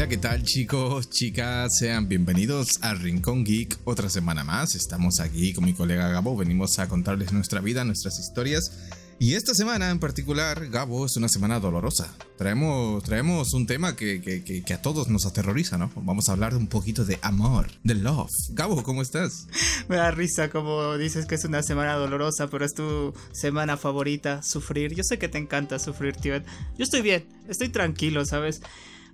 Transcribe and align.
Hola, 0.00 0.08
¿qué 0.08 0.16
tal 0.16 0.42
chicos, 0.44 1.10
chicas? 1.10 1.76
Sean 1.76 2.08
bienvenidos 2.08 2.78
a 2.80 2.94
Rincón 2.94 3.44
Geek 3.44 3.80
otra 3.84 4.08
semana 4.08 4.44
más. 4.44 4.74
Estamos 4.74 5.20
aquí 5.20 5.52
con 5.52 5.66
mi 5.66 5.74
colega 5.74 6.08
Gabo, 6.08 6.34
venimos 6.38 6.78
a 6.78 6.88
contarles 6.88 7.34
nuestra 7.34 7.60
vida, 7.60 7.84
nuestras 7.84 8.18
historias. 8.18 8.72
Y 9.18 9.34
esta 9.34 9.52
semana 9.52 9.90
en 9.90 9.98
particular, 9.98 10.70
Gabo, 10.70 11.04
es 11.04 11.18
una 11.18 11.28
semana 11.28 11.60
dolorosa. 11.60 12.16
Traemos, 12.38 13.04
traemos 13.04 13.52
un 13.52 13.66
tema 13.66 13.94
que, 13.94 14.22
que, 14.22 14.42
que, 14.42 14.72
a 14.72 14.80
todos 14.80 15.08
nos 15.08 15.26
aterroriza, 15.26 15.76
¿no? 15.76 15.92
Vamos 15.96 16.30
a 16.30 16.32
hablar 16.32 16.54
un 16.54 16.68
poquito 16.68 17.04
de 17.04 17.18
amor, 17.20 17.66
de 17.84 17.96
love. 17.96 18.30
Gabo, 18.52 18.82
¿cómo 18.82 19.02
estás? 19.02 19.48
Me 19.90 19.96
da 19.96 20.10
risa 20.12 20.48
como 20.48 20.96
dices 20.96 21.26
que 21.26 21.34
es 21.34 21.44
una 21.44 21.62
semana 21.62 21.92
dolorosa, 21.96 22.48
pero 22.48 22.64
es 22.64 22.72
tu 22.72 23.12
semana 23.32 23.76
favorita, 23.76 24.42
sufrir. 24.42 24.94
Yo 24.94 25.04
sé 25.04 25.18
que 25.18 25.28
te 25.28 25.36
encanta 25.36 25.78
sufrir, 25.78 26.16
tío. 26.16 26.38
Yo 26.38 26.84
estoy 26.84 27.02
bien, 27.02 27.26
estoy 27.50 27.68
tranquilo, 27.68 28.24
¿sabes? 28.24 28.62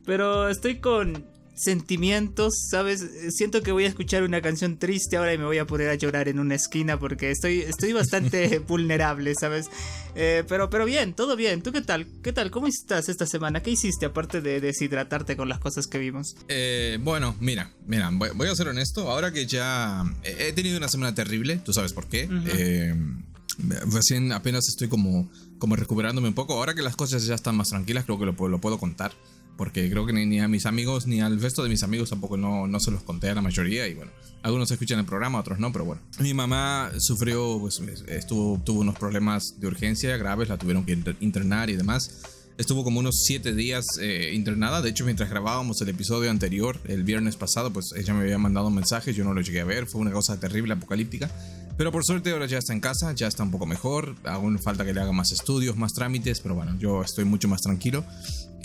Pero 0.07 0.49
estoy 0.49 0.77
con 0.79 1.27
sentimientos, 1.57 2.53
¿sabes? 2.71 3.05
Siento 3.31 3.63
que 3.63 3.73
voy 3.73 3.85
a 3.85 3.89
escuchar 3.89 4.23
una 4.23 4.43
canción 4.43 4.79
triste 4.79 5.17
ahora 5.17 5.33
y 5.33 5.39
me 5.39 5.47
voy 5.47 5.59
a 5.59 5.67
poner 5.67 5.89
a 5.89 5.95
llorar 5.95 6.29
en 6.29 6.39
una 6.39 6.55
esquina 6.55 6.99
porque 6.99 7.31
estoy, 7.31 7.61
estoy 7.61 7.95
bastante 7.95 8.59
vulnerable, 8.69 9.33
¿sabes? 9.35 9.71
Eh, 10.15 10.45
pero, 10.49 10.69
pero 10.69 10.85
bien, 10.85 11.15
todo 11.15 11.35
bien. 11.35 11.63
¿Tú 11.63 11.73
qué 11.73 11.81
tal? 11.81 12.07
¿Qué 12.23 12.33
tal? 12.33 12.51
¿Cómo 12.51 12.67
estás 12.67 13.09
esta 13.09 13.27
semana? 13.27 13.63
¿Qué 13.63 13.71
hiciste 13.71 14.07
aparte 14.07 14.43
de 14.43 14.61
deshidratarte 14.61 15.37
con 15.37 15.49
las 15.49 15.59
cosas 15.59 15.87
que 15.87 15.99
vimos? 15.99 16.37
Eh, 16.49 16.99
bueno, 17.01 17.35
mira, 17.41 17.73
mira, 17.87 18.11
voy, 18.13 18.49
a 18.49 18.55
ser 18.55 18.69
honesto. 18.69 19.11
Ahora 19.11 19.33
que 19.33 19.47
ya 19.47 20.05
he 20.25 20.53
tenido 20.53 20.77
una 20.77 20.89
semana 20.89 21.15
terrible, 21.15 21.57
tú 21.65 21.73
sabes 21.73 21.95
por 21.95 22.07
qué. 22.07 22.29
Eh, 22.49 22.95
recién 23.91 24.31
apenas 24.33 24.69
estoy 24.69 24.89
como, 24.89 25.31
como 25.59 25.75
recuperándome 25.75 26.29
un 26.29 26.35
poco. 26.35 26.53
Ahora 26.53 26.75
que 26.75 26.83
las 26.83 26.97
cosas 26.97 27.25
ya 27.25 27.35
están 27.35 27.57
más 27.57 27.71
tranquilas, 27.71 28.05
creo 28.05 28.19
que 28.19 28.27
lo, 28.27 28.49
lo 28.49 28.61
puedo 28.61 28.79
contar 28.79 29.13
porque 29.57 29.91
creo 29.91 30.07
que 30.07 30.13
ni, 30.13 30.41
a 30.41 30.49
mis 30.49 30.67
amigos 30.67 31.07
ni 31.07 31.21
al 31.21 31.41
resto 31.41 31.63
de 31.63 31.69
mis 31.69 31.83
amigos 31.83 32.11
tampoco 32.11 32.37
no, 32.37 32.67
no 32.67 32.81
se 32.81 32.91
los 32.91 33.03
conté 33.03 33.31
a 33.31 33.35
la 33.35 33.43
mayoría 33.43 33.89
y 33.89 33.95
bueno, 33.95 34.11
algunos 34.43 34.71
escuchan 34.71 34.99
el 34.99 35.05
programa, 35.05 35.41
otros 35.41 35.59
no, 35.59 35.73
pero 35.73 35.85
bueno. 35.85 36.03
Mi 36.21 36.33
mamá 36.33 36.93
sufrió, 36.99 37.59
pues 37.59 37.83
estuvo, 38.07 38.61
tuvo 38.65 38.81
unos 38.81 38.97
problemas 38.97 39.59
de 39.59 39.67
urgencia 39.67 40.17
graves, 40.17 40.49
la 40.49 40.57
tuvieron 40.57 40.85
que 40.85 40.97
internar 41.21 41.69
y 41.69 41.77
demás. 41.77 42.23
Estuvo 42.59 42.85
como 42.85 43.01
unos 43.01 43.25
siete 43.25 43.55
días 43.55 43.85
eh, 44.01 44.31
internada. 44.35 44.81
De 44.81 44.89
hecho, 44.89 45.05
mientras 45.05 45.29
grabábamos 45.29 45.81
el 45.83 45.91
episodio 45.91 46.31
anterior, 46.31 46.81
el 46.87 47.03
viernes 47.03 47.37
pasado, 47.37 47.71
pues 47.71 47.93
ella 47.97 48.15
me 48.15 48.21
había 48.21 48.39
mandado 48.39 48.69
un 48.69 48.75
mensaje. 48.75 49.13
Yo 49.13 49.25
no 49.25 49.35
lo 49.35 49.43
llegué 49.43 49.61
a 49.61 49.65
ver. 49.65 49.87
Fue 49.87 50.01
una 50.01 50.11
cosa 50.11 50.41
terrible, 50.41 50.73
apocalíptica. 50.73 51.31
Pero 51.77 51.93
por 51.93 52.05
suerte 52.05 52.31
ahora 52.31 52.47
ya 52.47 52.57
está 52.57 52.73
en 52.73 52.81
casa, 52.81 53.13
ya 53.13 53.27
está 53.27 53.43
un 53.43 53.51
poco 53.51 53.67
mejor. 53.67 54.15
Aún 54.25 54.59
falta 54.59 54.87
que 54.87 54.95
le 54.95 55.01
haga 55.03 55.13
más 55.13 55.33
estudios, 55.33 55.77
más 55.77 55.93
trámites. 55.93 56.41
Pero 56.41 56.55
bueno, 56.55 56.79
yo 56.79 57.03
estoy 57.03 57.27
mucho 57.27 57.47
más 57.47 57.61
tranquilo. 57.61 58.05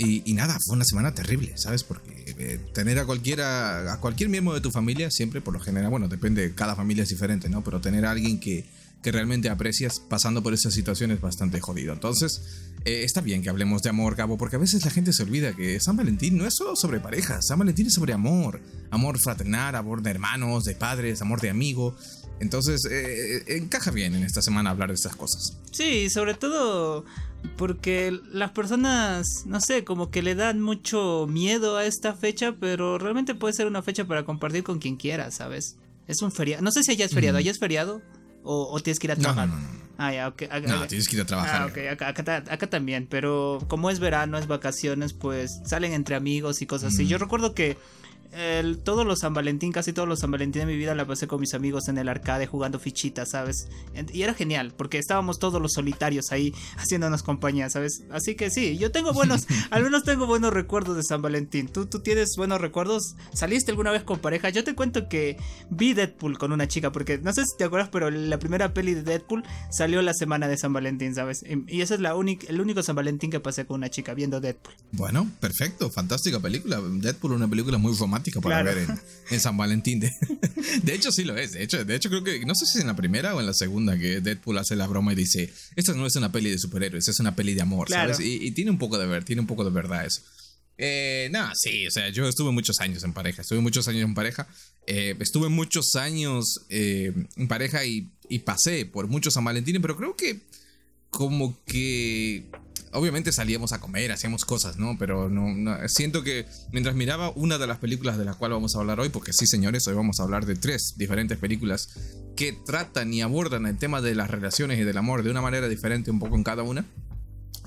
Y, 0.03 0.33
nada, 0.33 0.57
fue 0.65 0.75
una 0.75 0.85
semana 0.85 1.13
terrible, 1.13 1.57
¿sabes? 1.57 1.83
Porque 1.83 2.35
eh, 2.39 2.59
tener 2.73 2.97
a 2.97 3.05
cualquiera, 3.05 3.93
a 3.93 3.99
cualquier 3.99 4.29
miembro 4.29 4.53
de 4.53 4.61
tu 4.61 4.71
familia, 4.71 5.11
siempre 5.11 5.41
por 5.41 5.53
lo 5.53 5.59
general, 5.59 5.91
bueno, 5.91 6.07
depende, 6.07 6.53
cada 6.55 6.75
familia 6.75 7.03
es 7.03 7.09
diferente, 7.09 7.49
¿no? 7.49 7.63
Pero 7.63 7.81
tener 7.81 8.05
a 8.05 8.11
alguien 8.11 8.39
que, 8.39 8.65
que 9.03 9.11
realmente 9.11 9.49
aprecias 9.49 9.99
pasando 9.99 10.41
por 10.41 10.53
esa 10.53 10.71
situación 10.71 11.11
es 11.11 11.21
bastante 11.21 11.59
jodido. 11.59 11.93
Entonces, 11.93 12.41
eh, 12.85 13.03
está 13.03 13.21
bien 13.21 13.43
que 13.43 13.49
hablemos 13.49 13.83
de 13.83 13.89
amor, 13.89 14.15
Gabo, 14.15 14.37
porque 14.37 14.55
a 14.55 14.59
veces 14.59 14.83
la 14.85 14.91
gente 14.91 15.13
se 15.13 15.21
olvida 15.21 15.53
que 15.53 15.79
San 15.79 15.97
Valentín 15.97 16.37
no 16.37 16.47
es 16.47 16.55
solo 16.55 16.75
sobre 16.75 16.99
parejas, 16.99 17.45
San 17.47 17.59
Valentín 17.59 17.87
es 17.87 17.93
sobre 17.93 18.13
amor, 18.13 18.59
amor 18.89 19.19
fraternal, 19.19 19.75
amor 19.75 20.01
de 20.01 20.09
hermanos, 20.09 20.63
de 20.63 20.75
padres, 20.75 21.21
amor 21.21 21.41
de 21.41 21.49
amigo. 21.49 21.95
Entonces, 22.39 22.85
eh, 22.89 23.43
encaja 23.57 23.91
bien 23.91 24.15
en 24.15 24.23
esta 24.23 24.41
semana 24.41 24.71
hablar 24.71 24.89
de 24.89 24.95
estas 24.95 25.15
cosas. 25.15 25.57
Sí, 25.71 26.09
sobre 26.09 26.33
todo 26.33 27.05
porque 27.57 28.17
las 28.31 28.51
personas, 28.51 29.43
no 29.45 29.59
sé, 29.61 29.83
como 29.83 30.09
que 30.09 30.21
le 30.21 30.35
dan 30.35 30.61
mucho 30.61 31.27
miedo 31.29 31.77
a 31.77 31.85
esta 31.85 32.13
fecha, 32.13 32.55
pero 32.59 32.97
realmente 32.97 33.35
puede 33.35 33.53
ser 33.53 33.67
una 33.67 33.81
fecha 33.81 34.05
para 34.05 34.25
compartir 34.25 34.63
con 34.63 34.79
quien 34.79 34.95
quiera, 34.95 35.31
¿sabes? 35.31 35.77
Es 36.07 36.21
un 36.21 36.31
feriado. 36.31 36.63
No 36.63 36.71
sé 36.71 36.83
si 36.83 36.91
allá 36.91 37.05
es 37.05 37.13
feriado. 37.13 37.37
¿Allá 37.37 37.51
es 37.51 37.59
feriado? 37.59 38.01
¿O, 38.43 38.79
tienes 38.79 38.99
que 38.99 39.07
ir 39.07 39.11
a 39.11 39.15
trabajar? 39.15 39.47
No, 39.47 39.55
no, 39.55 39.61
no. 39.61 39.81
Ah, 39.97 40.11
ya, 40.11 40.27
ok. 40.29 40.43
no, 40.67 40.87
tienes 40.87 41.07
que 41.07 41.17
ir 41.17 41.21
a 41.21 41.25
trabajar. 41.25 41.61
Ah, 41.61 41.65
ok, 41.67 42.01
acá, 42.49 42.67
también. 42.67 43.05
Pero 43.07 43.63
como 43.67 43.91
es 43.91 43.99
verano, 43.99 44.39
es 44.39 44.47
vacaciones, 44.47 45.13
pues 45.13 45.61
salen 45.63 45.93
entre 45.93 46.15
amigos 46.15 46.61
y 46.63 46.65
cosas 46.65 46.95
así. 46.95 47.07
Yo 47.07 47.19
recuerdo 47.19 47.53
que 47.53 47.77
el, 48.31 48.77
todos 48.77 49.05
los 49.05 49.19
San 49.19 49.33
Valentín, 49.33 49.71
casi 49.71 49.91
todos 49.91 50.07
los 50.07 50.19
San 50.19 50.31
Valentín 50.31 50.61
de 50.61 50.65
mi 50.65 50.77
vida 50.77 50.95
la 50.95 51.05
pasé 51.05 51.27
con 51.27 51.41
mis 51.41 51.53
amigos 51.53 51.87
en 51.89 51.97
el 51.97 52.07
arcade 52.07 52.47
jugando 52.47 52.79
fichitas, 52.79 53.31
¿sabes? 53.31 53.67
Y 54.13 54.21
era 54.21 54.33
genial, 54.33 54.73
porque 54.75 54.97
estábamos 54.97 55.39
todos 55.39 55.61
los 55.61 55.73
solitarios 55.73 56.31
ahí 56.31 56.53
haciéndonos 56.77 57.23
compañía, 57.23 57.69
¿sabes? 57.69 58.03
Así 58.09 58.35
que 58.35 58.49
sí, 58.49 58.77
yo 58.77 58.91
tengo 58.91 59.11
buenos, 59.13 59.47
al 59.69 59.83
menos 59.83 60.03
tengo 60.03 60.27
buenos 60.27 60.53
recuerdos 60.53 60.95
de 60.95 61.03
San 61.03 61.21
Valentín. 61.21 61.67
¿Tú, 61.67 61.85
¿Tú 61.87 61.99
tienes 61.99 62.35
buenos 62.37 62.61
recuerdos? 62.61 63.15
¿Saliste 63.33 63.71
alguna 63.71 63.91
vez 63.91 64.03
con 64.03 64.19
pareja? 64.19 64.49
Yo 64.49 64.63
te 64.63 64.75
cuento 64.75 65.09
que 65.09 65.37
vi 65.69 65.93
Deadpool 65.93 66.37
con 66.37 66.53
una 66.53 66.67
chica, 66.67 66.91
porque 66.91 67.17
no 67.17 67.33
sé 67.33 67.45
si 67.45 67.57
te 67.57 67.65
acuerdas, 67.65 67.89
pero 67.91 68.09
la 68.09 68.39
primera 68.39 68.73
peli 68.73 68.93
de 68.93 69.03
Deadpool 69.03 69.43
salió 69.69 70.01
la 70.01 70.13
semana 70.13 70.47
de 70.47 70.57
San 70.57 70.71
Valentín, 70.71 71.13
¿sabes? 71.15 71.43
Y 71.67 71.81
ese 71.81 71.95
es 71.95 71.99
la 71.99 72.15
única, 72.15 72.47
el 72.47 72.61
único 72.61 72.81
San 72.81 72.95
Valentín 72.95 73.29
que 73.29 73.41
pasé 73.41 73.65
con 73.65 73.77
una 73.77 73.89
chica 73.89 74.13
viendo 74.13 74.39
Deadpool. 74.39 74.73
Bueno, 74.93 75.29
perfecto, 75.41 75.89
fantástica 75.89 76.39
película. 76.39 76.79
Deadpool, 76.81 77.33
una 77.33 77.47
película 77.47 77.77
muy 77.77 77.93
romántica 77.93 78.20
para 78.41 78.63
ver 78.63 78.87
en, 79.29 79.39
San 79.39 79.57
Valentín. 79.57 79.99
De, 80.83 80.93
hecho, 80.93 81.11
sí 81.11 81.23
lo 81.23 81.37
es. 81.37 81.53
De 81.53 81.63
hecho, 81.63 81.83
de 81.83 81.95
hecho, 81.95 82.09
creo 82.09 82.23
que 82.23 82.45
no 82.45 82.55
sé 82.55 82.65
si 82.65 82.77
es 82.77 82.81
en 82.81 82.87
la 82.87 82.95
primera 82.95 83.35
o 83.35 83.39
en 83.39 83.45
la 83.45 83.53
segunda 83.53 83.97
que 83.97 84.21
Deadpool 84.21 84.57
hace 84.57 84.75
la 84.75 84.87
broma 84.87 85.13
y 85.13 85.15
dice: 85.15 85.51
Esta 85.75 85.93
no 85.93 86.05
es 86.05 86.15
una 86.15 86.31
peli 86.31 86.49
de 86.49 86.57
superhéroes, 86.57 87.07
es 87.07 87.19
una 87.19 87.35
peli 87.35 87.53
de 87.53 87.61
amor, 87.61 87.89
¿sabes? 87.89 88.19
Y, 88.19 88.51
tiene 88.51 88.71
un 88.71 88.77
poco 88.77 88.97
de 88.97 89.07
ver, 89.07 89.23
tiene 89.23 89.41
un 89.41 89.47
poco 89.47 89.63
de 89.63 89.71
verdad 89.71 90.05
eso. 90.05 90.21
Eh, 90.77 91.29
nada, 91.31 91.53
sí, 91.55 91.85
o 91.85 91.91
sea, 91.91 92.09
yo 92.09 92.27
estuve 92.27 92.51
muchos 92.51 92.79
años 92.79 93.03
en 93.03 93.13
pareja, 93.13 93.41
estuve 93.41 93.59
muchos 93.59 93.87
años 93.87 94.03
en 94.03 94.15
pareja, 94.15 94.47
eh, 94.87 95.15
estuve 95.19 95.47
muchos 95.49 95.95
años 95.95 96.65
eh, 96.69 97.13
en 97.35 97.47
pareja 97.47 97.85
y, 97.85 98.11
y 98.29 98.39
pasé 98.39 98.85
por 98.85 99.07
muchos 99.07 99.35
San 99.35 99.43
Valentín, 99.43 99.79
pero 99.81 99.95
creo 99.95 100.15
que 100.15 100.41
como 101.11 101.61
que 101.65 102.49
obviamente 102.93 103.31
salíamos 103.31 103.73
a 103.73 103.79
comer, 103.79 104.11
hacíamos 104.11 104.45
cosas, 104.45 104.77
¿no? 104.77 104.97
Pero 104.97 105.29
no, 105.29 105.75
siento 105.87 106.23
que 106.23 106.45
mientras 106.71 106.95
miraba 106.95 107.31
una 107.35 107.57
de 107.57 107.67
las 107.67 107.77
películas 107.77 108.17
de 108.17 108.25
las 108.25 108.35
cuales 108.35 108.55
vamos 108.55 108.75
a 108.75 108.79
hablar 108.79 108.99
hoy, 108.99 109.09
porque 109.09 109.33
sí, 109.33 109.47
señores, 109.47 109.87
hoy 109.87 109.95
vamos 109.95 110.19
a 110.19 110.23
hablar 110.23 110.45
de 110.45 110.55
tres 110.55 110.95
diferentes 110.97 111.37
películas 111.37 111.89
que 112.35 112.53
tratan 112.53 113.13
y 113.13 113.21
abordan 113.21 113.65
el 113.65 113.77
tema 113.77 114.01
de 114.01 114.15
las 114.15 114.29
relaciones 114.29 114.79
y 114.79 114.83
del 114.83 114.97
amor 114.97 115.23
de 115.23 115.31
una 115.31 115.41
manera 115.41 115.67
diferente 115.67 116.11
un 116.11 116.19
poco 116.19 116.35
en 116.35 116.43
cada 116.43 116.63
una. 116.63 116.85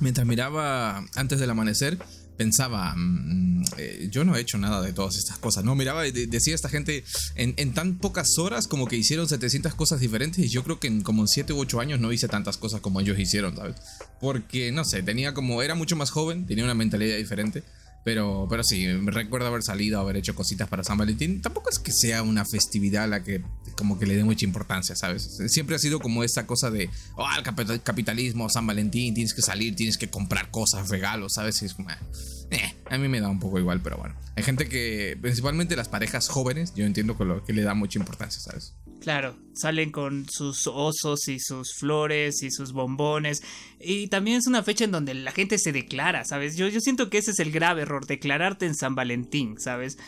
Mientras 0.00 0.26
miraba 0.26 1.04
antes 1.14 1.38
del 1.38 1.50
amanecer, 1.50 1.98
pensaba, 2.36 2.94
mm, 2.96 3.64
eh, 3.78 4.08
yo 4.10 4.24
no 4.24 4.36
he 4.36 4.40
hecho 4.40 4.58
nada 4.58 4.82
de 4.82 4.92
todas 4.92 5.16
estas 5.16 5.38
cosas, 5.38 5.64
¿no? 5.64 5.74
Miraba 5.74 6.06
y 6.06 6.12
decía 6.12 6.54
esta 6.54 6.68
gente, 6.68 7.04
en, 7.34 7.72
tan 7.74 7.98
pocas 7.98 8.38
horas 8.38 8.68
como 8.68 8.86
que 8.86 8.96
hicieron 8.96 9.28
700 9.28 9.74
cosas 9.74 10.00
diferentes 10.00 10.44
y 10.44 10.48
yo 10.48 10.62
creo 10.62 10.80
que 10.80 10.88
en 10.88 11.02
como 11.02 11.26
7 11.26 11.52
u 11.52 11.58
8 11.58 11.80
años 11.80 12.00
no 12.00 12.12
hice 12.12 12.28
tantas 12.28 12.56
cosas 12.56 12.80
como 12.80 13.00
ellos 13.00 13.18
hicieron, 13.18 13.56
¿sabes? 13.56 13.76
Porque, 14.20 14.72
no 14.72 14.84
sé, 14.84 15.02
tenía 15.02 15.34
como, 15.34 15.62
era 15.62 15.74
mucho 15.74 15.96
más 15.96 16.10
joven, 16.10 16.46
tenía 16.46 16.64
una 16.64 16.74
mentalidad 16.74 17.16
diferente. 17.16 17.62
Pero, 18.04 18.46
pero 18.50 18.62
sí, 18.62 18.86
recuerdo 19.06 19.48
haber 19.48 19.62
salido, 19.62 19.98
haber 19.98 20.16
hecho 20.16 20.34
cositas 20.34 20.68
para 20.68 20.84
San 20.84 20.98
Valentín. 20.98 21.40
Tampoco 21.40 21.70
es 21.70 21.78
que 21.78 21.90
sea 21.90 22.22
una 22.22 22.44
festividad 22.44 23.04
a 23.04 23.06
la 23.06 23.24
que 23.24 23.42
como 23.76 23.98
que 23.98 24.06
le 24.06 24.14
dé 24.14 24.24
mucha 24.24 24.44
importancia, 24.44 24.94
¿sabes? 24.94 25.40
Siempre 25.48 25.74
ha 25.74 25.78
sido 25.78 26.00
como 26.00 26.22
esa 26.22 26.46
cosa 26.46 26.70
de, 26.70 26.90
oh, 27.16 27.26
el 27.36 27.82
capitalismo, 27.82 28.48
San 28.50 28.66
Valentín, 28.66 29.14
tienes 29.14 29.34
que 29.34 29.42
salir, 29.42 29.74
tienes 29.74 29.98
que 29.98 30.08
comprar 30.10 30.50
cosas, 30.50 30.90
regalos, 30.90 31.34
¿sabes? 31.34 31.60
Y 31.62 31.64
es 31.64 31.74
como, 31.74 31.90
eh, 31.90 32.74
a 32.90 32.98
mí 32.98 33.08
me 33.08 33.20
da 33.20 33.28
un 33.28 33.40
poco 33.40 33.58
igual, 33.58 33.80
pero 33.80 33.96
bueno. 33.96 34.14
Hay 34.36 34.42
gente 34.42 34.68
que, 34.68 35.18
principalmente 35.20 35.74
las 35.76 35.88
parejas 35.88 36.28
jóvenes, 36.28 36.74
yo 36.74 36.84
entiendo 36.84 37.16
que, 37.16 37.24
lo, 37.24 37.44
que 37.44 37.52
le 37.52 37.62
da 37.62 37.74
mucha 37.74 37.98
importancia, 37.98 38.40
¿sabes? 38.40 38.74
Claro, 39.04 39.36
salen 39.52 39.92
con 39.92 40.26
sus 40.30 40.66
osos 40.66 41.28
y 41.28 41.38
sus 41.38 41.74
flores 41.74 42.42
y 42.42 42.50
sus 42.50 42.72
bombones. 42.72 43.42
Y 43.78 44.08
también 44.08 44.38
es 44.38 44.46
una 44.46 44.62
fecha 44.62 44.84
en 44.84 44.92
donde 44.92 45.12
la 45.12 45.30
gente 45.30 45.58
se 45.58 45.72
declara, 45.72 46.24
¿sabes? 46.24 46.56
Yo, 46.56 46.68
yo 46.68 46.80
siento 46.80 47.10
que 47.10 47.18
ese 47.18 47.32
es 47.32 47.38
el 47.38 47.52
grave 47.52 47.82
error, 47.82 48.06
declararte 48.06 48.64
en 48.64 48.74
San 48.74 48.94
Valentín, 48.94 49.60
¿sabes? 49.60 49.98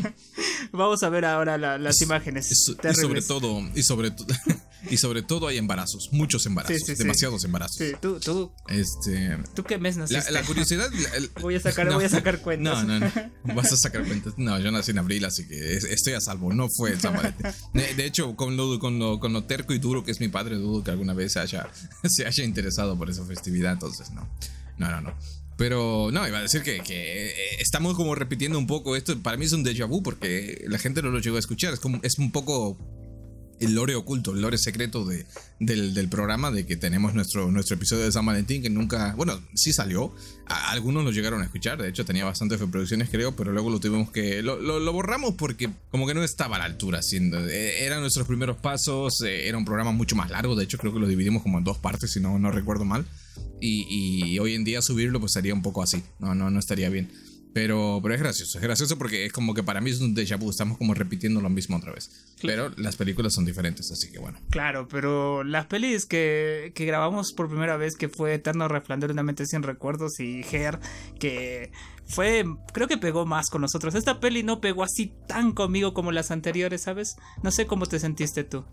Vamos 0.72 1.02
a 1.02 1.10
ver 1.10 1.26
ahora 1.26 1.58
las 1.58 2.00
imágenes. 2.00 2.50
y 2.50 2.54
sobre 2.94 3.20
todo, 3.20 3.60
y 3.74 3.82
sobre 3.82 4.10
todo. 4.10 4.34
Y 4.88 4.96
sobre 4.96 5.22
todo 5.22 5.48
hay 5.48 5.58
embarazos, 5.58 6.08
muchos 6.12 6.46
embarazos, 6.46 6.98
demasiados 6.98 7.44
embarazos. 7.44 7.76
Sí, 7.76 7.92
tú, 8.00 8.18
tú. 8.18 8.52
Este, 8.68 9.36
¿Tú 9.54 9.62
qué 9.64 9.78
mes 9.78 9.96
naciste? 9.96 10.30
La, 10.32 10.42
curiosidad. 10.42 10.88
voy, 11.40 11.56
a 11.56 11.60
sacar, 11.60 11.92
voy 11.92 12.04
a 12.04 12.08
sacar 12.08 12.40
cuentas. 12.40 12.86
No, 12.86 12.98
no, 12.98 13.06
no. 13.44 13.54
Vas 13.54 13.72
a 13.72 13.76
sacar 13.76 14.04
cuentas. 14.06 14.34
No, 14.36 14.58
yo 14.58 14.70
nací 14.70 14.92
en 14.92 14.98
abril, 14.98 15.24
así 15.24 15.46
que 15.46 15.74
estoy 15.74 16.14
a 16.14 16.20
salvo. 16.20 16.52
No 16.52 16.68
fue 16.68 16.92
el 16.92 16.98
Valentín. 16.98 17.46
De, 17.74 18.06
hecho, 18.06 18.36
con 18.36 18.56
lo, 18.56 18.78
con, 18.78 18.98
lo, 18.98 19.20
con 19.20 19.32
lo 19.32 19.44
terco 19.44 19.74
y 19.74 19.78
duro 19.78 20.04
que 20.04 20.12
es 20.12 20.20
mi 20.20 20.28
padre, 20.28 20.56
dudo 20.56 20.82
que 20.82 20.90
alguna 20.90 21.14
vez 21.14 21.32
se 21.32 21.40
haya, 21.40 21.68
se 22.04 22.26
haya 22.26 22.44
interesado 22.44 22.96
por 22.96 23.10
esa 23.10 23.24
festividad. 23.24 23.72
Entonces, 23.72 24.10
no. 24.10 24.28
No, 24.78 24.90
no, 24.90 25.00
no. 25.02 25.14
Pero 25.56 26.08
no, 26.10 26.26
iba 26.26 26.38
a 26.38 26.42
decir 26.42 26.62
que, 26.62 26.80
que, 26.80 27.28
eh, 27.28 27.34
estamos 27.58 27.94
como 27.94 28.14
repitiendo 28.14 28.58
un 28.58 28.66
poco 28.66 28.96
esto. 28.96 29.20
Para 29.22 29.36
mí 29.36 29.44
es 29.44 29.52
un 29.52 29.62
déjà 29.62 29.86
vu 29.86 30.02
porque 30.02 30.64
la 30.66 30.78
gente 30.78 31.02
no 31.02 31.10
lo 31.10 31.18
llegó 31.18 31.36
a 31.36 31.38
escuchar. 31.38 31.74
Es, 31.74 31.80
como, 31.80 32.00
es 32.02 32.18
un 32.18 32.32
poco 32.32 32.78
el 33.60 33.74
lore 33.74 33.94
oculto, 33.94 34.32
el 34.32 34.40
lore 34.40 34.58
secreto 34.58 35.04
de, 35.04 35.26
del, 35.58 36.08
programa, 36.08 36.50
de 36.50 36.66
que 36.66 36.76
tenemos 36.76 37.14
nuestro, 37.14 37.50
nuestro 37.50 37.76
episodio 37.76 38.04
de 38.04 38.12
San 38.12 38.24
Valentín, 38.24 38.62
que 38.62 38.70
nunca, 38.70 39.14
bueno, 39.16 39.38
sí 39.54 39.72
salió, 39.72 40.14
algunos 40.46 41.04
lo 41.04 41.12
llegaron 41.12 41.42
a 41.42 41.44
escuchar, 41.44 41.80
de 41.80 41.88
hecho 41.88 42.04
tenía 42.04 42.24
bastantes 42.24 42.58
reproducciones 42.58 43.10
creo, 43.10 43.36
pero 43.36 43.52
luego 43.52 43.70
lo 43.70 43.78
tuvimos 43.78 44.10
que, 44.10 44.42
lo, 44.42 44.58
lo, 44.58 44.92
borramos 44.92 45.34
porque 45.34 45.70
como 45.90 46.06
que 46.06 46.14
no 46.14 46.24
estaba 46.24 46.56
a 46.56 46.60
la 46.60 46.64
altura, 46.64 47.02
siendo, 47.02 47.38
eh, 47.48 47.84
eran 47.84 48.00
nuestros 48.00 48.26
primeros 48.26 48.56
pasos, 48.56 49.20
eh, 49.22 49.46
era 49.46 49.58
un 49.58 49.66
programa 49.66 49.92
mucho 49.92 50.16
más 50.16 50.30
largo, 50.30 50.56
de 50.56 50.64
hecho 50.64 50.78
creo 50.78 50.92
que 50.92 50.98
lo 50.98 51.06
dividimos 51.06 51.42
como 51.42 51.58
en 51.58 51.64
dos 51.64 51.76
partes, 51.76 52.10
si 52.10 52.20
no, 52.20 52.38
no 52.38 52.50
recuerdo 52.50 52.86
mal, 52.86 53.04
y, 53.60 53.86
y 54.32 54.38
hoy 54.38 54.54
en 54.54 54.64
día 54.64 54.80
subirlo 54.80 55.20
pues 55.20 55.32
sería 55.32 55.52
un 55.52 55.62
poco 55.62 55.82
así, 55.82 56.02
no, 56.18 56.34
no, 56.34 56.50
no 56.50 56.58
estaría 56.58 56.88
bien. 56.88 57.10
Pero, 57.52 58.00
pero 58.02 58.14
es 58.14 58.20
gracioso, 58.20 58.58
es 58.58 58.64
gracioso 58.64 58.96
porque 58.96 59.26
es 59.26 59.32
como 59.32 59.54
que 59.54 59.62
para 59.62 59.80
mí 59.80 59.90
es 59.90 60.00
un 60.00 60.14
déjà 60.14 60.38
vu, 60.38 60.50
estamos 60.50 60.78
como 60.78 60.94
repitiendo 60.94 61.40
lo 61.40 61.50
mismo 61.50 61.76
otra 61.76 61.92
vez. 61.92 62.10
Pero 62.42 62.70
las 62.76 62.96
películas 62.96 63.34
son 63.34 63.44
diferentes, 63.44 63.90
así 63.90 64.10
que 64.10 64.18
bueno. 64.18 64.38
Claro, 64.50 64.86
pero 64.88 65.42
las 65.42 65.66
pelis 65.66 66.06
que, 66.06 66.72
que 66.74 66.84
grabamos 66.84 67.32
por 67.32 67.48
primera 67.48 67.76
vez, 67.76 67.96
que 67.96 68.08
fue 68.08 68.34
Eterno 68.34 68.68
Resplandor 68.68 69.10
una 69.10 69.22
mente 69.22 69.46
sin 69.46 69.62
recuerdos 69.62 70.20
y 70.20 70.44
Her, 70.50 70.78
que 71.18 71.72
fue, 72.06 72.44
creo 72.72 72.88
que 72.88 72.98
pegó 72.98 73.26
más 73.26 73.50
con 73.50 73.62
nosotros. 73.62 73.94
Esta 73.94 74.20
peli 74.20 74.42
no 74.42 74.60
pegó 74.60 74.82
así 74.82 75.12
tan 75.26 75.52
conmigo 75.52 75.94
como 75.94 76.12
las 76.12 76.30
anteriores, 76.30 76.82
¿sabes? 76.82 77.16
No 77.42 77.50
sé 77.50 77.66
cómo 77.66 77.86
te 77.86 77.98
sentiste 77.98 78.44
tú. 78.44 78.64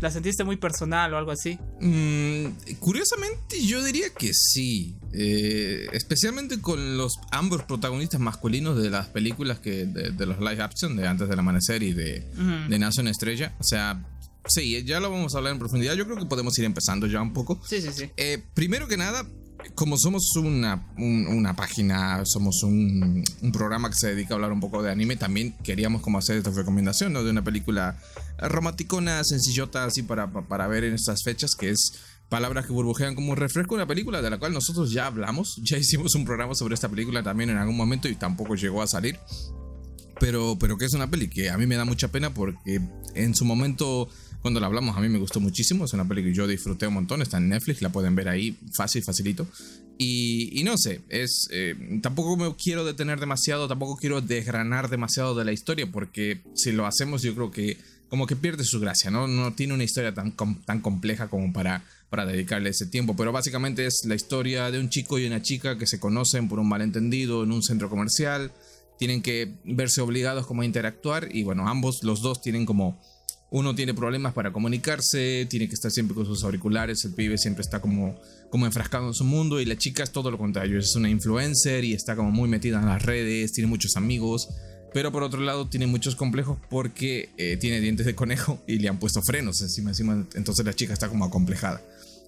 ¿La 0.00 0.10
sentiste 0.10 0.44
muy 0.44 0.56
personal 0.56 1.12
o 1.12 1.18
algo 1.18 1.30
así? 1.30 1.58
Mm, 1.80 2.76
curiosamente 2.78 3.62
yo 3.64 3.84
diría 3.84 4.08
que 4.10 4.32
sí. 4.32 4.96
Eh, 5.12 5.88
especialmente 5.92 6.60
con 6.60 6.96
los 6.96 7.18
ambos 7.30 7.62
protagonistas 7.64 8.20
masculinos 8.20 8.80
de 8.80 8.90
las 8.90 9.08
películas 9.08 9.58
que 9.58 9.84
de, 9.84 10.26
los 10.26 10.38
live 10.38 10.62
action 10.62 10.96
de 10.96 11.06
Antes 11.06 11.28
del 11.28 11.38
Amanecer 11.38 11.82
y 11.82 11.92
de, 11.92 12.24
de 12.68 12.78
Nace 12.78 13.02
una 13.02 13.10
Estrella. 13.10 13.54
O 13.58 13.64
sea, 13.64 14.02
sí, 14.46 14.82
ya 14.84 15.00
lo 15.00 15.10
vamos 15.10 15.34
a 15.34 15.38
hablar 15.38 15.52
en 15.52 15.58
profundidad. 15.58 15.94
Yo 15.94 16.06
creo 16.06 16.16
que 16.16 16.26
podemos 16.26 16.58
ir 16.58 16.64
empezando 16.64 17.06
ya 17.06 17.20
un 17.20 17.32
poco. 17.32 17.60
Sí, 17.66 17.82
sí, 17.82 17.90
sí. 17.92 18.10
Eh, 18.16 18.42
primero 18.54 18.88
que 18.88 18.96
nada, 18.96 19.26
como 19.74 19.96
somos 19.96 20.34
una, 20.36 20.86
una 20.96 21.54
página, 21.54 22.24
somos 22.24 22.62
un, 22.62 23.24
un, 23.42 23.52
programa 23.52 23.90
que 23.90 23.96
se 23.96 24.08
dedica 24.14 24.34
a 24.34 24.36
hablar 24.36 24.52
un 24.52 24.60
poco 24.60 24.82
de 24.82 24.90
anime, 24.90 25.16
también 25.16 25.56
queríamos 25.62 26.02
como 26.02 26.18
hacer 26.18 26.36
esta 26.36 26.50
recomendación, 26.50 27.12
¿no? 27.12 27.24
De 27.24 27.30
una 27.30 27.44
película 27.44 27.98
romanticona, 28.38 29.22
sencillota, 29.24 29.84
así 29.84 30.02
para, 30.02 30.30
para 30.30 30.66
ver 30.66 30.84
en 30.84 30.94
estas 30.94 31.22
fechas, 31.22 31.54
que 31.54 31.70
es 31.70 31.92
Palabras 32.30 32.64
que 32.64 32.72
burbujean 32.72 33.16
como 33.16 33.32
un 33.32 33.36
refresco, 33.36 33.74
una 33.74 33.88
película 33.88 34.22
de 34.22 34.30
la 34.30 34.38
cual 34.38 34.54
nosotros 34.54 34.92
ya 34.92 35.06
hablamos, 35.06 35.56
ya 35.64 35.76
hicimos 35.76 36.14
un 36.14 36.24
programa 36.24 36.54
sobre 36.54 36.74
esta 36.74 36.88
película 36.88 37.24
también 37.24 37.50
en 37.50 37.56
algún 37.56 37.76
momento 37.76 38.08
y 38.08 38.14
tampoco 38.14 38.54
llegó 38.54 38.82
a 38.82 38.86
salir. 38.86 39.18
Pero, 40.20 40.56
pero 40.60 40.78
que 40.78 40.84
es 40.84 40.92
una 40.94 41.10
peli 41.10 41.28
que 41.28 41.50
a 41.50 41.58
mí 41.58 41.66
me 41.66 41.74
da 41.74 41.84
mucha 41.84 42.08
pena 42.08 42.32
porque 42.32 42.80
en 43.14 43.34
su 43.34 43.44
momento 43.44 44.08
cuando 44.42 44.60
la 44.60 44.66
hablamos 44.66 44.96
a 44.96 45.00
mí 45.00 45.08
me 45.08 45.18
gustó 45.18 45.40
muchísimo, 45.40 45.84
es 45.84 45.92
una 45.92 46.06
peli 46.06 46.22
que 46.22 46.32
yo 46.32 46.46
disfruté 46.46 46.86
un 46.86 46.94
montón, 46.94 47.22
está 47.22 47.38
en 47.38 47.48
Netflix, 47.48 47.82
la 47.82 47.90
pueden 47.90 48.14
ver 48.14 48.28
ahí 48.28 48.56
fácil, 48.72 49.02
facilito. 49.02 49.46
Y, 50.02 50.62
no 50.64 50.78
sé, 50.78 51.02
es 51.10 51.48
eh, 51.50 51.74
tampoco 52.00 52.34
me 52.38 52.54
quiero 52.56 52.86
detener 52.86 53.20
demasiado, 53.20 53.68
tampoco 53.68 53.96
quiero 53.96 54.22
desgranar 54.22 54.88
demasiado 54.88 55.34
de 55.34 55.44
la 55.44 55.52
historia, 55.52 55.90
porque 55.92 56.40
si 56.54 56.72
lo 56.72 56.86
hacemos 56.86 57.20
yo 57.20 57.34
creo 57.34 57.50
que 57.50 57.76
como 58.08 58.26
que 58.26 58.34
pierde 58.34 58.64
su 58.64 58.80
gracia, 58.80 59.10
¿no? 59.10 59.28
No 59.28 59.52
tiene 59.52 59.74
una 59.74 59.84
historia 59.84 60.14
tan, 60.14 60.34
tan 60.64 60.80
compleja 60.80 61.28
como 61.28 61.52
para, 61.52 61.84
para 62.08 62.24
dedicarle 62.24 62.70
ese 62.70 62.86
tiempo, 62.86 63.14
pero 63.14 63.30
básicamente 63.30 63.84
es 63.84 64.06
la 64.06 64.14
historia 64.14 64.70
de 64.70 64.80
un 64.80 64.88
chico 64.88 65.18
y 65.18 65.26
una 65.26 65.42
chica 65.42 65.76
que 65.76 65.86
se 65.86 66.00
conocen 66.00 66.48
por 66.48 66.58
un 66.58 66.68
malentendido 66.68 67.44
en 67.44 67.52
un 67.52 67.62
centro 67.62 67.90
comercial, 67.90 68.52
tienen 68.98 69.20
que 69.20 69.54
verse 69.64 70.00
obligados 70.00 70.46
como 70.46 70.62
a 70.62 70.64
interactuar 70.64 71.28
y 71.30 71.42
bueno, 71.42 71.68
ambos, 71.68 72.02
los 72.04 72.22
dos 72.22 72.40
tienen 72.40 72.66
como 72.66 72.98
uno 73.50 73.74
tiene 73.74 73.94
problemas 73.94 74.32
para 74.32 74.52
comunicarse, 74.52 75.46
tiene 75.50 75.68
que 75.68 75.74
estar 75.74 75.90
siempre 75.90 76.14
con 76.14 76.24
sus 76.24 76.44
auriculares, 76.44 77.04
el 77.04 77.12
pibe 77.12 77.36
siempre 77.36 77.62
está 77.62 77.80
como, 77.80 78.18
como 78.48 78.66
enfrascado 78.66 79.08
en 79.08 79.14
su 79.14 79.24
mundo 79.24 79.60
y 79.60 79.64
la 79.64 79.76
chica 79.76 80.04
es 80.04 80.12
todo 80.12 80.30
lo 80.30 80.38
contrario, 80.38 80.78
es 80.78 80.94
una 80.94 81.10
influencer 81.10 81.84
y 81.84 81.92
está 81.92 82.14
como 82.14 82.30
muy 82.30 82.48
metida 82.48 82.78
en 82.78 82.86
las 82.86 83.02
redes, 83.02 83.52
tiene 83.52 83.68
muchos 83.68 83.96
amigos, 83.96 84.48
pero 84.94 85.10
por 85.10 85.24
otro 85.24 85.40
lado 85.40 85.68
tiene 85.68 85.88
muchos 85.88 86.14
complejos 86.14 86.58
porque 86.70 87.30
eh, 87.38 87.56
tiene 87.56 87.80
dientes 87.80 88.06
de 88.06 88.14
conejo 88.14 88.62
y 88.68 88.78
le 88.78 88.88
han 88.88 88.98
puesto 88.98 89.20
frenos 89.20 89.60
encima, 89.62 89.90
encima, 89.90 90.26
entonces 90.34 90.64
la 90.64 90.74
chica 90.74 90.92
está 90.92 91.08
como 91.08 91.24
acomplejada. 91.24 91.82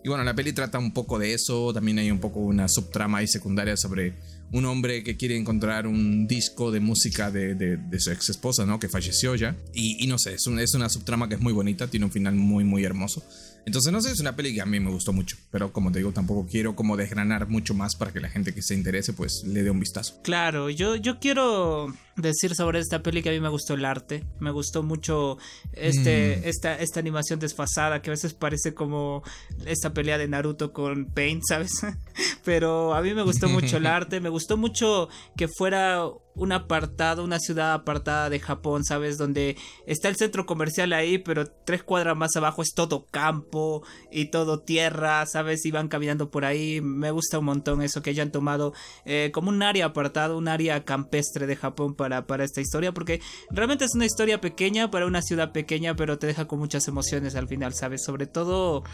Y 0.04 0.08
bueno, 0.08 0.24
la 0.24 0.34
peli 0.34 0.52
trata 0.52 0.80
un 0.80 0.92
poco 0.92 1.20
de 1.20 1.32
eso, 1.32 1.72
también 1.72 1.98
hay 2.00 2.10
un 2.10 2.18
poco 2.18 2.40
una 2.40 2.66
subtrama 2.66 3.18
ahí 3.18 3.28
secundaria 3.28 3.76
sobre 3.76 4.14
un 4.52 4.66
hombre 4.66 5.02
que 5.02 5.16
quiere 5.16 5.36
encontrar 5.36 5.86
un 5.86 6.26
disco 6.26 6.70
de 6.70 6.80
música 6.80 7.30
de, 7.30 7.54
de, 7.54 8.00
su 8.00 8.10
ex 8.10 8.28
esposa, 8.28 8.66
¿no? 8.66 8.78
Que 8.78 8.88
falleció 8.88 9.34
ya. 9.34 9.56
Y, 9.72 10.06
no 10.06 10.18
sé, 10.18 10.34
es, 10.34 10.46
es 10.46 10.74
una 10.74 10.88
subtrama 10.88 11.28
que 11.28 11.36
es 11.36 11.40
muy 11.40 11.52
bonita, 11.52 11.88
tiene 11.88 12.06
un 12.06 12.12
final 12.12 12.34
muy, 12.34 12.62
muy 12.62 12.84
hermoso. 12.84 13.24
Entonces, 13.64 13.92
no 13.92 14.02
sé, 14.02 14.10
es 14.10 14.20
una 14.20 14.36
peli 14.36 14.54
que 14.54 14.60
a 14.60 14.66
mí 14.66 14.80
me 14.80 14.90
gustó 14.90 15.12
mucho, 15.12 15.36
pero 15.50 15.72
como 15.72 15.90
te 15.92 16.00
digo, 16.00 16.12
tampoco 16.12 16.46
quiero 16.50 16.74
como 16.74 16.96
desgranar 16.96 17.48
mucho 17.48 17.74
más 17.74 17.94
para 17.94 18.12
que 18.12 18.20
la 18.20 18.28
gente 18.28 18.52
que 18.52 18.60
se 18.60 18.74
interese 18.74 19.12
pues 19.12 19.44
le 19.44 19.62
dé 19.62 19.70
un 19.70 19.80
vistazo. 19.80 20.20
Claro, 20.22 20.68
yo, 20.68 20.96
yo 20.96 21.20
quiero 21.20 21.94
decir 22.16 22.54
sobre 22.54 22.78
esta 22.78 23.02
peli 23.02 23.22
que 23.22 23.30
a 23.30 23.32
mí 23.32 23.40
me 23.40 23.48
gustó 23.48 23.74
el 23.74 23.84
arte, 23.84 24.24
me 24.38 24.50
gustó 24.50 24.82
mucho 24.82 25.38
este, 25.72 26.38
mm. 26.38 26.48
esta, 26.48 26.74
esta 26.76 27.00
animación 27.00 27.38
desfasada 27.40 28.02
que 28.02 28.10
a 28.10 28.12
veces 28.12 28.34
parece 28.34 28.74
como 28.74 29.22
esta 29.64 29.92
pelea 29.92 30.18
de 30.18 30.28
Naruto 30.28 30.72
con 30.72 31.06
Paint, 31.06 31.42
¿sabes? 31.46 31.72
pero 32.44 32.94
a 32.94 33.02
mí 33.02 33.14
me 33.14 33.22
gustó 33.22 33.48
mucho 33.48 33.78
el 33.78 33.86
arte, 33.86 34.20
me 34.20 34.28
gustó 34.28 34.56
mucho 34.56 35.08
que 35.36 35.48
fuera 35.48 36.06
un 36.34 36.52
apartado, 36.52 37.24
una 37.24 37.38
ciudad 37.38 37.72
apartada 37.72 38.30
de 38.30 38.40
Japón, 38.40 38.84
¿sabes? 38.84 39.18
Donde 39.18 39.56
está 39.86 40.08
el 40.08 40.16
centro 40.16 40.46
comercial 40.46 40.92
ahí, 40.92 41.18
pero 41.18 41.46
tres 41.46 41.82
cuadras 41.82 42.16
más 42.16 42.34
abajo 42.36 42.62
es 42.62 42.72
todo 42.74 43.06
campo 43.10 43.82
y 44.10 44.26
todo 44.26 44.60
tierra, 44.60 45.24
¿sabes? 45.26 45.64
Y 45.66 45.70
van 45.70 45.88
caminando 45.88 46.30
por 46.30 46.44
ahí. 46.44 46.80
Me 46.80 47.10
gusta 47.10 47.38
un 47.38 47.46
montón 47.46 47.82
eso 47.82 48.02
que 48.02 48.10
hayan 48.10 48.32
tomado 48.32 48.72
eh, 49.04 49.30
como 49.32 49.50
un 49.50 49.62
área 49.62 49.86
apartada, 49.86 50.34
un 50.34 50.48
área 50.48 50.84
campestre 50.84 51.46
de 51.46 51.56
Japón 51.56 51.94
para, 51.94 52.26
para 52.26 52.44
esta 52.44 52.60
historia, 52.60 52.92
porque 52.92 53.20
realmente 53.50 53.84
es 53.84 53.94
una 53.94 54.06
historia 54.06 54.40
pequeña 54.40 54.90
para 54.90 55.06
una 55.06 55.22
ciudad 55.22 55.52
pequeña, 55.52 55.96
pero 55.96 56.18
te 56.18 56.26
deja 56.26 56.46
con 56.46 56.58
muchas 56.58 56.88
emociones 56.88 57.34
al 57.34 57.48
final, 57.48 57.74
¿sabes? 57.74 58.02
Sobre 58.04 58.26
todo 58.26 58.84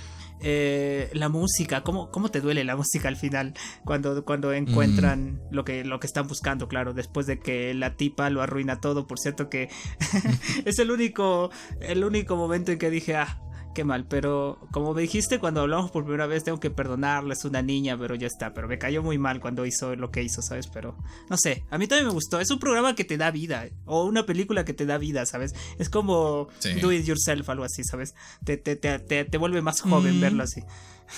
eh, 0.40 1.11
la 1.12 1.29
música, 1.29 1.82
¿cómo, 1.82 2.11
¿cómo 2.11 2.31
te 2.31 2.40
duele 2.40 2.64
la 2.64 2.76
música 2.76 3.08
al 3.08 3.17
final 3.17 3.55
cuando, 3.85 4.25
cuando 4.25 4.52
encuentran 4.52 5.35
mm. 5.35 5.40
lo, 5.50 5.64
que, 5.64 5.85
lo 5.85 6.00
que 6.00 6.06
están 6.06 6.29
buscando, 6.29 6.69
claro, 6.69 6.94
después 6.94 7.26
de 7.26 7.38
que 7.38 7.75
la 7.75 7.96
tipa 7.96 8.31
lo 8.31 8.43
arruina 8.43 8.81
todo, 8.81 9.06
por 9.06 9.19
cierto 9.19 9.49
que 9.49 9.69
es 10.64 10.79
el 10.79 10.90
único, 10.90 11.50
el 11.81 12.05
único 12.05 12.37
momento 12.37 12.73
en 12.73 12.79
que 12.79 12.90
dije, 12.90 13.17
ah, 13.17 13.40
qué 13.78 13.84
mal, 13.84 14.06
pero 14.08 14.58
como 14.72 14.92
me 14.92 15.02
dijiste 15.02 15.38
cuando 15.38 15.61
hablamos 15.61 15.92
por 15.92 16.02
primera 16.02 16.26
vez, 16.26 16.42
tengo 16.42 16.58
que 16.58 16.68
perdonarle, 16.68 17.35
es 17.35 17.44
una 17.44 17.62
niña, 17.62 17.97
pero 17.97 18.16
ya 18.16 18.26
está, 18.26 18.52
pero 18.52 18.66
me 18.66 18.76
cayó 18.76 19.04
muy 19.04 19.18
mal 19.18 19.38
cuando 19.38 19.64
hizo 19.66 19.94
lo 19.94 20.11
que 20.11 20.20
hizo, 20.20 20.42
¿sabes? 20.42 20.66
Pero 20.66 20.97
no 21.30 21.37
sé, 21.37 21.62
a 21.70 21.78
mí 21.78 21.87
también 21.87 22.08
me 22.08 22.12
gustó, 22.12 22.40
es 22.40 22.50
un 22.50 22.58
programa 22.58 22.97
que 22.97 23.04
te 23.04 23.16
da 23.16 23.30
vida, 23.30 23.68
o 23.85 24.04
una 24.04 24.26
película 24.26 24.64
que 24.64 24.75
te 24.75 24.85
da 24.85 24.99
vida, 24.99 25.25
¿sabes? 25.26 25.54
Es 25.78 25.90
como 25.90 26.49
Do 26.82 26.90
It 26.90 27.04
Yourself, 27.04 27.49
algo 27.50 27.62
así, 27.62 27.85
¿sabes? 27.85 28.16
Te, 28.44 28.56
te, 28.56 28.75
te, 28.75 28.99
te 28.99 29.38
vuelve 29.38 29.62
más 29.62 29.80
joven 29.80 30.18
mm. 30.18 30.20
verlo 30.23 30.42
así. 30.42 30.64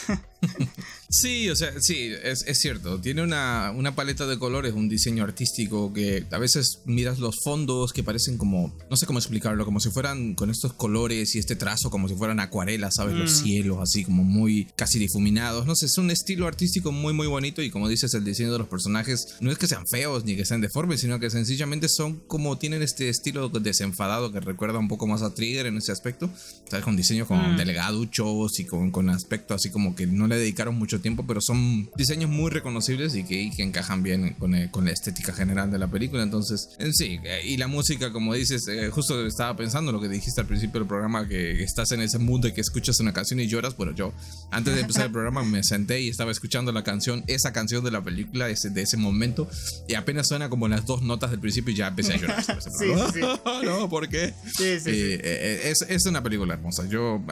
Sí, 1.10 1.50
o 1.50 1.56
sea, 1.56 1.72
sí, 1.80 2.12
es, 2.22 2.44
es 2.46 2.60
cierto. 2.60 3.00
Tiene 3.00 3.22
una, 3.22 3.72
una, 3.74 3.96
paleta 3.96 4.28
de 4.28 4.38
colores, 4.38 4.74
un 4.74 4.88
diseño 4.88 5.24
artístico 5.24 5.92
que 5.92 6.24
a 6.30 6.38
veces 6.38 6.82
miras 6.84 7.18
los 7.18 7.40
fondos 7.42 7.92
que 7.92 8.04
parecen 8.04 8.38
como, 8.38 8.72
no 8.88 8.96
sé 8.96 9.06
cómo 9.06 9.18
explicarlo, 9.18 9.64
como 9.64 9.80
si 9.80 9.90
fueran 9.90 10.36
con 10.36 10.50
estos 10.50 10.72
colores 10.72 11.34
y 11.34 11.40
este 11.40 11.56
trazo, 11.56 11.90
como 11.90 12.08
si 12.08 12.14
fueran 12.14 12.38
acuarelas, 12.38 12.94
¿sabes? 12.94 13.16
Los 13.16 13.32
mm. 13.32 13.42
cielos 13.42 13.78
así 13.82 14.04
como 14.04 14.22
muy 14.22 14.68
casi 14.76 15.00
difuminados. 15.00 15.66
No 15.66 15.74
sé, 15.74 15.86
es 15.86 15.98
un 15.98 16.12
estilo 16.12 16.46
artístico 16.46 16.92
muy, 16.92 17.12
muy 17.12 17.26
bonito 17.26 17.60
y 17.60 17.70
como 17.70 17.88
dices, 17.88 18.14
el 18.14 18.24
diseño 18.24 18.52
de 18.52 18.58
los 18.58 18.68
personajes 18.68 19.34
no 19.40 19.50
es 19.50 19.58
que 19.58 19.66
sean 19.66 19.88
feos 19.88 20.24
ni 20.24 20.36
que 20.36 20.44
sean 20.44 20.60
deformes, 20.60 21.00
sino 21.00 21.18
que 21.18 21.28
sencillamente 21.28 21.88
son 21.88 22.20
como 22.28 22.56
tienen 22.56 22.82
este 22.82 23.08
estilo 23.08 23.48
desenfadado 23.48 24.30
que 24.30 24.38
recuerda 24.38 24.78
un 24.78 24.86
poco 24.86 25.08
más 25.08 25.22
a 25.22 25.34
Trigger 25.34 25.66
en 25.66 25.76
ese 25.76 25.90
aspecto, 25.90 26.30
¿sabes? 26.68 26.84
Con 26.84 26.96
diseños 26.96 27.26
como 27.26 27.42
mm. 27.42 27.56
delgaduchos 27.56 28.60
y 28.60 28.64
con, 28.64 28.92
con 28.92 29.10
aspecto 29.10 29.54
así 29.54 29.70
como 29.70 29.96
que 29.96 30.06
no 30.06 30.28
le 30.28 30.36
dedicaron 30.36 30.76
mucho 30.76 30.99
tiempo, 31.00 31.24
pero 31.26 31.40
son 31.40 31.90
diseños 31.96 32.30
muy 32.30 32.50
reconocibles 32.50 33.14
y 33.14 33.24
que, 33.24 33.50
que 33.54 33.62
encajan 33.62 34.02
bien 34.02 34.34
con, 34.34 34.54
eh, 34.54 34.70
con, 34.70 34.84
la 34.84 34.90
estética 34.90 35.32
general 35.32 35.70
de 35.70 35.78
la 35.78 35.88
película. 35.88 36.22
Entonces, 36.22 36.70
en 36.78 36.94
sí, 36.94 37.18
eh, 37.24 37.42
y 37.44 37.56
la 37.56 37.68
música, 37.68 38.12
como 38.12 38.34
dices, 38.34 38.66
eh, 38.68 38.90
justo 38.90 39.26
estaba 39.26 39.56
pensando 39.56 39.92
lo 39.92 40.00
que 40.00 40.08
dijiste 40.08 40.40
al 40.40 40.46
principio 40.46 40.80
del 40.80 40.88
programa, 40.88 41.28
que 41.28 41.62
estás 41.62 41.92
en 41.92 42.00
ese 42.00 42.18
mundo 42.18 42.48
y 42.48 42.52
que 42.52 42.60
escuchas 42.60 43.00
una 43.00 43.12
canción 43.12 43.40
y 43.40 43.46
lloras. 43.46 43.76
Bueno, 43.76 43.94
yo 43.94 44.12
antes 44.50 44.74
de 44.74 44.80
empezar 44.80 45.06
el 45.06 45.12
programa 45.12 45.42
me 45.42 45.62
senté 45.62 46.00
y 46.00 46.08
estaba 46.08 46.30
escuchando 46.30 46.72
la 46.72 46.84
canción, 46.84 47.24
esa 47.26 47.52
canción 47.52 47.84
de 47.84 47.90
la 47.90 48.02
película, 48.02 48.48
ese, 48.48 48.70
de 48.70 48.82
ese 48.82 48.96
momento, 48.96 49.48
y 49.88 49.94
apenas 49.94 50.28
suena 50.28 50.48
como 50.48 50.68
las 50.68 50.86
dos 50.86 51.02
notas 51.02 51.30
del 51.30 51.40
principio 51.40 51.72
y 51.72 51.76
ya 51.76 51.88
empecé 51.88 52.14
a 52.14 52.16
llorar. 52.16 52.44
sí, 52.60 52.86
sí. 53.14 53.20
no, 53.64 53.88
¿por 53.88 54.08
qué? 54.08 54.34
Sí, 54.56 54.80
sí, 54.80 55.18
es, 55.22 55.82
es, 55.88 56.06
una 56.06 56.22
película 56.22 56.54
hermosa. 56.54 56.86
Yo, 56.88 57.22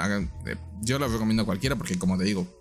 yo 0.82 0.98
la 0.98 1.08
recomiendo 1.08 1.42
a 1.42 1.46
cualquiera 1.46 1.76
porque, 1.76 1.98
como 1.98 2.16
te 2.16 2.24
digo, 2.24 2.57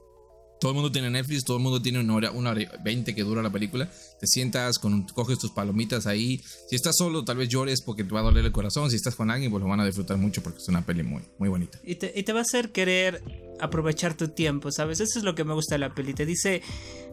Todo 0.59 0.71
el 0.71 0.75
mundo 0.75 0.91
tiene 0.91 1.09
Netflix, 1.09 1.43
todo 1.43 1.57
el 1.57 1.63
mundo 1.63 1.81
tiene 1.81 1.99
una 1.99 2.15
hora, 2.15 2.31
una 2.31 2.51
hora 2.51 2.61
y 2.61 2.67
veinte 2.83 3.13
que 3.13 3.23
dura 3.23 3.41
la 3.41 3.51
película. 3.51 3.89
Te 4.19 4.25
sientas, 4.25 4.79
con, 4.79 5.03
coges 5.03 5.37
tus 5.37 5.51
palomitas 5.51 6.07
ahí. 6.07 6.41
Si 6.67 6.75
estás 6.75 6.95
solo, 6.97 7.23
tal 7.23 7.37
vez 7.37 7.49
llores 7.49 7.81
porque 7.81 8.03
te 8.03 8.13
va 8.13 8.21
a 8.21 8.23
doler 8.23 8.43
el 8.45 8.51
corazón. 8.51 8.89
Si 8.89 8.95
estás 8.95 9.15
con 9.15 9.29
alguien, 9.29 9.51
pues 9.51 9.61
lo 9.61 9.69
van 9.69 9.79
a 9.79 9.85
disfrutar 9.85 10.17
mucho 10.17 10.41
porque 10.41 10.59
es 10.59 10.67
una 10.67 10.85
peli 10.85 11.03
muy, 11.03 11.21
muy 11.37 11.49
bonita. 11.49 11.79
Y 11.83 11.95
te, 11.95 12.11
y 12.15 12.23
te 12.23 12.33
va 12.33 12.39
a 12.39 12.41
hacer 12.41 12.71
querer 12.71 13.23
aprovechar 13.59 14.15
tu 14.15 14.29
tiempo, 14.29 14.71
¿sabes? 14.71 14.99
Eso 14.99 15.19
es 15.19 15.25
lo 15.25 15.35
que 15.35 15.43
me 15.43 15.53
gusta 15.53 15.75
de 15.75 15.79
la 15.79 15.93
peli. 15.93 16.13
Te 16.13 16.25
dice, 16.25 16.61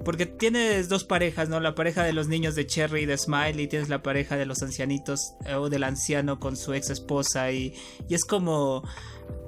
porque 0.05 0.27
tienes 0.27 0.89
dos 0.89 1.05
parejas, 1.05 1.49
¿no? 1.49 1.61
La 1.61 1.75
pareja 1.75 2.03
de 2.03 2.13
los 2.13 2.29
niños 2.29 2.55
de 2.55 2.67
Cherry 2.67 3.03
y 3.03 3.07
de 3.07 3.19
Smile 3.19 3.63
y 3.63 3.69
tienes 3.69 3.89
la 3.89 4.03
pareja 4.03 4.37
de 4.37 4.47
los 4.47 4.63
ancianitos 4.63 5.35
eh, 5.47 5.55
o 5.55 5.69
del 5.69 5.85
anciano 5.85 6.41
con 6.41 6.57
su 6.57 6.73
ex 6.73 6.91
esposa 6.91 7.53
y, 7.53 7.75
y 8.09 8.15
es 8.15 8.25
como 8.25 8.83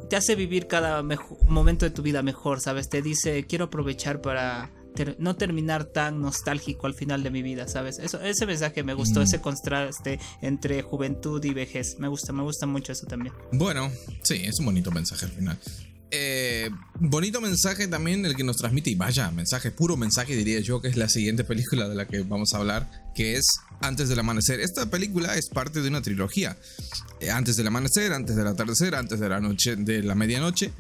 te 0.09 0.17
hace 0.17 0.35
vivir 0.35 0.67
cada 0.67 1.03
momento 1.49 1.85
de 1.85 1.91
tu 1.91 2.03
vida 2.03 2.23
mejor, 2.23 2.61
¿sabes? 2.61 2.89
Te 2.89 3.03
dice, 3.03 3.45
quiero 3.47 3.67
aprovechar 3.67 4.21
para 4.21 4.71
no 5.19 5.37
terminar 5.37 5.85
tan 5.85 6.21
nostálgico 6.21 6.87
al 6.87 6.95
final 6.95 7.23
de 7.23 7.31
mi 7.31 7.43
vida, 7.43 7.69
¿sabes? 7.69 7.99
Eso, 7.99 8.21
ese 8.21 8.47
mensaje 8.47 8.83
me 8.83 8.95
gustó, 8.95 9.23
ese 9.23 9.41
contraste 9.41 10.19
entre 10.41 10.83
juventud 10.83 11.43
y 11.45 11.53
vejez. 11.53 11.97
Me 11.99 12.09
gusta, 12.09 12.33
me 12.33 12.43
gusta 12.43 12.67
mucho 12.67 12.93
eso 12.93 13.07
también. 13.07 13.35
Bueno, 13.53 13.91
sí, 14.23 14.43
es 14.45 14.59
un 14.59 14.67
bonito 14.67 14.91
mensaje 14.91 15.27
al 15.27 15.33
final. 15.33 15.59
Eh, 16.11 16.71
bonito 17.01 17.41
mensaje 17.41 17.89
también 17.89 18.25
el 18.25 18.37
que 18.37 18.45
nos 18.45 18.57
transmite, 18.57 18.91
y 18.91 18.95
vaya, 18.95 19.31
mensaje, 19.31 19.71
puro 19.71 19.97
mensaje 19.97 20.37
diría 20.37 20.61
yo, 20.61 20.81
que 20.81 20.89
es 20.89 20.97
la 20.97 21.09
siguiente 21.09 21.43
película 21.45 21.89
de 21.89 21.95
la 21.95 22.07
que 22.07 22.23
vamos 22.23 22.55
a 22.55 22.59
hablar, 22.59 22.89
que 23.15 23.37
es 23.37 23.45
Antes 23.81 24.09
del 24.09 24.19
Amanecer. 24.19 24.61
Esta 24.61 24.89
película 24.91 25.37
es 25.37 25.49
parte 25.49 25.83
de 25.83 25.89
una 25.89 26.03
trilogía. 26.03 26.57
Eh, 27.21 27.31
antes 27.31 27.57
del 27.57 27.67
Amanecer, 27.67 28.13
Antes 28.13 28.37
del 28.37 28.47
Atardecer, 28.47 28.95
Antes 28.95 29.19
de 29.21 29.29
la 29.29 29.41
Noche, 29.41 29.77
de 29.77 30.03
la 30.03 30.15
Medianoche. 30.15 30.73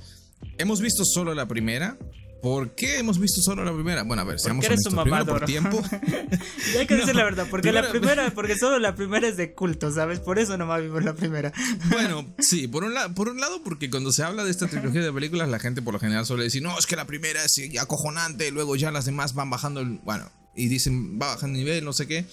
Hemos 0.59 0.81
visto 0.81 1.05
solo 1.05 1.35
la 1.35 1.49
primera, 1.49 1.99
¿Por 2.43 2.75
qué 2.75 2.99
hemos 2.99 3.19
visto 3.19 3.41
solo 3.43 3.65
la 3.65 3.73
primera? 3.73 4.03
Bueno, 4.03 4.23
a 4.23 4.25
ver, 4.25 4.39
seamos 4.39 4.65
porque 4.65 4.75
eres 4.75 4.87
honestos. 4.87 5.21
Un 5.21 5.27
por 5.27 5.45
tiempo. 5.45 5.83
hay 6.79 6.87
que 6.87 6.97
decir 6.97 7.15
la 7.17 7.25
verdad, 7.25 7.47
porque 7.51 7.73
la 7.73 7.89
primera, 7.89 8.31
porque 8.35 8.57
solo 8.57 8.79
la 8.79 8.95
primera 8.95 9.27
es 9.27 9.37
de 9.37 9.53
culto, 9.55 9.91
¿sabes? 9.91 10.21
Por 10.21 10.39
eso 10.39 10.57
nomás 10.57 10.83
vimos 10.83 11.03
la 11.03 11.15
primera. 11.15 11.53
bueno, 11.91 12.35
sí, 12.39 12.69
por 12.69 12.85
un, 12.85 12.95
por 13.15 13.29
un 13.29 13.41
lado, 13.41 13.63
porque 13.65 13.91
cuando 13.91 14.13
se 14.13 14.23
habla 14.23 14.45
de 14.45 14.51
esta 14.51 14.69
trilogía 14.69 15.03
de 15.03 15.13
películas, 15.13 15.49
la 15.49 15.59
gente 15.59 15.83
por 15.83 15.95
lo 15.95 16.01
general 16.01 16.27
suele 16.27 16.45
decir, 16.45 16.63
no, 16.63 16.79
es 16.79 16.87
que 16.87 16.97
la 16.97 17.07
primera 17.07 17.43
es 17.45 17.61
acojonante, 17.81 18.51
luego 18.51 18.77
ya 18.77 18.91
las 18.91 19.07
demás 19.07 19.35
van 19.35 19.51
bajando, 19.51 19.81
el, 19.81 19.99
bueno, 20.05 20.31
y 20.55 20.69
dicen, 20.69 21.19
va 21.21 21.29
bajando 21.29 21.59
nivel, 21.59 21.85
no 21.85 21.93
sé 21.93 22.07
qué. 22.07 22.27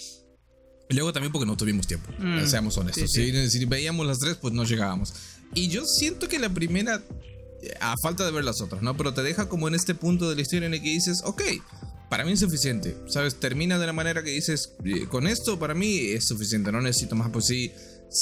Y 0.90 0.96
luego 0.96 1.14
también 1.14 1.32
porque 1.32 1.46
no 1.46 1.56
tuvimos 1.56 1.88
tiempo, 1.88 2.12
mm. 2.20 2.46
seamos 2.46 2.78
honestos. 2.78 3.12
si 3.12 3.66
veíamos 3.66 4.06
las 4.06 4.20
tres, 4.20 4.36
pues 4.36 4.54
no 4.54 4.64
llegábamos. 4.66 5.14
Y 5.56 5.70
yo 5.70 5.86
siento 5.86 6.28
que 6.28 6.40
la 6.40 6.50
primera 6.50 7.02
a 7.80 7.98
falta 7.98 8.26
de 8.26 8.32
ver 8.32 8.44
las 8.44 8.62
otras, 8.62 8.82
¿no? 8.82 8.96
Pero 8.98 9.14
te 9.14 9.24
deja 9.24 9.50
como 9.50 9.68
en 9.68 9.76
este 9.76 9.96
punto 9.96 10.30
de 10.30 10.36
la 10.36 10.42
historia 10.42 10.68
en 10.68 10.74
el 10.74 10.82
que 10.82 10.90
dices, 10.90 11.22
ok, 11.26 11.42
para 12.10 12.26
mí 12.26 12.34
es 12.34 12.40
suficiente, 12.40 12.96
¿sabes? 13.08 13.40
Termina 13.40 13.80
de 13.80 13.88
la 13.88 13.94
manera 13.94 14.24
que 14.24 14.30
dices, 14.30 14.74
con 15.10 15.28
esto 15.28 15.58
para 15.60 15.74
mí 15.74 15.98
es 15.98 16.26
suficiente, 16.26 16.72
no 16.72 16.82
necesito 16.82 17.16
más, 17.16 17.30
pues 17.30 17.46
sí, 17.46 17.72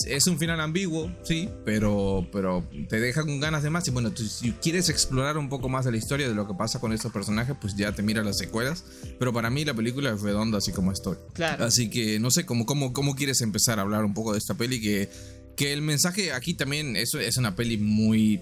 es 0.06 0.28
un 0.28 0.40
final 0.40 0.60
ambiguo, 0.62 1.12
sí, 1.24 1.50
pero, 1.66 2.28
pero 2.32 2.68
te 2.88 3.00
deja 3.00 3.22
con 3.24 3.40
ganas 3.40 3.64
de 3.64 3.70
más. 3.70 3.88
Y 3.88 3.92
bueno, 3.92 4.12
si 4.16 4.54
quieres 4.54 4.90
explorar 4.90 5.38
un 5.38 5.50
poco 5.50 5.68
más 5.68 5.86
de 5.86 5.92
la 5.92 5.98
historia 5.98 6.30
de 6.30 6.34
lo 6.34 6.48
que 6.48 6.54
pasa 6.54 6.80
con 6.80 6.94
estos 6.94 7.12
personajes, 7.12 7.56
pues 7.60 7.76
ya 7.76 7.94
te 7.94 8.02
mira 8.02 8.24
las 8.24 8.38
secuelas. 8.38 8.86
Pero 9.20 9.34
para 9.34 9.50
mí 9.50 9.66
la 9.66 9.74
película 9.74 10.12
es 10.12 10.22
redonda, 10.22 10.60
así 10.60 10.72
como 10.72 10.92
estoy. 10.92 11.18
Claro. 11.34 11.66
Así 11.66 11.90
que 11.90 12.20
no 12.20 12.32
sé 12.32 12.46
cómo, 12.46 12.66
cómo, 12.66 12.94
cómo 12.94 13.16
quieres 13.16 13.42
empezar 13.42 13.80
a 13.80 13.82
hablar 13.82 14.06
un 14.06 14.14
poco 14.14 14.32
de 14.32 14.38
esta 14.40 14.54
peli. 14.54 14.80
Que, 14.80 15.10
que 15.58 15.74
el 15.74 15.82
mensaje 15.82 16.32
aquí 16.32 16.54
también 16.54 16.96
es, 16.96 17.14
es 17.14 17.38
una 17.38 17.56
peli 17.56 17.78
muy 17.78 18.42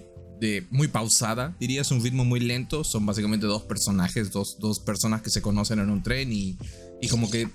muy 0.70 0.88
pausada, 0.88 1.56
diría, 1.60 1.82
es 1.82 1.90
un 1.90 2.02
ritmo 2.02 2.24
muy 2.24 2.40
lento. 2.40 2.84
Son 2.84 3.04
básicamente 3.04 3.46
dos 3.46 3.62
personajes, 3.62 4.30
dos, 4.30 4.58
dos 4.58 4.80
personas 4.80 5.22
que 5.22 5.30
se 5.30 5.42
conocen 5.42 5.78
en 5.78 5.90
un 5.90 6.02
tren 6.02 6.32
y, 6.32 6.56
y 7.00 7.08
como 7.08 7.30
que 7.30 7.48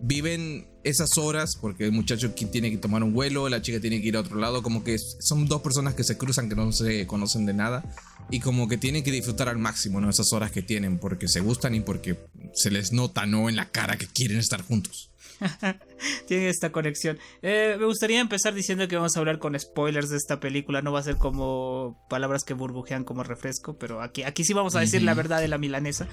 viven 0.00 0.68
esas 0.84 1.18
horas 1.18 1.56
porque 1.56 1.84
el 1.84 1.92
muchacho 1.92 2.30
tiene 2.32 2.70
que 2.70 2.76
tomar 2.78 3.02
un 3.02 3.12
vuelo, 3.12 3.48
la 3.48 3.60
chica 3.60 3.80
tiene 3.80 4.00
que 4.00 4.08
ir 4.08 4.16
a 4.16 4.20
otro 4.20 4.38
lado, 4.38 4.62
como 4.62 4.84
que 4.84 4.98
son 4.98 5.46
dos 5.46 5.60
personas 5.60 5.94
que 5.94 6.04
se 6.04 6.16
cruzan 6.16 6.48
que 6.48 6.54
no 6.54 6.70
se 6.72 7.06
conocen 7.06 7.46
de 7.46 7.54
nada 7.54 7.84
y 8.30 8.40
como 8.40 8.68
que 8.68 8.78
tienen 8.78 9.02
que 9.02 9.10
disfrutar 9.10 9.48
al 9.48 9.58
máximo 9.58 10.00
¿no? 10.00 10.08
esas 10.08 10.32
horas 10.32 10.50
que 10.50 10.62
tienen 10.62 10.98
porque 10.98 11.28
se 11.28 11.40
gustan 11.40 11.74
y 11.74 11.80
porque 11.80 12.16
se 12.54 12.70
les 12.70 12.92
nota 12.92 13.26
no 13.26 13.48
en 13.48 13.56
la 13.56 13.68
cara 13.70 13.96
que 13.96 14.06
quieren 14.06 14.38
estar 14.38 14.62
juntos. 14.62 15.10
Tiene 16.26 16.48
esta 16.48 16.72
conexión. 16.72 17.18
Eh, 17.42 17.76
me 17.78 17.86
gustaría 17.86 18.20
empezar 18.20 18.54
diciendo 18.54 18.88
que 18.88 18.96
vamos 18.96 19.16
a 19.16 19.20
hablar 19.20 19.38
con 19.38 19.58
spoilers 19.58 20.10
de 20.10 20.16
esta 20.16 20.40
película. 20.40 20.82
No 20.82 20.92
va 20.92 21.00
a 21.00 21.02
ser 21.02 21.16
como 21.16 22.04
palabras 22.08 22.44
que 22.44 22.54
burbujean 22.54 23.04
como 23.04 23.22
refresco, 23.22 23.76
pero 23.78 24.02
aquí, 24.02 24.22
aquí 24.22 24.44
sí 24.44 24.52
vamos 24.52 24.76
a 24.76 24.80
decir 24.80 25.02
la 25.02 25.14
verdad 25.14 25.40
de 25.40 25.48
la 25.48 25.58
milanesa. 25.58 26.08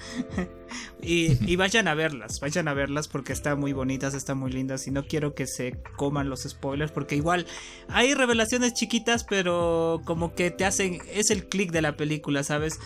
y, 1.02 1.56
vayan 1.56 1.88
a 1.88 1.94
verlas, 1.94 2.40
vayan 2.40 2.68
a 2.68 2.74
verlas 2.74 3.08
porque 3.08 3.32
están 3.32 3.58
muy 3.60 3.72
bonitas, 3.72 4.14
están 4.14 4.38
muy 4.38 4.52
lindas. 4.52 4.86
Y 4.86 4.90
no 4.90 5.06
quiero 5.06 5.34
que 5.34 5.46
se 5.46 5.78
coman 5.96 6.28
los 6.28 6.42
spoilers 6.42 6.92
porque 6.92 7.16
igual 7.16 7.46
hay 7.88 8.14
revelaciones 8.14 8.74
chiquitas, 8.74 9.24
pero 9.24 10.00
como 10.04 10.34
que 10.34 10.50
te 10.50 10.64
hacen. 10.64 10.98
Es 11.12 11.30
el 11.30 11.48
click 11.48 11.70
de 11.72 11.82
la 11.82 11.96
película, 11.96 12.42
¿sabes? 12.42 12.78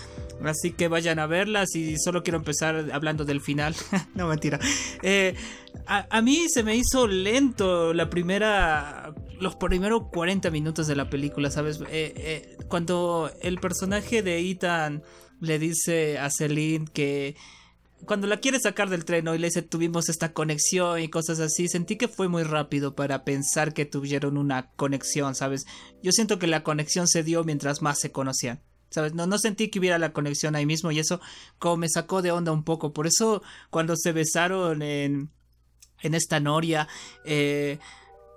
Así 0.45 0.73
que 0.73 0.88
vayan 0.88 1.19
a 1.19 1.26
verlas 1.26 1.75
y 1.75 1.99
solo 1.99 2.23
quiero 2.23 2.38
empezar 2.38 2.90
hablando 2.93 3.25
del 3.25 3.40
final. 3.40 3.75
no, 4.14 4.28
mentira. 4.28 4.61
Eh, 5.02 5.35
a, 5.87 6.23
mí 6.23 6.47
se 6.49 6.62
me 6.62 6.76
hizo 6.76 6.88
lento 7.09 7.92
la 7.95 8.11
primera. 8.11 9.14
Los 9.40 9.57
primeros 9.57 10.09
40 10.12 10.50
minutos 10.50 10.87
de 10.87 10.97
la 10.97 11.09
película, 11.09 11.50
¿sabes? 11.50 11.80
Eh, 11.83 12.12
eh, 12.16 12.57
cuando 12.68 13.30
el 13.40 13.59
personaje 13.59 14.23
de 14.23 14.38
Ethan 14.38 15.02
le 15.40 15.59
dice 15.59 16.18
a 16.18 16.30
Celine 16.30 16.87
que. 16.92 17.37
Cuando 18.04 18.28
la 18.28 18.37
quiere 18.37 18.61
sacar 18.61 18.90
del 18.90 19.04
tren 19.04 19.26
y 19.26 19.38
le 19.38 19.49
dice 19.49 19.61
tuvimos 19.61 20.09
esta 20.09 20.33
conexión 20.33 21.00
y 21.00 21.09
cosas 21.09 21.40
así, 21.40 21.66
sentí 21.66 21.97
que 21.97 22.07
fue 22.07 22.28
muy 22.28 22.45
rápido 22.45 22.95
para 22.95 23.25
pensar 23.25 23.75
que 23.75 23.87
tuvieron 23.87 24.38
una 24.38 24.71
conexión, 24.76 25.35
¿sabes? 25.35 25.66
Yo 26.00 26.12
siento 26.12 26.38
que 26.38 26.47
la 26.47 26.62
conexión 26.62 27.09
se 27.09 27.25
dio 27.25 27.42
mientras 27.42 27.83
más 27.83 27.99
se 27.99 28.12
conocían. 28.12 28.61
¿Sabes? 28.90 29.14
No, 29.14 29.26
no 29.26 29.37
sentí 29.38 29.68
que 29.68 29.80
hubiera 29.80 29.99
la 29.99 30.12
conexión 30.12 30.54
ahí 30.54 30.64
mismo 30.64 30.92
y 30.92 31.00
eso 31.00 31.21
como 31.59 31.76
me 31.76 31.88
sacó 31.88 32.23
de 32.23 32.30
onda 32.30 32.52
un 32.52 32.62
poco. 32.62 32.92
Por 32.92 33.09
eso 33.09 33.42
cuando 33.71 33.97
se 33.97 34.12
besaron 34.12 34.80
en, 34.80 35.30
en 36.02 36.14
esta 36.14 36.40
noria, 36.40 36.88
eh, 37.25 37.78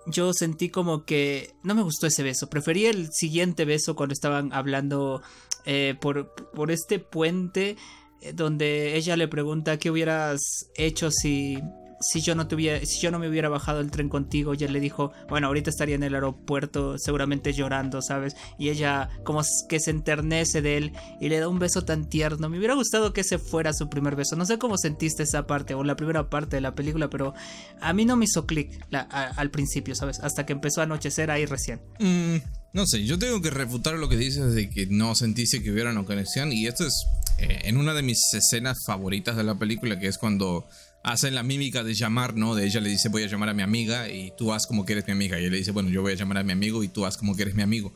yo 0.08 0.34
sentí 0.34 0.70
como 0.70 1.06
que 1.06 1.54
no 1.64 1.76
me 1.76 1.84
gustó 1.84 2.08
ese 2.08 2.24
beso. 2.24 2.50
Preferí 2.50 2.86
el 2.86 3.12
siguiente 3.12 3.66
beso 3.66 3.96
cuando 3.96 4.14
estaban 4.14 4.52
hablando 4.54 5.22
eh, 5.66 5.96
por, 6.00 6.34
por 6.54 6.72
este 6.72 7.00
puente 7.00 7.78
eh, 8.22 8.34
donde 8.34 8.96
ella 8.96 9.16
le 9.16 9.28
pregunta 9.28 9.78
qué 9.78 9.92
hubieras 9.92 10.40
hecho 10.76 11.12
si 11.12 11.60
si 12.02 12.22
yo 12.22 12.36
no 12.36 12.48
tuviera, 12.48 12.86
si 12.86 13.00
yo 13.00 13.12
no 13.12 13.20
me 13.20 13.30
hubiera 13.30 13.50
bajado 13.50 13.80
el 13.80 13.92
tren 13.92 14.10
contigo, 14.10 14.54
ella 14.54 14.68
le 14.68 14.80
dijo, 14.80 15.12
bueno, 15.30 15.48
ahorita 15.48 15.70
estaría 15.70 15.96
en 15.96 16.04
el 16.04 16.16
aeropuerto 16.16 16.98
seguramente 16.98 17.54
llorando, 17.54 18.02
¿sabes? 18.02 18.36
Y 18.58 18.70
ella 18.70 19.10
como 19.24 19.42
que 19.70 19.80
se 19.80 19.92
enternece 19.92 20.62
de 20.62 20.78
él 20.78 20.94
y 21.20 21.30
le 21.30 21.40
da 21.40 21.48
un 21.48 21.60
beso 21.60 21.84
tan 21.84 22.10
tierno. 22.10 22.50
Me 22.50 22.58
hubiera 22.58 22.74
gustado 22.74 23.14
que 23.14 23.22
ese 23.22 23.38
fuera 23.38 23.74
su 23.74 23.90
primer 23.90 24.16
beso. 24.16 24.36
No 24.36 24.46
sé 24.46 24.58
cómo 24.58 24.78
sentiste 24.78 25.24
esa 25.24 25.48
parte 25.48 25.74
o 25.74 25.84
la 25.84 25.96
primera 25.96 26.30
parte 26.30 26.58
de 26.58 26.62
la 26.62 26.76
película, 26.76 27.10
pero 27.10 27.34
a 27.80 27.94
mí 27.94 28.06
no 28.06 28.18
me 28.18 28.26
hizo 28.26 28.46
clic 28.46 28.86
al 28.92 29.52
principio, 29.52 29.96
¿sabes? 29.96 30.20
Hasta 30.20 30.46
que 30.46 30.54
empezó 30.54 30.82
a 30.82 30.86
anochecer 30.86 31.32
ahí 31.32 31.46
recién. 31.46 31.82
Mm, 32.00 32.38
no 32.74 32.88
sé, 32.88 33.06
yo 33.06 33.20
tengo 33.20 33.42
que 33.42 33.50
refutar 33.50 33.96
lo 33.96 34.10
que 34.10 34.18
dices 34.18 34.54
de 34.54 34.70
que 34.70 34.88
no 34.88 35.14
sentiste 35.16 35.62
que 35.62 35.72
hubiera 35.72 35.92
una 35.92 36.06
conexión 36.06 36.52
y 36.52 36.68
esto 36.68 36.86
es 36.86 37.06
eh, 37.38 37.62
en 37.64 37.78
una 37.78 37.94
de 37.94 38.02
mis 38.02 38.34
escenas 38.34 38.78
favoritas 38.86 39.36
de 39.36 39.44
la 39.44 39.56
película, 39.56 40.00
que 40.00 40.08
es 40.08 40.18
cuando 40.18 40.68
hacen 41.04 41.34
la 41.34 41.44
mímica 41.44 41.84
de 41.84 41.94
llamar, 41.94 42.36
¿no? 42.36 42.56
De 42.56 42.66
ella 42.66 42.80
le 42.80 42.90
dice 42.90 43.10
voy 43.10 43.24
a 43.24 43.28
llamar 43.28 43.50
a 43.50 43.54
mi 43.54 43.64
amiga 43.64 44.10
y 44.10 44.32
tú 44.38 44.54
haz 44.54 44.68
como 44.68 44.86
que 44.86 44.94
eres 44.94 45.06
mi 45.08 45.14
amiga. 45.14 45.40
Y 45.40 45.46
él 45.46 45.52
le 45.52 45.58
dice, 45.58 45.72
bueno, 45.72 45.90
yo 45.90 46.02
voy 46.02 46.14
a 46.14 46.16
llamar 46.16 46.38
a 46.38 46.44
mi 46.44 46.52
amigo 46.52 46.84
y 46.84 46.88
tú 46.88 47.06
haz 47.06 47.18
como 47.18 47.36
que 47.36 47.44
eres 47.44 47.56
mi 47.56 47.64
amigo. 47.64 47.94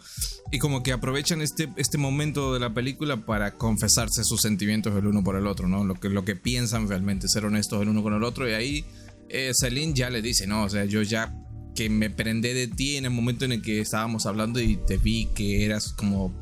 Y 0.52 0.60
como 0.60 0.84
que 0.84 0.92
aprovechan 0.92 1.42
este, 1.42 1.72
este 1.78 1.98
momento 1.98 2.54
de 2.54 2.60
la 2.60 2.74
película 2.74 3.26
para 3.26 3.58
confesarse 3.58 4.24
sus 4.24 4.42
sentimientos 4.42 4.96
el 4.96 5.06
uno 5.06 5.24
por 5.24 5.36
el 5.36 5.48
otro, 5.48 5.68
¿no? 5.68 5.84
Lo 5.84 5.96
que, 5.96 6.10
lo 6.10 6.26
que 6.26 6.36
piensan 6.36 6.88
realmente, 6.88 7.28
ser 7.28 7.46
honestos 7.46 7.82
el 7.82 7.90
uno 7.90 8.02
con 8.02 8.14
el 8.14 8.24
otro. 8.24 8.50
Y 8.50 8.54
ahí 8.54 8.86
eh, 9.30 9.52
Celine 9.54 9.94
ya 9.94 10.10
le 10.10 10.22
dice, 10.22 10.48
no, 10.48 10.64
o 10.64 10.70
sea, 10.70 10.86
yo 10.86 11.02
ya 11.02 11.34
que 11.76 11.90
me 11.90 12.10
prendé 12.10 12.54
de 12.54 12.68
ti 12.68 12.96
en 12.96 13.06
el 13.06 13.12
momento 13.12 13.46
en 13.46 13.52
el 13.52 13.62
que 13.62 13.82
estábamos 13.82 14.26
hablando 14.26 14.62
y 14.62 14.78
te 14.88 14.98
vi 14.98 15.28
que 15.36 15.66
eras 15.66 15.92
como 15.94 16.34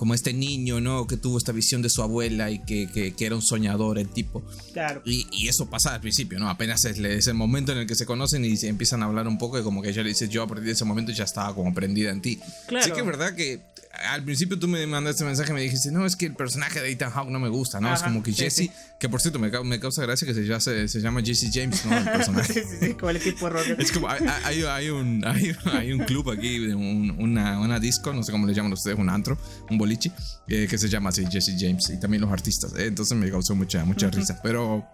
como 0.00 0.14
este 0.14 0.32
niño, 0.32 0.80
¿no? 0.80 1.06
Que 1.06 1.18
tuvo 1.18 1.36
esta 1.36 1.52
visión 1.52 1.82
de 1.82 1.90
su 1.90 2.00
abuela 2.00 2.50
y 2.50 2.60
que, 2.60 2.88
que, 2.90 3.14
era 3.26 3.34
un 3.34 3.42
soñador 3.42 3.98
el 3.98 4.08
tipo. 4.08 4.42
Claro. 4.72 5.02
Y, 5.04 5.26
y, 5.30 5.48
eso 5.48 5.68
pasa 5.68 5.92
al 5.92 6.00
principio, 6.00 6.38
¿no? 6.38 6.48
Apenas 6.48 6.86
es, 6.86 6.98
es, 6.98 7.26
el 7.26 7.34
momento 7.34 7.72
en 7.72 7.76
el 7.76 7.86
que 7.86 7.94
se 7.94 8.06
conocen 8.06 8.42
y 8.46 8.56
se 8.56 8.68
empiezan 8.68 9.02
a 9.02 9.06
hablar 9.06 9.28
un 9.28 9.36
poco 9.36 9.58
y 9.58 9.62
como 9.62 9.82
que 9.82 9.90
ella 9.90 10.02
le 10.02 10.08
dice, 10.08 10.26
yo 10.26 10.42
a 10.42 10.46
partir 10.46 10.64
de 10.64 10.72
ese 10.72 10.86
momento 10.86 11.12
ya 11.12 11.24
estaba 11.24 11.54
como 11.54 11.74
prendida 11.74 12.12
en 12.12 12.22
ti. 12.22 12.40
Claro. 12.66 12.86
Sí 12.86 12.92
que 12.92 13.00
es 13.00 13.04
verdad 13.04 13.34
que 13.34 13.60
al 13.92 14.22
principio 14.22 14.58
tú 14.58 14.68
me 14.68 14.86
mandaste 14.86 15.24
mensaje 15.24 15.50
y 15.50 15.54
me 15.54 15.62
dijiste, 15.62 15.90
no, 15.90 16.06
es 16.06 16.14
que 16.14 16.26
el 16.26 16.34
personaje 16.34 16.80
de 16.80 16.90
Ethan 16.90 17.10
Hawke 17.10 17.30
no 17.30 17.40
me 17.40 17.48
gusta, 17.48 17.80
¿no? 17.80 17.92
es 17.92 18.02
como 18.02 18.22
que 18.22 18.32
Jesse, 18.32 18.70
que 18.98 19.08
por 19.08 19.20
cierto 19.20 19.38
me, 19.38 19.50
me, 19.64 19.80
causa 19.80 20.02
gracia 20.02 20.26
que 20.26 20.34
se, 20.34 20.60
se, 20.60 20.88
se, 20.88 21.00
llama 21.00 21.22
Jesse 21.22 21.50
James, 21.52 21.84
¿no? 21.84 21.96
El 21.96 22.04
personaje. 22.04 22.52
sí, 22.54 22.60
sí, 22.60 22.76
sí, 22.80 22.94
como 22.94 23.10
el 23.10 23.16
equipo 23.16 23.48
Rocket. 23.48 23.80
Es 23.80 23.90
como, 23.90 24.08
hay, 24.08 24.20
hay, 24.44 24.62
hay 24.62 24.90
un, 24.90 25.24
hay, 25.26 25.56
hay, 25.72 25.92
un 25.92 26.04
club 26.04 26.30
aquí, 26.30 26.58
un, 26.68 27.16
una, 27.18 27.58
una 27.58 27.80
disco, 27.80 28.12
no 28.12 28.22
sé 28.22 28.30
cómo 28.30 28.46
le 28.46 28.54
llaman 28.54 28.72
ustedes, 28.72 28.96
un 28.98 29.10
antro, 29.10 29.36
un 29.68 29.76
boliche, 29.76 30.12
eh, 30.48 30.66
que 30.68 30.78
se 30.78 30.88
llama 30.88 31.10
así 31.10 31.24
Jesse 31.26 31.56
James 31.58 31.90
y 31.90 31.98
también 31.98 32.20
los 32.20 32.30
artistas. 32.30 32.72
Eh, 32.76 32.86
entonces 32.86 33.16
me 33.18 33.30
causó 33.30 33.54
mucha, 33.54 33.84
mucha 33.84 34.06
uh 34.06 34.10
-huh. 34.10 34.16
risa, 34.16 34.40
pero... 34.42 34.86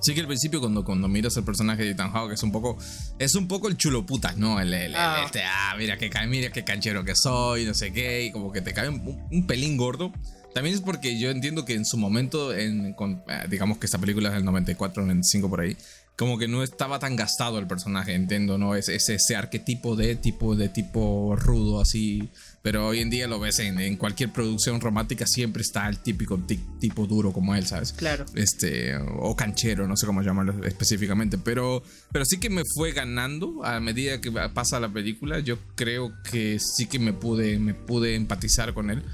Sí 0.00 0.14
que 0.14 0.20
al 0.20 0.26
principio 0.26 0.60
cuando, 0.60 0.84
cuando 0.84 1.08
miras 1.08 1.36
el 1.36 1.44
personaje 1.44 1.82
de 1.82 1.90
Ethan 1.90 2.12
Hawke 2.12 2.32
es 2.32 2.42
un 2.42 2.52
poco 2.52 2.78
es 3.18 3.34
un 3.34 3.48
poco 3.48 3.68
el 3.68 3.76
chulo 3.76 4.06
putas, 4.06 4.36
¿no? 4.36 4.60
El, 4.60 4.72
el, 4.72 4.94
ah. 4.94 5.16
el 5.18 5.26
este, 5.26 5.42
ah, 5.44 5.74
mira 5.76 5.98
qué 5.98 6.10
mira 6.28 6.50
qué 6.50 6.64
canchero 6.64 7.04
que 7.04 7.14
soy, 7.16 7.64
no 7.64 7.74
sé 7.74 7.92
qué, 7.92 8.24
y 8.24 8.30
como 8.30 8.52
que 8.52 8.60
te 8.60 8.72
cae 8.72 8.88
un, 8.88 9.26
un 9.30 9.46
pelín 9.46 9.76
gordo. 9.76 10.12
También 10.54 10.74
es 10.74 10.80
porque 10.80 11.18
yo 11.18 11.30
entiendo 11.30 11.64
que 11.64 11.74
en 11.74 11.84
su 11.84 11.98
momento, 11.98 12.54
en, 12.54 12.92
con, 12.94 13.22
digamos 13.48 13.78
que 13.78 13.86
esta 13.86 13.98
película 13.98 14.30
es 14.30 14.34
del 14.34 14.44
94, 14.44 15.02
95 15.02 15.48
por 15.48 15.60
ahí, 15.60 15.76
como 16.18 16.36
que 16.36 16.48
no 16.48 16.64
estaba 16.64 16.98
tan 16.98 17.14
gastado 17.14 17.60
el 17.60 17.68
personaje, 17.68 18.12
entiendo, 18.12 18.58
¿no? 18.58 18.74
Es, 18.74 18.88
es 18.88 19.08
ese 19.08 19.36
arquetipo 19.36 19.94
de 19.94 20.16
tipo, 20.16 20.56
de 20.56 20.68
tipo 20.68 21.36
rudo, 21.36 21.80
así. 21.80 22.28
Pero 22.60 22.88
hoy 22.88 22.98
en 22.98 23.08
día 23.08 23.28
lo 23.28 23.38
ves 23.38 23.60
en, 23.60 23.78
en 23.78 23.96
cualquier 23.96 24.32
producción 24.32 24.80
romántica, 24.80 25.28
siempre 25.28 25.62
está 25.62 25.88
el 25.88 25.98
típico 25.98 26.40
tipo 26.80 27.06
duro 27.06 27.32
como 27.32 27.54
él, 27.54 27.64
¿sabes? 27.66 27.92
Claro. 27.92 28.26
Este, 28.34 28.96
o 28.96 29.36
canchero, 29.36 29.86
no 29.86 29.96
sé 29.96 30.06
cómo 30.06 30.22
llamarlo 30.22 30.64
específicamente. 30.64 31.38
Pero, 31.38 31.84
pero 32.10 32.24
sí 32.24 32.40
que 32.40 32.50
me 32.50 32.64
fue 32.64 32.90
ganando 32.90 33.64
a 33.64 33.78
medida 33.78 34.20
que 34.20 34.32
pasa 34.32 34.80
la 34.80 34.92
película. 34.92 35.38
Yo 35.38 35.56
creo 35.76 36.12
que 36.28 36.58
sí 36.58 36.86
que 36.86 36.98
me 36.98 37.12
pude, 37.12 37.60
me 37.60 37.74
pude 37.74 38.16
empatizar 38.16 38.74
con 38.74 38.90
él. 38.90 39.04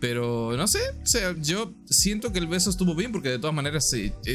Pero 0.00 0.56
no 0.56 0.66
sé, 0.66 0.80
o 1.02 1.06
sea, 1.06 1.34
yo 1.40 1.74
siento 1.86 2.32
que 2.32 2.38
el 2.38 2.46
beso 2.46 2.70
estuvo 2.70 2.94
bien 2.94 3.12
porque 3.12 3.28
de 3.28 3.38
todas 3.38 3.54
maneras 3.54 3.84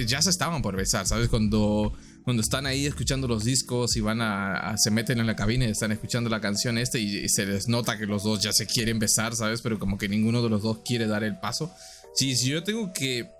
ya 0.07 0.21
se 0.21 0.29
estaban 0.29 0.61
por 0.61 0.75
besar, 0.75 1.05
¿sabes? 1.05 1.27
Cuando, 1.27 1.93
cuando 2.29 2.43
están 2.43 2.67
ahí 2.67 2.85
escuchando 2.85 3.27
los 3.27 3.43
discos 3.43 3.97
y 3.97 4.01
van 4.01 4.21
a, 4.21 4.77
se 4.77 4.91
meten 4.91 5.19
en 5.19 5.25
la 5.25 5.35
cabina 5.35 5.65
y 5.65 5.71
están 5.71 5.91
escuchando 5.91 6.29
la 6.29 6.39
canción 6.39 6.77
este 6.77 6.99
y, 6.99 7.17
y, 7.17 7.27
se 7.27 7.43
les 7.47 7.67
nota 7.67 7.97
que 7.97 8.05
los 8.05 8.21
dos 8.21 8.39
ya 8.39 8.53
se 8.53 8.67
quieren 8.67 8.99
besar, 8.99 9.35
¿sabes? 9.35 9.63
Pero 9.63 9.79
como 9.79 9.97
que 9.97 10.07
ninguno 10.07 10.43
de 10.43 10.49
los 10.49 10.61
dos 10.61 10.81
quiere 10.85 11.07
dar 11.07 11.23
el 11.23 11.39
paso. 11.39 11.73
Sí, 12.13 12.35
si 12.35 12.49
yo 12.49 12.61
tengo 12.63 12.93
que 12.93 13.31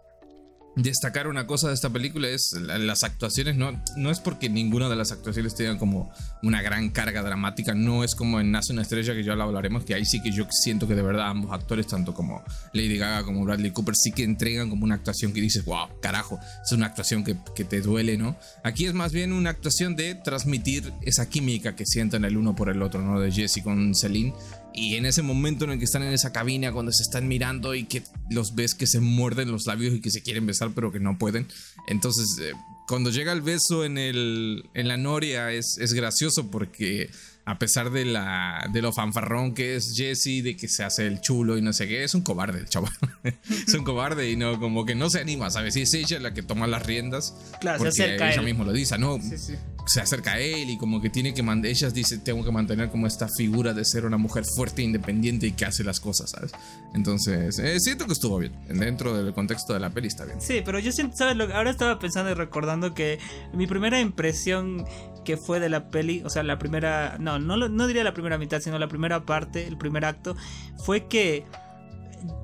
destacar 0.82 1.28
una 1.28 1.46
cosa 1.46 1.68
de 1.68 1.74
esta 1.74 1.90
película 1.90 2.28
es 2.30 2.54
las 2.54 3.04
actuaciones, 3.04 3.56
no, 3.56 3.82
no 3.98 4.12
es 4.12 4.20
porque 4.20 4.50
ninguna 4.50 4.90
de 4.90 4.96
las 4.96 5.12
actuaciones 5.12 5.56
tengan 5.56 5.78
como 5.78 6.12
una 6.42 6.62
gran 6.62 6.90
carga 6.90 7.22
dramática, 7.22 7.74
no 7.74 8.04
es 8.04 8.16
como 8.16 8.40
en 8.40 8.52
Nace 8.52 8.74
una 8.74 8.84
estrella 8.84 9.14
que 9.14 9.24
ya 9.24 9.36
lo 9.36 9.44
hablaremos, 9.44 9.84
que 9.84 9.94
ahí 9.94 10.06
sí 10.06 10.22
que 10.22 10.32
yo 10.32 10.46
siento 10.50 10.88
que 10.88 10.96
de 10.96 11.02
verdad 11.02 11.28
ambos 11.28 11.52
actores, 11.52 11.88
tanto 11.88 12.14
como 12.14 12.44
Lady 12.74 12.98
Gaga 12.98 13.24
como 13.24 13.44
Bradley 13.44 13.72
Cooper, 13.72 13.96
sí 13.96 14.12
que 14.12 14.24
entregan 14.24 14.70
como 14.70 14.86
una 14.86 14.96
actuación 14.96 15.34
que 15.34 15.42
dices, 15.42 15.66
wow, 15.66 15.88
carajo, 16.02 16.40
es 16.64 16.72
una 16.72 16.88
actuación 16.88 17.24
que, 17.24 17.36
que 17.56 17.66
te 17.66 17.82
duele, 17.82 18.18
¿no? 18.18 18.38
Aquí 18.64 18.86
es 18.86 18.94
más 18.94 19.12
bien 19.12 19.34
una 19.34 19.50
actuación 19.50 19.96
de 19.96 20.16
transmitir 20.16 20.94
esa 21.02 21.30
química 21.30 21.76
que 21.76 21.86
sienten 21.86 22.26
el 22.26 22.38
uno 22.38 22.56
por 22.56 22.70
el 22.70 22.82
otro, 22.82 23.02
¿no? 23.02 23.20
De 23.20 23.32
Jesse 23.32 23.62
con 23.64 23.96
Celine. 23.96 24.34
Y 24.74 24.96
en 24.96 25.06
ese 25.06 25.22
momento 25.22 25.66
en 25.66 25.72
el 25.72 25.80
que 25.80 25.86
están 25.86 26.04
en 26.04 26.14
esa 26.14 26.32
cabina, 26.32 26.72
cuando 26.72 26.92
se 26.92 27.04
están 27.04 27.28
mirando 27.28 27.76
y 27.76 27.86
que 27.86 28.04
los 28.30 28.56
ves 28.56 28.76
que 28.76 28.88
se 28.88 29.00
muerden 29.00 29.52
los 29.52 29.66
labios 29.66 29.94
y 29.94 30.02
que 30.02 30.12
se 30.12 30.22
quieren 30.22 30.46
besar, 30.46 30.72
pero 30.74 30.92
que 30.92 31.00
no 31.00 31.18
pueden. 31.18 31.48
Entonces, 31.88 32.38
eh, 32.42 32.54
cuando 32.88 33.10
llega 33.10 33.32
el 33.32 33.42
beso 33.42 33.86
en, 33.86 33.98
el, 33.98 34.70
en 34.74 34.88
la 34.88 34.98
noria, 34.98 35.52
es, 35.52 35.78
es 35.80 35.94
gracioso 35.94 36.50
porque 36.50 37.10
a 37.50 37.58
pesar 37.58 37.90
de, 37.90 38.06
la, 38.06 38.70
de 38.72 38.82
lo 38.82 38.94
fanfarrón 38.94 39.56
que 39.56 39.76
es 39.76 39.96
Jesse, 39.96 40.44
de 40.44 40.56
que 40.56 40.68
se 40.68 40.84
hace 40.84 41.08
el 41.08 41.20
chulo 41.20 41.58
y 41.58 41.64
no 41.64 41.74
sé 41.74 41.88
qué, 41.88 42.04
es 42.04 42.14
un 42.14 42.22
cobarde 42.22 42.60
el 42.60 42.70
chaval. 42.70 42.94
es 43.50 43.74
un 43.74 43.84
cobarde 43.84 44.30
y 44.30 44.36
no, 44.36 44.60
como 44.60 44.86
que 44.86 44.94
no 44.94 45.10
se 45.10 45.20
anima, 45.20 45.50
¿sabes? 45.50 45.76
Y 45.76 45.82
es 45.82 45.94
ella 45.96 46.20
la 46.20 46.34
que 46.36 46.44
toma 46.44 46.68
las 46.68 46.86
riendas. 46.86 47.34
Claro, 47.60 47.80
porque 47.80 47.94
se 47.94 48.04
acerca 48.04 48.32
ella 48.32 48.42
él. 48.42 48.46
mismo 48.46 48.66
lo 48.66 48.72
dice, 48.72 49.00
¿no? 49.00 49.20
Sí, 49.20 49.38
sí. 49.38 49.56
Se 49.90 50.02
acerca 50.02 50.34
a 50.34 50.40
él 50.40 50.70
y 50.70 50.78
como 50.78 51.02
que 51.02 51.10
tiene 51.10 51.34
que 51.34 51.42
mantener, 51.42 51.72
ellas 51.72 51.94
dice, 51.94 52.20
tengo 52.20 52.44
que 52.44 52.52
mantener 52.52 52.90
como 52.90 53.08
esta 53.08 53.28
figura 53.28 53.74
de 53.74 53.84
ser 53.84 54.06
una 54.06 54.18
mujer 54.18 54.46
fuerte, 54.46 54.84
independiente 54.84 55.48
y 55.48 55.54
que 55.54 55.66
hace 55.66 55.84
las 55.84 56.00
cosas, 56.00 56.30
¿sabes? 56.30 56.52
Entonces, 56.94 57.58
eh, 57.58 57.80
siento 57.80 58.06
que 58.06 58.14
estuvo 58.14 58.38
bien. 58.38 58.54
Dentro 58.68 59.18
del 59.18 59.34
contexto 59.34 59.74
de 59.74 59.80
la 59.80 59.90
peli 59.90 60.08
está 60.08 60.26
bien. 60.26 60.40
Sí, 60.42 60.62
pero 60.64 60.78
yo 60.80 60.92
siento, 60.92 61.18
¿sabes? 61.18 61.36
Lo, 61.36 61.52
ahora 61.56 61.72
estaba 61.72 61.98
pensando 61.98 62.30
y 62.30 62.36
recordando 62.36 62.94
que 62.94 63.18
mi 63.54 63.66
primera 63.66 64.00
impresión 64.00 64.86
que 65.26 65.38
fue 65.38 65.60
de 65.60 65.70
la 65.70 65.90
peli, 65.90 66.22
o 66.26 66.30
sea, 66.30 66.44
la 66.44 66.60
primera, 66.60 67.18
no, 67.20 67.40
no, 67.40 67.58
no 67.58 67.88
diría 67.88 68.04
la 68.04 68.14
primera 68.14 68.38
mitad, 68.38 68.62
sino 68.62 68.80
la 68.80 68.88
primera 68.88 69.26
parte, 69.26 69.68
el 69.68 69.78
primer 69.78 70.06
acto, 70.06 70.36
fue 70.78 71.08
que 71.08 71.46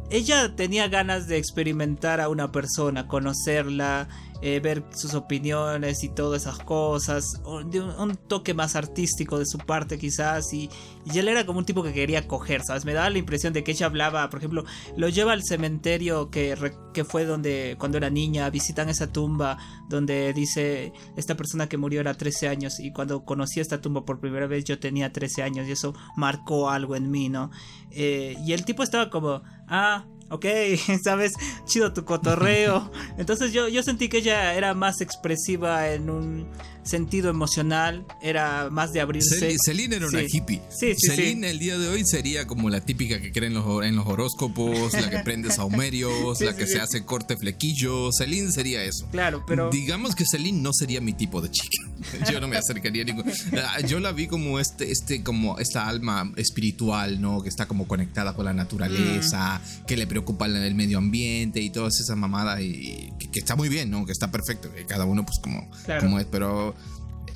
ella 0.09 0.55
tenía 0.55 0.87
ganas 0.87 1.27
de 1.27 1.37
experimentar 1.37 2.21
a 2.21 2.29
una 2.29 2.51
persona, 2.51 3.07
conocerla, 3.07 4.07
eh, 4.47 4.59
ver 4.59 4.83
sus 4.93 5.15
opiniones 5.15 6.03
y 6.03 6.09
todas 6.09 6.43
esas 6.43 6.59
cosas, 6.59 7.41
un, 7.45 7.75
un, 7.75 8.15
toque 8.15 8.53
más 8.53 8.75
artístico 8.75 9.39
de 9.39 9.47
su 9.47 9.57
parte 9.57 9.97
quizás, 9.97 10.53
y, 10.53 10.69
y, 11.11 11.17
él 11.17 11.29
era 11.29 11.47
como 11.47 11.57
un 11.57 11.65
tipo 11.65 11.81
que 11.81 11.91
quería 11.91 12.27
coger, 12.27 12.61
¿sabes? 12.63 12.85
Me 12.85 12.93
daba 12.93 13.09
la 13.09 13.17
impresión 13.17 13.53
de 13.53 13.63
que 13.63 13.71
ella 13.71 13.87
hablaba, 13.87 14.29
por 14.29 14.37
ejemplo, 14.37 14.63
lo 14.95 15.09
lleva 15.09 15.33
al 15.33 15.41
cementerio 15.43 16.29
que, 16.29 16.55
que 16.93 17.03
fue 17.03 17.25
donde 17.25 17.75
cuando 17.79 17.97
era 17.97 18.11
niña, 18.11 18.47
visitan 18.51 18.87
esa 18.87 19.11
tumba 19.11 19.57
donde 19.89 20.31
dice 20.31 20.93
esta 21.17 21.35
persona 21.35 21.67
que 21.67 21.77
murió 21.77 22.01
era 22.01 22.13
13 22.13 22.47
años 22.47 22.79
y 22.79 22.91
cuando 22.91 23.25
conocí 23.25 23.61
esta 23.61 23.81
tumba 23.81 24.05
por 24.05 24.19
primera 24.19 24.45
vez 24.45 24.63
yo 24.63 24.77
tenía 24.77 25.11
13 25.11 25.41
años 25.41 25.67
y 25.67 25.71
eso 25.71 25.95
marcó 26.15 26.69
algo 26.69 26.95
en 26.95 27.09
mí, 27.09 27.29
¿no? 27.29 27.49
Eh, 27.89 28.35
y 28.45 28.53
el 28.53 28.63
tipo 28.63 28.83
estaba 28.83 29.09
como, 29.09 29.41
ah, 29.67 30.05
ok, 30.29 30.45
sabes, 31.03 31.33
chido 31.65 31.93
tu 31.93 32.05
cotorreo. 32.05 32.91
Entonces 33.17 33.53
yo, 33.53 33.67
yo 33.67 33.83
sentí 33.83 34.09
que 34.09 34.17
ella 34.17 34.53
era 34.53 34.73
más 34.73 35.01
expresiva 35.01 35.89
en 35.89 36.09
un 36.09 36.47
sentido 36.85 37.29
emocional, 37.29 38.05
era 38.21 38.69
más 38.71 38.93
de 38.93 39.01
abrirse. 39.01 39.55
Celine 39.65 39.95
era 39.97 40.07
una 40.07 40.21
hippie. 40.21 40.61
Sí, 40.69 40.93
sí, 40.95 41.09
Celine 41.09 41.49
el 41.49 41.59
día 41.59 41.77
de 41.77 41.87
hoy 41.89 42.05
sería 42.05 42.47
como 42.47 42.69
la 42.69 42.81
típica 42.81 43.19
que 43.21 43.31
cree 43.31 43.47
en 43.47 43.55
los, 43.55 43.83
en 43.83 43.95
los 43.95 44.05
horóscopos, 44.07 44.93
la 44.93 45.09
que 45.09 45.19
prende 45.19 45.51
saumerios, 45.51 46.39
la 46.41 46.55
que 46.55 46.67
se 46.67 46.79
hace 46.79 47.03
corte 47.05 47.35
flequillo. 47.37 48.11
Celine 48.11 48.51
sería 48.51 48.83
eso. 48.83 49.07
Claro, 49.11 49.43
pero... 49.47 49.69
Digamos 49.69 50.15
que 50.15 50.25
Celine 50.25 50.61
no 50.61 50.71
sería 50.73 51.01
mi 51.01 51.13
tipo 51.13 51.41
de 51.41 51.49
chica. 51.51 51.77
Yo 52.31 52.39
no 52.39 52.47
me 52.47 52.57
acercaría 52.57 53.01
a 53.03 53.05
ningún... 53.05 53.25
Ah, 53.57 53.81
Yo 53.81 53.99
la 53.99 54.11
vi 54.11 54.27
como 54.27 54.59
este, 54.59 54.91
este, 54.91 55.23
como 55.23 55.57
esta 55.59 55.87
alma 55.87 56.31
espiritual, 56.35 57.19
¿no? 57.21 57.41
Que 57.41 57.49
está 57.49 57.67
como 57.67 57.87
conectada 57.87 58.33
con 58.35 58.45
la 58.45 58.53
naturaleza, 58.53 59.25
Mm. 59.55 59.85
que 59.85 59.97
le 59.97 60.07
preocupa 60.07 60.45
el, 60.45 60.75
medio 60.75 60.97
ambiente 60.97 61.61
y 61.61 61.69
todas 61.69 61.99
esas 61.99 62.17
mamadas 62.17 62.59
y 62.61 63.11
que, 63.19 63.31
que 63.31 63.39
está 63.39 63.55
muy 63.55 63.69
bien, 63.69 63.89
¿no? 63.89 64.05
Que 64.05 64.11
está 64.11 64.31
perfecto, 64.31 64.71
que 64.73 64.85
cada 64.85 65.05
uno 65.05 65.25
pues 65.25 65.39
como, 65.41 65.69
Claro. 65.85 66.01
como 66.01 66.19
es, 66.19 66.25
pero 66.29 66.74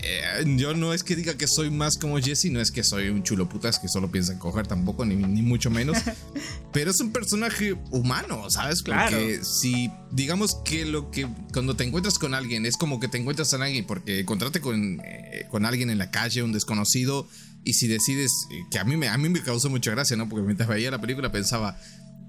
eh, 0.02 0.44
yo 0.58 0.74
no 0.74 0.94
es 0.94 1.04
que 1.04 1.16
diga 1.16 1.38
que 1.38 1.48
soy 1.48 1.70
más 1.70 1.98
como 1.98 2.20
Jesse, 2.20 2.46
no 2.46 2.62
es 2.62 2.72
que 2.72 2.84
soy 2.84 3.10
un 3.10 3.24
chulo 3.24 3.50
putas 3.50 3.80
que 3.80 3.88
solo 3.88 4.10
piensa 4.12 4.34
en 4.34 4.40
coger 4.40 4.68
tampoco, 4.68 5.06
ni, 5.06 5.16
ni 5.16 5.42
mucho 5.42 5.70
menos. 5.70 5.98
pero 6.74 6.92
es 6.92 7.00
un 7.00 7.12
personaje 7.12 7.76
humano, 7.92 8.50
¿sabes? 8.50 8.82
Claro. 8.82 9.18
Porque 9.18 9.42
si, 9.44 9.92
digamos 10.12 10.56
que 10.64 10.86
lo 10.86 11.12
que 11.12 11.28
cuando 11.54 11.76
te 11.76 11.84
encuentras 11.84 12.18
con 12.18 12.34
alguien, 12.34 12.66
es 12.66 12.78
como 12.78 13.00
que 13.00 13.08
te 13.08 13.18
encuentras 13.18 13.50
con 13.50 13.62
alguien, 13.62 13.86
porque 13.86 14.20
encontrarte 14.20 14.62
con, 14.62 15.02
eh, 15.04 15.46
con 15.50 15.66
alguien 15.66 15.90
en 15.90 15.98
la 15.98 16.12
calle, 16.12 16.44
un 16.44 16.54
desconocido, 16.54 17.28
y 17.64 17.74
si 17.74 17.88
decides, 17.88 18.32
eh, 18.52 18.66
que 18.72 18.80
a 18.80 18.86
mí, 18.86 18.96
me, 18.96 19.10
a 19.10 19.18
mí 19.18 19.30
me 19.30 19.42
causó 19.42 19.70
mucha 19.70 19.92
gracia, 19.92 20.16
¿no? 20.16 20.30
Porque 20.30 20.46
mientras 20.46 20.70
veía 20.70 20.92
la 20.92 21.02
película 21.02 21.32
pensaba, 21.32 21.78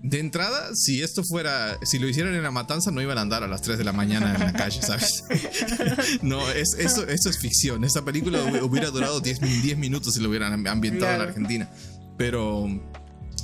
de 0.02 0.18
entrada, 0.18 0.74
si 0.74 1.02
esto 1.02 1.22
fuera, 1.22 1.78
si 1.82 1.98
lo 1.98 2.08
hicieran 2.08 2.34
en 2.34 2.42
la 2.42 2.50
matanza, 2.50 2.90
no 2.90 3.02
iban 3.02 3.18
a 3.18 3.20
andar 3.20 3.42
a 3.42 3.48
las 3.48 3.60
3 3.62 3.76
de 3.76 3.84
la 3.84 3.92
mañana 3.92 4.34
en 4.34 4.40
la 4.40 4.52
calle, 4.52 4.80
¿sabes? 4.80 5.24
no, 6.22 6.48
es, 6.50 6.74
eso, 6.78 7.06
eso 7.06 7.28
es 7.28 7.38
ficción. 7.38 7.84
Esta 7.84 8.02
película 8.04 8.42
hubiera 8.62 8.90
durado 8.90 9.20
10, 9.20 9.40
10 9.62 9.76
minutos 9.76 10.14
si 10.14 10.20
lo 10.20 10.30
hubieran 10.30 10.66
ambientado 10.66 11.06
Claro. 11.06 11.14
en 11.14 11.18
la 11.20 11.24
Argentina. 11.28 11.70
Pero 12.16 12.66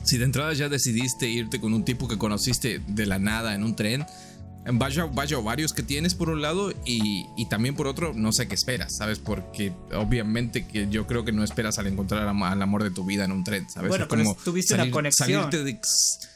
si 0.04 0.18
de 0.18 0.24
entrada 0.24 0.52
ya 0.54 0.68
decidiste 0.68 1.28
irte 1.28 1.60
con 1.60 1.74
un 1.74 1.84
tipo 1.84 2.08
que 2.08 2.16
conociste 2.16 2.80
de 2.86 3.06
la 3.06 3.18
nada 3.18 3.54
en 3.54 3.62
un 3.62 3.76
tren, 3.76 4.06
vaya, 4.72 5.04
vaya 5.04 5.38
varios 5.38 5.72
que 5.72 5.82
tienes 5.82 6.14
por 6.14 6.28
un 6.30 6.42
lado 6.42 6.72
y, 6.84 7.26
y 7.36 7.48
también 7.48 7.74
por 7.76 7.86
otro, 7.86 8.12
no 8.14 8.32
sé 8.32 8.48
qué 8.48 8.54
esperas, 8.54 8.96
¿sabes? 8.96 9.18
Porque 9.18 9.72
obviamente 9.94 10.66
que 10.66 10.88
yo 10.90 11.06
creo 11.06 11.24
que 11.24 11.32
no 11.32 11.44
esperas 11.44 11.78
al 11.78 11.86
encontrar 11.86 12.22
al 12.28 12.62
amor 12.62 12.82
de 12.82 12.90
tu 12.90 13.04
vida 13.04 13.24
en 13.24 13.32
un 13.32 13.44
tren, 13.44 13.68
¿sabes? 13.70 13.88
Bueno, 13.90 14.04
Es 14.04 14.10
pero 14.10 14.24
como 14.24 14.36
tuviste 14.42 14.74
una 14.74 14.90
conexión. 14.90 15.50
de- 15.50 15.78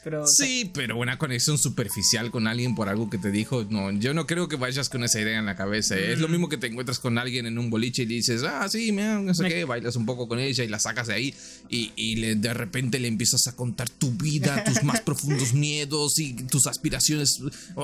Pero, 0.03 0.25
sí, 0.27 0.71
pero 0.73 0.97
una 0.97 1.17
conexión 1.17 1.57
superficial 1.57 2.31
con 2.31 2.47
alguien 2.47 2.73
por 2.75 2.89
algo 2.89 3.09
que 3.09 3.17
te 3.17 3.31
dijo, 3.31 3.65
no, 3.69 3.91
yo 3.91 4.13
no 4.13 4.25
creo 4.27 4.47
que 4.47 4.55
vayas 4.55 4.89
con 4.89 5.03
esa 5.03 5.19
idea 5.19 5.37
en 5.37 5.45
la 5.45 5.55
cabeza. 5.55 5.97
Es 5.97 6.19
lo 6.19 6.27
mismo 6.27 6.49
que 6.49 6.57
te 6.57 6.67
encuentras 6.67 6.99
con 6.99 7.17
alguien 7.17 7.45
en 7.45 7.57
un 7.59 7.69
boliche 7.69 8.03
y 8.03 8.05
dices, 8.05 8.43
ah, 8.43 8.67
sí, 8.69 8.91
me, 8.91 9.03
no 9.21 9.33
sé 9.33 9.43
Me- 9.43 9.49
qué, 9.49 9.65
bailas 9.65 9.95
un 9.95 10.05
poco 10.05 10.27
con 10.27 10.39
ella 10.39 10.63
y 10.63 10.67
la 10.67 10.79
sacas 10.79 11.07
de 11.07 11.13
ahí 11.13 11.33
y, 11.69 11.91
y 11.95 12.15
le- 12.15 12.35
de 12.35 12.53
repente 12.53 12.99
le 12.99 13.07
empiezas 13.07 13.45
a 13.47 13.55
contar 13.55 13.89
tu 13.89 14.11
vida, 14.11 14.63
tus 14.63 14.83
más 14.83 15.01
profundos 15.05 15.53
miedos 15.53 16.17
y 16.19 16.33
tus 16.33 16.65
aspiraciones. 16.67 17.39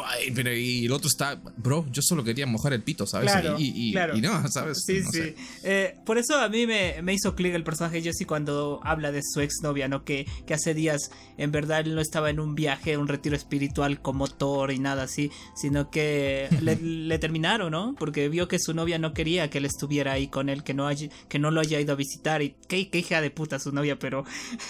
Ay, 0.06 0.32
pero 0.38 0.54
y 0.54 0.86
el 0.86 0.92
otro 0.92 1.08
está, 1.08 1.42
bro, 1.58 1.88
yo 1.92 2.04
solo 2.04 2.24
quería 2.24 2.46
mojar 2.46 2.72
el 2.72 2.84
pito, 2.84 3.08
¿sabes? 3.08 3.32
y, 3.58 3.96
no, 4.22 4.48
¿sabes? 4.52 4.84
Sí, 4.86 5.02
sí. 5.04 5.34
Eh, 5.64 5.96
por 6.06 6.20
eso 6.20 6.40
a 6.40 6.48
mí 6.48 6.68
me, 6.68 7.02
me 7.02 7.16
hizo 7.16 7.34
clic 7.34 7.56
el 7.56 7.64
personaje 7.64 8.04
Jesse 8.04 8.28
cuando 8.28 8.80
habla 8.84 9.12
de 9.12 9.22
su 9.24 9.42
exnovia, 9.42 9.88
¿no? 9.88 10.06
Que, 10.06 10.28
que 10.46 10.54
hace 10.54 10.76
días 10.76 11.10
en 11.40 11.52
verdad 11.52 11.80
él 11.80 11.96
no 11.96 12.02
estaba 12.02 12.30
en 12.30 12.40
un 12.40 12.54
viaje, 12.54 12.98
un 12.98 13.08
retiro 13.08 13.36
espiritual 13.36 14.00
como 14.00 14.28
Thor 14.28 14.72
y 14.72 14.78
nada 14.78 15.04
así, 15.04 15.32
sino 15.56 15.90
que 15.90 16.50
le, 16.62 17.18
terminaron, 17.18 17.72
¿no? 17.72 17.96
Porque 17.98 18.30
vio 18.30 18.48
que 18.48 18.60
su 18.60 18.76
novia 18.76 19.00
no 19.00 19.14
quería 19.14 19.50
que 19.50 19.58
él 19.58 19.66
estuviera 19.66 20.12
ahí 20.12 20.28
con 20.28 20.50
él, 20.50 20.64
que 20.64 20.76
no, 20.76 20.86
haya, 20.86 21.10
que 21.30 21.40
no 21.40 21.50
lo 21.50 21.62
haya 21.62 21.80
ido 21.80 21.94
a 21.94 21.96
visitar 21.96 22.44
y 22.44 22.56
qué, 22.68 22.92
qué 22.92 23.00
hija 23.00 23.22
de 23.22 23.32
puta 23.32 23.58
su 23.58 23.72
novia, 23.72 23.98
pero, 23.98 24.24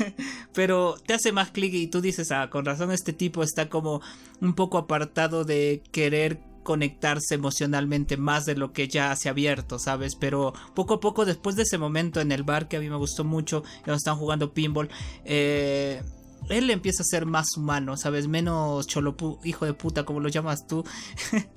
pero 0.54 0.96
te 1.06 1.14
hace 1.14 1.34
más 1.34 1.52
clic 1.52 1.74
y 1.74 1.88
tú 1.88 2.00
dices, 2.00 2.32
ah, 2.32 2.50
con 2.50 2.64
razón 2.64 2.94
este 2.94 3.12
tipo 3.12 3.44
está 3.44 3.68
como 3.68 4.02
un 4.42 4.54
poco 4.54 4.78
apartado 4.78 5.44
de 5.44 5.82
querer 5.92 6.40
conectarse 6.64 7.36
emocionalmente 7.36 8.18
más 8.18 8.46
de 8.46 8.56
lo 8.56 8.74
que 8.74 8.90
ya 8.90 9.16
se 9.16 9.30
ha 9.30 9.32
abierto, 9.32 9.80
¿sabes? 9.80 10.16
Pero 10.16 10.54
poco 10.76 10.96
a 10.96 11.00
poco, 11.00 11.24
después 11.24 11.56
de 11.56 11.64
ese 11.64 11.78
momento 11.78 12.20
en 12.20 12.32
el 12.34 12.44
bar 12.44 12.68
que 12.68 12.76
a 12.76 12.82
mí 12.82 12.90
me 12.90 12.98
gustó 12.98 13.24
mucho, 13.24 13.64
cuando 13.86 13.96
están 13.96 14.18
jugando 14.18 14.54
pinball, 14.54 14.90
eh, 15.24 16.02
él 16.50 16.70
empieza 16.70 17.04
a 17.04 17.06
ser 17.06 17.26
más 17.26 17.56
humano, 17.56 17.96
¿sabes? 17.96 18.28
Menos 18.28 18.86
cholopu, 18.86 19.40
hijo 19.46 19.66
de 19.66 19.74
puta, 19.74 20.04
como 20.04 20.20
lo 20.20 20.30
llamas 20.30 20.68
tú. 20.68 20.84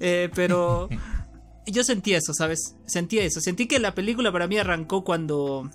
Eh, 0.00 0.30
pero 0.32 0.88
yo 1.66 1.82
sentí 1.82 2.14
eso, 2.14 2.32
¿sabes? 2.32 2.76
Sentí 2.86 3.18
eso. 3.18 3.40
Sentí 3.40 3.66
que 3.66 3.80
la 3.80 3.94
película 3.94 4.30
para 4.30 4.46
mí 4.46 4.56
arrancó 4.56 5.02
cuando 5.02 5.68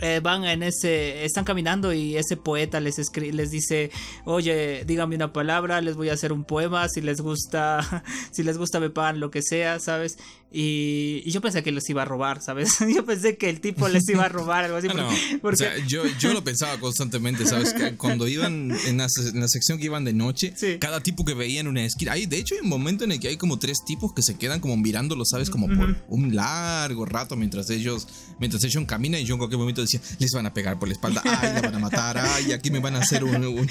eh, 0.00 0.20
van 0.22 0.44
en 0.44 0.62
ese, 0.62 1.24
están 1.24 1.44
caminando 1.44 1.92
y 1.92 2.16
ese 2.16 2.36
poeta 2.36 2.80
les, 2.80 2.96
les 3.16 3.50
dice, 3.50 3.90
oye, 4.24 4.84
dígame 4.86 5.16
una 5.16 5.32
palabra, 5.32 5.80
les 5.80 5.96
voy 5.96 6.08
a 6.08 6.14
hacer 6.14 6.32
un 6.32 6.44
poema, 6.44 6.88
si 6.88 7.00
les 7.00 7.20
gusta, 7.20 8.04
si 8.30 8.42
les 8.42 8.58
gusta 8.58 8.80
me 8.80 8.90
pagan 8.90 9.20
lo 9.20 9.30
que 9.30 9.42
sea, 9.42 9.78
¿sabes? 9.80 10.18
Y, 10.52 11.30
yo 11.30 11.40
pensé 11.40 11.62
que 11.62 11.72
les 11.72 11.88
iba 11.88 12.02
a 12.02 12.04
robar, 12.04 12.42
¿sabes? 12.42 12.76
yo 12.94 13.04
pensé 13.04 13.36
que 13.36 13.48
el 13.48 13.60
tipo 13.60 13.88
les 13.88 14.08
iba 14.08 14.24
a 14.24 14.28
robar 14.28 14.64
algo 14.64 14.76
así. 14.76 14.88
O 15.42 15.56
sea, 15.56 15.76
yo, 15.86 16.02
yo 16.18 16.32
lo 16.32 16.44
pensaba 16.44 16.78
constantemente, 16.78 17.46
¿sabes? 17.46 17.72
Que 17.72 17.96
cuando 17.96 18.28
iban 18.28 18.70
en 18.86 18.98
la, 18.98 19.08
sección 19.48 19.78
que 19.78 19.86
iban 19.86 20.04
de 20.04 20.12
noche, 20.12 20.54
cada 20.78 21.00
tipo 21.00 21.24
que 21.24 21.34
veía 21.34 21.60
en 21.60 21.68
una 21.68 21.84
esquina. 21.84 22.12
Hay, 22.12 22.26
de 22.26 22.38
hecho, 22.38 22.54
hay 22.54 22.60
un 22.60 22.68
momento 22.68 23.04
en 23.04 23.12
el 23.12 23.20
que 23.20 23.28
hay 23.28 23.36
como 23.36 23.58
tres 23.58 23.84
tipos 23.84 24.12
que 24.12 24.22
se 24.22 24.36
quedan 24.36 24.60
como 24.60 24.76
mirándolo, 24.76 25.24
¿sabes? 25.24 25.50
Como 25.50 25.68
por 25.68 25.96
un 26.08 26.34
largo 26.34 27.04
rato 27.06 27.36
mientras 27.36 27.70
ellos, 27.70 28.08
mientras 28.38 28.62
ellos 28.64 28.84
caminan 28.86 29.20
y 29.20 29.24
yo 29.24 29.34
en 29.34 29.38
cualquier 29.38 29.58
momento 29.58 29.80
decía, 29.80 30.00
les 30.18 30.32
van 30.32 30.46
a 30.46 30.54
pegar 30.54 30.78
por 30.78 30.88
la 30.88 30.94
espalda, 30.94 31.22
ay, 31.24 31.54
la 31.54 31.60
van 31.62 31.74
a 31.74 31.78
matar, 31.78 32.18
ay, 32.18 32.52
aquí 32.52 32.70
me 32.70 32.80
van 32.80 32.96
a 32.96 33.00
hacer 33.00 33.24
un, 33.24 33.66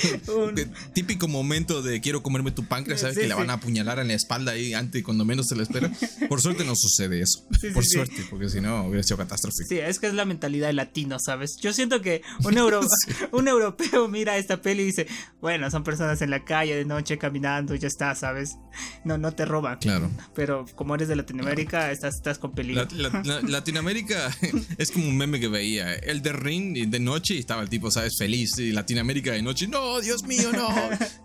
típico 0.93 1.27
momento 1.27 1.81
de 1.81 2.01
quiero 2.01 2.23
comerme 2.23 2.51
tu 2.51 2.65
páncreas, 2.65 3.01
¿sabes? 3.01 3.17
que 3.17 3.27
le 3.27 3.33
van 3.33 3.49
a 3.49 3.53
apuñalar 3.53 3.99
en 3.99 4.07
la 4.09 4.13
espalda 4.13 4.53
ahí 4.53 4.73
antes 4.73 5.03
cuando 5.03 5.25
menos 5.25 5.47
se 5.47 5.55
lo 5.55 5.63
espera. 5.63 5.91
Por 6.29 6.41
suerte 6.41 6.63
no 6.63 6.70
no 6.71 6.75
sucede 6.75 7.21
eso. 7.21 7.45
por 7.73 7.85
suerte, 7.85 8.25
porque 8.29 8.49
si 8.49 8.61
no 8.61 8.85
hubiera 8.85 9.03
sido 9.03 9.17
catastrófico. 9.17 9.67
Sí, 9.67 9.77
es 9.77 9.99
que 9.99 10.07
es 10.07 10.13
la 10.13 10.25
mentalidad 10.25 10.67
de 10.67 10.73
latino, 10.73 11.19
¿sabes? 11.19 11.57
Yo 11.61 11.73
siento 11.73 12.01
que 12.01 12.21
un, 12.43 12.57
euro, 12.57 12.81
un 13.31 13.47
europeo 13.47 14.07
mira 14.07 14.37
esta 14.37 14.61
peli 14.61 14.83
y 14.83 14.85
dice, 14.85 15.07
bueno, 15.41 15.69
son 15.69 15.83
personas 15.83 16.21
en 16.21 16.29
la 16.29 16.45
calle 16.45 16.75
de 16.75 16.85
noche 16.85 17.17
caminando 17.17 17.75
y 17.75 17.79
ya 17.79 17.87
está, 17.87 18.15
¿sabes? 18.15 18.55
No, 19.03 19.17
no 19.17 19.33
te 19.33 19.45
roban. 19.45 19.79
Claro. 19.79 20.09
Pero 20.33 20.65
como 20.75 20.95
eres 20.95 21.09
de 21.09 21.15
Latinoamérica, 21.15 21.91
estás, 21.91 22.15
estás 22.15 22.39
con 22.39 22.53
peligro. 22.53 22.87
Latinoamérica 23.47 24.31
es 24.77 24.91
como 24.91 25.07
un 25.07 25.17
meme 25.17 25.39
que 25.39 25.49
veía. 25.49 25.93
El 25.93 26.21
de 26.21 26.31
Ring 26.31 26.89
de 26.89 26.99
noche 26.99 27.35
y 27.35 27.39
estaba 27.39 27.61
el 27.61 27.69
tipo, 27.69 27.91
¿sabes? 27.91 28.17
Feliz. 28.17 28.57
Y 28.59 28.71
Latinoamérica 28.71 29.33
de 29.33 29.41
noche, 29.41 29.67
no, 29.67 29.99
Dios 29.99 30.23
mío, 30.23 30.51
no. 30.53 30.69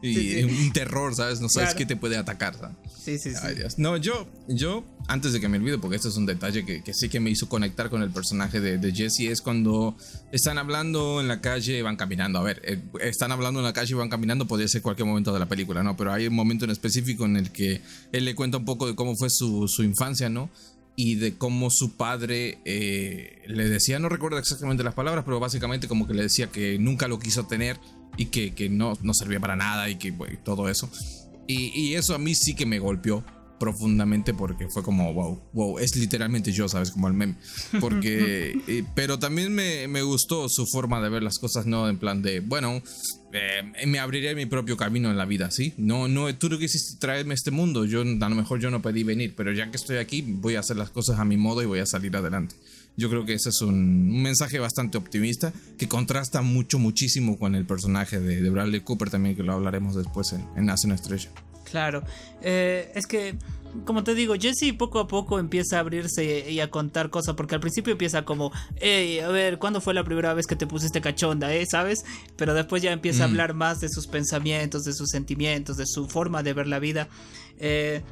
Y 0.03 0.43
un 0.43 0.73
terror, 0.73 1.15
¿sabes? 1.15 1.41
No 1.41 1.49
sabes 1.49 1.75
qué 1.75 1.87
te 1.87 1.95
puede 1.95 2.17
atacar. 2.17 2.57
¿sabes? 2.57 2.77
Sí, 3.05 3.19
sí, 3.19 3.33
sí. 3.33 3.75
No, 3.77 3.97
yo, 3.97 4.27
yo, 4.49 4.85
antes 5.07 5.33
de 5.33 5.36
que 5.41 5.49
me 5.49 5.59
olvide, 5.59 5.79
porque 5.79 5.97
este 5.97 6.09
es 6.09 6.17
un 6.17 6.27
detalle 6.27 6.65
que, 6.65 6.95
sí 6.95 7.09
que 7.09 7.21
me 7.21 7.31
hizo 7.31 7.49
conectar 7.49 7.91
con 7.91 8.03
el 8.03 8.11
personaje 8.11 8.61
de, 8.61 8.93
Jesse, 8.93 9.31
es 9.31 9.41
cuando 9.41 9.97
están 10.33 10.59
hablando 10.59 11.21
en 11.21 11.29
la 11.29 11.41
calle, 11.41 11.83
van 11.83 11.97
caminando. 11.97 12.39
A 12.39 12.43
ver, 12.43 12.63
eh, 12.65 12.81
están 13.01 13.33
hablando 13.33 13.61
en 13.61 13.65
la 13.65 13.73
calle 13.73 13.93
y 13.93 13.95
van 13.95 14.09
caminando, 14.09 14.47
podría 14.47 14.69
ser 14.69 14.83
cualquier 14.83 15.07
momento 15.07 15.33
de 15.33 15.39
la 15.39 15.47
película, 15.47 15.83
¿no? 15.83 15.97
Pero 15.97 16.13
hay 16.13 16.27
un 16.27 16.35
momento 16.35 16.65
en 16.65 16.71
específico 16.71 17.25
en 17.25 17.37
el 17.37 17.51
que 17.51 17.81
él 18.13 18.25
le 18.25 18.35
cuenta 18.35 18.59
un 18.59 18.65
poco 18.65 18.87
de 18.87 18.95
cómo 18.95 19.17
fue 19.17 19.31
su, 19.31 19.69
su 19.69 19.83
infancia, 19.83 20.29
¿no? 20.29 20.51
y 20.99 21.17
de 21.17 21.37
cómo 21.37 21.69
su 21.69 21.95
padre 21.97 22.59
eh, 22.65 23.43
le 23.47 23.69
decía, 23.69 23.99
no 23.99 24.09
recuerdo 24.09 24.39
exactamente 24.39 24.83
las 24.83 24.95
palabras, 24.95 25.25
pero 25.27 25.39
básicamente 25.39 25.89
como 25.89 26.07
que 26.07 26.15
le 26.15 26.23
decía 26.23 26.47
que 26.47 26.79
nunca 26.79 27.07
lo 27.07 27.19
quiso 27.19 27.47
tener 27.47 27.79
y 28.17 28.27
que, 28.27 28.55
que 28.55 28.71
no, 28.71 28.95
no 29.03 29.13
servía 29.13 29.39
para 29.39 29.57
nada 29.57 29.91
y 29.91 29.97
que 29.97 30.11
todo 30.43 30.71
eso. 30.71 30.91
Y, 31.47 31.95
eso 31.95 32.15
a 32.15 32.19
mí 32.19 32.35
sí 32.35 32.55
que 32.55 32.67
me 32.67 32.79
golpeó 32.79 33.25
profundamente 33.59 34.35
porque 34.35 34.69
fue 34.69 34.83
como, 34.83 35.13
wow, 35.13 35.41
wow, 35.53 35.79
es 35.79 35.97
literalmente 35.97 36.53
yo, 36.53 36.69
¿sabes? 36.69 36.91
Como 36.91 37.09
el 37.09 37.15
meme. 37.15 37.37
Porque, 37.81 38.59
eh, 38.67 38.85
pero 38.95 39.19
también 39.19 39.55
me, 39.55 39.89
me, 39.89 40.03
gustó 40.03 40.49
su 40.49 40.67
forma 40.67 41.01
de 41.01 41.09
ver 41.09 41.23
las 41.23 41.39
cosas, 41.39 41.67
¿no? 41.67 41.89
En 41.89 41.99
plan 41.99 42.23
de, 42.23 42.41
bueno, 42.41 42.83
eh, 43.33 43.87
me 43.87 43.99
abriré 43.99 44.35
mi 44.35 44.47
propio 44.47 44.77
camino 44.77 45.11
en 45.11 45.17
la 45.17 45.25
vida, 45.25 45.51
¿sí? 45.51 45.75
No, 45.77 46.09
no, 46.09 46.35
tú 46.37 46.49
no 46.49 46.59
quisiste 46.59 46.99
traerme 46.99 47.33
a 47.33 47.35
este 47.35 47.51
mundo, 47.51 47.85
yo 47.85 48.01
a 48.03 48.05
lo 48.05 48.35
mejor 48.35 48.61
yo 48.61 48.71
no 48.71 48.81
pedí 48.81 49.03
venir, 49.03 49.35
pero 49.37 49.53
ya 49.53 49.71
que 49.71 49.77
estoy 49.77 49.97
aquí, 49.99 50.23
voy 50.23 50.55
a 50.55 50.61
hacer 50.61 50.77
las 50.77 50.91
cosas 50.91 51.19
a 51.19 51.25
mi 51.25 51.37
modo 51.37 51.63
y 51.63 51.67
voy 51.67 51.81
a 51.81 51.87
salir 51.87 52.17
adelante. 52.17 52.57
Yo 52.97 53.11
creo 53.11 53.27
que 53.27 53.35
ese 53.35 53.51
es 53.51 53.61
un, 53.61 54.23
mensaje 54.23 54.59
bastante 54.59 54.97
optimista 54.97 55.53
que 55.77 55.87
contrasta 55.87 56.41
mucho, 56.41 56.79
muchísimo 56.79 57.39
con 57.39 57.55
el 57.55 57.67
personaje 57.67 58.21
de, 58.21 58.49
Bradley 58.49 58.81
Cooper 58.81 59.11
también, 59.11 59.37
que 59.37 59.43
lo 59.43 59.53
hablaremos 59.53 59.95
después 59.97 60.33
en, 60.33 60.47
en 60.57 60.67
Nace 60.67 60.87
una 60.87 60.95
estrella. 60.95 61.31
Claro, 61.71 62.03
eh, 62.43 62.93
es 62.95 63.07
que, 63.07 63.37
como 63.85 64.05
te 64.05 64.15
digo, 64.15 64.35
Jesse 64.35 64.73
poco 64.79 65.01
a 65.01 65.09
poco 65.09 65.39
empieza 65.39 65.77
a 65.77 65.81
abrirse 65.81 66.51
y 66.51 66.61
a 66.61 66.71
contar 66.71 67.11
cosas, 67.11 67.35
porque 67.35 67.57
al 67.57 67.61
principio 67.61 67.93
empieza 67.93 68.25
como, 68.25 68.53
hey, 68.77 69.19
a 69.19 69.29
ver, 69.29 69.59
¿cuándo 69.59 69.81
fue 69.81 69.93
la 69.93 70.05
primera 70.05 70.33
vez 70.33 70.47
que 70.47 70.55
te 70.55 70.67
pusiste 70.67 71.01
cachonda, 71.01 71.53
eh? 71.53 71.67
¿Sabes? 71.67 72.05
Pero 72.37 72.55
después 72.55 72.83
ya 72.83 72.93
empieza 72.93 73.25
a 73.25 73.27
mm. 73.27 73.31
hablar 73.31 73.55
más 73.55 73.81
de 73.81 73.89
sus 73.89 74.07
pensamientos, 74.07 74.85
de 74.85 74.93
sus 74.93 75.11
sentimientos, 75.11 75.77
de 75.77 75.87
su 75.87 76.09
forma 76.09 76.43
de 76.43 76.53
ver 76.53 76.69
la 76.69 76.79
vida. 76.79 77.09
Eh, 77.59 78.03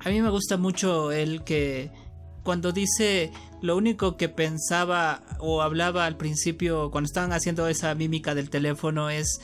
a 0.00 0.10
mí 0.10 0.22
me 0.22 0.30
gusta 0.30 0.56
mucho 0.56 1.10
el 1.10 1.42
que 1.42 1.90
cuando 2.44 2.70
dice 2.70 3.32
lo 3.60 3.76
único 3.76 4.16
que 4.16 4.28
pensaba 4.28 5.24
o 5.40 5.62
hablaba 5.62 6.06
al 6.06 6.16
principio 6.16 6.90
cuando 6.92 7.06
estaban 7.06 7.32
haciendo 7.32 7.66
esa 7.66 7.94
mímica 7.94 8.34
del 8.36 8.50
teléfono 8.50 9.10
es 9.10 9.40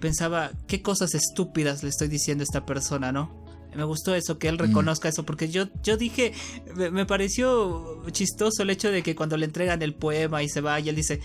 pensaba 0.00 0.52
qué 0.66 0.82
cosas 0.82 1.14
estúpidas 1.14 1.82
le 1.82 1.90
estoy 1.90 2.08
diciendo 2.08 2.42
a 2.42 2.46
esta 2.46 2.66
persona, 2.66 3.12
¿no? 3.12 3.46
Me 3.74 3.84
gustó 3.84 4.14
eso, 4.14 4.38
que 4.38 4.48
él 4.48 4.56
mm. 4.56 4.60
reconozca 4.60 5.08
eso, 5.08 5.24
porque 5.24 5.48
yo, 5.48 5.68
yo 5.82 5.96
dije, 5.96 6.32
me, 6.74 6.90
me, 6.90 7.06
pareció 7.06 8.02
chistoso 8.10 8.62
el 8.62 8.70
hecho 8.70 8.90
de 8.90 9.02
que 9.02 9.14
cuando 9.14 9.36
le 9.36 9.44
entregan 9.44 9.82
el 9.82 9.94
poema 9.94 10.42
y 10.42 10.48
se 10.48 10.60
va 10.60 10.80
y 10.80 10.88
él 10.88 10.96
dice, 10.96 11.20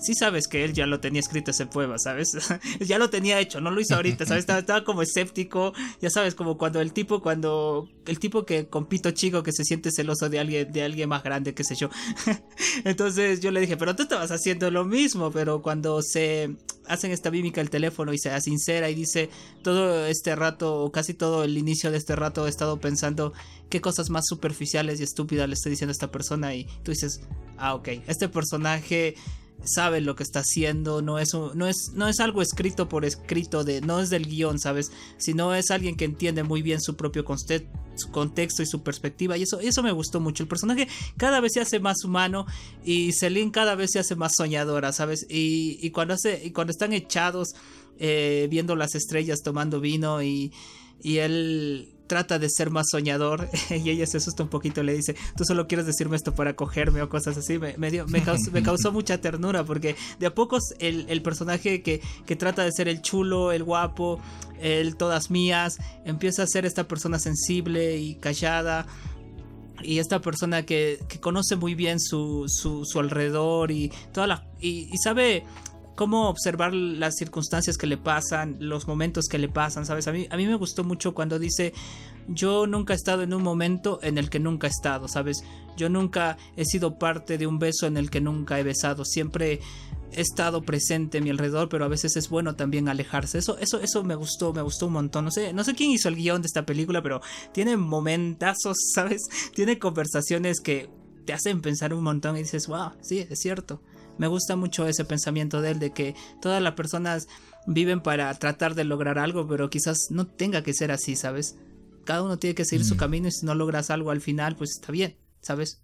sí 0.00 0.14
sabes 0.14 0.48
que 0.48 0.64
él 0.64 0.72
ya 0.72 0.86
lo 0.86 1.00
tenía 1.00 1.20
escrito 1.20 1.50
ese 1.50 1.66
poema, 1.66 1.98
¿sabes? 1.98 2.30
ya 2.80 2.98
lo 2.98 3.10
tenía 3.10 3.40
hecho, 3.40 3.60
no 3.60 3.70
lo 3.70 3.80
hizo 3.80 3.94
ahorita, 3.94 4.26
¿sabes? 4.26 4.46
Estaba, 4.48 4.84
como 4.84 5.02
escéptico, 5.02 5.72
ya 6.00 6.10
sabes, 6.10 6.34
como 6.34 6.56
cuando 6.56 6.80
el 6.80 6.92
tipo, 6.92 7.22
cuando 7.22 7.88
el 8.06 8.18
tipo 8.18 8.44
que 8.44 8.68
compito 8.68 9.10
chico 9.10 9.42
que 9.42 9.52
se 9.52 9.64
siente 9.64 9.90
celoso 9.90 10.28
de 10.28 10.38
alguien, 10.38 10.72
de 10.72 10.82
alguien 10.82 11.08
más 11.08 11.22
grande, 11.22 11.54
qué 11.54 11.64
sé 11.64 11.74
yo. 11.74 11.90
Entonces 12.84 13.40
yo 13.40 13.50
le 13.50 13.60
dije, 13.60 13.76
pero 13.76 13.96
tú 13.96 14.02
estabas 14.02 14.30
haciendo 14.30 14.70
lo 14.70 14.84
mismo, 14.84 15.30
pero 15.30 15.62
cuando 15.62 16.02
se 16.02 16.56
hacen 16.88 17.12
esta 17.12 17.30
mímica 17.30 17.60
el 17.60 17.70
teléfono 17.70 18.12
y 18.12 18.18
se 18.18 18.38
sincera 18.40 18.88
y 18.90 18.94
dice 18.94 19.30
todo 19.62 20.06
este 20.06 20.34
rato 20.34 20.82
o 20.82 20.92
casi 20.92 21.14
todo 21.14 21.44
el 21.44 21.58
inicio 21.58 21.90
de 21.90 21.98
este 21.98 22.16
rato 22.16 22.46
he 22.46 22.50
estado 22.50 22.80
pensando 22.80 23.32
qué 23.68 23.80
cosas 23.80 24.10
más 24.10 24.26
superficiales 24.26 25.00
y 25.00 25.02
estúpidas 25.02 25.48
le 25.48 25.54
estoy 25.54 25.70
diciendo 25.70 25.90
a 25.90 25.92
esta 25.92 26.10
persona 26.10 26.54
y 26.54 26.64
tú 26.82 26.90
dices, 26.90 27.20
ah, 27.58 27.74
ok, 27.74 27.88
este 28.06 28.28
personaje 28.28 29.14
sabe 29.64 30.00
lo 30.00 30.14
que 30.16 30.22
está 30.22 30.40
haciendo, 30.40 31.02
no 31.02 31.18
es, 31.18 31.34
no 31.34 31.66
es, 31.66 31.92
no 31.94 32.08
es 32.08 32.20
algo 32.20 32.42
escrito 32.42 32.88
por 32.88 33.04
escrito, 33.04 33.64
de, 33.64 33.80
no 33.80 34.00
es 34.00 34.10
del 34.10 34.26
guion, 34.26 34.58
¿sabes? 34.58 34.90
Sino 35.16 35.54
es 35.54 35.70
alguien 35.70 35.96
que 35.96 36.04
entiende 36.04 36.42
muy 36.42 36.62
bien 36.62 36.80
su 36.80 36.96
propio 36.96 37.24
contexto 37.24 38.62
y 38.62 38.66
su 38.66 38.82
perspectiva. 38.82 39.36
Y 39.36 39.42
eso, 39.42 39.60
eso 39.60 39.82
me 39.82 39.92
gustó 39.92 40.20
mucho. 40.20 40.42
El 40.42 40.48
personaje 40.48 40.88
cada 41.16 41.40
vez 41.40 41.52
se 41.54 41.60
hace 41.60 41.80
más 41.80 42.04
humano 42.04 42.46
y 42.84 43.12
Celine 43.12 43.50
cada 43.50 43.74
vez 43.74 43.90
se 43.92 43.98
hace 43.98 44.16
más 44.16 44.32
soñadora, 44.36 44.92
¿sabes? 44.92 45.26
Y, 45.28 45.78
y 45.82 45.90
cuando, 45.90 46.14
hace, 46.14 46.40
y 46.44 46.52
cuando 46.52 46.70
están 46.70 46.92
echados 46.92 47.54
eh, 47.98 48.46
viendo 48.50 48.76
las 48.76 48.94
estrellas, 48.94 49.40
tomando 49.42 49.80
vino 49.80 50.22
y, 50.22 50.52
y 51.02 51.18
él 51.18 51.97
trata 52.08 52.38
de 52.38 52.48
ser 52.50 52.70
más 52.70 52.86
soñador 52.90 53.48
y 53.70 53.90
ella 53.90 54.06
se 54.06 54.16
asusta 54.16 54.42
un 54.42 54.48
poquito, 54.48 54.82
le 54.82 54.94
dice, 54.94 55.14
tú 55.36 55.44
solo 55.44 55.68
quieres 55.68 55.86
decirme 55.86 56.16
esto 56.16 56.34
para 56.34 56.56
cogerme 56.56 57.02
o 57.02 57.08
cosas 57.08 57.36
así, 57.36 57.58
me, 57.58 57.76
me, 57.78 58.62
causó, 58.62 58.90
mucha 58.90 59.20
ternura 59.20 59.64
porque 59.64 59.94
de 60.18 60.26
a 60.26 60.34
pocos 60.34 60.74
el, 60.80 61.22
personaje 61.22 61.82
que, 61.82 62.00
que, 62.26 62.36
trata 62.36 62.64
de 62.64 62.72
ser 62.72 62.88
el 62.88 63.02
chulo, 63.02 63.52
el 63.52 63.62
guapo, 63.62 64.20
el 64.60 64.96
todas 64.96 65.30
mías, 65.30 65.78
empieza 66.04 66.42
a 66.42 66.46
ser 66.46 66.66
esta 66.66 66.88
persona 66.88 67.18
sensible 67.18 67.98
y 67.98 68.16
callada. 68.16 68.86
Y 69.80 70.00
esta 70.00 70.20
persona 70.20 70.66
que, 70.66 70.98
que 71.08 71.20
conoce 71.20 71.54
muy 71.54 71.76
bien 71.76 72.00
su, 72.00 72.46
su, 72.48 72.84
su 72.84 72.98
alrededor 72.98 73.70
y 73.70 73.92
toda 74.12 74.26
la. 74.26 74.44
y 74.60 74.90
sabe 75.04 75.44
cómo 75.98 76.28
observar 76.28 76.72
las 76.74 77.16
circunstancias 77.16 77.76
que 77.76 77.88
le 77.88 77.96
pasan, 77.96 78.56
los 78.60 78.86
momentos 78.86 79.26
que 79.26 79.36
le 79.36 79.48
pasan, 79.48 79.84
¿sabes? 79.84 80.06
A 80.06 80.12
mí, 80.12 80.28
a 80.30 80.36
mí 80.36 80.46
me 80.46 80.54
gustó 80.54 80.84
mucho 80.84 81.12
cuando 81.12 81.40
dice, 81.40 81.72
yo 82.28 82.68
nunca 82.68 82.92
he 82.92 82.96
estado 82.96 83.24
en 83.24 83.34
un 83.34 83.42
momento 83.42 83.98
en 84.04 84.16
el 84.16 84.30
que 84.30 84.38
nunca 84.38 84.68
he 84.68 84.70
estado, 84.70 85.08
¿sabes? 85.08 85.42
Yo 85.76 85.88
nunca 85.88 86.38
he 86.54 86.64
sido 86.64 87.00
parte 87.00 87.36
de 87.36 87.48
un 87.48 87.58
beso 87.58 87.88
en 87.88 87.96
el 87.96 88.10
que 88.10 88.20
nunca 88.20 88.60
he 88.60 88.62
besado, 88.62 89.04
siempre 89.04 89.58
he 90.12 90.20
estado 90.20 90.62
presente 90.62 91.18
a 91.18 91.20
mi 91.20 91.30
alrededor, 91.30 91.68
pero 91.68 91.84
a 91.84 91.88
veces 91.88 92.14
es 92.14 92.28
bueno 92.28 92.54
también 92.54 92.88
alejarse. 92.88 93.38
Eso, 93.38 93.58
eso, 93.58 93.80
eso 93.80 94.04
me 94.04 94.14
gustó, 94.14 94.52
me 94.52 94.62
gustó 94.62 94.86
un 94.86 94.92
montón. 94.92 95.24
No 95.24 95.32
sé, 95.32 95.52
no 95.52 95.64
sé 95.64 95.74
quién 95.74 95.90
hizo 95.90 96.08
el 96.08 96.14
guion 96.14 96.42
de 96.42 96.46
esta 96.46 96.64
película, 96.64 97.02
pero 97.02 97.22
tiene 97.50 97.76
momentazos, 97.76 98.76
¿sabes? 98.94 99.22
Tiene 99.52 99.80
conversaciones 99.80 100.60
que 100.60 100.88
te 101.26 101.32
hacen 101.32 101.60
pensar 101.60 101.92
un 101.92 102.04
montón 102.04 102.36
y 102.36 102.42
dices, 102.42 102.68
wow, 102.68 102.92
sí, 103.00 103.26
es 103.28 103.40
cierto. 103.40 103.82
Me 104.18 104.26
gusta 104.26 104.56
mucho 104.56 104.86
ese 104.86 105.04
pensamiento 105.04 105.62
de 105.62 105.70
él, 105.72 105.78
de 105.78 105.92
que 105.92 106.14
todas 106.42 106.62
las 106.62 106.74
personas 106.74 107.28
viven 107.66 108.00
para 108.00 108.32
tratar 108.38 108.74
de 108.74 108.84
lograr 108.84 109.18
algo, 109.18 109.46
pero 109.46 109.70
quizás 109.70 110.08
no 110.10 110.26
tenga 110.26 110.62
que 110.62 110.74
ser 110.74 110.90
así, 110.90 111.16
¿sabes? 111.16 111.56
Cada 112.04 112.22
uno 112.22 112.38
tiene 112.38 112.54
que 112.54 112.64
seguir 112.64 112.84
su 112.84 112.94
mm. 112.94 112.98
camino 112.98 113.28
y 113.28 113.32
si 113.32 113.44
no 113.46 113.54
logras 113.54 113.90
algo 113.90 114.10
al 114.10 114.20
final, 114.20 114.56
pues 114.56 114.70
está 114.70 114.92
bien, 114.92 115.16
¿sabes? 115.42 115.80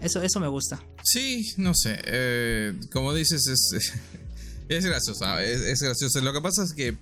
Eso, 0.00 0.22
eso 0.22 0.40
me 0.40 0.48
gusta. 0.48 0.82
Sí, 1.02 1.52
no 1.56 1.74
sé. 1.74 1.98
Eh, 2.04 2.74
como 2.92 3.14
dices, 3.14 3.46
es, 3.46 3.92
es 4.68 4.84
gracioso. 4.84 5.38
Es, 5.38 5.80
gracioso. 5.80 6.20
Lo 6.20 6.32
que 6.32 6.40
pasa 6.40 6.64
es 6.64 6.72
que 6.72 6.96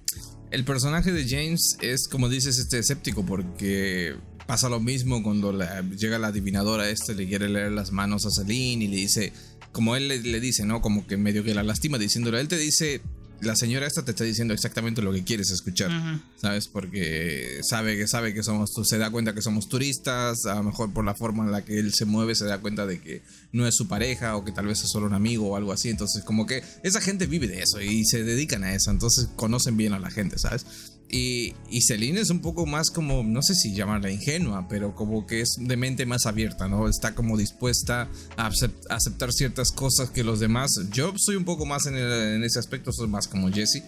el 0.50 0.64
personaje 0.64 1.12
de 1.12 1.28
James 1.28 1.76
es, 1.80 2.08
como 2.08 2.28
dices, 2.28 2.58
este 2.58 2.78
escéptico 2.78 3.24
porque 3.24 4.16
pasa 4.46 4.68
lo 4.68 4.78
mismo 4.78 5.22
cuando 5.22 5.52
llega 5.96 6.18
la 6.18 6.28
adivinadora 6.28 6.90
este, 6.90 7.14
le 7.14 7.26
quiere 7.26 7.48
leer 7.48 7.72
las 7.72 7.92
manos 7.92 8.26
a 8.26 8.30
Celine 8.30 8.84
y 8.84 8.88
le 8.88 8.96
dice, 8.96 9.32
como 9.74 9.96
él 9.96 10.06
le, 10.08 10.40
dice, 10.40 10.64
¿no? 10.64 10.80
Como 10.80 11.04
que 11.04 11.16
medio 11.16 11.42
que 11.42 11.52
la 11.52 11.64
lastima 11.64 11.98
diciéndole, 11.98 12.40
él 12.40 12.46
te 12.46 12.56
dice, 12.56 13.02
la 13.40 13.56
señora 13.56 13.88
esta 13.88 14.04
te 14.04 14.12
está 14.12 14.22
diciendo 14.22 14.54
exactamente 14.54 15.02
lo 15.02 15.12
que 15.12 15.24
quieres 15.24 15.50
escuchar, 15.50 15.90
¿sabes? 16.36 16.68
Porque 16.68 17.58
sabe 17.62 17.96
que 17.96 18.06
sabe 18.06 18.32
que 18.32 18.44
somos, 18.44 18.70
se 18.84 18.98
da 18.98 19.10
cuenta 19.10 19.34
que 19.34 19.42
somos 19.42 19.68
turistas, 19.68 20.46
a 20.46 20.54
lo 20.54 20.62
mejor 20.62 20.92
por 20.92 21.04
la 21.04 21.16
forma 21.16 21.44
en 21.44 21.50
la 21.50 21.64
que 21.64 21.80
él 21.80 21.92
se 21.92 22.04
mueve 22.04 22.36
se 22.36 22.44
da 22.44 22.58
cuenta 22.58 22.86
de 22.86 23.00
que 23.00 23.22
no 23.50 23.66
es 23.66 23.74
su 23.74 23.88
pareja 23.88 24.36
o 24.36 24.44
que 24.44 24.52
tal 24.52 24.68
vez 24.68 24.84
es 24.84 24.90
solo 24.90 25.06
un 25.06 25.14
amigo 25.14 25.48
o 25.48 25.56
algo 25.56 25.72
así, 25.72 25.90
entonces 25.90 26.22
como 26.22 26.46
que 26.46 26.62
esa 26.84 27.00
gente 27.00 27.26
vive 27.26 27.48
de 27.48 27.60
eso 27.60 27.82
y 27.82 28.04
se 28.04 28.22
dedican 28.22 28.62
a 28.62 28.74
eso, 28.74 28.92
entonces 28.92 29.28
conocen 29.34 29.76
bien 29.76 29.92
a 29.92 29.98
la 29.98 30.12
gente, 30.12 30.38
¿sabes? 30.38 30.93
Y, 31.16 31.54
y 31.70 31.82
Celine 31.82 32.20
es 32.20 32.30
un 32.30 32.40
poco 32.40 32.66
más 32.66 32.90
como, 32.90 33.22
no 33.22 33.40
sé 33.40 33.54
si 33.54 33.72
llamarla 33.72 34.10
ingenua, 34.10 34.66
pero 34.68 34.96
como 34.96 35.28
que 35.28 35.42
es 35.42 35.54
de 35.60 35.76
mente 35.76 36.06
más 36.06 36.26
abierta, 36.26 36.66
¿no? 36.66 36.88
Está 36.88 37.14
como 37.14 37.36
dispuesta 37.36 38.08
a 38.36 38.50
aceptar 38.90 39.32
ciertas 39.32 39.70
cosas 39.70 40.10
que 40.10 40.24
los 40.24 40.40
demás. 40.40 40.72
Yo 40.90 41.12
soy 41.16 41.36
un 41.36 41.44
poco 41.44 41.66
más 41.66 41.86
en, 41.86 41.96
en 41.96 42.42
ese 42.42 42.58
aspecto, 42.58 42.90
soy 42.92 43.06
más 43.06 43.28
como 43.28 43.48
Jesse. 43.48 43.84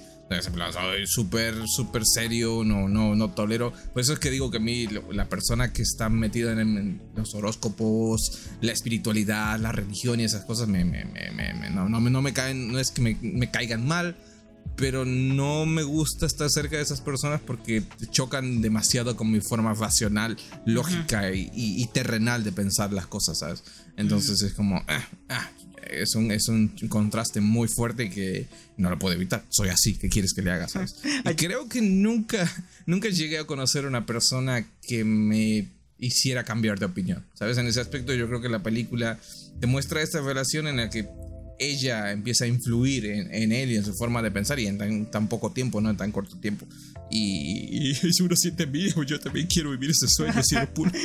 Soy 0.72 1.06
súper, 1.06 1.54
súper 1.68 2.04
serio, 2.04 2.64
no, 2.64 2.88
no, 2.88 3.14
no 3.14 3.30
tolero. 3.30 3.72
Por 3.92 4.02
eso 4.02 4.12
es 4.12 4.18
que 4.18 4.30
digo 4.30 4.50
que 4.50 4.56
a 4.56 4.60
mí, 4.60 4.88
la 5.12 5.28
persona 5.28 5.72
que 5.72 5.82
está 5.82 6.08
metida 6.08 6.52
en, 6.60 7.00
los 7.14 7.34
horóscopos, 7.34 8.40
la 8.60 8.72
espiritualidad, 8.72 9.58
la 9.60 9.70
religión 9.70 10.18
y 10.18 10.24
esas 10.24 10.44
cosas, 10.44 10.66
me, 10.66 10.84
me, 10.84 11.04
me, 11.04 11.70
no, 11.70 11.88
no, 11.88 12.00
no, 12.00 12.22
me 12.22 12.32
caen, 12.32 12.72
no 12.72 12.80
es 12.80 12.90
que 12.90 13.02
me, 13.02 13.50
caigan 13.50 13.86
mal, 13.86 14.16
pero 14.76 15.04
no 15.04 15.66
me 15.66 15.82
gusta 15.82 16.26
estar 16.26 16.50
cerca 16.50 16.76
de 16.76 16.82
esas 16.82 17.00
personas 17.00 17.40
porque 17.40 17.82
chocan 18.10 18.60
demasiado 18.60 19.16
con 19.16 19.30
mi 19.30 19.40
forma 19.40 19.74
racional, 19.74 20.36
lógica 20.64 21.32
y, 21.32 21.86
terrenal 21.92 22.44
de 22.44 22.52
pensar 22.52 22.92
las 22.92 23.06
cosas, 23.06 23.38
¿sabes? 23.38 23.62
Entonces 23.96 24.42
es 24.42 24.52
como, 24.52 24.82
ah, 24.86 25.08
ah, 25.30 25.50
es, 25.90 26.14
un, 26.14 26.30
es 26.30 26.48
un 26.48 26.68
contraste 26.88 27.40
muy 27.40 27.68
fuerte 27.68 28.10
que 28.10 28.46
no 28.76 28.90
lo 28.90 28.98
puedo 28.98 29.14
evitar. 29.14 29.44
Soy 29.48 29.70
así, 29.70 29.96
¿qué 29.96 30.08
quieres 30.08 30.34
que 30.34 30.42
le 30.42 30.50
haga? 30.50 30.68
¿sabes? 30.68 30.96
Y 31.30 31.34
creo 31.34 31.68
que 31.68 31.80
nunca, 31.80 32.50
nunca 32.84 33.08
llegué 33.08 33.38
a 33.38 33.44
conocer 33.44 33.86
una 33.86 34.04
persona 34.04 34.66
que 34.82 35.04
me 35.04 35.70
hiciera 35.98 36.44
cambiar 36.44 36.78
de 36.78 36.86
opinión, 36.86 37.24
¿sabes? 37.34 37.56
En 37.56 37.66
ese 37.66 37.80
aspecto 37.80 38.12
yo 38.14 38.26
creo 38.26 38.42
que 38.42 38.50
la 38.50 38.62
película 38.62 39.18
demuestra 39.58 40.02
esta 40.02 40.20
relación 40.20 40.66
en 40.66 40.76
la 40.76 40.90
que 40.90 41.08
ella 41.58 42.12
empieza 42.12 42.44
a 42.44 42.48
influir 42.48 43.06
en, 43.06 43.52
él 43.52 43.72
y 43.72 43.76
en 43.76 43.84
su 43.84 43.94
forma 43.94 44.22
de 44.22 44.30
pensar 44.30 44.58
y 44.58 44.66
en 44.66 45.06
tan, 45.06 45.28
poco 45.28 45.52
tiempo, 45.52 45.80
no 45.80 45.90
en 45.90 45.96
tan 45.96 46.12
corto 46.12 46.36
tiempo. 46.38 46.66
Y, 47.10 47.92
y 47.92 48.22
uno 48.22 48.36
siente 48.36 48.64
envidia, 48.64 48.94
yo 49.06 49.20
también 49.20 49.46
quiero 49.46 49.70
vivir 49.70 49.90
ese 49.90 50.08
sueño, 50.08 50.42
si 50.42 50.56
puro. 50.74 50.90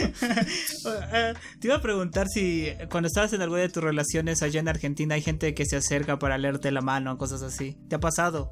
Eh, 1.13 1.33
te 1.59 1.67
iba 1.67 1.75
a 1.75 1.81
preguntar 1.81 2.27
si 2.27 2.67
cuando 2.89 3.07
estabas 3.07 3.33
en 3.33 3.41
alguna 3.41 3.61
de 3.61 3.69
tus 3.69 3.83
relaciones 3.83 4.41
allá 4.41 4.59
en 4.59 4.67
Argentina 4.67 5.15
hay 5.15 5.21
gente 5.21 5.53
que 5.53 5.65
se 5.65 5.75
acerca 5.75 6.19
para 6.19 6.37
leerte 6.37 6.71
la 6.71 6.81
mano, 6.81 7.17
cosas 7.17 7.41
así. 7.41 7.77
¿Te 7.87 7.95
ha 7.95 7.99
pasado? 7.99 8.51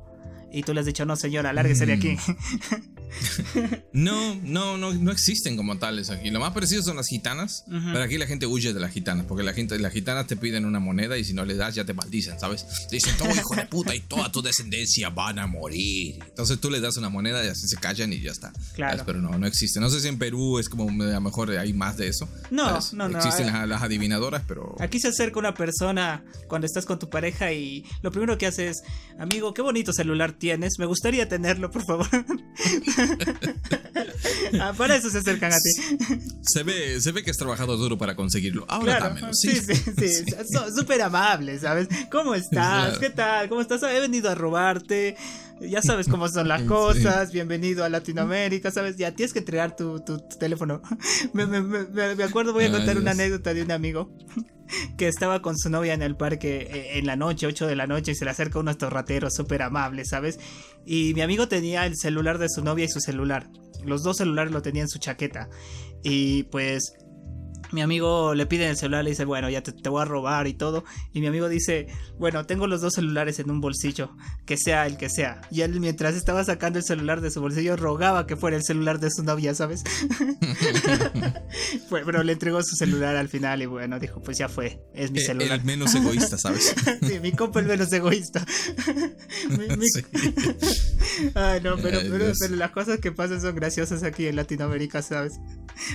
Y 0.51 0.63
tú 0.63 0.73
le 0.73 0.81
has 0.81 0.85
dicho, 0.85 1.05
no 1.05 1.15
señora, 1.15 1.53
lárguese 1.53 1.85
de 1.85 1.93
aquí. 1.93 2.17
No, 3.93 4.36
no, 4.43 4.78
no, 4.78 4.93
no 4.93 5.12
existen 5.12 5.58
como 5.58 5.78
tales 5.78 6.10
aquí. 6.10 6.30
Lo 6.30 6.39
más 6.39 6.54
parecido 6.54 6.84
son 6.84 6.98
las 6.98 7.08
gitanas, 7.08 7.63
pero 7.67 8.02
aquí 8.02 8.17
la 8.17 8.28
gente 8.28 8.45
huye 8.45 8.74
de 8.74 8.80
las 8.80 8.91
gitanas, 8.91 9.26
porque 9.26 9.43
la 9.43 9.54
gente, 9.54 9.78
las 9.80 9.93
gitanas 9.93 10.28
te 10.28 10.38
piden 10.38 10.65
una 10.65 10.80
moneda 10.80 11.17
y 11.17 11.24
si 11.24 11.34
no 11.34 11.45
le 11.45 11.56
das 11.56 11.76
ya 11.76 11.86
te 11.86 11.93
maldicen, 11.93 12.39
¿sabes? 12.39 12.65
dicen, 12.91 13.15
todo 13.17 13.30
hijo 13.32 13.56
de 13.56 13.65
puta 13.65 13.95
y 13.95 14.00
toda 14.02 14.32
tu 14.32 14.41
descendencia 14.41 15.10
van 15.10 15.39
a 15.39 15.48
morir. 15.48 16.19
Entonces 16.28 16.60
tú 16.60 16.69
le 16.69 16.80
das 16.80 16.98
una 16.98 17.10
moneda 17.10 17.43
y 17.43 17.48
así 17.48 17.67
se 17.67 17.78
callan 17.78 18.13
y 18.13 18.19
ya 18.19 18.32
está. 18.32 18.52
Claro. 18.76 19.04
Pero 19.06 19.22
no, 19.22 19.38
no 19.38 19.48
existe. 19.48 19.80
No 19.80 19.89
sé 19.89 20.00
si 20.00 20.08
en 20.08 20.17
Perú 20.17 20.60
es 20.60 20.69
como 20.69 20.89
a 20.89 21.06
lo 21.06 21.22
mejor 21.22 21.52
hay 21.52 21.74
más 21.74 21.98
de 21.98 22.08
eso. 22.08 22.30
No, 22.52 22.80
no, 22.93 23.10
no. 23.10 23.17
Existen 23.17 23.48
las, 23.48 23.82
adivinadoras, 23.82 24.43
pero... 24.48 24.76
Aquí 24.80 25.00
se 25.00 25.10
acerca 25.10 25.39
una 25.39 25.54
persona 25.54 26.24
cuando 26.48 26.65
estás 26.65 26.86
con 26.86 27.00
tu 27.00 27.10
pareja 27.10 27.52
y 27.52 27.86
lo 28.02 28.12
primero 28.12 28.38
que 28.38 28.48
hace 28.48 28.67
es, 28.67 28.82
amigo, 29.17 29.54
qué 29.54 29.62
bonito 29.62 29.93
celular 29.93 30.34
tienes, 30.34 30.80
me 30.80 30.86
gustaría 30.86 31.28
tenerlo, 31.28 31.72
por 31.72 31.86
favor. 31.86 32.08
ah, 34.62 34.73
para 34.77 34.95
eso 34.95 35.09
se 35.09 35.19
acercan 35.19 35.51
a 35.51 35.57
ti. 35.57 36.19
Se 36.41 36.63
ve, 36.63 36.99
se 36.99 37.12
ve 37.12 37.21
que 37.21 37.29
has 37.29 37.38
trabajado 37.38 37.77
duro 37.77 37.97
para 37.97 38.15
conseguirlo. 38.15 38.65
Ahora 38.69 39.15
Sí, 39.33 39.51
sí, 39.55 39.75
sí. 39.75 40.25
Súper 40.75 41.01
amable, 41.01 41.59
¿sabes? 41.59 41.88
¿Cómo 42.12 42.33
estás? 42.33 42.97
¿Qué 42.97 43.12
tal? 43.12 43.49
¿Cómo 43.49 43.62
estás? 43.62 43.83
He 43.83 43.99
venido 43.99 44.29
a 44.31 44.35
robarte. 44.35 45.15
Ya 45.62 45.81
sabes 45.81 46.07
cómo 46.07 46.27
son 46.27 46.47
las 46.47 46.63
cosas. 46.63 47.31
Bienvenido 47.31 47.83
a 47.83 47.89
Latinoamérica, 47.89 48.71
¿sabes? 48.71 48.97
Ya 48.97 49.13
tienes 49.13 49.33
que 49.33 49.39
entregar 49.39 49.75
tu, 49.75 49.99
tu, 49.99 50.17
teléfono. 50.39 50.81
me, 51.33 51.45
me, 51.45 51.62
me, 51.62 52.23
acuerdo, 52.23 52.53
voy 52.53 52.65
a 52.65 52.71
contar 52.71 52.97
una 52.97 53.12
anécdota 53.12 53.53
de 53.53 53.62
un 53.63 53.71
amigo 53.71 54.09
que 54.97 55.08
estaba 55.08 55.41
con 55.41 55.58
su 55.58 55.69
novia 55.69 55.93
en 55.93 56.01
el 56.01 56.15
parque 56.15 56.67
eh, 56.71 56.97
en 56.99 57.05
la 57.05 57.15
noche, 57.15 57.47
8 57.47 57.67
de 57.67 57.75
la 57.75 57.88
noche, 57.88 58.12
y 58.12 58.15
se 58.15 58.25
le 58.25 58.32
acerca 58.32 58.60
uno 58.60 58.73
de 58.73 59.15
estos 59.15 59.34
súper 59.34 59.62
amables, 59.62 60.10
¿sabes? 60.10 60.39
Y 60.86 61.13
mi 61.13 61.21
amigo 61.21 61.47
tenía 61.47 61.86
el 61.86 61.95
celular 61.97 62.38
de 62.38 62.49
su 62.49 62.63
novia 62.63 62.86
y 62.86 62.89
su 62.89 62.99
celular. 62.99 63.49
Los 63.84 64.03
dos 64.03 64.17
celulares 64.17 64.51
lo 64.51 64.62
tenía 64.62 64.84
en 64.84 64.89
su 64.89 64.99
chaqueta. 64.99 65.49
Y 66.03 66.43
pues 66.43 66.93
mi 67.71 67.82
amigo 67.82 68.34
le 68.34 68.45
pide 68.45 68.69
el 68.69 68.77
celular, 68.77 69.03
le 69.03 69.12
dice, 69.12 69.25
bueno, 69.25 69.49
ya 69.49 69.62
te, 69.62 69.89
voy 69.89 70.01
a 70.01 70.05
robar 70.05 70.47
y 70.47 70.53
todo. 70.53 70.84
Y 71.13 71.21
mi 71.21 71.27
amigo 71.27 71.49
dice, 71.49 71.88
bueno, 72.17 72.45
tengo 72.45 72.67
los 72.67 72.82
dos 72.82 72.93
celulares 72.93 73.39
en 73.39 73.49
un 73.49 73.62
bolsillo, 73.62 74.15
que 74.45 74.58
sea 74.58 74.86
el 74.88 74.97
que 74.97 75.10
sea. 75.10 75.41
Y 75.51 75.62
él 75.62 75.79
mientras 75.79 76.15
estaba 76.15 76.43
sacando 76.43 76.79
el 76.79 76.86
celular 76.86 77.21
de 77.21 77.32
su 77.32 77.41
bolsillo, 77.41 77.75
rogaba 77.75 78.27
que 78.27 78.36
fuera 78.36 78.58
el 78.58 78.63
celular 78.63 78.99
de 78.99 79.12
su 79.12 79.23
novia, 79.23 79.53
¿sabes? 79.53 79.84
pero 81.89 82.23
le 82.23 82.34
entregó 82.34 82.62
su 82.63 82.75
celular 82.75 83.15
al 83.15 83.29
final 83.29 83.62
y 83.62 83.65
bueno, 83.65 83.99
dijo, 83.99 84.21
pues 84.21 84.38
ya 84.38 84.49
fue, 84.49 84.82
es 84.93 85.12
mi 85.12 85.19
eh, 85.19 85.25
celular. 85.25 85.60
El 85.60 85.65
menos 85.65 85.93
egoísta, 85.95 86.38
¿sabes? 86.38 86.73
sí, 87.08 87.19
mi 87.19 87.32
compa 87.32 87.60
el 87.60 87.67
menos 87.67 87.91
egoísta. 87.91 88.45
Ay, 91.36 91.62
no, 91.62 91.77
pero, 91.77 91.99
pero, 92.10 92.34
las 92.55 92.71
cosas 92.71 92.99
que 92.99 93.12
pasan 93.12 93.41
son 93.41 93.55
graciosas 93.55 94.03
aquí 94.03 94.27
en 94.27 94.36
Latinoamérica, 94.36 95.01
¿sabes? 95.01 95.34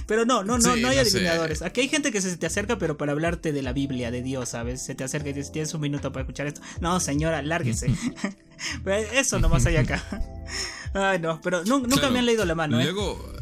Pero 0.07 0.25
no, 0.25 0.43
no, 0.45 0.59
no, 0.59 0.77
no 0.77 0.89
hay 0.89 0.99
adivinadores. 0.99 1.63
Aquí 1.65 1.81
hay 1.81 1.89
gente 1.89 2.13
que 2.13 2.21
se 2.21 2.37
te 2.37 2.47
acerca, 2.47 2.77
pero 2.77 2.99
para 2.99 3.13
hablarte 3.13 3.51
de 3.51 3.63
la 3.63 3.73
Biblia, 3.73 4.11
de 4.11 4.23
Dios, 4.23 4.51
¿sabes? 4.51 4.83
Se 4.83 4.95
te 4.95 5.03
acerca 5.03 5.31
y 5.31 5.33
dice, 5.33 5.51
tienes 5.51 5.73
un 5.73 5.81
minuto 5.81 6.13
para 6.13 6.23
escuchar 6.23 6.47
esto. 6.47 6.61
No, 6.81 7.01
señora, 7.01 7.41
lárguese. 7.41 7.91
pero 8.85 8.97
eso 8.97 9.39
nomás 9.39 9.65
hay 9.65 9.77
acá. 9.77 10.05
Ay, 10.95 11.19
no, 11.21 11.41
pero 11.41 11.65
nunca 11.65 12.11
me 12.11 12.19
han 12.19 12.27
leído 12.27 12.45
la 12.45 12.55
mano. 12.55 12.79
¿eh? 12.79 12.85
Luego, 12.85 13.33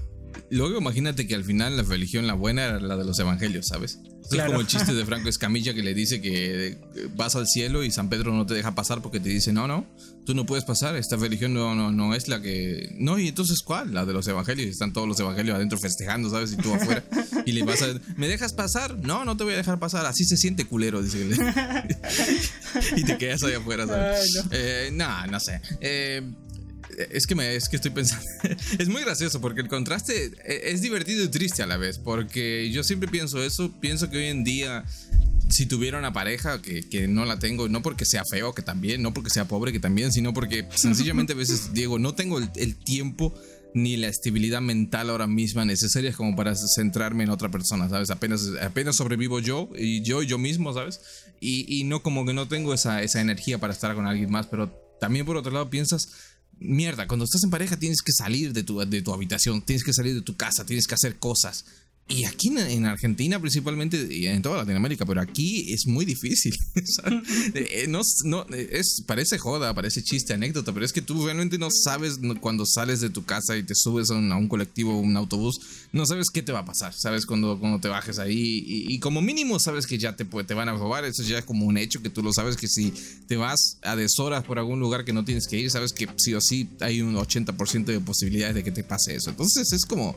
luego 0.51 0.79
imagínate 0.79 1.27
que 1.27 1.35
al 1.35 1.45
final 1.45 1.77
la 1.77 1.83
religión, 1.83 2.27
la 2.27 2.35
buena, 2.35 2.65
era 2.65 2.81
la 2.81 2.97
de 2.97 3.05
los 3.05 3.19
evangelios, 3.19 3.69
¿sabes? 3.69 3.99
Es 4.31 4.43
como 4.43 4.61
el 4.61 4.67
chiste 4.67 4.95
de 4.95 5.05
Franco 5.07 5.29
Escamilla 5.29 5.75
que 5.75 5.83
le 5.83 5.95
dice 5.95 6.21
que 6.21 6.79
vas 7.17 7.37
al 7.37 7.47
cielo 7.47 7.85
y 7.85 7.91
San 7.91 8.09
Pedro 8.09 8.33
no 8.33 8.47
te 8.47 8.55
deja 8.55 8.75
pasar 8.75 9.03
porque 9.03 9.21
te 9.21 9.29
dice, 9.29 9.53
no, 9.53 9.67
no, 9.67 9.87
tú 10.25 10.35
no 10.35 10.47
puedes 10.47 10.65
pasar, 10.65 10.97
esta 10.97 11.17
religión 11.17 11.55
no, 11.55 11.75
no, 11.75 11.93
no 11.93 12.15
es 12.15 12.29
la 12.29 12.41
que... 12.41 12.95
No, 12.99 13.19
y 13.19 13.29
entonces 13.29 13.63
¿cuál? 13.63 13.93
La 13.93 14.05
de 14.05 14.13
los 14.13 14.27
evangelios, 14.29 14.71
están 14.71 14.93
todos 14.93 15.09
los 15.09 15.19
evangelios 15.21 15.57
adentro 15.57 15.79
festejando, 15.79 16.31
¿sabes? 16.31 16.53
Y 16.53 16.57
tú 16.57 16.73
afuera. 16.73 17.05
Y 17.45 17.53
le 17.53 17.65
vas 17.65 17.83
a... 17.83 17.89
¿Me 18.17 18.29
dejas 18.29 18.53
pasar? 18.53 18.99
No, 18.99 19.25
no 19.25 19.37
te 19.37 19.45
voy 19.45 19.55
a 19.55 19.57
dejar 19.57 19.79
pasar, 19.79 20.07
así 20.07 20.25
se 20.25 20.37
siente 20.37 20.65
culero, 20.65 21.03
dice. 21.03 21.29
y 22.97 23.05
te 23.05 23.19
quedas 23.19 23.43
ahí 23.43 23.55
afuera, 23.55 23.87
¿sabes? 23.87 24.43
no. 24.45 24.51
Eh, 24.53 24.91
no, 24.93 25.27
no 25.27 25.41
sé. 25.41 25.61
Eh, 25.81 26.23
es 27.11 27.27
que, 27.27 27.35
me, 27.35 27.55
es 27.55 27.69
que 27.69 27.77
estoy 27.77 27.91
pensando. 27.91 28.25
es 28.79 28.89
muy 28.89 29.03
gracioso 29.03 29.41
porque 29.41 29.61
el 29.61 29.69
contraste 29.69 30.33
e, 30.45 30.71
es 30.73 30.81
divertido 30.81 31.25
y 31.25 31.29
triste 31.29 31.63
a 31.63 31.67
la 31.67 31.77
vez. 31.77 31.99
Porque 31.99 32.71
yo 32.71 32.85
siempre 32.85 33.09
pienso 33.09 33.43
eso. 33.43 33.73
Pienso 33.81 34.11
que 34.11 34.19
hoy 34.19 34.27
en 34.27 34.45
día 34.45 34.85
si 35.49 35.67
tuviera 35.67 35.99
una 35.99 36.15
pareja, 36.15 36.63
que, 36.63 36.89
que, 36.89 37.09
no 37.09 37.27
la 37.27 37.39
tengo, 37.39 37.69
no 37.69 37.83
porque 37.83 38.07
sea 38.07 38.25
feo, 38.25 38.55
que 38.55 38.63
también, 38.63 39.03
no 39.03 39.13
porque 39.13 39.29
sea 39.29 39.47
pobre, 39.47 39.71
que 39.71 39.81
también, 39.81 40.11
sino 40.11 40.33
porque 40.33 40.67
sencillamente 40.75 41.35
a 41.35 41.37
veces, 41.37 41.75
Diego, 41.75 41.99
no 41.99 42.15
tengo 42.15 42.39
el, 42.39 42.49
el 42.57 42.75
tiempo 42.77 43.35
ni 43.75 43.97
la 43.97 44.09
estabilidad 44.09 44.61
mental 44.61 45.11
ahora 45.11 45.27
misma 45.27 45.65
necesaria 45.65 46.13
como 46.13 46.37
para 46.37 46.55
centrarme 46.55 47.25
en 47.25 47.31
otra 47.31 47.51
persona, 47.51 47.89
¿sabes? 47.89 48.11
Apenas, 48.11 48.51
apenas 48.61 48.97
sobrevivo 48.97 49.41
yo 49.41 49.71
y 49.77 50.03
yo 50.03 50.23
y 50.23 50.27
yo 50.27 50.39
mismo, 50.39 50.73
¿sabes? 50.73 51.01
Y, 51.41 51.65
y 51.69 51.85
no 51.85 52.03
como 52.03 52.27
que 52.27 52.35
no 52.35 52.49
tengo 52.49 52.75
esa, 52.75 53.03
esa 53.03 53.21
energía 53.21 53.59
para 53.59 53.73
estar 53.73 53.95
con 53.95 54.07
alguien 54.07 54.31
más, 54.31 54.47
pero 54.47 54.73
también 55.01 55.27
por 55.27 55.37
otro 55.37 55.53
lado 55.53 55.69
piensas, 55.71 56.13
mierda, 56.65 57.07
cuando 57.07 57.25
estás 57.25 57.45
en 57.45 57.51
pareja 57.51 57.79
tienes 57.79 58.03
que 58.03 58.13
salir 58.13 58.53
de 58.53 58.63
tu, 58.63 58.79
de 58.79 59.03
tu 59.03 59.13
habitación, 59.13 59.63
tienes 59.63 59.85
que 59.85 59.93
salir 59.93 60.15
de 60.15 60.23
tu 60.23 60.37
casa, 60.37 60.65
tienes 60.65 60.87
que 60.87 60.95
hacer 60.95 61.19
cosas. 61.19 61.65
Y 62.09 62.25
aquí 62.25 62.49
en, 62.49 62.85
Argentina 62.85 63.41
principalmente 63.41 64.07
y 64.11 64.27
en 64.27 64.43
toda 64.43 64.59
Latinoamérica, 64.59 65.07
pero 65.07 65.21
aquí 65.21 65.73
es 65.73 65.87
muy 65.87 66.05
difícil. 66.05 66.55
Eh, 67.55 67.87
no, 67.89 68.01
no, 68.25 68.47
es, 68.51 69.03
parece 69.07 69.39
joda, 69.39 69.75
parece 69.75 70.03
chiste, 70.03 70.33
anécdota, 70.33 70.73
pero 70.73 70.85
es 70.85 70.93
que 70.93 71.03
tú 71.03 71.25
realmente 71.25 71.59
no 71.59 71.69
sabes 71.71 72.19
cuando 72.41 72.65
sales 72.67 73.01
de 73.01 73.11
tu 73.11 73.25
casa 73.25 73.57
y 73.57 73.63
te 73.63 73.75
subes 73.75 74.11
a 74.11 74.15
un, 74.15 74.49
colectivo 74.49 74.95
o 74.95 75.01
un 75.01 75.17
autobús, 75.17 75.61
no 75.93 76.07
sabes 76.07 76.29
qué 76.31 76.43
te 76.43 76.53
va 76.53 76.61
a 76.61 76.65
pasar, 76.65 76.95
sabes 76.95 77.27
cuando, 77.27 77.59
cuando 77.59 77.81
te 77.81 77.89
bajes 77.89 78.19
ahí 78.19 78.65
y, 78.67 78.99
como 79.01 79.21
mínimo 79.21 79.59
sabes 79.59 79.87
que 79.87 79.99
ya 79.99 80.17
te, 80.17 80.25
te 80.25 80.55
van 80.55 80.69
a 80.69 80.73
robar, 80.73 81.05
eso 81.05 81.23
ya 81.23 81.39
es 81.39 81.45
como 81.45 81.67
un 81.67 81.77
hecho 81.77 82.03
que 82.03 82.11
tú 82.11 82.23
lo 82.23 82.33
sabes 82.33 82.57
que 82.57 82.69
si 82.69 82.93
te 83.27 83.37
vas 83.37 83.79
a 83.83 83.97
deshoras 83.97 84.45
por 84.45 84.59
algún 84.59 84.81
lugar 84.81 85.05
que 85.05 85.13
no 85.13 85.25
tienes 85.25 85.47
que 85.47 85.59
ir, 85.59 85.71
sabes 85.71 85.93
que 85.93 86.09
sí 86.17 86.35
o 86.35 86.41
sí 86.41 86.69
hay 86.81 87.03
un 87.03 87.15
80% 87.15 87.85
de 87.85 88.01
posibilidades 88.01 88.55
de 88.55 88.65
que 88.65 88.73
te 88.73 88.85
pase 88.85 89.15
eso. 89.15 89.31
Entonces 89.31 89.73
es 89.73 89.85
como, 89.85 90.17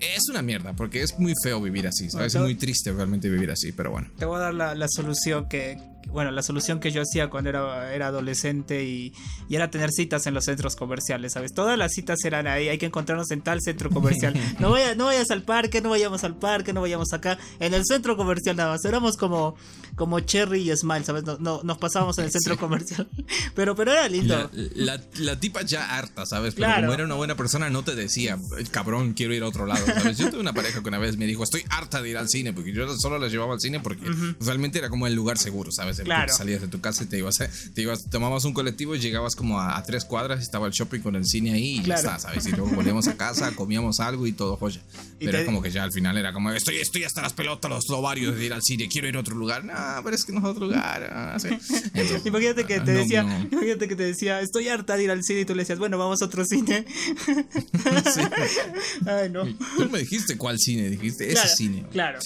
es 0.00 0.28
una 0.28 0.42
mierda, 0.42 0.74
porque 0.74 1.02
es 1.02 1.12
muy 1.22 1.34
feo 1.42 1.60
vivir 1.60 1.86
así, 1.86 2.10
¿sabes? 2.10 2.34
es 2.34 2.40
muy 2.40 2.54
triste 2.54 2.92
realmente 2.92 3.28
vivir 3.28 3.50
así, 3.50 3.72
pero 3.72 3.90
bueno. 3.90 4.10
Te 4.18 4.24
voy 4.24 4.36
a 4.36 4.40
dar 4.40 4.54
la, 4.54 4.74
la 4.74 4.88
solución 4.88 5.48
que, 5.48 5.78
bueno, 6.08 6.30
la 6.30 6.42
solución 6.42 6.80
que 6.80 6.90
yo 6.90 7.02
hacía 7.02 7.28
cuando 7.28 7.50
era, 7.50 7.92
era 7.94 8.08
adolescente 8.08 8.84
y, 8.84 9.12
y, 9.48 9.56
era 9.56 9.70
tener 9.70 9.90
citas 9.92 10.26
en 10.26 10.34
los 10.34 10.44
centros 10.44 10.76
comerciales, 10.76 11.32
¿sabes? 11.32 11.54
Todas 11.54 11.78
las 11.78 11.92
citas 11.92 12.24
eran 12.24 12.46
ahí, 12.46 12.68
hay 12.68 12.78
que 12.78 12.86
encontrarnos 12.86 13.30
en 13.30 13.42
tal 13.42 13.60
centro 13.60 13.90
comercial. 13.90 14.34
No, 14.58 14.70
vaya, 14.70 14.94
no 14.94 15.06
vayas 15.06 15.30
al 15.30 15.42
parque, 15.42 15.80
no 15.80 15.90
vayamos 15.90 16.24
al 16.24 16.36
parque, 16.36 16.72
no 16.72 16.80
vayamos 16.80 17.12
acá, 17.12 17.38
en 17.58 17.74
el 17.74 17.84
centro 17.84 18.16
comercial 18.16 18.54
nada 18.56 18.72
más. 18.72 18.84
Éramos 18.84 19.16
como, 19.16 19.56
como 19.96 20.20
Cherry 20.20 20.70
y 20.70 20.76
Smile, 20.76 21.04
¿sabes? 21.04 21.24
No, 21.24 21.38
no 21.38 21.62
nos 21.62 21.78
pasábamos 21.78 22.18
en 22.18 22.26
el 22.26 22.30
centro 22.30 22.56
comercial. 22.56 23.08
Pero, 23.54 23.74
pero 23.74 23.92
era 23.92 24.08
lindo. 24.08 24.50
La, 24.74 25.00
la, 25.18 25.38
tipa 25.38 25.62
ya 25.62 25.96
harta, 25.96 26.26
¿sabes? 26.26 26.54
Pero 26.54 26.68
como 26.74 26.92
era 26.92 27.04
una 27.04 27.14
buena 27.14 27.36
persona, 27.36 27.70
no 27.70 27.82
te 27.82 27.94
decía, 27.94 28.38
cabrón, 28.70 29.12
quiero 29.14 29.34
ir 29.34 29.42
a 29.42 29.48
otro 29.48 29.66
lado, 29.66 29.84
¿sabes? 29.84 30.18
Yo 30.18 30.30
tuve 30.30 30.40
una 30.40 30.52
pareja 30.52 30.82
que 30.82 30.88
una 30.88 30.98
vez 30.98 31.16
me 31.16 31.26
dijo, 31.26 31.42
estoy 31.42 31.64
harta 31.68 32.00
de 32.00 32.10
ir 32.10 32.16
al 32.16 32.28
cine, 32.28 32.52
porque 32.52 32.72
yo 32.72 32.96
solo 32.98 33.18
la 33.18 33.28
llevaba 33.28 33.54
al 33.54 33.60
cine 33.60 33.80
porque 33.80 34.04
realmente 34.40 34.78
era 34.78 34.88
como 34.88 35.06
el 35.06 35.14
lugar 35.14 35.38
seguro, 35.38 35.70
¿sabes? 35.72 35.91
Claro. 36.00 36.32
Salías 36.32 36.60
de 36.60 36.68
tu 36.68 36.80
casa 36.80 37.04
y 37.04 37.06
te 37.06 37.18
ibas, 37.18 37.38
te 37.74 37.82
ibas, 37.82 38.08
tomabas 38.10 38.44
un 38.44 38.52
colectivo 38.52 38.94
y 38.94 39.00
llegabas 39.00 39.36
como 39.36 39.60
a, 39.60 39.82
tres 39.82 40.04
cuadras, 40.04 40.40
estaba 40.40 40.66
el 40.66 40.72
shopping 40.72 41.00
con 41.00 41.16
el 41.16 41.24
cine 41.24 41.52
ahí 41.52 41.78
y 41.78 41.82
ya 41.82 41.96
está, 41.96 42.18
¿sabes? 42.18 42.46
Y 42.46 42.50
luego 42.50 42.68
volvíamos 42.68 43.08
a 43.08 43.16
casa, 43.16 43.52
comíamos 43.54 44.00
algo 44.00 44.26
y 44.26 44.32
todo 44.32 44.56
joya. 44.56 44.80
Pero 45.18 45.30
era 45.38 45.44
como 45.44 45.62
que 45.62 45.70
ya 45.70 45.84
al 45.84 45.92
final 45.92 46.16
era 46.16 46.32
como, 46.32 46.50
estoy, 46.52 46.76
estoy 46.78 47.04
hasta 47.04 47.22
las 47.22 47.32
pelotas, 47.32 47.70
los 47.70 47.88
ovarios 47.90 48.36
de 48.36 48.44
ir 48.44 48.52
al 48.52 48.62
cine, 48.62 48.88
quiero 48.88 49.08
ir 49.08 49.16
a 49.16 49.20
otro 49.20 49.36
lugar. 49.36 49.64
No, 49.64 49.74
pero 50.02 50.16
es 50.16 50.24
que 50.24 50.32
no 50.32 50.38
es 50.40 50.44
otro 50.44 50.66
lugar. 50.66 51.08
Ah, 51.12 51.36
imagínate 52.24 52.64
que 52.64 52.80
te 52.80 52.92
decía, 52.92 53.46
imagínate 53.50 53.88
que 53.88 53.96
te 53.96 54.04
decía, 54.04 54.40
estoy 54.40 54.68
harta 54.68 54.96
de 54.96 55.04
ir 55.04 55.10
al 55.10 55.22
cine 55.22 55.40
y 55.40 55.44
tú 55.44 55.54
le 55.54 55.62
decías, 55.62 55.78
bueno, 55.78 55.98
vamos 55.98 56.22
a 56.22 56.26
otro 56.26 56.44
cine. 56.44 56.84
Ay, 59.06 59.30
no. 59.30 59.44
Tú 59.76 59.88
me 59.90 60.00
dijiste 60.00 60.36
cuál 60.36 60.58
cine, 60.58 60.88
dijiste 60.90 61.32
ese 61.32 61.48
cine. 61.48 61.84
Claro. 61.92 62.18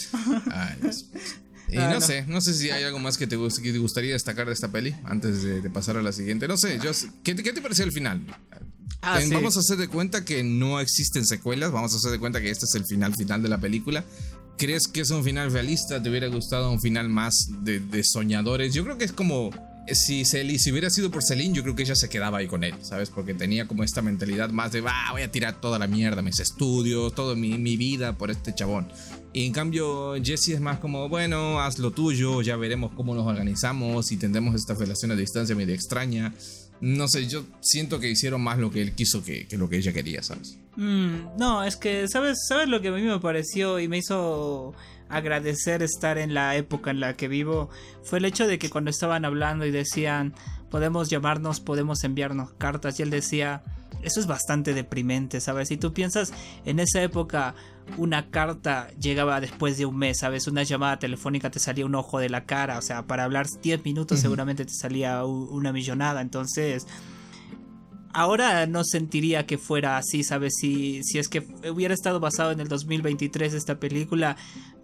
Ay, 0.50 0.76
y 1.68 1.78
ah, 1.78 1.90
no, 1.92 2.00
sé, 2.00 2.24
no 2.26 2.40
sé 2.40 2.54
si 2.54 2.70
hay 2.70 2.84
algo 2.84 2.98
más 2.98 3.18
que 3.18 3.26
te, 3.26 3.36
que 3.36 3.72
te 3.72 3.78
gustaría 3.78 4.12
destacar 4.12 4.46
de 4.46 4.52
esta 4.52 4.68
peli 4.68 4.94
antes 5.04 5.42
de, 5.42 5.68
pasar 5.70 5.96
a 5.96 6.02
la 6.02 6.12
siguiente. 6.12 6.46
No 6.46 6.56
sé, 6.56 6.78
yo, 6.82 6.92
¿qué, 7.24 7.34
¿qué 7.34 7.52
te 7.52 7.60
pareció 7.60 7.84
el 7.84 7.92
final? 7.92 8.24
Ah, 9.02 9.20
vamos 9.32 9.56
a 9.56 9.60
hacer 9.60 9.76
de 9.76 9.88
cuenta 9.88 10.24
que 10.24 10.42
no 10.42 10.80
existen 10.80 11.24
secuelas, 11.24 11.72
vamos 11.72 11.92
a 11.92 11.96
hacer 11.96 12.10
de 12.10 12.18
cuenta 12.18 12.40
que 12.40 12.50
este 12.50 12.64
es 12.64 12.74
el 12.74 12.84
final 12.84 13.14
final 13.14 13.42
de 13.42 13.48
la 13.48 13.58
película. 13.58 14.04
¿Crees 14.58 14.88
que 14.88 15.00
es 15.02 15.10
un 15.10 15.22
final 15.22 15.52
realista? 15.52 16.02
¿Te 16.02 16.08
hubiera 16.08 16.28
gustado 16.28 16.70
un 16.72 16.80
final 16.80 17.08
más 17.08 17.48
de, 17.62 17.78
de 17.80 18.02
soñadores? 18.02 18.72
Yo 18.72 18.84
creo 18.84 18.96
que 18.96 19.04
es 19.04 19.12
como 19.12 19.50
si, 19.92 20.24
Celine, 20.24 20.58
si 20.58 20.70
hubiera 20.70 20.90
sido 20.90 21.10
por 21.10 21.22
Celine, 21.22 21.54
yo 21.54 21.62
creo 21.62 21.74
que 21.74 21.82
ella 21.82 21.94
se 21.94 22.08
quedaba 22.08 22.38
ahí 22.38 22.46
con 22.46 22.64
él, 22.64 22.74
¿sabes? 22.82 23.10
Porque 23.10 23.34
tenía 23.34 23.66
como 23.66 23.82
esta 23.82 24.02
mentalidad 24.02 24.50
más 24.50 24.72
de, 24.72 24.80
va, 24.80 24.94
voy 25.12 25.22
a 25.22 25.30
tirar 25.30 25.60
toda 25.60 25.78
la 25.78 25.86
mierda, 25.86 26.22
mis 26.22 26.40
estudios, 26.40 27.14
toda 27.14 27.34
mi, 27.34 27.58
mi, 27.58 27.76
vida 27.76 28.16
por 28.16 28.30
este 28.30 28.54
chabón. 28.54 28.88
Y 29.32 29.46
en 29.46 29.52
cambio, 29.52 30.14
Jesse 30.22 30.50
es 30.50 30.60
más 30.60 30.78
como, 30.78 31.08
bueno, 31.08 31.60
haz 31.60 31.78
lo 31.78 31.92
tuyo, 31.92 32.42
ya 32.42 32.56
veremos 32.56 32.92
cómo 32.94 33.14
nos 33.14 33.26
organizamos 33.26 34.10
y 34.12 34.16
tendremos 34.16 34.54
esta 34.54 34.74
relación 34.74 35.10
a 35.12 35.16
distancia 35.16 35.54
medio 35.54 35.74
extraña. 35.74 36.34
No 36.80 37.08
sé, 37.08 37.26
yo 37.26 37.44
siento 37.60 38.00
que 38.00 38.10
hicieron 38.10 38.42
más 38.42 38.58
lo 38.58 38.70
que 38.70 38.82
él 38.82 38.92
quiso 38.92 39.22
que, 39.24 39.46
que 39.46 39.56
lo 39.56 39.68
que 39.68 39.78
ella 39.78 39.92
quería, 39.92 40.22
¿sabes? 40.22 40.58
Mm, 40.76 41.38
no, 41.38 41.64
es 41.64 41.76
que, 41.76 42.06
¿sabes, 42.08 42.46
¿sabes 42.48 42.68
lo 42.68 42.82
que 42.82 42.88
a 42.88 42.92
mí 42.92 43.02
me 43.02 43.18
pareció 43.18 43.80
y 43.80 43.88
me 43.88 43.98
hizo 43.98 44.74
agradecer 45.08 45.82
estar 45.82 46.18
en 46.18 46.34
la 46.34 46.56
época 46.56 46.90
en 46.90 47.00
la 47.00 47.14
que 47.14 47.28
vivo 47.28 47.70
fue 48.02 48.18
el 48.18 48.24
hecho 48.24 48.46
de 48.46 48.58
que 48.58 48.70
cuando 48.70 48.90
estaban 48.90 49.24
hablando 49.24 49.64
y 49.66 49.70
decían 49.70 50.34
podemos 50.70 51.08
llamarnos, 51.08 51.60
podemos 51.60 52.02
enviarnos 52.04 52.52
cartas 52.54 52.98
y 52.98 53.02
él 53.02 53.10
decía 53.10 53.62
eso 54.02 54.20
es 54.20 54.26
bastante 54.26 54.74
deprimente, 54.74 55.40
¿sabes? 55.40 55.68
Si 55.68 55.76
tú 55.76 55.92
piensas 55.92 56.32
en 56.64 56.78
esa 56.78 57.02
época 57.02 57.54
una 57.96 58.30
carta 58.30 58.88
llegaba 59.00 59.40
después 59.40 59.78
de 59.78 59.86
un 59.86 59.96
mes, 59.96 60.18
¿sabes? 60.18 60.46
Una 60.46 60.62
llamada 60.62 60.98
telefónica 60.98 61.50
te 61.50 61.58
salía 61.58 61.86
un 61.86 61.94
ojo 61.94 62.18
de 62.18 62.28
la 62.28 62.44
cara, 62.44 62.78
o 62.78 62.82
sea, 62.82 63.06
para 63.06 63.24
hablar 63.24 63.46
10 63.62 63.84
minutos 63.84 64.20
seguramente 64.20 64.64
te 64.64 64.72
salía 64.72 65.24
una 65.24 65.72
millonada, 65.72 66.20
entonces 66.20 66.86
ahora 68.12 68.66
no 68.66 68.82
sentiría 68.82 69.44
que 69.44 69.58
fuera 69.58 69.98
así, 69.98 70.24
¿sabes? 70.24 70.54
Si, 70.58 71.02
si 71.04 71.18
es 71.18 71.28
que 71.28 71.46
hubiera 71.70 71.92
estado 71.92 72.18
basado 72.18 72.50
en 72.50 72.60
el 72.60 72.68
2023 72.68 73.52
esta 73.52 73.78
película, 73.78 74.36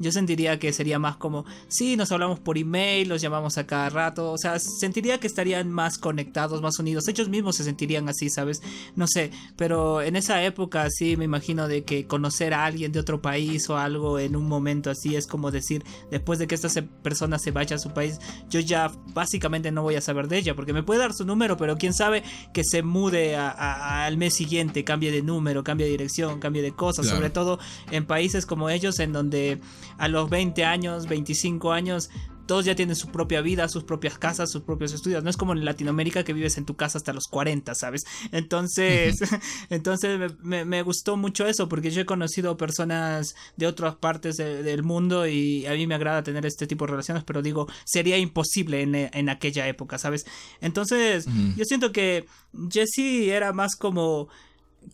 yo 0.03 0.13
sentiría 0.13 0.59
que 0.59 0.73
sería 0.73 0.99
más 0.99 1.17
como, 1.17 1.45
sí, 1.69 1.97
nos 1.97 2.13
hablamos 2.13 2.41
por 2.41 2.59
email, 2.59 3.09
los 3.09 3.23
llamamos 3.23 3.57
a 3.59 3.67
cada 3.67 3.89
rato, 3.89 4.33
o 4.33 4.39
sea, 4.39 4.59
sentiría 4.59 5.19
que 5.19 5.27
estarían 5.27 5.71
más 5.71 5.99
conectados, 5.99 6.61
más 6.61 6.79
unidos, 6.79 7.09
ellos 7.09 7.29
mismos 7.29 7.57
se 7.57 7.65
sentirían 7.65 8.09
así, 8.09 8.29
¿sabes? 8.29 8.63
No 8.97 9.07
sé, 9.07 9.31
pero 9.57 10.03
en 10.03 10.17
esa 10.17 10.43
época 10.45 10.89
sí 10.91 11.17
me 11.17 11.25
imagino 11.25 11.69
de 11.69 11.85
que 11.85 12.07
conocer 12.07 12.53
a 12.53 12.65
alguien 12.65 12.93
de 12.93 13.01
otro 13.01 13.23
país 13.23 13.69
o 13.71 13.79
algo 13.79 14.19
en 14.19 14.37
un 14.37 14.49
momento 14.49 14.91
así 14.91 15.17
es 15.17 15.27
como 15.27 15.51
decir, 15.51 15.85
después 16.11 16.39
de 16.39 16.47
que 16.47 16.55
esta 16.55 16.69
persona 17.03 17.39
se 17.39 17.51
vaya 17.51 17.77
a 17.77 17.79
su 17.79 17.91
país, 17.91 18.19
yo 18.51 18.61
ya 18.61 18.91
básicamente 19.15 19.71
no 19.71 19.83
voy 19.83 19.95
a 19.95 20.01
saber 20.01 20.29
de 20.29 20.39
ella, 20.39 20.55
porque 20.55 20.73
me 20.73 20.83
puede 20.83 21.01
dar 21.01 21.13
su 21.13 21.25
número, 21.25 21.57
pero 21.57 21.77
quién 21.77 21.95
sabe 21.95 22.23
que 22.53 22.63
se 22.65 22.83
mude 22.83 23.37
al 23.37 24.17
mes 24.17 24.35
siguiente, 24.35 24.85
cambie 24.85 25.11
de 25.11 25.23
número, 25.23 25.63
cambie 25.63 25.87
de 25.87 25.93
dirección, 25.93 26.41
cambie 26.41 26.63
de 26.63 26.73
cosas, 26.73 27.07
sobre 27.07 27.31
todo 27.31 27.59
en 27.91 28.07
países 28.07 28.47
como 28.47 28.71
ellos 28.71 28.99
en 28.99 29.13
donde 29.13 29.61
a 29.99 30.09
los 30.09 30.31
20 30.31 30.65
años, 30.65 31.07
25 31.09 31.73
años, 31.73 32.11
todos 32.47 32.65
ya 32.65 32.75
tienen 32.75 32.97
su 32.97 33.09
propia 33.09 33.41
vida, 33.41 33.69
sus 33.69 33.85
propias 33.85 34.19
casas, 34.19 34.51
sus 34.51 34.63
propios 34.63 34.93
estudios. 34.93 35.23
No 35.23 35.31
es 35.31 35.37
como 35.37 35.53
en 35.53 35.65
Latinoamérica 35.65 36.25
que 36.25 36.33
vives 36.33 36.59
en 36.59 36.65
tu 36.65 36.77
casa 36.77 36.99
hasta 36.99 37.13
los 37.13 37.27
40, 37.29 37.75
¿sabes? 37.75 38.05
Entonces, 38.31 39.21
entonces 39.71 40.33
me, 40.43 40.83
gustó 40.83 41.17
mucho 41.17 41.47
eso 41.47 41.69
porque 41.69 41.91
yo 41.91 42.03
he 42.03 42.07
conocido 42.07 42.57
personas 42.57 43.35
de 43.57 43.67
otras 43.67 43.97
partes 43.97 44.37
del 44.37 44.83
mundo 44.83 45.27
y 45.27 45.67
a 45.67 45.73
mí 45.73 45.87
me 45.87 45.95
agrada 45.95 46.23
tener 46.23 46.45
este 46.45 46.67
tipo 46.67 46.85
de 46.85 46.91
relaciones, 46.91 47.25
pero 47.25 47.43
digo, 47.43 47.69
sería 47.85 48.19
imposible 48.19 48.83
en, 48.83 49.29
aquella 49.29 49.67
época, 49.69 49.99
¿sabes? 49.99 50.27
Entonces, 50.61 51.27
yo 51.57 51.65
siento 51.65 51.93
que 51.93 52.27
Jesse 52.71 53.29
era 53.29 53.53
más 53.53 53.77
como 53.77 54.29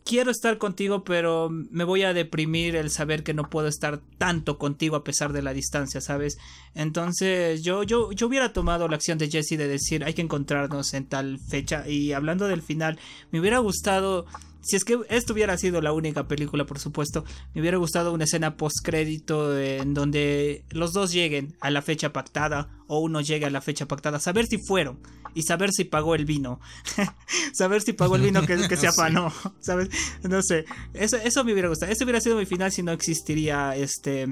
quiero 0.05 0.31
estar 0.31 0.59
contigo, 0.59 1.05
pero 1.05 1.51
me 1.51 1.85
voy 1.85 2.03
a 2.03 2.15
deprimir 2.15 2.77
el 2.77 2.91
saber 2.91 3.23
que 3.23 3.35
no 3.35 3.49
puedo 3.51 3.69
estar 3.69 4.01
tanto 4.19 4.59
contigo 4.59 4.97
a 4.97 5.05
pesar 5.05 5.33
de 5.33 5.43
la 5.43 5.53
distancia, 5.53 6.01
¿sabes? 6.01 6.39
Entonces 6.75 7.63
yo, 7.63 7.83
yo, 7.83 8.13
yo 8.13 8.27
hubiera 8.27 8.53
tomado 8.53 8.89
la 8.89 8.97
acción 8.97 9.19
de 9.19 9.31
Jesse 9.31 9.59
de 9.59 9.69
decir 9.69 10.05
hay 10.05 10.15
que 10.15 10.23
encontrarnos 10.23 10.95
en 10.95 11.07
tal 11.07 11.39
fecha 11.49 11.89
y 11.89 12.13
hablando 12.13 12.49
del 12.49 12.63
final, 12.63 12.99
me 13.31 13.41
hubiera 13.41 13.59
gustado 13.59 14.27
si 14.61 14.77
es 14.77 14.85
que 14.85 14.99
esto 15.09 15.33
hubiera 15.33 15.57
sido 15.57 15.81
la 15.81 15.93
única 15.93 16.29
película, 16.29 16.67
por 16.67 16.79
supuesto, 16.79 17.25
me 17.55 17.61
hubiera 17.61 17.79
gustado 17.79 18.13
una 18.13 18.25
escena 18.25 18.57
post 18.57 18.79
crédito 18.83 19.59
en 19.59 19.95
donde 19.95 20.65
los 20.71 20.93
dos 20.93 21.13
lleguen 21.13 21.57
a 21.61 21.71
la 21.71 21.81
fecha 21.81 22.13
pactada 22.13 22.69
o 22.87 22.99
uno 22.99 23.21
llegue 23.21 23.47
a 23.47 23.51
la 23.51 23.61
fecha 23.61 23.87
pactada, 23.87 24.21
saber 24.21 24.47
si 24.47 24.59
fueron 24.59 24.99
y 25.35 25.43
saber 25.43 25.73
si 25.73 25.85
pagó 25.85 26.15
el 26.15 26.25
vino, 26.25 26.61
saber 27.53 27.83
si 27.83 27.93
pagó 27.93 28.17
el 28.17 28.23
vino 28.23 28.43
que, 28.47 28.69
que 28.69 28.77
se 28.77 28.87
afanó, 28.89 29.33
¿sabes? 29.61 29.89
No 30.23 30.43
sé, 30.43 30.65
eso, 30.95 31.17
eso 31.17 31.45
me 31.45 31.53
hubiera 31.53 31.69
gustado. 31.69 31.93
Eso 31.93 32.05
hubiera 32.05 32.21
sido 32.21 32.37
mi 32.37 32.47
final 32.47 32.73
si 32.73 32.83
no 32.83 32.93
existiría 32.93 33.77
este 33.77 34.29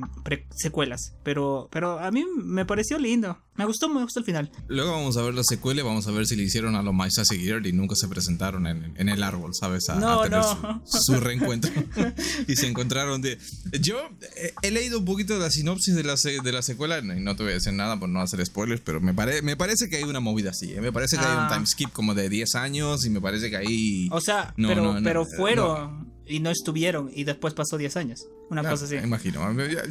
secuelas, 0.50 1.14
pero, 1.22 1.68
pero 1.70 1.98
a 1.98 2.11
mí 2.11 2.24
me 2.37 2.64
pareció 2.64 2.98
lindo. 2.98 3.38
Me 3.56 3.64
gustó, 3.64 3.88
me 3.88 4.02
gustó 4.02 4.20
el 4.20 4.26
final. 4.26 4.50
Luego 4.68 4.92
vamos 4.92 5.16
a 5.16 5.22
ver 5.22 5.34
la 5.34 5.44
secuela 5.44 5.80
y 5.80 5.84
vamos 5.84 6.06
a 6.06 6.10
ver 6.10 6.26
si 6.26 6.36
le 6.36 6.42
hicieron 6.42 6.74
a 6.76 6.82
los 6.82 6.94
Maisa 6.94 7.24
seguir 7.24 7.62
y 7.64 7.72
nunca 7.72 7.94
se 7.96 8.08
presentaron 8.08 8.66
en, 8.66 9.08
el 9.08 9.22
árbol, 9.22 9.54
¿sabes? 9.54 9.88
A, 9.88 9.96
no, 9.96 10.26
no. 10.26 10.82
Su, 10.84 11.20
reencuentro. 11.20 11.70
y 12.48 12.56
se 12.56 12.66
encontraron 12.66 13.22
de... 13.22 13.38
Yo 13.80 13.98
he 14.62 14.70
leído 14.70 14.98
un 14.98 15.04
poquito 15.04 15.34
de 15.34 15.40
la 15.40 15.50
sinopsis 15.50 15.94
de 15.94 16.04
la, 16.04 16.14
de 16.14 16.52
la 16.52 16.62
secuela 16.62 16.98
y 16.98 17.20
no 17.20 17.36
te 17.36 17.42
voy 17.42 17.52
a 17.52 17.54
decir 17.54 17.72
nada 17.72 17.98
por 17.98 18.08
no 18.08 18.20
hacer 18.20 18.44
spoilers, 18.44 18.82
pero 18.82 19.00
me, 19.00 19.12
me 19.12 19.57
parece 19.57 19.88
que 19.88 19.96
hay 19.96 20.04
una 20.04 20.20
movida 20.20 20.50
así. 20.50 20.72
¿eh? 20.72 20.80
Me 20.80 20.92
parece 20.92 21.16
que 21.16 21.24
hay 21.24 21.32
un 21.32 21.44
ah. 21.44 21.50
time 21.52 21.66
skip 21.66 21.92
como 21.92 22.14
de 22.14 22.28
10 22.28 22.54
años 22.57 23.07
y 23.07 23.11
me 23.11 23.20
parece 23.20 23.50
que 23.50 23.57
ahí... 23.57 24.09
O 24.11 24.20
sea, 24.20 24.54
pero, 24.57 24.96
pero 25.02 25.24
fueron 25.24 26.05
y 26.27 26.41
no 26.41 26.51
estuvieron 26.51 27.11
y 27.12 27.24
después 27.24 27.55
pasó 27.55 27.79
10 27.79 27.97
años. 27.97 28.27
Una 28.49 28.62
cosa 28.62 28.85
así. 28.85 28.97
Imagino. 28.97 29.41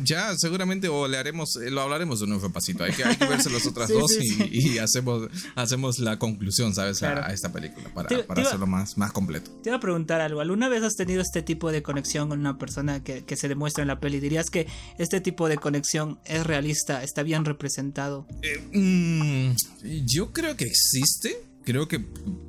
Ya, 0.04 0.36
seguramente 0.38 0.88
o 0.88 1.08
le 1.08 1.18
haremos, 1.18 1.56
lo 1.56 1.82
hablaremos 1.82 2.20
de 2.20 2.26
un 2.26 2.32
nuevo 2.32 2.50
pasito. 2.52 2.84
Hay 2.84 2.94
que, 2.94 3.04
hay 3.04 3.16
que 3.18 3.26
verse 3.26 3.50
las 3.50 3.66
otras 3.68 3.90
dos 3.90 4.18
y, 4.22 4.78
hacemos, 4.80 5.30
hacemos 5.56 6.00
la 6.00 6.18
conclusión, 6.20 6.74
¿sabes? 6.74 7.04
A, 7.04 7.34
esta 7.34 7.52
película 7.52 7.94
para, 7.94 8.26
para 8.26 8.42
hacerlo 8.42 8.68
más, 8.68 8.98
más 8.98 9.12
completo. 9.12 9.52
Te 9.62 9.70
iba 9.70 9.78
a 9.78 9.80
preguntar 9.82 10.22
algo. 10.22 10.40
¿Alguna 10.40 10.70
vez 10.70 10.84
has 10.84 10.96
tenido 10.96 11.22
este 11.22 11.42
tipo 11.42 11.72
de 11.72 11.84
conexión 11.84 12.30
con 12.30 12.40
una 12.40 12.58
persona 12.58 13.04
que, 13.04 13.26
que 13.26 13.36
se 13.36 13.48
demuestra 13.48 13.82
en 13.82 13.90
la 13.90 14.00
peli? 14.00 14.20
¿Dirías 14.20 14.50
que 14.50 14.68
este 14.98 15.20
tipo 15.20 15.50
de 15.50 15.58
conexión 15.58 16.20
es 16.26 16.46
realista? 16.46 17.04
¿Está 17.04 17.24
bien 17.24 17.44
representado? 17.44 18.26
Eh, 18.42 18.60
mm, 18.74 20.06
yo 20.06 20.32
creo 20.32 20.56
que 20.56 20.66
existe. 20.66 21.44
Creo 21.66 21.88
que 21.88 22.00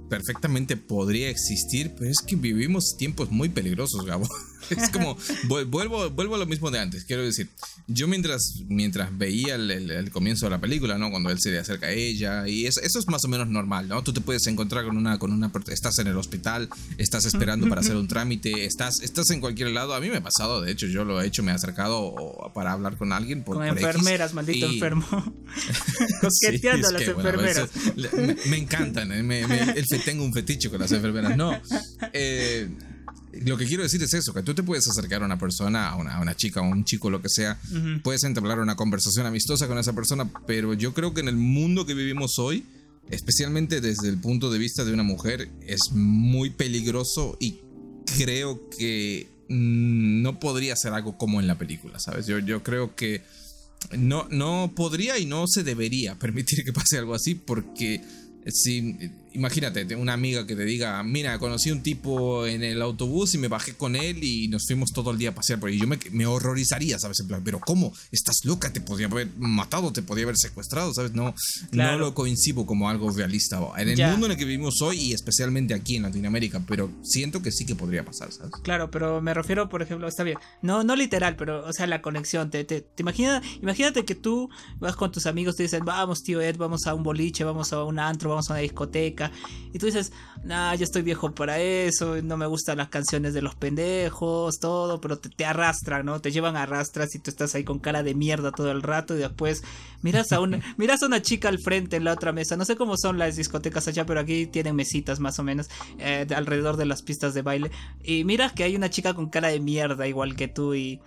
perfectamente 0.09 0.77
podría 0.77 1.31
existir, 1.31 1.93
pero 1.99 2.11
es 2.11 2.21
que 2.21 2.37
vivimos 2.37 2.97
tiempos 2.99 3.31
muy 3.31 3.49
peligrosos, 3.49 4.05
Gabo. 4.05 4.29
es 4.77 4.91
como, 4.91 5.17
vuelvo, 5.45 6.11
vuelvo 6.11 6.35
a 6.35 6.39
lo 6.39 6.47
mismo 6.47 6.71
de 6.71 6.79
antes, 6.79 7.05
quiero 7.05 7.23
decir, 7.23 7.49
yo 7.87 8.09
mientras, 8.09 8.63
mientras 8.69 9.17
veía 9.17 9.55
el, 9.55 10.11
comienzo 10.11 10.47
de 10.47 10.51
la 10.51 10.61
película, 10.61 10.99
¿no? 10.99 11.11
Cuando 11.11 11.31
él 11.31 11.41
se 11.41 11.51
le 11.51 11.59
acerca 11.59 11.87
a 11.87 11.91
ella, 11.91 12.49
y 12.49 12.67
eso, 12.67 12.81
eso 12.81 12.99
es 12.99 13.09
más 13.09 13.25
o 13.25 13.29
menos 13.29 13.49
normal, 13.49 13.89
¿no? 13.89 14.03
Tú 14.03 14.13
te 14.13 14.21
puedes 14.21 14.47
encontrar 14.47 14.85
con 14.85 14.97
una, 14.97 15.19
con 15.19 15.33
una, 15.33 15.51
estás 15.69 15.99
en 15.99 16.07
el 16.07 16.17
hospital, 16.17 16.69
estás 16.99 17.25
esperando 17.27 17.69
para 17.69 17.81
hacer 17.81 17.97
un 17.97 18.09
trámite, 18.09 18.65
estás, 18.65 19.01
estás 19.01 19.31
en 19.31 19.41
cualquier 19.41 19.71
lado, 19.71 19.95
a 19.95 20.01
mí 20.01 20.09
me 20.09 20.17
ha 20.17 20.23
pasado, 20.23 20.61
de 20.61 20.73
hecho, 20.73 20.87
yo 20.87 21.05
lo 21.05 21.21
he 21.21 21.27
hecho, 21.27 21.43
me 21.43 21.53
he 21.53 21.55
acercado 21.55 22.15
para 22.55 22.73
hablar 22.73 22.97
con 22.97 23.13
alguien. 23.13 23.43
con 23.43 23.65
enfermeras, 23.65 24.35
maldito 24.35 24.67
enfermo. 24.67 25.07
Coqueteando 26.21 26.89
a 26.89 26.93
las 26.93 27.03
enfermeras. 27.03 27.71
me, 28.47 28.57
encantan, 28.57 29.13
¿eh? 29.13 29.85
tengo 30.05 30.25
un 30.25 30.33
fetiche 30.33 30.71
con 30.71 30.81
las 30.81 30.93
enfermeras, 30.93 31.37
no. 31.37 31.61
Eh, 32.13 32.69
lo 33.45 33.57
que 33.57 33.67
quiero 33.67 33.83
decir 33.83 34.03
es 34.03 34.15
eso, 34.15 34.33
que 34.33 34.43
tú 34.43 34.55
te 34.55 34.63
puedes 34.63 34.89
acercar 34.89 35.23
a 35.23 35.27
una 35.27 35.39
persona, 35.39 35.91
a 35.91 35.97
una, 35.97 36.37
chica, 36.37 36.61
a 36.61 36.63
un 36.63 36.85
chico, 36.85 37.11
lo 37.11 37.21
que 37.21 37.29
sea, 37.29 37.59
puedes 38.03 38.25
entablar 38.25 38.61
una 38.61 38.77
conversación 38.77 39.27
amistosa 39.27 39.69
con 39.69 39.79
esa 39.79 39.93
persona, 39.93 40.31
pero 40.47 40.75
yo 40.75 40.95
creo 40.95 41.15
que 41.15 41.21
en 41.21 41.29
el 41.29 41.37
mundo 41.37 41.87
que 41.87 41.95
vivimos 41.95 42.39
hoy, 42.39 42.65
especialmente 43.11 43.81
desde 43.81 44.09
el 44.09 44.19
punto 44.19 44.51
de 44.51 44.59
vista 44.59 44.85
de 44.85 44.93
una 44.93 45.03
mujer, 45.03 45.49
es 45.67 45.93
muy 45.93 46.51
peligroso 46.51 47.37
y 47.41 47.61
creo 48.19 48.69
que 48.71 49.29
mm, 49.49 50.23
no 50.23 50.41
podría 50.41 50.77
ser 50.77 50.93
algo 50.93 51.19
como 51.19 51.41
en 51.41 51.47
la 51.47 51.59
película, 51.59 51.99
¿sabes? 51.99 52.27
Yo, 52.27 52.39
yo 52.39 52.63
creo 52.63 52.97
que 52.97 53.23
no, 53.97 54.27
no 54.31 54.73
podría 54.75 55.19
y 55.19 55.27
no 55.27 55.47
se 55.47 55.63
debería 55.63 56.15
permitir 56.19 56.65
que 56.65 56.73
pase 56.73 56.99
algo 56.99 57.15
así 57.15 57.35
porque 57.35 58.03
si 58.49 58.97
imagínate, 59.37 59.95
una 59.95 60.15
amiga 60.15 60.47
que 60.47 60.57
te 60.57 60.65
diga, 60.65 61.03
mira, 61.03 61.39
conocí 61.39 61.71
un 61.71 61.83
tipo 61.83 62.47
en 62.47 62.65
el 62.65 62.83
autobús 62.83 63.35
y 63.35 63.39
me 63.39 63.49
bajé 63.49 63.75
con 63.75 63.95
él 63.95 64.25
y 64.25 64.49
nos 64.49 64.67
fuimos 64.67 64.93
todo 64.93 65.11
el 65.13 65.19
día 65.19 65.31
a 65.31 65.35
pasear 65.35 65.61
por 65.61 65.69
ahí. 65.69 65.79
Yo 65.79 65.87
me, 65.87 65.99
me 66.11 66.27
horrorizaría, 66.27 66.99
¿sabes? 66.99 67.21
En 67.21 67.29
plan, 67.29 67.43
pero 67.45 67.61
¿cómo? 67.61 67.93
Estás 68.11 68.45
loca, 68.45 68.73
te 68.73 68.81
podría 68.81 69.07
haber 69.07 69.29
matado, 69.37 69.93
te 69.93 70.03
podría 70.03 70.25
haber 70.25 70.37
secuestrado, 70.37 70.93
¿sabes? 70.93 71.13
No, 71.13 71.35
no 71.73 71.99
lo 71.99 72.15
coincido 72.15 72.67
como 72.67 72.89
algo 72.89 73.11
realista 73.11 73.61
en 73.77 73.89
el 73.89 74.11
mundo 74.11 74.27
en 74.27 74.33
el 74.33 74.39
que 74.39 74.45
vivimos 74.45 74.81
hoy 74.83 74.99
y 74.99 75.13
especialmente 75.13 75.75
aquí 75.75 75.97
en 75.97 76.03
Latinoamérica, 76.03 76.63
pero 76.67 76.91
siento 77.03 77.43
que 77.43 77.51
sí 77.51 77.67
que 77.67 77.75
podría 77.75 78.05
pasar, 78.05 78.33
¿sabes? 78.33 78.53
Claro, 78.63 78.91
pero 78.91 79.21
me 79.21 79.35
refiero, 79.35 79.69
por 79.69 79.83
ejemplo, 79.83 80.09
está 80.09 80.23
bien, 80.23 80.39
no, 80.63 80.85
no 80.85 80.97
literal, 80.97 81.37
pero, 81.37 81.67
o 81.67 81.73
sea, 81.73 81.87
la 81.87 82.03
conexión, 82.03 82.51
te, 82.51 82.65
te, 82.65 82.81
te 82.81 83.03
imagina, 83.03 83.43
imagínate 83.61 84.05
que 84.05 84.15
tú 84.15 84.49
vas 84.79 84.97
con 84.97 85.13
tus 85.13 85.27
amigos, 85.27 85.57
te 85.57 85.65
dicen, 85.65 85.85
vamos, 85.85 86.23
tío 86.23 86.41
Ed, 86.41 86.57
vamos 86.57 86.87
a 86.87 86.95
un 86.95 87.03
boliche, 87.03 87.45
vamos 87.45 87.73
a 87.73 87.83
un 87.85 87.99
antro, 87.99 88.31
vamos 88.31 88.49
a 88.51 88.55
una 88.55 88.63
discoteca, 88.63 89.26
y 89.73 89.79
tú 89.79 89.87
dices, 89.87 90.13
nah, 90.45 90.75
yo 90.75 90.85
estoy 90.85 91.03
viejo 91.03 91.35
para 91.35 91.61
eso, 91.61 92.17
no 92.23 92.37
me 92.37 92.47
gustan 92.47 92.79
las 92.79 92.89
canciones 92.89 93.35
de 93.35 93.43
los 93.43 93.55
pendejos, 93.55 94.59
todo, 94.59 95.01
pero 95.01 95.19
te, 95.19 95.45
arrastran, 95.45 96.07
¿no? 96.07 96.21
Te 96.21 96.31
llevan 96.31 96.57
a 96.57 96.63
arrastras 96.63 97.15
y 97.15 97.19
tú 97.19 97.31
estás 97.31 97.55
ahí 97.55 97.65
con 97.65 97.79
cara 97.79 98.03
de 98.03 98.15
mierda 98.15 98.53
todo 98.53 98.71
el 98.71 98.83
rato 98.83 99.15
y 99.15 99.19
después 99.19 99.63
miras 100.03 100.33
a 100.33 100.41
una, 100.41 100.61
miras 100.77 101.03
a 101.03 101.07
una 101.07 101.23
chica 101.23 101.49
al 101.49 101.59
frente 101.59 101.97
en 101.97 102.05
la 102.05 102.13
otra 102.13 102.33
mesa. 102.33 102.57
No 102.57 102.65
sé 102.65 102.77
cómo 102.77 102.97
son 102.97 103.19
las 103.19 103.37
discotecas 103.37 103.89
allá, 103.89 104.07
pero 104.07 104.21
aquí 104.21 104.47
tienen 104.47 104.77
mesitas 104.77 105.21
más 105.21 105.39
o 105.39 105.43
menos 105.43 105.69
eh, 105.99 106.27
alrededor 106.35 106.77
de 106.77 106.87
las 106.87 107.03
pistas 107.03 107.35
de 107.35 107.43
baile. 107.43 107.71
Y 108.03 108.25
miras 108.25 108.53
que 108.53 108.65
hay 108.65 108.77
una 108.77 108.91
chica 108.91 109.15
con 109.15 109.29
cara 109.29 109.49
de 109.49 109.61
mierda 109.61 110.07
igual 110.09 110.37
que 110.37 110.49
tú 110.49 110.75
y 110.75 111.01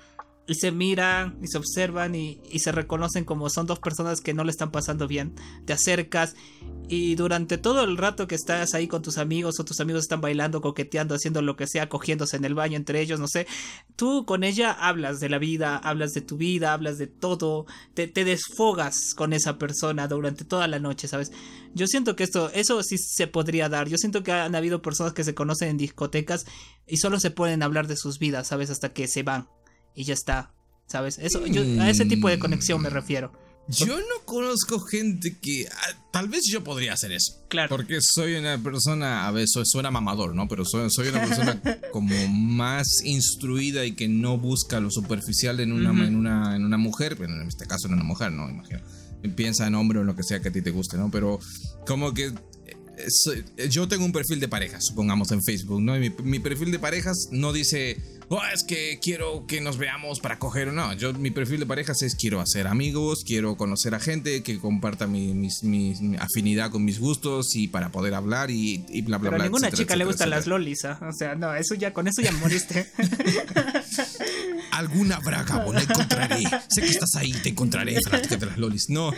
y 0.50 0.56
se 0.56 0.72
miran 0.72 1.38
y 1.44 1.48
se 1.48 1.60
observan 1.60 2.16
y, 2.16 2.42
se 2.60 2.72
reconocen 2.72 3.24
como 3.24 3.50
son 3.50 3.68
dos 3.68 3.80
personas 3.80 4.20
que 4.20 4.34
no 4.34 4.44
le 4.44 4.52
están 4.52 4.72
pasando 4.72 5.08
bien. 5.08 5.36
Te 5.66 5.74
acercas 5.74 6.36
y 6.90 7.14
durante 7.14 7.60
todo 7.60 7.84
el 7.84 7.98
rato 7.98 8.28
que 8.28 8.34
estás 8.34 8.74
ahí 8.74 8.88
con 8.88 9.04
tus 9.04 9.20
amigos 9.20 9.60
o 9.60 9.64
tus 9.64 9.80
amigos 9.80 10.02
están 10.02 10.22
bailando, 10.22 10.60
coqueteando, 10.60 11.14
haciendo 11.14 11.44
lo 11.44 11.56
que 11.56 11.68
sea, 11.68 11.88
cogiéndose 11.88 12.36
en 12.36 12.46
el 12.46 12.56
baño 12.56 12.78
entre 12.78 13.00
ellos, 13.00 13.20
no 13.20 13.28
sé, 13.28 13.46
tú 13.96 14.26
con 14.26 14.44
ella 14.44 14.72
hablas 14.72 15.20
de 15.20 15.30
la 15.30 15.38
vida, 15.38 15.78
hablas 15.78 16.14
de 16.14 16.22
tu 16.22 16.36
vida, 16.36 16.74
hablas 16.74 16.98
de 16.98 17.06
todo, 17.06 17.68
te, 17.94 18.08
te 18.08 18.26
desfogas 18.26 19.14
con 19.16 19.34
esa 19.34 19.60
persona 19.60 20.08
durante 20.08 20.46
toda 20.46 20.68
la 20.68 20.80
noche, 20.80 21.08
¿sabes? 21.08 21.32
Yo 21.76 21.86
siento 21.86 22.16
que 22.16 22.24
esto, 22.24 22.50
eso 22.54 22.82
sí 22.82 22.98
se 22.98 23.28
podría 23.28 23.70
dar. 23.70 23.88
Yo 23.88 23.98
siento 23.98 24.24
que 24.24 24.32
han 24.32 24.56
habido 24.56 24.82
personas 24.82 25.14
que 25.14 25.24
se 25.24 25.36
conocen 25.36 25.70
en 25.70 25.78
discotecas 25.78 26.46
y 26.88 26.98
solo 26.98 27.20
se 27.20 27.30
pueden 27.30 27.62
hablar 27.62 27.86
de 27.86 27.96
sus 27.96 28.18
vidas, 28.18 28.48
¿sabes? 28.48 28.72
Hasta 28.72 28.92
que 28.92 29.08
se 29.08 29.22
van 29.22 29.48
y 29.96 30.04
ya 30.04 30.14
está. 30.14 30.54
¿Sabes? 30.88 31.20
Eso, 31.20 31.44
a 31.80 31.90
ese 31.90 32.06
tipo 32.06 32.30
de 32.30 32.40
conexión 32.40 32.82
me 32.82 32.90
refiero. 32.90 33.32
Yo 33.70 34.00
no 34.00 34.26
conozco 34.26 34.80
gente 34.80 35.38
que. 35.40 35.68
Ah, 35.72 36.10
tal 36.12 36.28
vez 36.28 36.46
yo 36.50 36.64
podría 36.64 36.94
hacer 36.94 37.12
eso. 37.12 37.34
Claro. 37.50 37.70
Porque 37.70 38.00
soy 38.02 38.34
una 38.34 38.58
persona. 38.58 39.28
A 39.28 39.32
veces 39.32 39.70
suena 39.70 39.92
mamador, 39.92 40.34
¿no? 40.34 40.48
Pero 40.48 40.66
soy, 40.66 40.90
soy 40.90 41.10
una 41.10 41.22
persona 41.22 41.62
como 41.92 42.16
más 42.30 43.04
instruida 43.04 43.86
y 43.86 43.92
que 43.92 44.08
no 44.08 44.40
busca 44.40 44.80
lo 44.80 44.90
superficial 44.90 45.60
en 45.60 45.72
una, 45.72 45.92
en 45.92 46.16
una, 46.16 46.56
en 46.56 46.66
una 46.66 46.78
mujer. 46.78 47.16
Bueno, 47.16 47.40
en 47.40 47.48
este 47.48 47.68
caso 47.68 47.88
en 47.88 47.94
una 47.94 48.04
mujer, 48.04 48.32
¿no? 48.32 48.50
Imagino. 48.50 48.80
Piensa 49.36 49.68
en 49.68 49.76
hombre 49.76 50.00
o 50.00 50.02
en 50.02 50.08
lo 50.08 50.16
que 50.16 50.24
sea 50.24 50.40
que 50.40 50.50
a 50.50 50.52
ti 50.52 50.64
te 50.64 50.72
guste, 50.72 50.98
¿no? 50.98 51.12
Pero 51.12 51.40
como 51.86 52.16
que. 52.16 52.34
Eh, 52.98 53.70
yo 53.70 53.88
tengo 53.88 54.04
un 54.04 54.12
perfil 54.12 54.40
de 54.40 54.48
parejas, 54.48 54.84
supongamos 54.86 55.32
en 55.32 55.44
Facebook, 55.44 55.80
¿no? 55.80 55.96
Y 55.96 56.10
mi, 56.10 56.16
mi 56.24 56.40
perfil 56.40 56.72
de 56.72 56.80
parejas 56.80 57.30
no 57.32 57.54
dice 57.54 58.19
oh, 58.30 58.42
es 58.54 58.64
que 58.64 59.00
quiero 59.02 59.46
que 59.48 59.62
nos 59.62 59.78
veamos 59.78 60.20
para 60.20 60.40
coger. 60.40 60.72
No, 60.74 60.94
yo 60.94 61.14
mi 61.14 61.32
perfil 61.32 61.60
de 61.60 61.66
parejas 61.66 62.02
es 62.02 62.16
quiero 62.16 62.40
hacer 62.40 62.68
amigos, 62.68 63.24
quiero 63.26 63.58
conocer 63.58 63.96
a 63.96 64.00
gente 64.00 64.44
que 64.44 64.60
comparta 64.60 65.08
mi, 65.08 65.50
afinidad 66.20 66.72
con 66.72 66.86
mis 66.86 67.00
gustos 67.00 67.56
y 67.56 67.68
para 67.68 67.92
poder 67.92 68.14
hablar 68.14 68.52
y, 68.52 68.86
y 68.90 69.02
bla, 69.02 69.18
bla, 69.18 69.30
Pero 69.30 69.38
bla. 69.38 69.44
a 69.44 69.48
ninguna 69.48 69.72
chica 69.72 69.96
le 69.96 70.06
gustan 70.06 70.30
las 70.30 70.48
lolis, 70.48 70.86
¿ah? 70.86 71.00
O 71.02 71.14
sea, 71.14 71.36
no, 71.36 71.54
eso 71.56 71.76
ya, 71.76 71.94
con 71.94 72.08
eso 72.08 72.22
ya 72.22 72.32
moriste. 72.32 72.90
Alguna 74.72 75.20
braga, 75.20 75.66
la 75.72 75.82
encontraré. 75.82 76.44
sé 76.70 76.82
que 76.82 76.88
estás 76.88 77.16
ahí, 77.16 77.32
te 77.32 77.50
encontraré, 77.50 77.96
de 77.96 78.46
las 78.46 78.58
lolis. 78.58 78.90
No. 78.90 79.14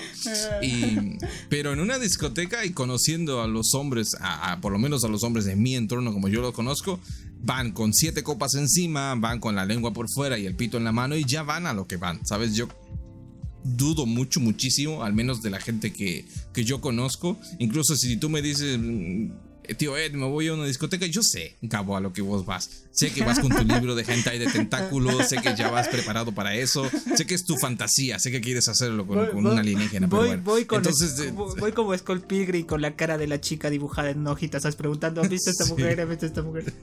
pero 1.49 1.74
en 1.74 1.80
una 1.80 1.99
discoteca 1.99 2.66
y 2.66 2.72
conociendo 2.72 3.41
a 3.41 3.47
los 3.47 3.76
hombres, 3.76 4.16
por 4.62 4.72
lo 4.72 4.80
menos 4.80 5.03
a 5.03 5.07
los 5.07 5.24
hombres 5.24 5.45
de 5.45 5.55
mi 5.55 5.76
entorno 5.76 6.14
como 6.14 6.30
yo 6.30 6.41
los 6.41 6.53
conozco, 6.53 6.99
van 7.43 7.71
con 7.71 7.93
siete 7.93 8.23
copas 8.23 8.55
encima, 8.55 9.15
van 9.15 9.39
con 9.39 9.55
la 9.55 9.65
lengua 9.65 9.93
por 9.93 10.09
fuera 10.09 10.37
y 10.37 10.45
el 10.45 10.55
pito 10.55 10.77
en 10.77 10.83
la 10.83 10.91
mano 10.91 11.15
y 11.15 11.25
ya 11.25 11.43
van 11.43 11.65
a 11.65 11.73
lo 11.73 11.87
que 11.87 11.97
van, 11.97 12.25
¿sabes? 12.25 12.55
Yo 12.55 12.67
dudo 13.63 14.05
mucho, 14.05 14.39
muchísimo, 14.39 15.03
al 15.03 15.13
menos 15.13 15.41
de 15.41 15.49
la 15.49 15.59
gente 15.59 15.93
que, 15.93 16.25
que 16.53 16.63
yo 16.63 16.81
conozco. 16.81 17.39
Incluso 17.59 17.95
si 17.95 18.17
tú 18.17 18.29
me 18.29 18.41
dices 18.41 18.79
tío 19.78 19.97
Ed, 19.97 20.14
me 20.14 20.26
voy 20.26 20.47
a 20.47 20.53
una 20.53 20.66
discoteca. 20.66 21.05
Yo 21.05 21.24
sé, 21.24 21.55
Cabo, 21.70 21.95
a 21.95 21.99
lo 22.01 22.14
que 22.14 22.22
vos 22.22 22.45
vas. 22.45 22.86
Sé 22.91 23.12
que 23.12 23.24
vas 23.24 23.39
con 23.39 23.49
tu 23.49 23.64
libro 23.64 23.95
de 23.95 24.03
hentai 24.03 24.38
de 24.38 24.47
tentáculos, 24.47 25.30
sé 25.30 25.38
que 25.38 25.55
ya 25.55 25.70
vas 25.70 25.88
preparado 25.88 26.34
para 26.34 26.55
eso, 26.55 26.89
sé 27.16 27.26
que 27.26 27.36
es 27.36 27.45
tu 27.45 27.55
fantasía, 27.57 28.20
sé 28.20 28.32
que 28.32 28.41
quieres 28.41 28.68
hacerlo 28.68 29.07
con, 29.07 29.45
una 29.45 29.62
alienígena. 29.62 30.07
Voy, 30.07 30.36
voy, 30.38 30.66
con 30.66 30.80
Entonces, 30.80 31.34
voy 31.34 31.72
como 31.72 31.97
Skull 31.97 32.22
Pigri 32.22 32.64
con 32.64 32.82
la 32.82 32.95
cara 32.95 33.18
de 33.18 33.28
la 33.28 33.39
chica 33.39 33.70
dibujada 33.70 34.09
en 34.09 34.28
hojitas, 34.28 34.64
¿sabes? 34.64 34.76
Preguntando, 34.76 35.22
¿has 35.22 35.30
visto 35.30 35.51
esta 35.51 35.66
mujer? 35.70 36.01
¿Has 36.01 36.09
visto 36.09 36.26
esta 36.26 36.41
mujer? 36.41 36.74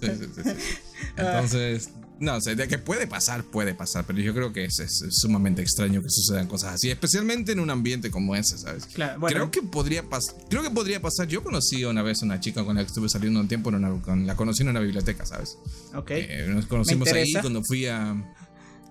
Sí, 0.00 0.08
sí, 0.18 0.42
sí. 0.42 0.50
Entonces, 1.16 1.90
no, 2.20 2.36
o 2.36 2.40
sea, 2.40 2.54
de 2.54 2.66
que 2.66 2.78
puede 2.78 3.06
pasar, 3.06 3.44
puede 3.44 3.74
pasar, 3.74 4.04
pero 4.06 4.20
yo 4.20 4.34
creo 4.34 4.52
que 4.52 4.64
es, 4.64 5.04
sumamente 5.10 5.62
extraño 5.62 6.02
que 6.02 6.10
sucedan 6.10 6.46
cosas 6.46 6.74
así, 6.74 6.90
especialmente 6.90 7.52
en 7.52 7.60
un 7.60 7.70
ambiente 7.70 8.10
como 8.10 8.34
ese, 8.34 8.58
¿sabes? 8.58 8.86
Claro, 8.86 9.20
Creo 9.20 9.50
que 9.50 9.62
podría 9.62 10.02
pasar, 10.02 10.34
creo 10.48 10.62
que 10.62 10.70
podría 10.70 11.00
pasar. 11.00 11.28
Yo 11.28 11.42
conocí 11.44 11.84
una 11.84 12.02
vez 12.02 12.22
a 12.22 12.26
una 12.26 12.40
chica 12.40 12.64
con 12.64 12.76
la 12.76 12.82
que 12.82 12.88
estuve 12.88 13.08
saliendo 13.08 13.40
un 13.40 13.48
tiempo, 13.48 13.70
la 13.70 14.36
conocí 14.36 14.62
en 14.62 14.70
una 14.70 14.80
biblioteca, 14.80 15.26
¿sabes? 15.26 15.58
Ok. 15.94 16.10
Eh, 16.10 16.46
nos 16.48 16.66
conocimos 16.66 17.08
ahí 17.12 17.32
cuando 17.40 17.62
fui 17.62 17.86
a 17.86 18.16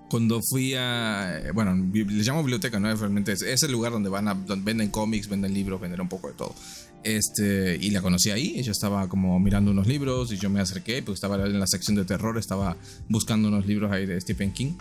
cuando 0.09 0.41
fui 0.41 0.73
a. 0.75 1.41
Bueno, 1.53 1.75
le 1.93 2.23
llamo 2.23 2.41
biblioteca, 2.41 2.79
¿no? 2.79 2.93
Realmente 2.95 3.33
es, 3.33 3.41
es 3.41 3.63
el 3.63 3.71
lugar 3.71 3.91
donde 3.91 4.09
van 4.09 4.27
a. 4.27 4.33
Donde 4.33 4.63
venden 4.63 4.89
cómics, 4.89 5.27
venden 5.27 5.53
libros, 5.53 5.81
venden 5.81 6.01
un 6.01 6.09
poco 6.09 6.29
de 6.29 6.33
todo. 6.33 6.55
Este, 7.07 7.77
y 7.79 7.91
la 7.91 8.01
conocí 8.01 8.31
ahí. 8.31 8.55
Ella 8.57 8.73
estaba 8.73 9.07
como 9.07 9.39
mirando 9.39 9.71
unos 9.71 9.87
libros 9.87 10.29
y 10.33 10.37
yo 10.37 10.49
me 10.49 10.59
acerqué, 10.59 11.01
pues 11.01 11.15
estaba 11.15 11.37
en 11.45 11.57
la 11.57 11.65
sección 11.65 11.95
de 11.95 12.03
terror, 12.03 12.37
estaba 12.37 12.75
buscando 13.07 13.47
unos 13.47 13.65
libros 13.65 13.93
ahí 13.93 14.05
de 14.05 14.19
Stephen 14.19 14.51
King. 14.51 14.73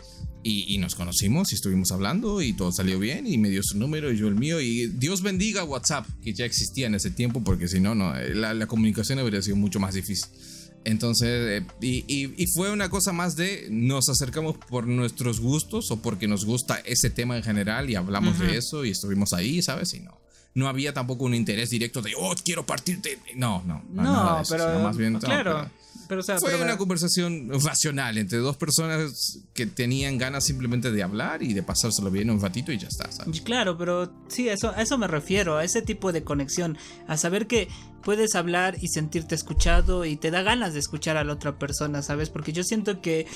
Y, 0.43 0.79
nos 0.79 0.95
conocimos 0.95 1.51
y 1.51 1.57
estuvimos 1.57 1.91
hablando 1.91 2.41
y 2.41 2.53
todo 2.53 2.71
salió 2.71 3.01
bien 3.01 3.27
y 3.27 3.37
me 3.37 3.51
dio 3.51 3.63
su 3.65 3.79
número 3.79 4.13
y 4.13 4.17
yo 4.17 4.27
el 4.27 4.35
mío. 4.35 4.61
Y 4.61 4.89
Dios 4.89 5.23
bendiga 5.23 5.65
WhatsApp, 5.65 6.07
que 6.23 6.35
ya 6.35 6.45
existía 6.45 6.87
en 6.89 6.97
ese 6.97 7.11
tiempo, 7.11 7.43
porque 7.43 7.69
si 7.69 7.81
no, 7.81 7.95
no 7.95 8.13
la, 8.15 8.55
la 8.55 8.67
comunicación 8.67 9.19
habría 9.21 9.43
sido 9.43 9.57
mucho 9.57 9.79
más 9.79 9.95
difícil. 9.95 10.29
Entonces, 10.85 11.63
eh, 11.63 11.67
y, 11.81 12.47
fue 12.55 12.73
una 12.73 12.89
cosa 12.89 13.13
más 13.13 13.35
de 13.37 13.67
nos 13.71 14.09
acercamos 14.09 14.57
por 14.57 14.87
nuestros 14.87 15.41
gustos 15.41 15.91
o 15.91 16.01
porque 16.01 16.29
nos 16.29 16.45
gusta 16.45 16.77
ese 16.85 17.11
tema 17.11 17.37
en 17.37 17.43
general 17.43 17.91
y 17.91 17.97
hablamos 17.97 18.39
de 18.39 18.57
eso 18.57 18.85
y 18.85 18.91
estuvimos 18.91 19.33
ahí, 19.33 19.63
¿sabes? 19.63 19.95
Y 19.95 20.01
no. 20.01 20.26
No 20.57 20.69
había 20.69 20.93
tampoco 20.93 21.25
un 21.25 21.35
interés 21.35 21.71
directo 21.71 22.03
de, 22.03 22.15
oh, 22.17 22.35
quiero 22.45 22.67
partirte. 22.67 23.19
No, 23.37 23.63
no. 23.65 23.85
No, 23.93 24.43
pero. 24.49 24.81
más 24.81 24.97
bien, 24.97 25.19
claro. 25.19 25.71
Fue 26.39 26.61
una 26.61 26.77
conversación 26.77 27.51
racional 27.65 28.17
entre 28.17 28.39
dos 28.39 28.57
personas 28.57 29.41
que 29.55 29.67
tenían 29.67 30.19
ganas 30.19 30.45
simplemente 30.45 30.93
de 30.93 31.03
hablar 31.03 31.43
y 31.43 31.53
de 31.53 31.63
pasárselo 31.63 32.11
bien 32.11 32.31
un 32.31 32.41
ratito 32.41 32.71
y 32.71 32.79
ya 32.79 32.89
está. 32.89 33.09
Claro, 33.45 33.77
pero 33.77 34.13
sí, 34.29 34.49
eso, 34.49 34.71
a 34.71 34.83
eso 34.83 34.99
me 34.99 35.09
refiero, 35.09 35.57
a 35.57 35.65
ese 35.65 35.83
tipo 35.83 36.13
de 36.13 36.23
conexión, 36.23 36.79
a 37.09 37.17
saber 37.17 37.47
que 37.47 37.69
puedes 38.07 38.37
hablar 38.37 38.77
y 38.81 38.87
sentirte 38.87 39.35
escuchado 39.35 40.05
y 40.05 40.15
te 40.15 40.31
da 40.31 40.43
ganas 40.43 40.73
de 40.73 40.79
escuchar 40.79 41.17
a 41.17 41.25
la 41.25 41.33
otra 41.33 41.59
persona, 41.59 42.03
¿sabes? 42.03 42.31
Porque 42.31 42.53
yo 42.53 42.63
siento 42.63 43.01
que 43.01 43.27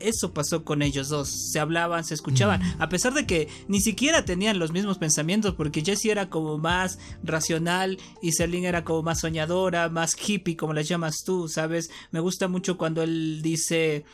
eso 0.00 0.34
pasó 0.34 0.64
con 0.64 0.82
ellos 0.82 1.08
dos, 1.08 1.30
se 1.50 1.58
hablaban, 1.58 2.04
se 2.04 2.12
escuchaban, 2.12 2.60
a 2.78 2.90
pesar 2.90 3.14
de 3.14 3.26
que 3.26 3.48
ni 3.68 3.80
siquiera 3.80 4.26
tenían 4.26 4.58
los 4.58 4.70
mismos 4.70 4.98
pensamientos, 4.98 5.54
porque 5.54 5.82
Jesse 5.82 6.10
era 6.10 6.28
como 6.28 6.58
más 6.58 6.98
racional 7.22 7.96
y 8.20 8.32
Celine 8.32 8.68
era 8.68 8.84
como 8.84 9.02
más 9.02 9.20
soñadora, 9.20 9.88
más 9.88 10.14
hippie, 10.14 10.58
como 10.58 10.74
la 10.74 10.82
llamas 10.82 11.24
tú, 11.24 11.48
¿sabes? 11.48 11.88
Me 12.10 12.20
gusta 12.20 12.48
mucho 12.48 12.76
cuando 12.76 13.02
él 13.02 13.40
dice... 13.40 14.04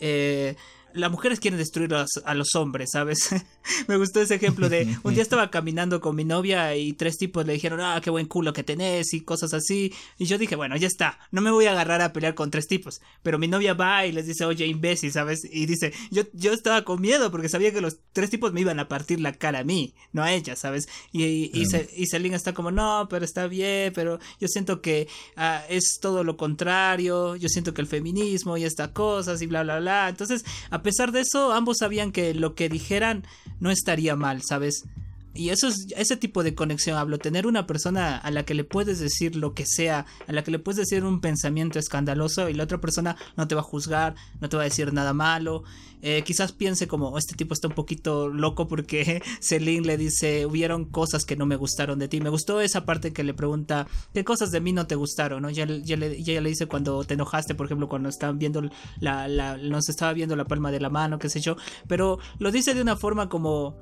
Eh, 0.00 0.56
las 0.98 1.10
mujeres 1.10 1.40
quieren 1.40 1.58
destruir 1.58 1.94
a 1.94 2.34
los, 2.34 2.54
hombres, 2.54 2.90
¿sabes? 2.92 3.30
me 3.88 3.96
gustó 3.96 4.20
ese 4.20 4.34
ejemplo 4.34 4.68
de 4.68 4.96
un 5.02 5.14
día 5.14 5.22
estaba 5.22 5.50
caminando 5.50 6.00
con 6.00 6.16
mi 6.16 6.24
novia 6.24 6.76
y 6.76 6.92
tres 6.92 7.16
tipos 7.18 7.46
le 7.46 7.52
dijeron, 7.54 7.80
ah, 7.80 8.00
qué 8.02 8.10
buen 8.10 8.26
culo 8.26 8.52
que 8.52 8.64
tenés 8.64 9.12
y 9.12 9.20
cosas 9.20 9.54
así. 9.54 9.92
Y 10.18 10.26
yo 10.26 10.38
dije, 10.38 10.56
bueno, 10.56 10.76
ya 10.76 10.86
está, 10.86 11.18
no 11.30 11.40
me 11.40 11.50
voy 11.50 11.66
a 11.66 11.72
agarrar 11.72 12.00
a 12.00 12.12
pelear 12.12 12.34
con 12.34 12.50
tres 12.50 12.66
tipos. 12.66 13.00
Pero 13.22 13.38
mi 13.38 13.48
novia 13.48 13.74
va 13.74 14.06
y 14.06 14.12
les 14.12 14.26
dice, 14.26 14.44
oye, 14.44 14.66
imbécil, 14.66 15.12
¿sabes? 15.12 15.46
Y 15.50 15.66
dice, 15.66 15.92
yo, 16.10 16.22
yo 16.32 16.52
estaba 16.52 16.84
con 16.84 17.00
miedo 17.00 17.30
porque 17.30 17.48
sabía 17.48 17.72
que 17.72 17.80
los 17.80 17.98
tres 18.12 18.30
tipos 18.30 18.52
me 18.52 18.60
iban 18.60 18.80
a 18.80 18.88
partir 18.88 19.20
la 19.20 19.32
cara 19.32 19.60
a 19.60 19.64
mí, 19.64 19.94
no 20.12 20.22
a 20.22 20.32
ella, 20.32 20.56
¿sabes? 20.56 20.88
Y, 21.12 21.24
y, 21.24 21.64
y, 21.96 22.34
está 22.34 22.52
como, 22.52 22.70
no, 22.70 23.06
pero 23.08 23.24
está 23.24 23.46
bien, 23.46 23.92
pero 23.94 24.18
yo 24.40 24.48
siento 24.48 24.80
que 24.80 25.08
ah, 25.36 25.62
es 25.68 25.98
todo 26.00 26.24
lo 26.24 26.36
contrario, 26.36 27.36
yo 27.36 27.48
siento 27.48 27.74
que 27.74 27.80
el 27.80 27.86
feminismo 27.86 28.56
y 28.56 28.64
estas 28.64 28.88
cosas 28.88 29.40
y 29.42 29.46
bla, 29.46 29.62
bla, 29.62 29.80
bla. 29.80 30.08
Entonces, 30.08 30.44
a 30.70 30.82
pesar 30.88 31.12
de 31.12 31.20
eso, 31.20 31.52
ambos 31.52 31.76
sabían 31.80 32.12
que 32.12 32.32
lo 32.32 32.54
que 32.54 32.70
dijeran 32.70 33.22
no 33.60 33.70
estaría 33.70 34.16
mal, 34.16 34.40
¿sabes? 34.42 34.84
Y 35.38 35.50
eso 35.50 35.68
es 35.68 35.86
ese 35.96 36.16
tipo 36.16 36.42
de 36.42 36.56
conexión 36.56 36.96
hablo, 36.96 37.16
tener 37.16 37.46
una 37.46 37.64
persona 37.64 38.16
a 38.16 38.30
la 38.32 38.44
que 38.44 38.54
le 38.54 38.64
puedes 38.64 38.98
decir 38.98 39.36
lo 39.36 39.54
que 39.54 39.66
sea, 39.66 40.04
a 40.26 40.32
la 40.32 40.42
que 40.42 40.50
le 40.50 40.58
puedes 40.58 40.78
decir 40.78 41.04
un 41.04 41.20
pensamiento 41.20 41.78
escandaloso 41.78 42.48
y 42.48 42.54
la 42.54 42.64
otra 42.64 42.80
persona 42.80 43.16
no 43.36 43.46
te 43.46 43.54
va 43.54 43.60
a 43.60 43.64
juzgar, 43.64 44.16
no 44.40 44.48
te 44.48 44.56
va 44.56 44.62
a 44.62 44.64
decir 44.64 44.92
nada 44.92 45.12
malo. 45.12 45.62
Eh, 46.02 46.24
quizás 46.24 46.50
piense 46.50 46.88
como 46.88 47.16
este 47.18 47.36
tipo 47.36 47.54
está 47.54 47.68
un 47.68 47.74
poquito 47.74 48.26
loco 48.26 48.66
porque 48.66 49.22
Celine 49.40 49.86
le 49.86 49.96
dice 49.96 50.44
hubieron 50.44 50.86
cosas 50.86 51.24
que 51.24 51.36
no 51.36 51.46
me 51.46 51.54
gustaron 51.54 52.00
de 52.00 52.08
ti. 52.08 52.20
Me 52.20 52.30
gustó 52.30 52.60
esa 52.60 52.84
parte 52.84 53.12
que 53.12 53.22
le 53.22 53.32
pregunta 53.32 53.86
qué 54.12 54.24
cosas 54.24 54.50
de 54.50 54.60
mí 54.60 54.72
no 54.72 54.88
te 54.88 54.96
gustaron, 54.96 55.42
¿no? 55.42 55.50
Ya, 55.50 55.66
ya, 55.66 55.96
le, 55.96 56.20
ya 56.20 56.40
le 56.40 56.48
dice 56.48 56.66
cuando 56.66 57.04
te 57.04 57.14
enojaste, 57.14 57.54
por 57.54 57.66
ejemplo, 57.66 57.88
cuando 57.88 58.08
estaban 58.08 58.40
viendo 58.40 58.68
la, 58.98 59.28
la, 59.28 59.56
nos 59.56 59.88
estaba 59.88 60.12
viendo 60.14 60.34
la 60.34 60.46
palma 60.46 60.72
de 60.72 60.80
la 60.80 60.90
mano, 60.90 61.20
qué 61.20 61.28
sé 61.28 61.40
yo, 61.40 61.56
pero 61.86 62.18
lo 62.40 62.50
dice 62.50 62.74
de 62.74 62.82
una 62.82 62.96
forma 62.96 63.28
como 63.28 63.76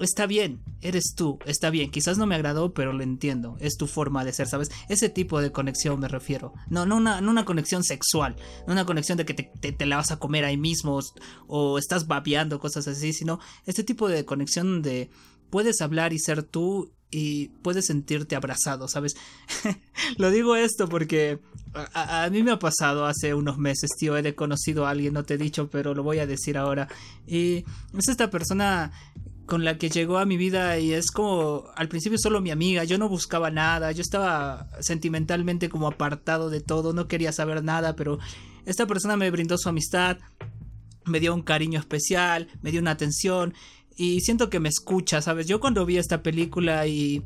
está 0.00 0.26
bien, 0.26 0.60
eres 0.80 1.14
tú, 1.16 1.38
está 1.46 1.70
bien, 1.70 1.90
quizás 1.90 2.18
no 2.18 2.26
me 2.26 2.34
agradó, 2.34 2.72
pero 2.72 2.92
lo 2.92 3.02
entiendo, 3.02 3.56
es 3.60 3.76
tu 3.76 3.86
forma 3.86 4.24
de 4.24 4.32
ser, 4.32 4.48
¿sabes? 4.48 4.70
Ese 4.88 5.08
tipo 5.08 5.40
de 5.40 5.52
conexión 5.52 6.00
me 6.00 6.08
refiero. 6.08 6.52
No, 6.68 6.86
no 6.86 6.96
una, 6.96 7.20
no 7.20 7.30
una 7.30 7.44
conexión 7.44 7.84
sexual, 7.84 8.36
no 8.66 8.72
una 8.72 8.86
conexión 8.86 9.18
de 9.18 9.24
que 9.24 9.34
te, 9.34 9.86
la 9.86 9.96
vas 9.96 10.10
a 10.10 10.18
comer 10.18 10.44
ahí 10.44 10.56
mismo 10.56 11.00
o, 11.46 11.78
estás 11.78 12.06
babeando, 12.06 12.58
cosas 12.58 12.86
así, 12.88 13.12
sino 13.12 13.40
este 13.66 13.84
tipo 13.84 14.08
de 14.08 14.24
conexión 14.24 14.82
de 14.82 15.10
puedes 15.50 15.80
hablar 15.80 16.12
y 16.12 16.18
ser 16.18 16.42
tú 16.42 16.92
y 17.10 17.48
puedes 17.62 17.86
sentirte 17.86 18.36
abrazado, 18.36 18.86
¿sabes? 18.86 19.16
lo 20.18 20.30
digo 20.30 20.56
esto 20.56 20.88
porque 20.88 21.38
a, 21.72 22.24
a, 22.24 22.30
mí 22.30 22.42
me 22.42 22.50
ha 22.50 22.58
pasado 22.58 23.06
hace 23.06 23.32
unos 23.32 23.56
meses, 23.56 23.90
tío, 23.98 24.16
he 24.16 24.34
conocido 24.34 24.86
a 24.86 24.90
alguien, 24.90 25.14
no 25.14 25.24
te 25.24 25.34
he 25.34 25.38
dicho, 25.38 25.70
pero 25.70 25.94
lo 25.94 26.02
voy 26.02 26.18
a 26.18 26.26
decir 26.26 26.58
ahora. 26.58 26.88
Y 27.26 27.64
es 27.96 28.08
esta 28.08 28.30
persona 28.30 28.92
con 29.48 29.64
la 29.64 29.78
que 29.78 29.88
llegó 29.88 30.18
a 30.18 30.26
mi 30.26 30.36
vida 30.36 30.78
y 30.78 30.92
es 30.92 31.10
como 31.10 31.64
al 31.74 31.88
principio 31.88 32.18
solo 32.18 32.42
mi 32.42 32.50
amiga, 32.50 32.84
yo 32.84 32.98
no 32.98 33.08
buscaba 33.08 33.50
nada, 33.50 33.90
yo 33.92 34.02
estaba 34.02 34.68
sentimentalmente 34.80 35.70
como 35.70 35.88
apartado 35.88 36.50
de 36.50 36.60
todo, 36.60 36.92
no 36.92 37.08
quería 37.08 37.32
saber 37.32 37.64
nada, 37.64 37.96
pero 37.96 38.18
esta 38.66 38.86
persona 38.86 39.16
me 39.16 39.30
brindó 39.30 39.56
su 39.56 39.70
amistad, 39.70 40.18
me 41.06 41.18
dio 41.18 41.34
un 41.34 41.40
cariño 41.40 41.80
especial, 41.80 42.48
me 42.60 42.70
dio 42.70 42.80
una 42.82 42.90
atención 42.90 43.54
y 43.96 44.20
siento 44.20 44.50
que 44.50 44.60
me 44.60 44.68
escucha, 44.68 45.22
¿sabes? 45.22 45.46
Yo 45.46 45.60
cuando 45.60 45.86
vi 45.86 45.96
esta 45.96 46.22
película 46.22 46.86
y 46.86 47.24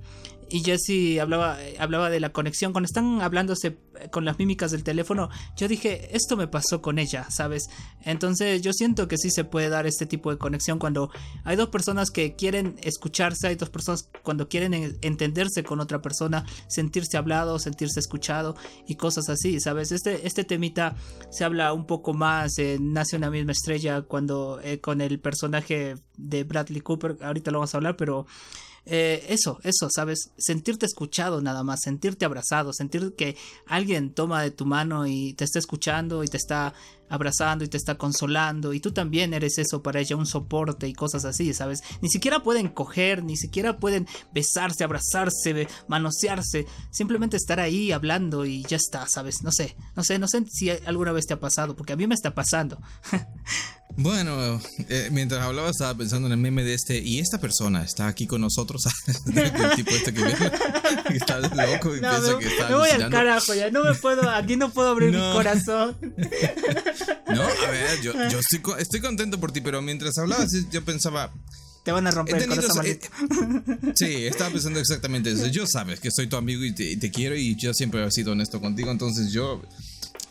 y 0.52 0.62
Jesse 0.62 1.18
hablaba, 1.18 1.56
hablaba 1.78 2.10
de 2.10 2.20
la 2.20 2.30
conexión. 2.30 2.72
Cuando 2.72 2.84
están 2.84 3.22
hablándose 3.22 3.78
con 4.10 4.26
las 4.26 4.38
mímicas 4.38 4.70
del 4.70 4.84
teléfono, 4.84 5.30
yo 5.56 5.66
dije, 5.66 6.14
esto 6.14 6.36
me 6.36 6.46
pasó 6.46 6.82
con 6.82 6.98
ella, 6.98 7.26
¿sabes? 7.30 7.70
Entonces 8.04 8.60
yo 8.60 8.74
siento 8.74 9.08
que 9.08 9.16
sí 9.16 9.30
se 9.30 9.44
puede 9.44 9.70
dar 9.70 9.86
este 9.86 10.04
tipo 10.04 10.30
de 10.30 10.36
conexión 10.36 10.78
cuando 10.78 11.10
hay 11.44 11.56
dos 11.56 11.70
personas 11.70 12.10
que 12.10 12.36
quieren 12.36 12.76
escucharse, 12.82 13.48
hay 13.48 13.54
dos 13.54 13.70
personas 13.70 14.10
cuando 14.22 14.50
quieren 14.50 14.74
entenderse 15.00 15.64
con 15.64 15.80
otra 15.80 16.02
persona, 16.02 16.44
sentirse 16.68 17.16
hablado, 17.16 17.58
sentirse 17.58 17.98
escuchado 17.98 18.54
y 18.86 18.96
cosas 18.96 19.30
así, 19.30 19.58
¿sabes? 19.58 19.90
Este, 19.90 20.26
este 20.26 20.44
temita 20.44 20.96
se 21.30 21.44
habla 21.44 21.72
un 21.72 21.86
poco 21.86 22.12
más 22.12 22.58
en 22.58 22.92
Nace 22.92 23.16
una 23.16 23.30
misma 23.30 23.52
estrella 23.52 24.02
cuando 24.02 24.60
eh, 24.62 24.80
con 24.80 25.00
el 25.00 25.18
personaje 25.18 25.94
de 26.18 26.44
Bradley 26.44 26.82
Cooper, 26.82 27.16
ahorita 27.22 27.50
lo 27.50 27.60
vamos 27.60 27.74
a 27.74 27.78
hablar, 27.78 27.96
pero 27.96 28.26
eh, 28.84 29.24
eso, 29.28 29.58
eso, 29.62 29.88
¿sabes? 29.94 30.30
Sentirte 30.36 30.86
escuchado 30.86 31.40
nada 31.40 31.62
más, 31.62 31.80
sentirte 31.82 32.24
abrazado, 32.24 32.72
sentir 32.72 33.14
que 33.16 33.36
alguien 33.66 34.12
toma 34.12 34.42
de 34.42 34.50
tu 34.50 34.66
mano 34.66 35.06
y 35.06 35.34
te 35.34 35.44
está 35.44 35.58
escuchando 35.58 36.24
y 36.24 36.28
te 36.28 36.36
está 36.36 36.74
abrazando 37.08 37.62
y 37.62 37.68
te 37.68 37.76
está 37.76 37.96
consolando 37.96 38.72
y 38.72 38.80
tú 38.80 38.90
también 38.90 39.34
eres 39.34 39.58
eso 39.58 39.82
para 39.82 40.00
ella, 40.00 40.16
un 40.16 40.26
soporte 40.26 40.88
y 40.88 40.94
cosas 40.94 41.24
así, 41.26 41.52
¿sabes? 41.52 41.82
Ni 42.00 42.08
siquiera 42.08 42.42
pueden 42.42 42.68
coger, 42.68 43.22
ni 43.22 43.36
siquiera 43.36 43.78
pueden 43.78 44.08
besarse, 44.32 44.82
abrazarse, 44.82 45.68
manosearse, 45.88 46.66
simplemente 46.90 47.36
estar 47.36 47.60
ahí 47.60 47.92
hablando 47.92 48.46
y 48.46 48.62
ya 48.64 48.78
está, 48.78 49.06
¿sabes? 49.08 49.42
No 49.42 49.52
sé, 49.52 49.76
no 49.94 50.02
sé, 50.02 50.18
no 50.18 50.26
sé 50.26 50.44
si 50.48 50.70
alguna 50.70 51.12
vez 51.12 51.26
te 51.26 51.34
ha 51.34 51.40
pasado, 51.40 51.76
porque 51.76 51.92
a 51.92 51.96
mí 51.96 52.06
me 52.06 52.14
está 52.14 52.34
pasando. 52.34 52.80
Bueno, 53.96 54.60
eh, 54.88 55.08
mientras 55.12 55.42
hablaba 55.42 55.70
estaba 55.70 55.94
pensando 55.96 56.26
en 56.26 56.32
el 56.32 56.38
meme 56.38 56.64
de 56.64 56.74
este 56.74 56.98
y 56.98 57.18
esta 57.18 57.38
persona 57.38 57.84
está 57.84 58.06
aquí 58.06 58.26
con 58.26 58.40
nosotros, 58.40 58.84
el 59.34 59.76
tipo 59.76 59.90
este 59.90 60.14
que, 60.14 60.22
está 61.14 61.38
loco 61.40 61.94
y 61.94 62.00
piensa 62.00 62.38
que 62.38 62.46
está 62.46 62.68
Me 62.68 62.74
voy 62.76 62.90
al 62.90 63.10
carajo 63.10 63.54
ya, 63.54 63.70
no 63.70 63.84
me 63.84 63.94
puedo, 63.94 64.28
aquí 64.30 64.56
no 64.56 64.72
puedo 64.72 64.88
abrir 64.88 65.10
mi 65.10 65.32
corazón. 65.32 65.96
No, 67.32 67.42
a 67.42 67.70
ver, 67.70 68.02
yo, 68.02 68.12
yo 68.12 68.40
estoy, 68.40 68.60
estoy 68.78 69.00
contento 69.00 69.40
por 69.40 69.52
ti, 69.52 69.62
pero 69.62 69.80
mientras 69.80 70.18
hablabas 70.18 70.52
yo 70.70 70.84
pensaba, 70.84 71.32
te 71.82 71.90
van 71.90 72.06
a 72.06 72.10
romper 72.10 72.42
el 72.42 72.48
corazón. 72.48 72.86
Eh, 72.86 73.00
sí, 73.94 74.26
estaba 74.26 74.50
pensando 74.50 74.78
exactamente 74.78 75.32
eso. 75.32 75.46
Yo 75.48 75.66
sabes 75.66 75.98
que 75.98 76.10
soy 76.10 76.28
tu 76.28 76.36
amigo 76.36 76.64
y 76.64 76.72
te, 76.72 77.10
quiero 77.10 77.36
y 77.36 77.56
yo 77.56 77.74
siempre 77.74 78.04
he 78.04 78.10
sido 78.10 78.32
honesto 78.32 78.60
contigo, 78.60 78.90
entonces 78.90 79.32
yo 79.32 79.62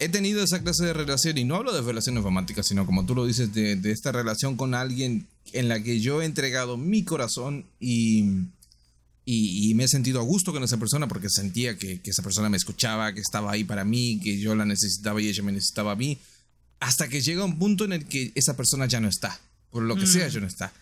he 0.02 0.10
tenido 0.10 0.42
esa 0.42 0.64
clase 0.64 0.84
de 0.84 0.94
relación 0.94 1.38
y 1.38 1.44
no 1.44 1.56
hablo 1.56 1.72
de 1.72 1.82
relaciones 1.84 2.24
románticas, 2.24 2.66
sino 2.66 2.88
como 2.88 3.06
tú 3.06 3.14
lo 3.14 3.28
dices, 3.28 3.54
de, 3.54 3.80
esta 3.92 4.12
relación 4.12 4.58
con 4.58 4.74
alguien 4.74 5.28
en 5.54 5.70
la 5.70 5.82
que 5.84 6.00
yo 6.00 6.24
he 6.24 6.26
entregado 6.26 6.76
mi 6.76 7.04
corazón 7.04 7.66
y, 7.80 8.26
y, 9.26 9.72
me 9.76 9.84
he 9.84 9.88
sentido 9.88 10.20
a 10.20 10.24
gusto 10.24 10.54
con 10.54 10.64
esa 10.64 10.78
persona 10.78 11.08
porque 11.08 11.30
sentía 11.30 11.78
que, 11.78 12.02
que, 12.02 12.10
esa 12.10 12.24
persona 12.24 12.50
me 12.50 12.58
escuchaba, 12.58 13.14
que 13.14 13.22
estaba 13.22 13.52
ahí 13.52 13.64
para 13.64 13.86
mí, 13.86 14.20
que 14.24 14.40
yo 14.40 14.56
la 14.56 14.66
necesitaba 14.66 15.22
y 15.22 15.28
ella 15.28 15.44
me 15.44 15.52
necesitaba 15.52 15.92
a 15.92 15.96
mí, 15.96 16.18
hasta 16.80 17.08
que 17.08 17.22
llega 17.22 17.46
un 17.46 17.60
punto 17.60 17.86
en 17.86 17.94
el 17.94 18.06
que 18.06 18.32
esa 18.34 18.58
persona 18.58 18.88
ya 18.88 19.00
no 19.00 19.08
está, 19.08 19.40
por 19.70 19.84
lo 19.84 19.96
que 19.96 20.08
sea 20.08 20.28
mm. 20.28 20.32
ya 20.32 20.40
no 20.40 20.48
está. 20.48 20.74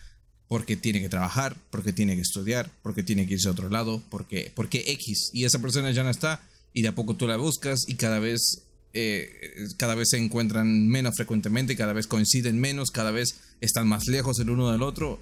Porque 0.48 0.78
tiene 0.78 1.02
que 1.02 1.10
trabajar, 1.10 1.58
porque 1.70 1.92
tiene 1.92 2.16
que 2.16 2.22
estudiar, 2.22 2.70
porque 2.82 3.02
tiene 3.02 3.26
que 3.26 3.34
irse 3.34 3.48
a 3.48 3.52
otro 3.52 3.68
lado, 3.68 4.02
porque, 4.08 4.50
porque 4.56 4.84
X. 4.92 5.28
Y 5.34 5.44
esa 5.44 5.58
persona 5.58 5.90
ya 5.90 6.04
no 6.04 6.10
está 6.10 6.40
y 6.72 6.80
de 6.80 6.88
a 6.88 6.94
poco 6.94 7.16
tú 7.16 7.28
la 7.28 7.36
buscas 7.36 7.86
y 7.86 7.96
cada 7.96 8.18
vez 8.18 8.62
eh, 8.92 9.68
cada 9.76 9.94
vez 9.94 10.10
se 10.10 10.18
encuentran 10.18 10.88
menos 10.88 11.16
frecuentemente, 11.16 11.76
cada 11.76 11.92
vez 11.92 12.06
coinciden 12.06 12.60
menos, 12.60 12.90
cada 12.90 13.10
vez 13.10 13.36
están 13.60 13.86
más 13.86 14.06
lejos 14.06 14.38
el 14.40 14.50
uno 14.50 14.70
del 14.72 14.82
otro 14.82 15.20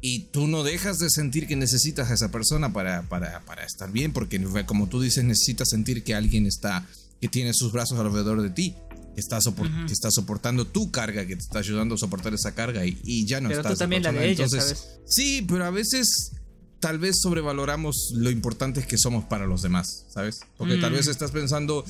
y 0.00 0.20
tú 0.30 0.46
no 0.46 0.62
dejas 0.62 0.98
de 0.98 1.10
sentir 1.10 1.46
que 1.46 1.56
necesitas 1.56 2.10
a 2.10 2.14
esa 2.14 2.30
persona 2.30 2.72
para, 2.72 3.02
para, 3.02 3.40
para 3.40 3.64
estar 3.64 3.90
bien, 3.90 4.12
porque 4.12 4.40
como 4.66 4.88
tú 4.88 5.00
dices, 5.00 5.24
necesitas 5.24 5.70
sentir 5.70 6.04
que 6.04 6.14
alguien 6.14 6.46
está, 6.46 6.86
que 7.20 7.28
tiene 7.28 7.52
sus 7.54 7.72
brazos 7.72 7.98
alrededor 7.98 8.42
de 8.42 8.50
ti. 8.50 8.74
Que 9.14 9.20
está, 9.20 9.38
que 9.38 9.92
está 9.94 10.10
soportando 10.10 10.66
tu 10.66 10.90
carga, 10.90 11.26
que 11.26 11.36
te 11.36 11.42
está 11.42 11.60
ayudando 11.60 11.94
a 11.94 11.98
soportar 11.98 12.34
esa 12.34 12.54
carga 12.54 12.84
y, 12.84 13.24
ya 13.24 13.40
no 13.40 13.48
pero 13.48 13.62
estás. 13.62 13.72
Tú 13.72 13.78
también 13.78 14.02
la 14.02 14.12
de 14.12 14.28
ella, 14.28 14.46
¿sabes? 14.46 14.98
Sí, 15.06 15.42
pero 15.48 15.64
a 15.64 15.70
veces 15.70 16.32
tal 16.80 16.98
vez 16.98 17.18
sobrevaloramos 17.22 18.12
lo 18.14 18.30
importantes 18.30 18.84
que 18.84 18.98
somos 18.98 19.24
para 19.24 19.46
los 19.46 19.62
demás, 19.62 20.04
¿sabes? 20.10 20.40
Porque 20.58 20.76
tal 20.76 20.92
vez 20.92 21.06
mm. 21.06 21.10
estás 21.10 21.30
pensando, 21.30 21.82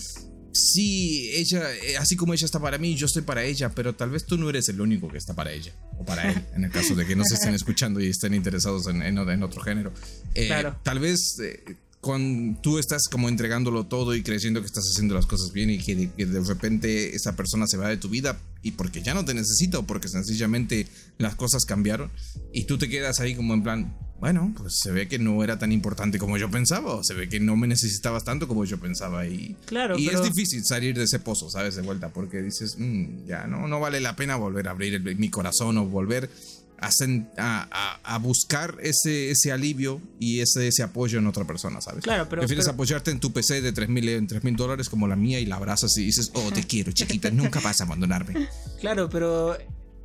sí, 0.56 1.30
ella, 1.34 1.74
eh, 1.74 1.96
así 1.96 2.16
como 2.16 2.34
ella 2.34 2.44
está 2.44 2.60
para 2.60 2.78
mí, 2.78 2.94
yo 2.94 3.06
estoy 3.06 3.22
para 3.22 3.44
ella, 3.44 3.70
pero 3.70 3.94
tal 3.94 4.10
vez 4.10 4.24
tú 4.24 4.38
no 4.38 4.48
eres 4.48 4.68
el 4.68 4.80
único 4.80 5.08
que 5.08 5.18
está 5.18 5.34
para 5.34 5.52
ella 5.52 5.72
o 5.98 6.04
para 6.04 6.30
él, 6.30 6.44
en 6.54 6.64
el 6.64 6.70
caso 6.70 6.94
de 6.94 7.06
que 7.06 7.16
no 7.16 7.24
se 7.24 7.34
estén 7.34 7.54
escuchando 7.54 8.00
y 8.00 8.08
estén 8.08 8.34
interesados 8.34 8.86
en, 8.86 9.02
en, 9.02 9.42
otro 9.42 9.62
género. 9.62 9.92
Eh, 10.34 10.46
claro. 10.46 10.76
Tal 10.82 10.98
vez 10.98 11.38
eh, 11.40 11.76
cuando 12.06 12.60
tú 12.60 12.78
estás 12.78 13.08
como 13.08 13.28
entregándolo 13.28 13.84
todo 13.86 14.14
y 14.14 14.22
creyendo 14.22 14.60
que 14.60 14.66
estás 14.66 14.84
haciendo 14.88 15.14
las 15.14 15.26
cosas 15.26 15.52
bien 15.52 15.70
y 15.70 15.78
que 15.78 15.96
de, 15.96 16.40
repente 16.40 17.16
esa 17.16 17.34
persona 17.34 17.66
se 17.66 17.76
va 17.76 17.88
de 17.88 17.96
tu 17.96 18.08
vida 18.08 18.38
y 18.62 18.72
porque 18.72 19.02
ya 19.02 19.12
no 19.12 19.24
te 19.24 19.34
necesita 19.34 19.80
o 19.80 19.86
porque 19.86 20.08
sencillamente 20.08 20.86
las 21.18 21.34
cosas 21.34 21.64
cambiaron 21.64 22.12
y 22.52 22.64
tú 22.64 22.78
te 22.78 22.88
quedas 22.88 23.18
ahí 23.18 23.34
como 23.34 23.54
en 23.54 23.62
plan, 23.64 23.96
bueno, 24.20 24.54
pues 24.56 24.78
se 24.80 24.92
ve 24.92 25.08
que 25.08 25.18
no 25.18 25.44
era 25.44 25.58
tan 25.58 25.72
importante 25.72 26.18
como 26.18 26.38
yo 26.38 26.50
pensaba, 26.50 26.94
o 26.94 27.04
se 27.04 27.14
ve 27.14 27.28
que 27.28 27.38
no 27.38 27.56
me 27.56 27.66
necesitabas 27.66 28.24
tanto 28.24 28.48
como 28.48 28.64
yo 28.64 28.78
pensaba. 28.78 29.26
Y, 29.26 29.56
claro, 29.66 29.98
y 29.98 30.08
es 30.08 30.22
difícil 30.22 30.64
salir 30.64 30.96
de 30.96 31.04
ese 31.04 31.18
pozo, 31.18 31.50
¿sabes? 31.50 31.76
De 31.76 31.82
vuelta, 31.82 32.08
porque 32.08 32.42
dices, 32.42 32.76
mm, 32.78 33.26
ya 33.26 33.46
no, 33.46 33.68
no 33.68 33.78
vale 33.80 34.00
la 34.00 34.16
pena 34.16 34.36
volver 34.36 34.68
a 34.68 34.70
abrir 34.70 35.00
mi 35.16 35.28
corazón 35.28 35.76
o 35.78 35.86
volver 35.86 36.30
a, 36.78 37.98
a, 38.04 38.18
buscar 38.18 38.76
ese, 38.82 39.30
ese 39.30 39.52
alivio 39.52 40.00
y 40.18 40.40
ese, 40.40 40.68
ese 40.68 40.82
apoyo 40.82 41.18
en 41.18 41.26
otra 41.26 41.44
persona, 41.44 41.80
¿sabes? 41.80 42.04
Claro, 42.04 42.28
pero. 42.28 42.40
Prefieres 42.40 42.68
apoyarte 42.68 43.10
en 43.10 43.20
tu 43.20 43.32
PC 43.32 43.60
de 43.62 43.72
3 43.72 43.88
mil 43.88 44.56
dólares 44.56 44.88
como 44.88 45.08
la 45.08 45.16
mía 45.16 45.40
y 45.40 45.46
la 45.46 45.56
abrazas 45.56 45.96
y 45.96 46.04
dices, 46.04 46.30
oh, 46.34 46.50
te 46.52 46.62
quiero, 46.64 46.92
chiquita, 46.92 47.30
nunca 47.30 47.60
vas 47.60 47.80
a 47.80 47.84
abandonarme. 47.84 48.48
Claro, 48.80 49.08
pero 49.08 49.56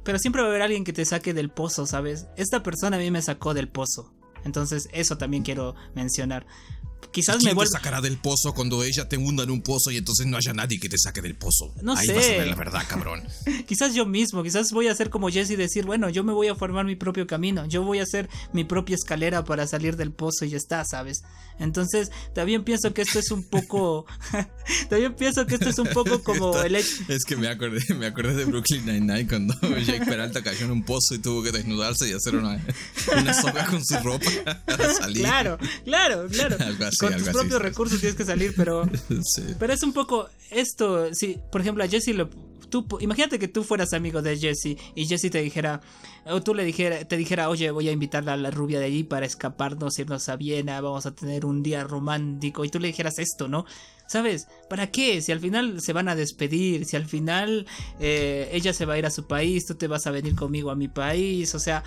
pero 0.04 0.20
siempre 0.20 0.42
va 0.42 0.48
a 0.48 0.52
haber 0.52 0.62
alguien 0.62 0.84
que 0.84 0.94
te 0.94 1.06
saque 1.06 1.34
del 1.34 1.50
pozo, 1.50 1.86
¿sabes? 1.86 2.28
Esta 2.38 2.64
persona 2.64 2.98
a 2.98 3.00
mí 3.00 3.12
me 3.12 3.22
sacó 3.22 3.54
del 3.54 3.68
pozo. 3.68 4.14
Entonces 4.44 4.90
eso 4.92 5.18
también 5.18 5.44
quiero 5.44 5.76
mencionar. 5.94 6.46
Quizás 7.12 7.44
me 7.44 7.54
vuelva. 7.54 7.72
te 7.72 7.78
sacará 7.78 8.02
del 8.02 8.18
pozo 8.18 8.54
cuando 8.54 8.84
ella 8.84 9.10
te 9.10 9.18
hunda 9.18 9.44
en 9.44 9.52
un 9.52 9.62
pozo 9.62 9.92
y 9.92 9.98
entonces 9.98 10.26
no 10.28 10.38
haya 10.38 10.54
nadie 10.54 10.80
que 10.80 10.88
te 10.88 10.98
saque 10.98 11.22
del 11.22 11.36
pozo? 11.36 11.74
No 11.82 11.94
Ahí 11.96 12.08
sé. 12.08 12.14
vas 12.14 12.26
a 12.26 12.30
ver 12.30 12.48
la 12.48 12.56
verdad, 12.56 12.84
cabrón. 12.88 13.24
quizás 13.68 13.94
yo 13.94 14.06
mismo, 14.06 14.44
quizás 14.44 14.72
voy 14.72 14.88
a 14.88 14.96
ser 14.96 15.10
como 15.10 15.30
Jesse 15.30 15.52
y 15.52 15.56
decir, 15.56 15.86
bueno, 15.86 16.10
yo 16.10 16.24
me 16.24 16.32
voy 16.34 16.48
a 16.48 16.56
formar 16.56 16.86
mi 16.86 16.96
propio 16.96 17.28
camino, 17.28 17.66
yo 17.66 17.84
voy 17.84 18.00
a 18.00 18.04
hacer 18.04 18.30
mi 18.54 18.64
propia 18.64 18.96
escalera 18.96 19.44
para 19.44 19.68
salir 19.68 19.98
del 19.98 20.12
pozo 20.12 20.46
y 20.46 20.50
ya 20.50 20.58
está, 20.58 20.86
¿sabes? 20.86 21.24
Entonces, 21.60 22.12
también 22.34 22.64
pienso 22.64 22.94
que 22.94 23.02
esto 23.02 23.20
es 23.20 23.30
un 23.32 23.44
poco. 23.44 24.06
también 24.90 25.14
pienso 25.16 25.46
que 25.46 25.56
esto 25.56 25.70
es 25.70 25.80
un 25.80 25.88
poco 25.90 26.24
como 26.24 26.60
el 26.62 26.76
Es 26.76 27.26
que 27.28 27.36
me 27.36 27.48
acordé, 27.50 27.82
me 27.96 28.06
acordé 28.08 28.36
de 28.36 28.46
Brooklyn 28.46 28.86
Nine-Nine 28.86 29.28
cuando 29.28 29.54
Jake 29.80 30.06
Peralta 30.06 30.42
cayó 30.42 30.66
en 30.66 30.72
un 30.72 30.84
pozo 30.86 31.16
y 31.16 31.20
tuvo 31.20 31.44
que 31.44 31.52
desnudarse 31.52 32.10
y 32.10 32.14
hacer 32.14 32.36
una, 32.36 32.64
una 33.18 33.34
soga 33.34 33.66
con 33.66 33.84
su 33.86 33.96
ropa 34.00 34.30
para 34.66 34.94
salir. 34.94 35.22
Claro, 35.24 35.58
claro, 35.84 36.28
claro. 36.32 36.58
Con 37.00 37.16
tus 37.16 37.30
propios 37.30 37.62
recursos 37.62 38.00
tienes 38.00 38.18
que 38.18 38.26
salir, 38.26 38.54
pero. 38.56 38.84
Pero 39.60 39.74
es 39.74 39.84
un 39.84 39.94
poco 39.94 40.30
esto. 40.50 41.14
Si, 41.14 41.38
por 41.52 41.62
ejemplo, 41.62 41.84
a 41.84 41.88
Jesse 41.88 42.10
lo. 42.10 42.30
Tú, 42.70 42.88
imagínate 43.02 43.38
que 43.38 43.50
tú 43.50 43.64
fueras 43.64 43.92
amigo 43.92 44.22
de 44.22 44.38
Jesse 44.38 44.78
y 44.96 45.06
Jesse 45.06 45.30
te 45.30 45.42
dijera, 45.42 45.82
o 46.26 46.42
tú 46.42 46.54
le 46.54 46.64
dijera, 46.64 47.04
te 47.04 47.18
dijera, 47.18 47.50
oye, 47.50 47.70
voy 47.72 47.90
a 47.90 47.92
invitarla 47.92 48.34
a 48.34 48.38
la 48.38 48.50
rubia 48.50 48.80
de 48.80 48.86
allí 48.86 49.04
para 49.04 49.26
escaparnos, 49.26 50.00
irnos 50.00 50.30
a 50.30 50.38
Viena, 50.38 50.80
vamos 50.80 51.06
a 51.06 51.12
tener 51.14 51.46
un 51.46 51.64
día 51.64 51.84
romántico, 51.84 52.64
y 52.64 52.70
tú 52.70 52.80
le 52.80 52.88
dijeras 52.88 53.20
esto, 53.20 53.50
¿no? 53.50 53.66
¿Sabes? 54.08 54.48
¿Para 54.70 54.92
qué? 54.92 55.22
Si 55.22 55.32
al 55.32 55.40
final 55.40 55.80
se 55.80 55.94
van 55.94 56.10
a 56.10 56.16
despedir, 56.16 56.86
si 56.86 56.98
al 56.98 57.06
final 57.06 57.66
eh, 58.00 58.50
ella 58.52 58.74
se 58.74 58.86
va 58.86 58.96
a 58.96 58.98
ir 58.98 59.06
a 59.06 59.10
su 59.10 59.26
país, 59.26 59.66
tú 59.66 59.76
te 59.76 59.88
vas 59.88 60.06
a 60.06 60.12
venir 60.12 60.36
conmigo 60.36 60.70
a 60.70 60.76
mi 60.76 60.90
país, 60.90 61.56
o 61.56 61.60
sea, 61.60 61.84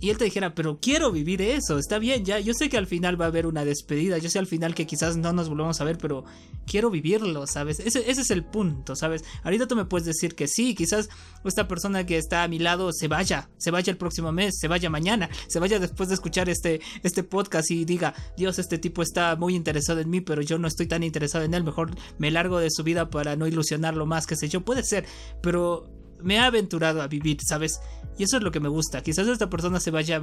y 0.00 0.10
él 0.10 0.18
te 0.18 0.24
dijera, 0.24 0.54
pero 0.54 0.78
quiero 0.80 1.10
vivir 1.10 1.42
eso, 1.42 1.78
está 1.78 1.98
bien, 1.98 2.24
ya, 2.24 2.38
yo 2.38 2.54
sé 2.54 2.68
que 2.68 2.76
al 2.76 2.86
final 2.86 3.20
va 3.20 3.24
a 3.24 3.28
haber 3.28 3.46
una 3.46 3.64
despedida, 3.64 4.18
yo 4.18 4.30
sé 4.30 4.38
al 4.38 4.46
final 4.46 4.74
que 4.74 4.86
quizás 4.86 5.16
no 5.16 5.32
nos 5.32 5.48
volvamos 5.48 5.80
a 5.80 5.84
ver, 5.84 5.98
pero 5.98 6.24
quiero 6.66 6.90
vivirlo, 6.90 7.46
¿sabes? 7.46 7.80
Ese, 7.80 8.08
es 8.08 8.30
el 8.30 8.44
punto, 8.44 8.94
¿sabes? 8.94 9.24
Ahorita 9.42 9.66
tú 9.66 9.74
me 9.74 9.86
puedes 9.86 10.06
decir 10.06 10.34
que 10.36 10.46
sí, 10.46 10.74
quizás 10.74 11.08
esta 11.44 11.66
persona 11.66 12.06
que 12.06 12.16
está 12.16 12.44
a 12.44 12.48
mi 12.48 12.58
lado 12.58 12.92
se 12.92 13.08
vaya, 13.08 13.50
se 13.56 13.70
vaya 13.70 13.90
el 13.90 13.96
próximo 13.96 14.30
mes, 14.30 14.58
se 14.58 14.68
vaya 14.68 14.88
mañana, 14.88 15.28
se 15.48 15.58
vaya 15.58 15.80
después 15.80 16.08
de 16.08 16.14
escuchar 16.14 16.48
este, 16.48 16.80
este 17.02 17.24
podcast 17.24 17.70
y 17.70 17.84
diga, 17.84 18.14
Dios, 18.36 18.58
este 18.58 18.78
tipo 18.78 19.02
está 19.02 19.34
muy 19.34 19.56
interesado 19.56 20.00
en 20.00 20.10
mí, 20.10 20.20
pero 20.20 20.42
yo 20.42 20.58
no 20.58 20.68
estoy 20.68 20.86
tan 20.86 21.02
interesado 21.02 21.44
en 21.44 21.54
él, 21.54 21.64
mejor 21.64 21.90
me 22.18 22.30
largo 22.30 22.60
de 22.60 22.70
su 22.70 22.84
vida 22.84 23.10
para 23.10 23.34
no 23.34 23.46
ilusionarlo 23.48 24.06
más, 24.06 24.26
qué 24.26 24.36
sé 24.36 24.48
yo, 24.48 24.64
puede 24.64 24.84
ser, 24.84 25.06
pero 25.42 25.90
me 26.22 26.38
ha 26.38 26.46
aventurado 26.46 27.02
a 27.02 27.08
vivir, 27.08 27.38
¿sabes? 27.42 27.80
Y 28.18 28.24
eso 28.24 28.36
es 28.36 28.42
lo 28.42 28.50
que 28.50 28.60
me 28.60 28.68
gusta. 28.68 29.02
Quizás 29.02 29.28
esta 29.28 29.48
persona 29.48 29.78
se 29.78 29.92
vaya 29.92 30.20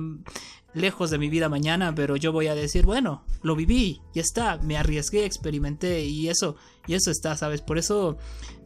lejos 0.73 1.09
de 1.09 1.17
mi 1.17 1.29
vida 1.29 1.47
mañana, 1.47 1.95
pero 1.95 2.17
yo 2.17 2.31
voy 2.33 2.47
a 2.47 2.55
decir, 2.55 2.85
bueno, 2.85 3.23
lo 3.41 3.55
viví, 3.55 4.01
ya 4.13 4.21
está, 4.21 4.57
me 4.57 4.77
arriesgué, 4.77 5.25
experimenté 5.25 6.05
y 6.05 6.27
eso, 6.27 6.57
y 6.87 6.93
eso 6.93 7.09
está, 7.09 7.37
¿sabes? 7.37 7.61
Por 7.61 7.77
eso 7.77 8.17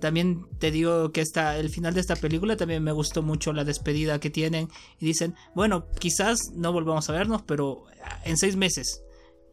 también 0.01 0.47
te 0.57 0.71
digo 0.71 1.11
que 1.11 1.21
esta, 1.21 1.57
el 1.57 1.69
final 1.69 1.93
de 1.93 2.01
esta 2.01 2.15
película 2.15 2.57
también 2.57 2.83
me 2.83 2.91
gustó 2.91 3.21
mucho 3.21 3.53
la 3.53 3.63
despedida 3.63 4.19
que 4.19 4.31
tienen 4.31 4.67
y 4.99 5.05
dicen, 5.05 5.35
bueno, 5.53 5.85
quizás 5.99 6.51
no 6.55 6.73
volvamos 6.73 7.07
a 7.09 7.13
vernos, 7.13 7.43
pero 7.43 7.83
en 8.25 8.37
seis 8.37 8.55
meses 8.55 9.03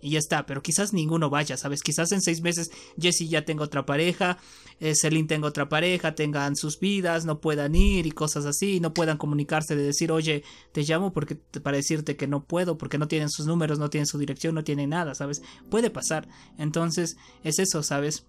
y 0.00 0.10
ya 0.10 0.18
está, 0.18 0.46
pero 0.46 0.62
quizás 0.62 0.92
ninguno 0.92 1.30
vaya, 1.30 1.56
¿sabes? 1.56 1.82
Quizás 1.82 2.12
en 2.12 2.20
seis 2.20 2.40
meses 2.40 2.70
Jesse 3.00 3.28
ya 3.28 3.44
tenga 3.44 3.64
otra 3.64 3.86
pareja, 3.86 4.38
eh, 4.80 4.94
Celine 4.94 5.28
tenga 5.28 5.48
otra 5.48 5.68
pareja, 5.68 6.14
tengan 6.14 6.56
sus 6.56 6.78
vidas, 6.78 7.24
no 7.24 7.40
puedan 7.40 7.74
ir 7.74 8.06
y 8.06 8.12
cosas 8.12 8.44
así, 8.44 8.80
no 8.80 8.94
puedan 8.94 9.18
comunicarse 9.18 9.74
de 9.76 9.82
decir, 9.82 10.12
oye, 10.12 10.44
te 10.72 10.82
llamo 10.82 11.12
porque 11.12 11.36
para 11.36 11.76
decirte 11.76 12.16
que 12.16 12.26
no 12.26 12.44
puedo, 12.44 12.78
porque 12.78 12.98
no 12.98 13.08
tienen 13.08 13.30
sus 13.30 13.46
números, 13.46 13.78
no 13.78 13.90
tienen 13.90 14.06
su 14.06 14.18
dirección, 14.18 14.54
no 14.54 14.64
tienen 14.64 14.90
nada, 14.90 15.14
¿sabes? 15.14 15.42
Puede 15.70 15.90
pasar. 15.90 16.28
Entonces, 16.58 17.16
es 17.42 17.58
eso, 17.58 17.82
¿sabes? 17.82 18.26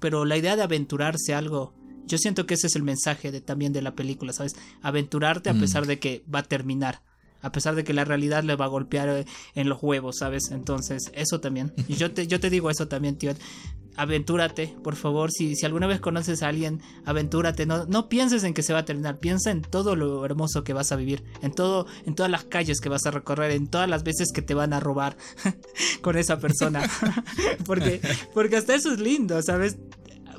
Pero 0.00 0.24
la 0.24 0.36
idea 0.36 0.56
de 0.56 0.62
aventurarse 0.62 1.34
algo 1.34 1.74
yo 2.08 2.18
siento 2.18 2.46
que 2.46 2.54
ese 2.54 2.66
es 2.66 2.74
el 2.74 2.82
mensaje 2.82 3.30
de, 3.30 3.40
también 3.40 3.72
de 3.72 3.82
la 3.82 3.94
película, 3.94 4.32
¿sabes? 4.32 4.56
Aventurarte 4.82 5.50
a 5.50 5.54
mm. 5.54 5.60
pesar 5.60 5.86
de 5.86 5.98
que 5.98 6.24
va 6.34 6.40
a 6.40 6.42
terminar 6.42 7.02
a 7.40 7.52
pesar 7.52 7.74
de 7.74 7.84
que 7.84 7.92
la 7.92 8.04
realidad 8.04 8.42
le 8.42 8.56
va 8.56 8.66
a 8.66 8.68
golpear 8.68 9.08
eh, 9.08 9.24
en 9.54 9.68
los 9.68 9.82
huevos, 9.82 10.18
¿sabes? 10.18 10.50
Entonces, 10.50 11.10
eso 11.14 11.40
también. 11.40 11.72
Y 11.88 11.94
yo 11.94 12.12
te, 12.12 12.26
yo 12.26 12.40
te 12.40 12.50
digo 12.50 12.70
eso 12.70 12.88
también, 12.88 13.16
tío. 13.16 13.32
Aventúrate, 13.96 14.76
por 14.84 14.94
favor. 14.94 15.32
Si, 15.32 15.56
si 15.56 15.66
alguna 15.66 15.88
vez 15.88 15.98
conoces 15.98 16.44
a 16.44 16.48
alguien, 16.48 16.80
aventúrate. 17.04 17.66
No, 17.66 17.84
no 17.86 18.08
pienses 18.08 18.44
en 18.44 18.54
que 18.54 18.62
se 18.62 18.72
va 18.72 18.80
a 18.80 18.84
terminar. 18.84 19.18
Piensa 19.18 19.50
en 19.50 19.62
todo 19.62 19.96
lo 19.96 20.24
hermoso 20.24 20.62
que 20.62 20.72
vas 20.72 20.92
a 20.92 20.96
vivir. 20.96 21.24
En 21.42 21.52
todo, 21.52 21.86
en 22.06 22.14
todas 22.14 22.30
las 22.30 22.44
calles 22.44 22.80
que 22.80 22.88
vas 22.88 23.06
a 23.06 23.10
recorrer. 23.10 23.50
En 23.50 23.66
todas 23.66 23.88
las 23.88 24.04
veces 24.04 24.30
que 24.32 24.40
te 24.40 24.54
van 24.54 24.72
a 24.72 24.78
robar 24.78 25.16
con 26.00 26.16
esa 26.16 26.38
persona. 26.38 26.88
porque, 27.66 28.00
porque 28.34 28.56
hasta 28.56 28.76
eso 28.76 28.92
es 28.92 29.00
lindo, 29.00 29.42
¿sabes? 29.42 29.78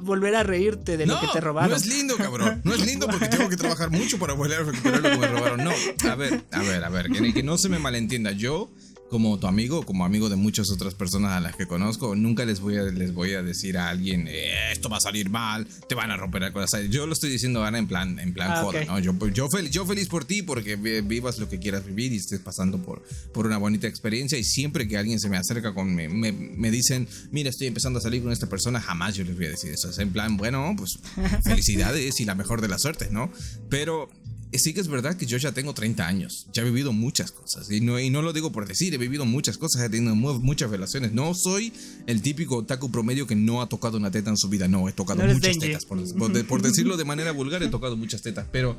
Volver 0.02 0.36
a 0.36 0.44
reírte 0.44 0.98
de 0.98 1.06
lo 1.06 1.20
que 1.20 1.28
te 1.28 1.42
robaron. 1.42 1.72
No 1.72 1.78
es 1.78 1.86
lindo, 1.86 2.16
cabrón. 2.18 2.62
No 2.64 2.74
es 2.74 2.86
lindo 2.86 3.08
porque 3.08 3.28
tengo 3.28 3.50
que 3.50 3.58
trabajar 3.58 3.90
mucho 3.90 4.18
para 4.18 4.34
volver 4.34 4.60
a 4.60 4.64
recuperar 4.64 5.02
lo 5.02 5.10
que 5.10 5.18
me 5.18 5.28
robaron. 5.28 5.64
No, 5.64 5.72
a 6.10 6.16
ver, 6.16 6.44
a 6.52 6.60
ver, 6.60 6.84
a 6.84 6.90
ver, 6.90 7.10
que 7.10 7.44
no 7.44 7.58
se 7.58 7.70
me 7.70 7.80
malentienda. 7.80 8.32
Yo 8.32 8.72
como 9.10 9.40
tu 9.40 9.48
amigo, 9.48 9.84
como 9.84 10.06
amigo 10.06 10.30
de 10.30 10.36
muchas 10.36 10.70
otras 10.72 10.94
personas 10.94 11.32
a 11.34 11.40
las 11.40 11.56
que 11.56 11.68
conozco, 11.68 12.16
nunca 12.16 12.46
les 12.46 12.60
voy 12.60 12.78
a, 12.78 12.84
les 12.84 13.14
voy 13.14 13.34
a 13.34 13.42
decir 13.42 13.78
a 13.78 13.90
alguien, 13.90 14.28
eh, 14.28 14.72
esto 14.72 14.90
va 14.90 14.98
a 14.98 15.02
salir 15.02 15.30
mal, 15.30 15.68
te 15.88 15.96
van 15.96 16.12
a 16.12 16.18
romper 16.18 16.44
el 16.44 16.54
corazón. 16.54 16.90
Yo 16.90 17.08
lo 17.08 17.14
estoy 17.14 17.30
diciendo 17.30 17.64
ahora 17.64 17.78
en 17.78 17.88
plan, 17.88 18.20
en 18.20 18.34
plan 18.34 18.52
ah, 18.52 18.62
joda, 18.62 18.86
¿no? 18.86 19.00
Yo, 19.00 19.14
yo, 19.30 19.50
feliz, 19.50 19.72
yo 19.72 19.86
feliz 19.86 20.08
por 20.08 20.26
ti 20.26 20.44
porque 20.44 20.76
vivas 20.76 21.40
lo 21.40 21.50
que 21.50 21.60
quieras 21.60 21.86
vivir 21.86 22.14
y 22.14 22.18
estés 22.18 22.40
pasando 22.40 22.82
por, 22.82 23.04
por 23.34 23.48
una 23.48 23.58
bonita 23.58 23.88
experiencia 23.88 24.38
y 24.38 24.44
siempre 24.44 24.88
que 24.88 24.98
alguien 24.98 25.20
se 25.20 25.30
me 25.30 25.38
acerca 25.38 25.74
con, 25.74 25.94
me, 25.94 26.08
me, 26.08 26.32
me 26.32 26.72
dicen, 26.72 27.08
mira, 27.32 27.50
estoy 27.50 27.68
empezando 27.68 28.00
a 28.00 28.02
salir 28.02 28.22
con 28.22 28.32
esta 28.32 28.48
persona, 28.48 28.80
jamás 28.80 29.16
yo 29.16 29.24
les 29.24 29.36
voy 29.36 29.48
a 29.48 29.50
decir 29.50 29.72
eso. 29.72 29.90
Es 29.90 29.98
en 29.98 30.12
plan, 30.12 30.38
bueno, 30.38 30.74
pues 30.78 31.00
felicidades 31.44 32.20
y 32.20 32.26
la 32.26 32.36
mejor 32.36 32.62
de 32.62 32.68
las 32.68 32.82
suertes, 32.82 33.12
¿no? 33.12 33.32
Pero 33.70 34.10
sí 34.58 34.74
que 34.74 34.80
es 34.80 34.88
verdad 34.88 35.16
que 35.16 35.28
yo 35.28 35.38
ya 35.38 35.52
tengo 35.52 35.74
30 35.74 36.08
años, 36.08 36.48
ya 36.52 36.64
he 36.64 36.66
vivido 36.66 36.92
muchas 36.92 37.32
cosas, 37.32 37.70
y 37.70 37.82
no, 37.82 38.00
y 38.00 38.10
no 38.10 38.22
lo 38.22 38.34
digo 38.34 38.52
por 38.52 38.68
decir, 38.68 38.94
he 38.94 38.98
vivido 38.98 39.26
muchas 39.26 39.58
cosas, 39.58 39.84
he 39.84 39.90
tenido 39.90 40.16
muchas 40.16 40.72
relaciones, 40.72 41.12
no 41.12 41.34
soy 41.36 41.72
el 42.08 42.22
típico 42.22 42.58
otaku 42.58 42.92
promedio 42.92 43.28
que 43.28 43.36
no 43.36 43.62
ha 43.62 43.70
tocado 43.70 43.98
una 43.98 44.10
teta 44.10 44.32
en 44.32 44.38
su 44.38 44.50
vida, 44.50 44.68
no, 44.68 44.90
he 44.90 44.94
tocado 44.94 45.24
muchas 45.24 45.60
tetas, 45.60 45.86
por, 45.86 46.62
decirlo 46.62 46.98
de 46.98 47.06
manera 47.06 47.32
vulgar, 47.32 47.62
he 47.62 47.68
tocado 47.68 47.96
muchas 47.96 48.22
tetas, 48.24 48.48
pero 48.52 48.76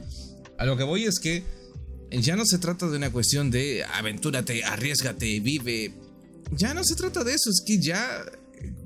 a 0.58 0.66
lo 0.66 0.76
que 0.76 0.82
voy 0.82 1.04
es 1.04 1.20
que 1.20 1.44
ya 2.10 2.34
no 2.34 2.44
se 2.44 2.58
trata 2.58 2.88
de 2.88 2.96
una 2.96 3.12
cuestión 3.12 3.50
de 3.52 3.84
aventúrate, 3.84 4.64
arriesgate, 4.64 5.38
vive, 5.38 5.94
ya 6.56 6.74
no 6.74 6.82
se 6.82 6.96
trata 6.96 7.22
de 7.22 7.34
eso, 7.34 7.48
es 7.48 7.62
que 7.64 7.80
ya 7.80 8.24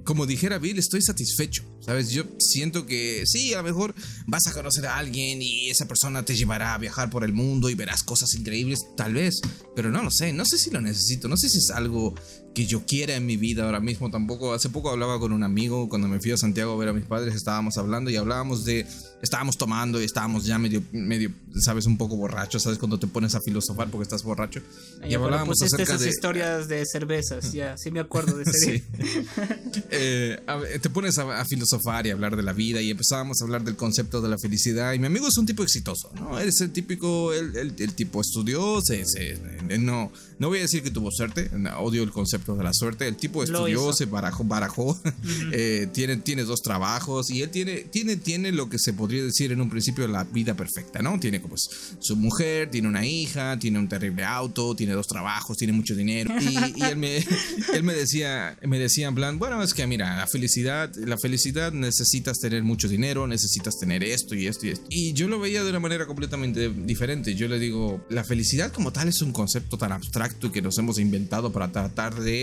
como 0.04 0.26
dijera 0.26 0.58
Bill, 0.58 0.78
estoy 0.78 1.02
satisfecho, 1.02 1.64
¿sabes? 1.80 2.10
Yo 2.10 2.24
siento 2.38 2.86
que 2.86 3.24
sí, 3.26 3.54
a 3.54 3.58
lo 3.58 3.64
mejor 3.64 3.94
vas 4.26 4.46
a 4.46 4.52
conocer 4.52 4.86
a 4.86 4.98
alguien 4.98 5.40
y 5.40 5.70
esa 5.70 5.88
persona 5.88 6.24
te 6.24 6.36
llevará 6.36 6.74
a 6.74 6.78
viajar 6.78 7.10
por 7.10 7.24
el 7.24 7.32
mundo 7.32 7.70
y 7.70 7.74
verás 7.74 8.02
cosas 8.02 8.34
increíbles, 8.34 8.84
tal 8.96 9.14
vez, 9.14 9.40
pero 9.74 9.90
no 9.90 10.02
lo 10.02 10.10
sé, 10.10 10.32
no 10.32 10.44
sé 10.44 10.58
si 10.58 10.70
lo 10.70 10.80
necesito, 10.80 11.28
no 11.28 11.36
sé 11.36 11.48
si 11.48 11.58
es 11.58 11.70
algo 11.70 12.14
que 12.54 12.66
yo 12.66 12.86
quiera 12.86 13.16
en 13.16 13.26
mi 13.26 13.36
vida 13.36 13.64
ahora 13.64 13.80
mismo 13.80 14.10
tampoco. 14.10 14.54
Hace 14.54 14.68
poco 14.68 14.90
hablaba 14.90 15.18
con 15.18 15.32
un 15.32 15.42
amigo, 15.42 15.88
cuando 15.88 16.08
me 16.08 16.20
fui 16.20 16.30
a 16.30 16.36
Santiago 16.36 16.72
a 16.72 16.76
ver 16.76 16.88
a 16.88 16.92
mis 16.92 17.04
padres, 17.04 17.34
estábamos 17.34 17.76
hablando 17.76 18.10
y 18.10 18.16
hablábamos 18.16 18.64
de, 18.64 18.86
estábamos 19.20 19.58
tomando 19.58 20.00
y 20.00 20.04
estábamos 20.04 20.46
ya 20.46 20.58
medio, 20.58 20.82
medio, 20.92 21.32
sabes, 21.58 21.86
un 21.86 21.98
poco 21.98 22.16
borrachos, 22.16 22.62
sabes, 22.62 22.78
cuando 22.78 22.98
te 22.98 23.08
pones 23.08 23.34
a 23.34 23.40
filosofar 23.40 23.90
porque 23.90 24.04
estás 24.04 24.22
borracho. 24.22 24.60
y 25.06 25.14
hablábamos 25.14 25.60
acerca 25.60 25.82
esas 25.82 26.00
de 26.00 26.08
historias 26.08 26.68
de 26.68 26.84
cervezas, 26.86 27.52
ya, 27.52 27.76
sí 27.76 27.90
me 27.90 28.00
acuerdo 28.00 28.36
de 28.36 28.44
ese 28.44 28.58
sí. 28.58 28.84
eh, 29.90 30.40
te 30.80 30.90
pones 30.90 31.18
a, 31.18 31.44
filosofar 31.44 32.06
y 32.06 32.10
hablar 32.10 32.36
de 32.36 32.42
la 32.42 32.52
vida 32.52 32.80
y 32.80 32.90
empezábamos 32.90 33.40
a 33.40 33.44
hablar 33.44 33.64
del 33.64 33.76
concepto 33.76 34.22
de 34.22 34.28
la 34.28 34.38
felicidad 34.38 34.92
y 34.92 34.98
mi 34.98 35.06
amigo 35.06 35.26
es 35.26 35.36
un 35.36 35.46
tipo 35.46 35.62
exitoso, 35.62 36.10
¿no? 36.14 36.38
Es 36.38 36.60
el 36.60 36.70
típico, 36.70 37.32
el, 37.32 37.56
el, 37.56 37.94
tipo 37.94 38.20
estudió, 38.20 38.80
se, 38.80 39.04
se, 39.04 39.38
no, 39.78 40.12
no 40.38 40.48
voy 40.48 40.58
a 40.58 40.62
decir 40.62 40.82
que 40.82 40.90
tuvo 40.90 41.10
suerte, 41.10 41.50
odio 41.76 42.02
el 42.02 42.12
concepto 42.12 42.43
de 42.52 42.64
la 42.64 42.74
suerte. 42.74 43.08
El 43.08 43.16
tipo 43.16 43.42
estudió, 43.42 43.92
se 43.92 44.06
barajó, 44.06 44.44
barajó 44.44 45.00
eh, 45.52 45.88
tiene, 45.92 46.16
tiene 46.18 46.44
dos 46.44 46.62
trabajos 46.62 47.30
y 47.30 47.42
él 47.42 47.50
tiene, 47.50 47.76
tiene, 47.90 48.16
tiene 48.16 48.52
lo 48.52 48.68
que 48.68 48.78
se 48.78 48.92
podría 48.92 49.24
decir 49.24 49.52
en 49.52 49.60
un 49.60 49.70
principio 49.70 50.06
la 50.06 50.24
vida 50.24 50.54
perfecta, 50.54 51.00
¿no? 51.00 51.18
Tiene 51.18 51.40
pues 51.40 51.68
su 51.98 52.16
mujer, 52.16 52.70
tiene 52.70 52.88
una 52.88 53.06
hija, 53.06 53.58
tiene 53.58 53.78
un 53.78 53.88
terrible 53.88 54.24
auto, 54.24 54.76
tiene 54.76 54.92
dos 54.92 55.06
trabajos, 55.06 55.56
tiene 55.56 55.72
mucho 55.72 55.94
dinero. 55.94 56.34
Y, 56.40 56.82
él, 56.82 56.96
me, 56.96 57.16
él 57.74 57.82
me 57.82 57.94
decía, 57.94 58.58
me 58.62 58.78
decía 58.78 59.08
en 59.08 59.14
plan, 59.14 59.38
bueno, 59.38 59.62
es 59.62 59.72
que 59.72 59.86
mira, 59.86 60.16
la 60.16 60.26
felicidad, 60.26 60.94
la 60.96 61.16
felicidad 61.16 61.72
necesitas 61.72 62.38
tener 62.38 62.62
mucho 62.62 62.88
dinero, 62.88 63.26
necesitas 63.26 63.78
tener 63.78 64.04
esto 64.04 64.34
y 64.34 64.46
esto 64.46 64.66
y 64.66 64.70
esto. 64.70 64.84
Y 64.88 65.12
yo 65.12 65.28
lo 65.28 65.38
veía 65.38 65.62
de 65.64 65.70
una 65.70 65.80
manera 65.80 66.06
completamente 66.06 66.68
diferente. 66.68 67.34
Yo 67.34 67.48
le 67.48 67.58
digo, 67.58 68.04
la 68.10 68.24
felicidad 68.24 68.72
como 68.72 68.92
tal 68.92 69.08
es 69.08 69.22
un 69.22 69.32
concepto 69.32 69.78
tan 69.78 69.92
abstracto 69.92 70.52
que 70.52 70.62
nos 70.62 70.78
hemos 70.78 70.98
inventado 70.98 71.52
para 71.52 71.70
tratar 71.70 72.14
de 72.14 72.33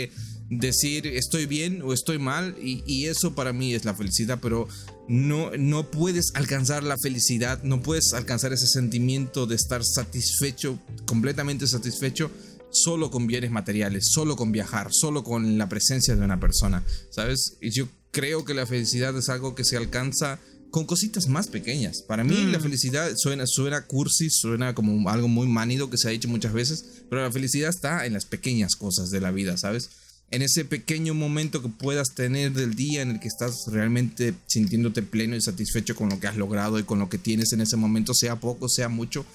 decir 0.49 1.07
estoy 1.07 1.45
bien 1.45 1.81
o 1.81 1.93
estoy 1.93 2.19
mal 2.19 2.55
y, 2.61 3.05
eso 3.05 3.33
para 3.33 3.53
mí 3.53 3.73
es 3.73 3.85
la 3.85 3.95
felicidad, 3.95 4.39
pero 4.41 4.67
no, 5.07 5.51
no 5.57 5.89
puedes 5.89 6.33
alcanzar 6.35 6.83
la 6.83 6.97
felicidad, 6.97 7.63
no 7.63 7.81
puedes 7.81 8.13
alcanzar 8.13 8.51
ese 8.53 8.67
sentimiento 8.67 9.47
de 9.47 9.55
estar 9.55 9.83
satisfecho, 9.83 10.79
completamente 11.05 11.67
satisfecho 11.67 12.29
solo 12.71 13.11
con 13.11 13.27
bienes 13.27 13.51
materiales, 13.51 14.09
solo 14.11 14.35
con 14.35 14.51
viajar, 14.51 14.93
solo 14.93 15.23
con 15.23 15.57
la 15.57 15.67
presencia 15.67 16.15
de 16.15 16.23
una 16.23 16.39
persona, 16.39 16.83
¿sabes? 17.09 17.57
Y 17.61 17.71
yo 17.71 17.87
creo 18.11 18.45
que 18.45 18.53
la 18.53 18.65
felicidad 18.65 19.17
es 19.17 19.29
algo 19.29 19.55
que 19.55 19.63
se 19.63 19.77
alcanza 19.77 20.39
con 20.71 20.85
cositas 20.85 21.27
más 21.27 21.47
pequeñas. 21.47 22.01
Para 22.01 22.23
mí 22.23 22.35
la 22.45 22.57
mm. 22.57 22.61
felicidad 22.61 23.11
suena, 23.15 23.45
suena 23.45 23.85
cursi, 23.85 24.29
suena 24.29 24.73
como 24.73 25.09
algo 25.09 25.27
muy 25.27 25.47
manido 25.47 25.89
que 25.89 25.97
se 25.97 26.07
ha 26.07 26.11
dicho 26.11 26.29
muchas 26.29 26.53
veces, 26.53 27.03
pero 27.09 27.21
la 27.21 27.31
felicidad 27.31 27.69
está 27.69 28.05
en 28.05 28.13
las 28.13 28.25
pequeñas 28.25 28.75
cosas 28.75 29.11
de 29.11 29.21
la 29.21 29.31
vida, 29.31 29.57
¿sabes? 29.57 29.89
En 30.31 30.41
ese 30.41 30.63
pequeño 30.63 31.13
momento 31.13 31.61
que 31.61 31.67
puedas 31.67 32.15
tener 32.15 32.53
del 32.53 32.73
día 32.73 33.01
en 33.01 33.11
el 33.11 33.19
que 33.19 33.27
estás 33.27 33.65
realmente 33.67 34.33
sintiéndote 34.47 35.03
pleno 35.03 35.35
y 35.35 35.41
satisfecho 35.41 35.93
con 35.93 36.07
lo 36.07 36.21
que 36.21 36.27
has 36.27 36.37
logrado 36.37 36.79
y 36.79 36.83
con 36.83 36.99
lo 36.99 37.09
que 37.09 37.17
tienes 37.17 37.51
en 37.51 37.59
ese 37.59 37.75
momento, 37.75 38.13
sea 38.13 38.39
poco, 38.39 38.69
sea 38.69 38.87
mucho, 38.87 39.25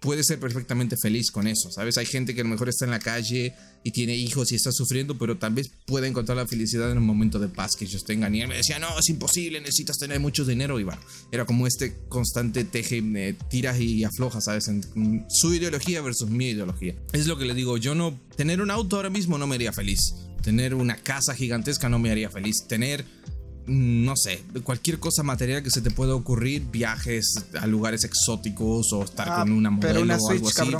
puede 0.00 0.22
ser 0.22 0.38
perfectamente 0.38 0.96
feliz 0.96 1.30
con 1.30 1.46
eso, 1.46 1.70
¿sabes? 1.70 1.98
Hay 1.98 2.06
gente 2.06 2.34
que 2.34 2.42
a 2.42 2.44
lo 2.44 2.50
mejor 2.50 2.68
está 2.68 2.84
en 2.84 2.90
la 2.90 2.98
calle 2.98 3.54
y 3.82 3.90
tiene 3.90 4.14
hijos 4.16 4.52
y 4.52 4.54
está 4.54 4.72
sufriendo, 4.72 5.18
pero 5.18 5.38
tal 5.38 5.54
vez 5.54 5.70
pueda 5.86 6.06
encontrar 6.06 6.36
la 6.36 6.46
felicidad 6.46 6.90
en 6.90 6.98
un 6.98 7.06
momento 7.06 7.38
de 7.38 7.48
paz 7.48 7.76
que 7.76 7.84
ellos 7.84 8.04
tengan. 8.04 8.34
Y 8.34 8.42
él 8.42 8.48
me 8.48 8.56
decía, 8.56 8.78
no, 8.78 8.98
es 8.98 9.08
imposible, 9.08 9.60
necesitas 9.60 9.98
tener 9.98 10.20
mucho 10.20 10.44
dinero. 10.44 10.78
Y 10.78 10.84
bueno, 10.84 11.00
era 11.32 11.44
como 11.46 11.66
este 11.66 11.94
constante 12.08 12.64
teje, 12.64 13.02
eh, 13.16 13.36
tiras 13.50 13.80
y 13.80 14.04
aflojas, 14.04 14.44
¿sabes? 14.44 14.68
En, 14.68 14.82
su 15.28 15.54
ideología 15.54 16.00
versus 16.00 16.30
mi 16.30 16.50
ideología. 16.50 16.94
Es 17.12 17.26
lo 17.26 17.38
que 17.38 17.44
le 17.44 17.54
digo, 17.54 17.76
yo 17.76 17.94
no, 17.94 18.18
tener 18.36 18.60
un 18.60 18.70
auto 18.70 18.96
ahora 18.96 19.10
mismo 19.10 19.38
no 19.38 19.46
me 19.46 19.56
haría 19.56 19.72
feliz. 19.72 20.14
Tener 20.42 20.74
una 20.74 20.96
casa 20.96 21.34
gigantesca 21.34 21.88
no 21.88 21.98
me 21.98 22.10
haría 22.10 22.30
feliz. 22.30 22.66
Tener 22.68 23.04
Mm, 23.04 23.37
no 23.68 24.16
sé, 24.16 24.42
cualquier 24.64 24.98
cosa 24.98 25.22
material 25.22 25.62
que 25.62 25.70
se 25.70 25.80
te 25.80 25.90
pueda 25.90 26.14
ocurrir, 26.14 26.62
viajes 26.70 27.44
a 27.60 27.66
lugares 27.66 28.04
exóticos 28.04 28.92
o 28.92 29.04
estar 29.04 29.40
con 29.40 29.52
una 29.52 29.70
modelo 29.70 29.92
pero 29.92 30.02
una 30.02 30.16
o 30.16 30.30
algo 30.30 30.48
así. 30.48 30.70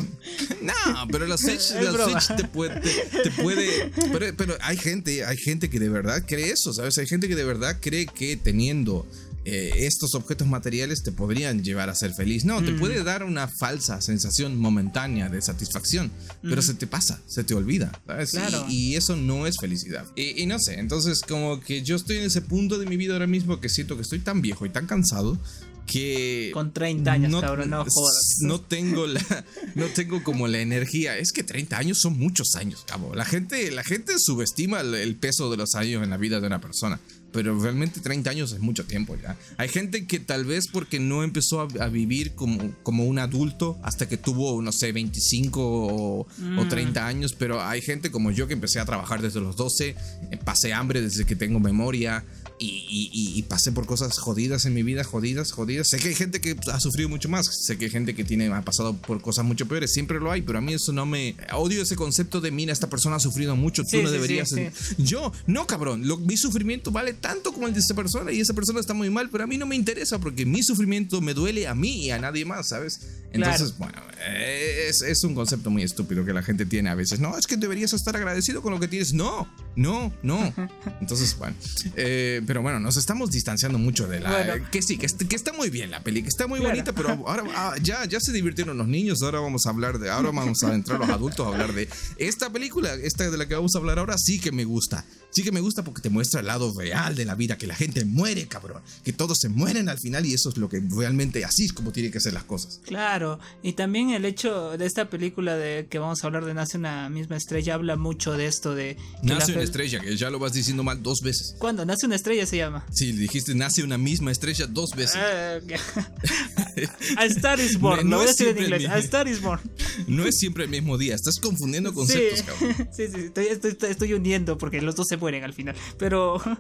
No, 0.63 1.09
pero 1.11 1.27
la 1.27 1.37
Switch, 1.37 1.69
te 2.37 2.45
puede, 2.45 2.81
te, 2.81 3.31
puede 3.31 3.93
pero, 4.13 4.27
pero, 4.37 4.57
hay 4.63 4.77
gente, 4.77 5.25
hay 5.25 5.37
gente 5.37 5.69
que 5.71 5.79
de 5.79 5.89
verdad 5.89 6.25
cree 6.27 6.51
eso, 6.51 6.73
¿sabes? 6.73 6.97
Hay 6.99 7.07
gente 7.07 7.29
que 7.29 7.37
de 7.37 7.45
verdad 7.45 7.79
cree 7.81 8.07
que 8.07 8.37
teniendo 8.37 9.07
eh, 9.51 9.87
estos 9.87 10.15
objetos 10.15 10.47
materiales 10.47 11.03
te 11.03 11.11
podrían 11.11 11.65
llevar 11.65 11.89
a 11.89 11.95
ser 11.95 12.13
feliz. 12.13 12.45
No, 12.45 12.63
te 12.63 12.73
mm. 12.73 12.79
puede 12.79 13.03
dar 13.03 13.23
una 13.25 13.49
falsa 13.49 14.03
sensación 14.03 14.59
momentánea 14.59 15.31
de 15.31 15.41
satisfacción, 15.41 16.11
pero 16.43 16.61
se 16.61 16.75
te 16.75 16.87
pasa, 16.87 17.23
se 17.27 17.45
te 17.45 17.55
olvida, 17.55 17.99
¿sabes? 18.07 18.35
Y, 18.69 18.97
eso 18.99 19.17
no 19.17 19.47
es 19.47 19.57
felicidad. 19.59 20.05
Y, 20.17 20.45
no 20.45 20.59
sé, 20.59 20.79
entonces 20.79 21.23
como 21.23 21.61
que 21.61 21.83
yo 21.83 21.97
estoy 21.97 22.19
en 22.19 22.25
ese 22.25 22.43
punto 22.43 22.79
de 22.79 22.85
mi 22.85 22.99
vida 22.99 23.15
ahora 23.15 23.27
mismo 23.27 23.59
que 23.59 23.71
siento 23.71 23.97
que 23.97 24.03
estoy 24.03 24.19
tan 24.19 24.43
viejo 24.43 24.67
y 24.67 24.71
tan 24.71 24.87
cansado 24.87 25.39
que 25.87 26.51
con 26.53 26.75
30 26.75 27.11
años, 27.11 27.31
no, 27.31 27.41
cabrón, 27.41 27.71
no 27.71 27.85
jodas. 27.87 28.41
No 28.43 28.61
tengo 28.61 29.07
la 29.07 29.21
no 29.75 29.87
tengo 29.87 30.23
como 30.23 30.47
la 30.47 30.59
energía, 30.59 31.17
es 31.17 31.33
que 31.33 31.43
30 31.43 31.79
años 31.79 31.99
son 31.99 32.19
muchos 32.19 32.55
años, 32.57 32.85
cabo. 32.87 33.15
La 33.15 33.25
gente 33.25 33.71
la 33.71 33.83
gente 33.83 34.19
subestima 34.19 34.81
el 34.81 35.17
peso 35.17 35.51
de 35.51 35.57
los 35.57 35.75
años 35.75 36.03
en 36.03 36.11
la 36.11 36.19
vida 36.19 36.41
de 36.41 36.47
una 36.47 36.61
persona 36.61 37.01
pero 37.33 37.59
realmente 37.59 38.01
30 38.01 38.31
años 38.31 38.53
es 38.53 38.61
mucho 38.61 38.85
tiempo 38.85 39.17
ya. 39.17 39.37
Hay 39.57 39.69
gente 39.69 40.07
que 40.07 40.19
tal 40.19 40.45
vez 40.45 40.69
porque 40.69 40.99
no 40.99 41.23
empezó 41.23 41.61
a, 41.61 41.89
vivir 41.89 42.33
como, 42.35 42.75
como 42.83 43.05
un 43.05 43.19
adulto 43.19 43.79
hasta 43.83 44.09
que 44.09 44.17
tuvo, 44.17 44.61
no 44.63 44.73
sé, 44.73 44.93
25 44.93 45.61
o, 45.61 46.27
30 46.69 47.01
mm. 47.01 47.05
años, 47.05 47.35
pero 47.35 47.63
hay 47.63 47.81
gente 47.81 48.11
como 48.11 48.31
yo 48.31 48.47
que 48.47 48.55
empecé 48.55 48.81
a 48.81 48.85
trabajar 48.85 49.23
desde 49.23 49.41
los 49.41 49.57
12, 49.57 49.89
eh, 49.89 50.39
pasé 50.45 50.73
hambre 50.73 51.01
desde 51.01 51.25
que 51.25 51.37
tengo 51.37 51.61
memoria, 51.61 52.25
y, 52.61 53.43
pasé 53.49 53.73
por 53.73 53.87
cosas 53.87 54.19
jodidas 54.19 54.67
en 54.67 54.75
mi 54.75 54.83
vida, 54.83 55.05
jodidas, 55.05 55.53
jodidas. 55.53 55.89
Sé 55.89 55.99
que 55.99 56.09
hay 56.09 56.15
gente 56.15 56.41
que 56.41 56.57
ha 56.73 56.81
sufrido 56.81 57.09
mucho 57.09 57.29
más, 57.29 57.47
sé 57.65 57.79
que 57.79 57.87
hay 57.87 57.91
gente 57.91 58.15
que 58.15 58.25
tiene, 58.25 58.53
ha 58.53 58.63
pasado 58.63 58.95
por 58.97 59.21
cosas 59.23 59.45
mucho 59.45 59.67
peores, 59.67 59.93
siempre 59.93 60.21
lo 60.21 60.31
hay, 60.31 60.43
pero 60.43 60.59
a 60.59 60.61
mí 60.61 60.75
eso 60.75 60.93
no 60.93 61.07
me... 61.07 61.37
Odio 61.53 61.83
ese 61.83 61.97
concepto 61.97 62.41
de, 62.41 62.51
mira, 62.51 62.73
esta 62.73 62.91
persona 62.91 63.17
ha 63.17 63.21
sufrido 63.21 63.57
mucho, 63.57 63.85
tú 63.85 64.03
no 64.03 64.11
deberías... 64.11 64.55
Yo, 64.99 65.33
no, 65.47 65.67
cabrón, 65.67 66.05
mi 66.27 66.37
sufrimiento 66.37 66.91
vale 66.91 67.15
tanto 67.15 67.53
como 67.53 67.67
el 67.69 67.75
de 67.75 67.81
esa 67.81 67.95
persona 67.95 68.33
y 68.33 68.41
esa 68.41 68.55
persona 68.55 68.81
está 68.81 68.95
muy 68.95 69.11
mal, 69.11 69.31
pero 69.31 69.45
a 69.45 69.47
mí 69.47 69.57
no 69.57 69.67
me 69.67 69.77
interesa 69.77 70.19
porque 70.19 70.45
mi 70.45 70.63
sufrimiento 70.63 71.21
me 71.21 71.35
duele 71.35 71.67
a 71.67 71.75
mí 71.75 72.05
y 72.05 72.11
a 72.11 72.19
nadie 72.19 72.45
más, 72.45 72.69
¿sabes? 72.69 73.01
Entonces, 73.33 73.77
bueno, 73.79 74.01
es, 74.27 75.03
es 75.03 75.25
un 75.25 75.35
concepto 75.35 75.71
muy 75.71 75.83
estúpido 75.83 76.25
que 76.25 76.33
la 76.33 76.43
gente 76.43 76.67
tiene 76.67 76.91
a 76.91 76.95
veces. 76.95 77.21
No, 77.21 77.37
es 77.37 77.47
que 77.47 77.57
deberías 77.57 77.93
estar 77.93 78.17
agradecido 78.17 78.63
con 78.63 78.73
lo 78.73 78.81
que 78.81 78.89
tienes. 78.89 79.13
No, 79.13 79.49
no, 79.79 80.13
no. 80.25 80.53
Entonces, 81.01 81.39
bueno. 81.39 81.55
Eh, 81.95 82.43
pero 82.49 82.63
bueno, 82.63 82.81
nos 82.81 82.97
estamos 82.97 83.31
distanciando 83.31 83.79
mucho 83.79 84.09
de 84.09 84.19
la. 84.19 84.61
Que 84.73 84.83
sí, 84.83 84.99
que, 84.99 85.07
está 85.07 85.53
muy 85.53 85.71
bien 85.71 85.93
la 85.93 86.03
peli, 86.03 86.23
que 86.23 86.29
está 86.29 86.49
muy 86.49 86.59
bonita, 86.59 86.93
pero 86.93 87.11
ahora 87.11 87.45
ah, 87.55 87.77
ya, 87.81 88.05
ya 88.05 88.19
se 88.19 88.33
divirtieron 88.33 88.77
los 88.77 88.89
niños. 88.89 89.23
Ahora 89.23 89.39
vamos 89.39 89.67
a 89.67 89.71
hablar 89.71 90.01
de. 90.01 90.11
Ahora 90.11 90.33
vamos 90.33 90.65
a 90.65 90.75
entrar 90.75 90.99
los 90.99 91.09
adultos 91.09 91.47
a 91.47 91.51
hablar 91.51 91.73
de 91.75 91.89
esta 92.17 92.51
película, 92.51 92.93
esta 92.95 93.31
de 93.31 93.39
la 93.39 93.47
que 93.47 93.55
vamos 93.55 93.77
a 93.77 93.79
hablar 93.79 94.01
ahora, 94.01 94.19
sí 94.19 94.41
que 94.41 94.51
me 94.51 94.65
gusta. 94.65 95.05
Sí 95.31 95.45
que 95.45 95.53
me 95.53 95.61
gusta 95.61 95.85
porque 95.85 96.01
te 96.01 96.11
muestra 96.11 96.41
el 96.41 96.47
lado 96.47 96.75
real 96.77 97.15
de 97.15 97.25
la 97.25 97.35
vida, 97.35 97.57
que 97.57 97.67
la 97.67 97.77
gente 97.77 98.05
muere, 98.05 98.49
cabrón. 98.49 98.83
Que 99.05 99.13
todos 99.13 99.39
se 99.39 99.49
mueren 99.49 99.89
al 99.89 99.99
final 99.99 100.27
y 100.27 100.35
eso 100.35 100.49
es 100.49 100.57
lo 100.57 100.69
que 100.69 100.83
realmente 100.89 101.45
así 101.45 101.67
es 101.67 101.73
como 101.73 101.93
tienen 101.93 102.11
que 102.11 102.19
ser 102.19 102.33
las 102.33 102.45
cosas. 102.45 102.81
Claro, 102.85 103.39
y 103.63 103.75
también 103.75 104.11
el 104.11 104.25
hecho 104.25 104.77
de 104.77 104.87
esta 104.87 105.09
película 105.11 105.57
de 105.57 105.87
que 105.89 105.99
vamos 105.99 106.25
a 106.25 106.27
hablar 106.27 106.47
de 106.47 106.55
Nace 106.55 106.79
una 106.79 107.09
misma 107.11 107.37
estrella 107.37 107.75
habla 107.75 107.97
mucho 107.97 108.33
de 108.33 108.47
esto 108.47 108.75
de... 108.75 108.97
Nace 109.23 109.53
una 109.53 109.68
estrella, 109.69 110.01
que 110.01 110.17
ya 110.17 110.31
lo 110.31 110.39
vas 110.39 110.53
diciendo 110.53 110.83
mal 110.83 111.03
dos 111.03 111.21
veces. 111.21 111.55
¿Cuándo? 111.59 111.85
Nace 111.85 112.07
una 112.07 112.17
estrella 112.17 112.47
se 112.47 112.57
llama. 112.57 112.85
Sí, 112.91 113.13
dijiste 113.13 113.55
nace 113.55 113.83
una 113.83 113.99
misma 113.99 114.33
estrella 114.33 114.67
dos 114.67 114.91
veces. 114.97 115.17
A 117.17 117.25
Star 117.27 117.61
is 117.61 117.79
Born, 117.79 118.09
no, 118.09 118.17
voy 118.17 118.27
a 118.27 118.29
decir 118.29 118.49
en 118.49 118.59
inglés. 118.59 118.87
A 118.87 118.99
Star 118.99 119.29
is 119.29 119.41
Born. 119.41 119.61
No 120.07 120.25
es 120.25 120.39
siempre 120.39 120.65
el 120.65 120.71
mismo 120.71 120.97
día, 120.97 121.15
estás 121.15 121.39
confundiendo 121.39 121.93
conceptos, 121.93 122.43
cabrón. 122.43 122.89
Sí, 122.97 123.07
sí, 123.09 123.31
estoy, 123.37 123.77
estoy, 123.89 124.13
uniendo 124.13 124.59
porque 124.59 124.81
los 124.81 124.97
dos 124.97 125.09
se 125.09 125.17
mueren 125.17 125.45
al 125.45 125.55
final. 125.55 125.75
Pero... 125.99 126.41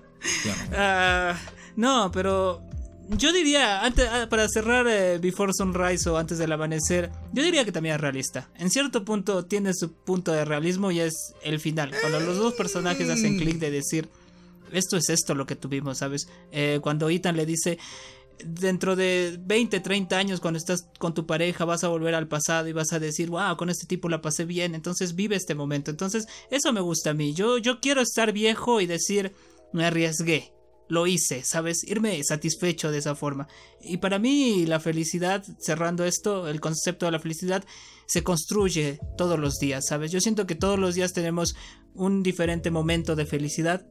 Ah, 0.73 1.39
no, 1.77 2.11
pero 2.13 2.61
yo 3.09 3.33
diría, 3.33 3.85
antes, 3.85 4.09
ah, 4.11 4.27
para 4.29 4.49
cerrar 4.49 4.87
eh, 4.87 5.19
Before 5.19 5.53
Sunrise 5.53 6.09
o 6.11 6.19
antes 6.19 6.39
del 6.39 6.53
amanecer, 6.53 7.11
yo 7.33 7.43
diría 7.43 7.65
que 7.65 7.73
también 7.73 7.95
es 7.95 8.01
realista. 8.01 8.51
En 8.57 8.71
cierto 8.71 9.05
punto 9.05 9.45
tiene 9.47 9.73
su 9.75 9.93
punto 9.93 10.33
de 10.33 10.45
realismo 10.45 10.91
y 10.91 11.01
es 11.01 11.35
el 11.43 11.59
final. 11.61 11.93
Cuando 12.01 12.21
los 12.21 12.37
dos 12.37 12.55
personajes 12.55 13.09
hacen 13.09 13.39
clic 13.39 13.59
de 13.59 13.71
decir, 13.71 14.09
esto 14.73 14.97
es 14.97 15.09
esto 15.09 15.35
lo 15.35 15.47
que 15.47 15.57
tuvimos, 15.57 15.99
¿sabes? 15.99 16.29
Eh, 16.53 16.81
cuando 16.83 17.09
Ethan 17.09 17.37
le 17.37 17.47
dice, 17.47 17.79
dentro 18.45 18.95
de 18.95 19.39
20, 19.41 19.81
30 19.81 20.17
años, 20.17 20.41
cuando 20.41 20.59
estás 20.59 20.89
con 20.99 21.15
tu 21.15 21.27
pareja, 21.27 21.65
vas 21.65 21.85
a 21.85 21.89
volver 21.89 22.15
al 22.15 22.29
pasado 22.29 22.69
y 22.69 22.73
vas 22.73 22.93
a 22.93 22.99
decir, 22.99 23.31
wow, 23.31 23.57
con 23.57 23.71
este 23.71 23.87
tipo 23.87 24.09
la 24.09 24.21
pasé 24.21 24.45
bien, 24.45 24.75
entonces 24.75 25.15
vive 25.15 25.37
este 25.37 25.55
momento. 25.55 25.91
Entonces, 25.91 26.27
eso 26.51 26.73
me 26.73 26.81
gusta 26.81 27.11
a 27.11 27.15
mí. 27.15 27.33
Yo, 27.33 27.59
yo 27.59 27.81
quiero 27.81 28.03
estar 28.03 28.33
viejo 28.33 28.81
y 28.81 28.87
decir, 28.87 29.33
me 29.73 29.87
arriesgué, 29.87 30.53
lo 30.89 31.07
hice, 31.07 31.45
¿sabes? 31.45 31.85
Irme 31.85 32.23
satisfecho 32.25 32.91
de 32.91 32.99
esa 32.99 33.15
forma. 33.15 33.47
Y 33.81 33.99
para 33.99 34.19
mí 34.19 34.67
la 34.67 34.81
felicidad, 34.81 35.45
cerrando 35.61 36.05
esto, 36.05 36.49
el 36.49 36.61
concepto 36.61 37.07
de 37.07 37.13
la 37.13 37.21
felicidad 37.21 37.65
se 38.07 38.23
construye 38.23 38.99
todos 39.17 39.39
los 39.39 39.59
días, 39.59 39.87
¿sabes? 39.87 40.11
Yo 40.11 40.21
siento 40.21 40.47
que 40.47 40.55
todos 40.55 40.79
los 40.79 40.95
días 40.95 41.13
tenemos 41.13 41.55
un 41.95 42.23
diferente 42.23 42.71
momento 42.71 43.17
de 43.17 43.27
felicidad. 43.27 43.87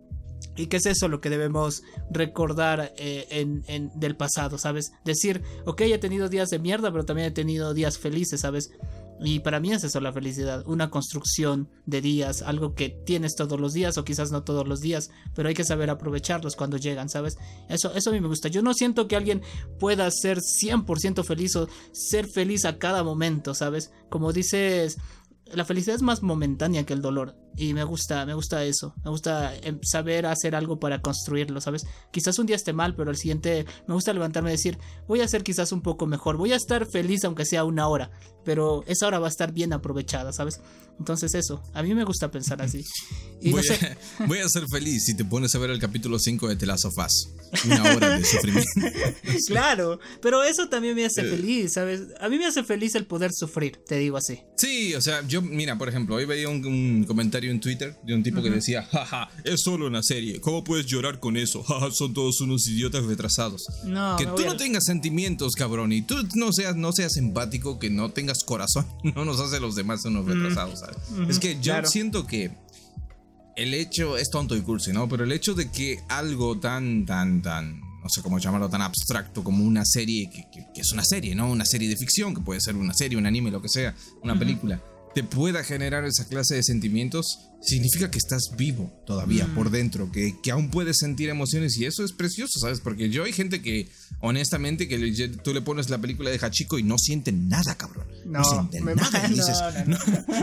Y 0.56 0.68
que 0.68 0.78
es 0.78 0.86
eso 0.86 1.08
lo 1.08 1.20
que 1.20 1.30
debemos 1.30 1.84
recordar 2.12 2.94
eh, 2.98 3.28
en, 3.30 3.92
del 3.96 4.16
pasado, 4.16 4.58
¿sabes? 4.58 4.92
Decir, 5.04 5.42
ok, 5.66 5.82
he 5.82 5.98
tenido 5.98 6.30
días 6.30 6.50
de 6.50 6.60
mierda, 6.60 6.92
pero 6.92 7.06
también 7.06 7.28
he 7.28 7.32
tenido 7.32 7.74
días 7.74 7.98
felices, 7.98 8.42
¿sabes? 8.42 8.72
Y 9.20 9.40
para 9.40 9.60
mí 9.60 9.72
es 9.72 9.84
eso 9.84 10.00
la 10.00 10.14
felicidad, 10.14 10.64
una 10.68 10.90
construcción 10.90 11.70
de 11.86 12.02
días, 12.02 12.44
algo 12.44 12.76
que 12.76 12.90
tienes 12.90 13.36
todos 13.36 13.60
los 13.60 13.74
días 13.74 13.98
o 13.98 14.06
quizás 14.06 14.32
no 14.32 14.44
todos 14.44 14.68
los 14.68 14.80
días, 14.80 15.10
pero 15.34 15.50
hay 15.50 15.56
que 15.56 15.64
saber 15.64 15.90
aprovecharlos 15.90 16.56
cuando 16.56 16.78
llegan, 16.78 17.10
¿sabes? 17.10 17.38
Eso, 17.68 17.94
eso 17.96 18.12
a 18.12 18.14
mí 18.14 18.22
me 18.22 18.28
gusta. 18.28 18.48
Yo 18.50 18.62
no 18.62 18.74
siento 18.74 19.08
que 19.08 19.16
alguien 19.16 19.42
pueda 19.80 20.10
ser 20.12 20.40
100% 20.40 21.24
feliz 21.24 21.56
o 21.56 21.68
ser 21.92 22.28
feliz 22.28 22.66
a 22.66 22.78
cada 22.78 23.04
momento, 23.04 23.56
¿sabes? 23.56 23.92
Como 24.10 24.34
dices, 24.34 24.98
la 25.52 25.66
felicidad 25.66 25.96
es 25.96 26.02
más 26.02 26.22
momentánea 26.22 26.86
que 26.86 26.94
el 26.94 27.02
dolor. 27.02 27.36
Y 27.58 27.74
me 27.74 27.84
gusta, 27.84 28.26
me 28.26 28.36
gusta 28.36 28.64
eso. 28.64 28.94
Me 29.04 29.10
gusta 29.10 29.56
em, 29.58 29.80
saber 29.82 30.28
hacer 30.28 30.56
algo 30.56 30.80
para 30.80 31.02
construirlo, 31.02 31.60
¿sabes? 31.60 31.86
Quizás 32.12 32.38
un 32.38 32.46
día 32.46 32.56
esté 32.56 32.72
mal, 32.72 32.96
pero 32.96 33.10
el 33.10 33.18
siguiente 33.18 33.66
me 33.88 33.96
gusta 33.96 34.14
levantarme 34.14 34.52
y 34.52 34.54
decir, 34.54 34.78
voy 35.08 35.22
a 35.22 35.28
ser 35.28 35.44
quizás 35.44 35.72
un 35.72 35.82
poco 35.82 36.06
mejor. 36.06 36.38
Voy 36.38 36.54
a 36.54 36.56
estar 36.56 36.86
feliz 36.86 37.24
aunque 37.24 37.46
sea 37.46 37.64
una 37.64 37.88
hora. 37.88 38.12
Pero 38.46 38.84
esa 38.88 39.08
hora 39.08 39.20
va 39.20 39.28
a 39.28 39.30
estar 39.30 39.52
bien 39.52 39.74
aprovechada, 39.74 40.32
¿sabes? 40.32 40.62
Entonces 41.00 41.36
eso, 41.36 41.62
a 41.74 41.84
mí 41.84 41.94
me 41.94 42.04
gusta 42.04 42.32
pensar 42.32 42.62
así. 42.62 42.84
Y 43.40 43.52
voy, 43.52 43.62
a, 43.70 44.26
voy 44.26 44.40
a 44.40 44.50
ser 44.50 44.64
feliz 44.68 45.06
si 45.06 45.16
te 45.16 45.24
pones 45.24 45.54
a 45.54 45.60
ver 45.60 45.70
el 45.70 45.78
capítulo 45.78 46.18
5 46.18 46.48
de 46.48 46.56
The 46.56 46.66
Last 46.66 46.86
of 46.86 46.98
Us. 46.98 47.30
Una 47.66 47.84
hora 47.84 48.18
de 48.18 48.26
sufrimiento. 48.26 48.68
claro, 49.48 50.00
pero 50.24 50.44
eso 50.44 50.70
también 50.70 50.96
me 50.96 51.06
hace 51.06 51.22
eh. 51.22 51.30
feliz, 51.30 51.74
¿sabes? 51.74 52.02
A 52.20 52.28
mí 52.30 52.40
me 52.40 52.48
hace 52.48 52.64
feliz 52.64 52.96
el 52.96 53.06
poder 53.06 53.32
sufrir, 53.32 53.78
te 53.86 54.00
digo 54.00 54.18
así. 54.18 54.40
Sí, 54.56 54.96
o 54.96 55.02
sea, 55.02 55.22
yo, 55.28 55.44
mira, 55.44 55.78
por 55.78 55.88
ejemplo, 55.88 56.16
hoy 56.16 56.26
veía 56.26 56.50
un, 56.50 57.04
comentario 57.04 57.47
en 57.52 57.60
Twitter 57.60 57.98
de 58.04 58.14
un 58.14 58.24
tipo 58.24 58.42
que 58.42 58.50
decía, 58.50 58.84
jaja, 58.84 59.30
es 59.44 59.62
solo 59.62 59.88
una 59.88 60.04
serie, 60.04 60.40
¿cómo 60.42 60.64
puedes 60.64 60.86
llorar 60.86 61.20
con 61.20 61.38
eso? 61.38 61.64
Jaja, 61.64 61.92
son 61.92 62.14
todos 62.14 62.42
unos 62.42 62.68
idiotas 62.68 63.06
retrasados. 63.06 63.68
No, 63.86 64.16
que 64.18 64.26
tú 64.26 64.46
no 64.46 64.58
tengas 64.58 64.86
sentimientos, 64.86 65.54
cabrón, 65.56 65.92
y 65.92 66.02
tú 66.02 66.16
no 66.36 66.54
seas, 66.54 66.76
no 66.76 66.92
seas 66.92 67.18
empático, 67.18 67.80
que 67.80 67.90
no 67.90 68.12
tengas 68.12 68.44
corazón, 68.44 68.86
no 69.16 69.26
nos 69.26 69.40
hace 69.40 69.60
los 69.60 69.76
demás 69.76 70.06
unos 70.06 70.26
retrasados, 70.26 70.80
¿sabes? 70.80 70.98
es 71.30 71.40
que 71.40 71.58
yo 71.62 71.74
siento 71.86 72.26
que 72.26 72.52
el 73.58 73.74
hecho 73.74 74.18
es 74.18 74.30
tonto 74.30 74.56
y 74.56 74.62
cursi, 74.62 74.94
¿no? 74.94 75.10
Pero 75.10 75.24
el 75.24 75.32
hecho 75.32 75.54
de 75.54 75.72
que 75.72 76.00
algo 76.10 76.60
tan, 76.60 77.06
tan, 77.06 77.42
tan, 77.42 77.82
no 77.82 78.08
sé 78.08 78.22
cómo 78.22 78.38
llamarlo, 78.38 78.70
tan 78.70 78.84
abstracto 78.84 79.44
como 79.44 79.66
una 79.66 79.84
serie, 79.84 80.30
que, 80.30 80.68
es 80.80 80.94
una 80.94 81.04
serie, 81.04 81.34
¿no? 81.34 81.50
Una 81.50 81.66
serie 81.66 81.90
de 81.90 81.98
ficción, 81.98 82.36
que 82.36 82.42
puede 82.42 82.62
ser 82.62 82.76
una 82.76 82.94
serie, 82.94 83.18
un 83.18 83.26
anime, 83.26 83.50
lo 83.50 83.62
que 83.62 83.68
sea, 83.68 83.96
una 84.22 84.38
película, 84.38 84.80
te 85.14 85.24
pueda 85.24 85.64
generar 85.64 86.06
esa 86.06 86.26
clase 86.26 86.56
de 86.56 86.64
sentimientos, 86.64 87.50
significa 87.62 88.12
que 88.12 88.18
estás 88.18 88.52
vivo 88.56 88.92
todavía 89.06 89.48
por 89.56 89.72
dentro, 89.72 90.12
que, 90.12 90.40
que 90.42 90.52
aún 90.52 90.70
puedes 90.70 90.98
sentir 90.98 91.30
emociones 91.30 91.78
y 91.78 91.86
eso 91.86 92.04
es 92.04 92.12
precioso, 92.12 92.60
¿sabes? 92.60 92.80
Porque 92.80 93.10
yo 93.10 93.24
hay 93.24 93.34
gente 93.34 93.62
que, 93.62 93.90
honestamente, 94.20 94.88
que 94.88 94.98
tú 95.44 95.54
le 95.54 95.62
pones 95.62 95.90
la 95.90 95.98
película 95.98 96.30
de 96.30 96.40
Hachiko 96.40 96.78
y 96.80 96.84
no 96.84 96.98
sienten 96.98 97.50
nada, 97.50 97.76
cabrón. 97.76 98.06
No, 98.26 98.44
sienten 98.44 98.86
nada. 98.86 99.28
dices, 99.30 99.60
no, 99.86 99.98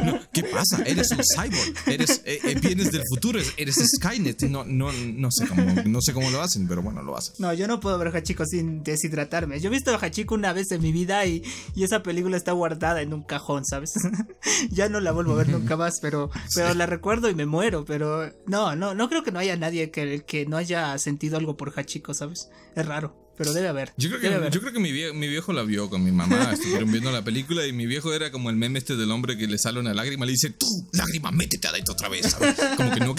no, 0.05 0.21
¿qué 0.33 0.45
pasa? 0.45 0.83
Eres 0.85 1.11
un 1.13 1.21
cyborg, 1.23 1.75
eres, 1.87 2.23
eh, 2.25 2.39
eh, 2.45 2.59
vienes 2.61 2.93
del 2.93 3.03
futuro, 3.09 3.41
eres 3.57 3.77
Skynet. 3.77 4.43
No, 4.45 4.65
no, 4.65 4.93
no, 4.93 5.31
sé 5.31 5.47
cómo, 5.47 5.65
no 5.85 6.01
sé 6.01 6.13
cómo 6.13 6.31
lo 6.31 6.43
hacen, 6.43 6.67
pero 6.67 6.83
bueno, 6.83 7.03
lo 7.03 7.17
hacen. 7.17 7.35
No, 7.39 7.53
yo 7.55 7.69
no 7.69 7.81
puedo 7.81 7.97
ver 7.99 8.15
Hachiko 8.15 8.45
sin 8.45 8.83
deshidratarme. 8.83 9.61
Yo 9.61 9.69
he 9.69 9.73
visto 9.73 9.97
Hachiko 9.97 10.35
una 10.35 10.53
vez 10.53 10.71
en 10.73 10.83
mi 10.83 10.93
vida 10.93 11.25
y, 11.27 11.43
y 11.75 11.85
esa 11.85 12.03
película 12.03 12.37
está 12.37 12.53
guardada 12.53 13.03
en 13.03 13.13
un 13.15 13.23
cajón, 13.23 13.65
¿sabes? 13.65 13.93
ya 14.71 14.89
no 14.89 15.01
la 15.01 15.13
vuelvo 15.13 15.33
a 15.33 15.37
ver 15.37 15.49
nunca 15.55 15.77
más, 15.77 16.01
pero, 16.01 16.31
pero 16.55 16.75
la 16.75 16.87
recuerdo 16.87 17.04
y 17.31 17.35
me 17.35 17.47
muero, 17.47 17.85
pero 17.85 18.33
no, 18.47 18.75
no, 18.77 18.95
no 18.95 19.09
creo 19.09 19.23
que 19.23 19.31
no 19.31 19.39
haya 19.39 19.57
nadie 19.57 19.91
que, 19.91 20.25
que 20.27 20.47
no 20.47 20.57
haya 20.57 20.97
sentido 20.99 21.37
algo 21.37 21.57
por 21.57 21.73
Hachiko, 21.79 22.15
¿sabes? 22.15 22.49
Es 22.75 22.87
raro. 22.87 23.25
Pero 23.37 23.53
debe 23.53 23.67
haber. 23.67 23.93
Yo 23.97 24.11
creo 24.11 24.21
que, 24.21 24.51
Yo 24.51 24.61
creo 24.61 24.73
que 24.73 24.79
mi, 24.79 24.93
viejo, 24.93 25.13
mi, 25.13 25.27
viejo, 25.27 25.53
la 25.53 25.65
vio 25.65 25.91
con 25.91 26.05
mi 26.05 26.13
mamá. 26.13 26.51
Estuvieron 26.53 26.93
viendo 26.93 27.11
la 27.11 27.25
película 27.25 27.67
y 27.67 27.73
mi 27.73 27.85
viejo 27.85 28.15
era 28.15 28.31
como 28.31 28.49
el 28.49 28.55
meme 28.55 28.79
este 28.79 28.95
del 28.95 29.11
hombre 29.11 29.37
que 29.37 29.49
le 29.49 29.59
sale 29.59 29.81
una 29.81 29.93
lágrima. 29.93 30.25
Le 30.25 30.33
dice, 30.33 30.51
tú, 30.51 30.67
lágrima, 30.93 31.33
métete 31.33 31.67
adentro 31.67 31.95
otra 31.95 32.09
vez. 32.09 32.33
Como 32.77 32.95
que 32.95 33.01
no, 33.01 33.15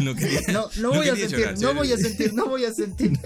no 0.00 0.14
quería. 0.14 0.40
No, 0.50 0.70
no, 0.78 0.94
voy 0.94 1.08
a 1.10 1.16
sentir, 1.16 1.54
no 1.60 1.74
voy 1.74 1.92
a 1.92 1.96
sentir, 1.98 2.32
no 2.32 2.46
voy 2.48 2.64
a 2.64 2.72
sentir. 2.72 3.18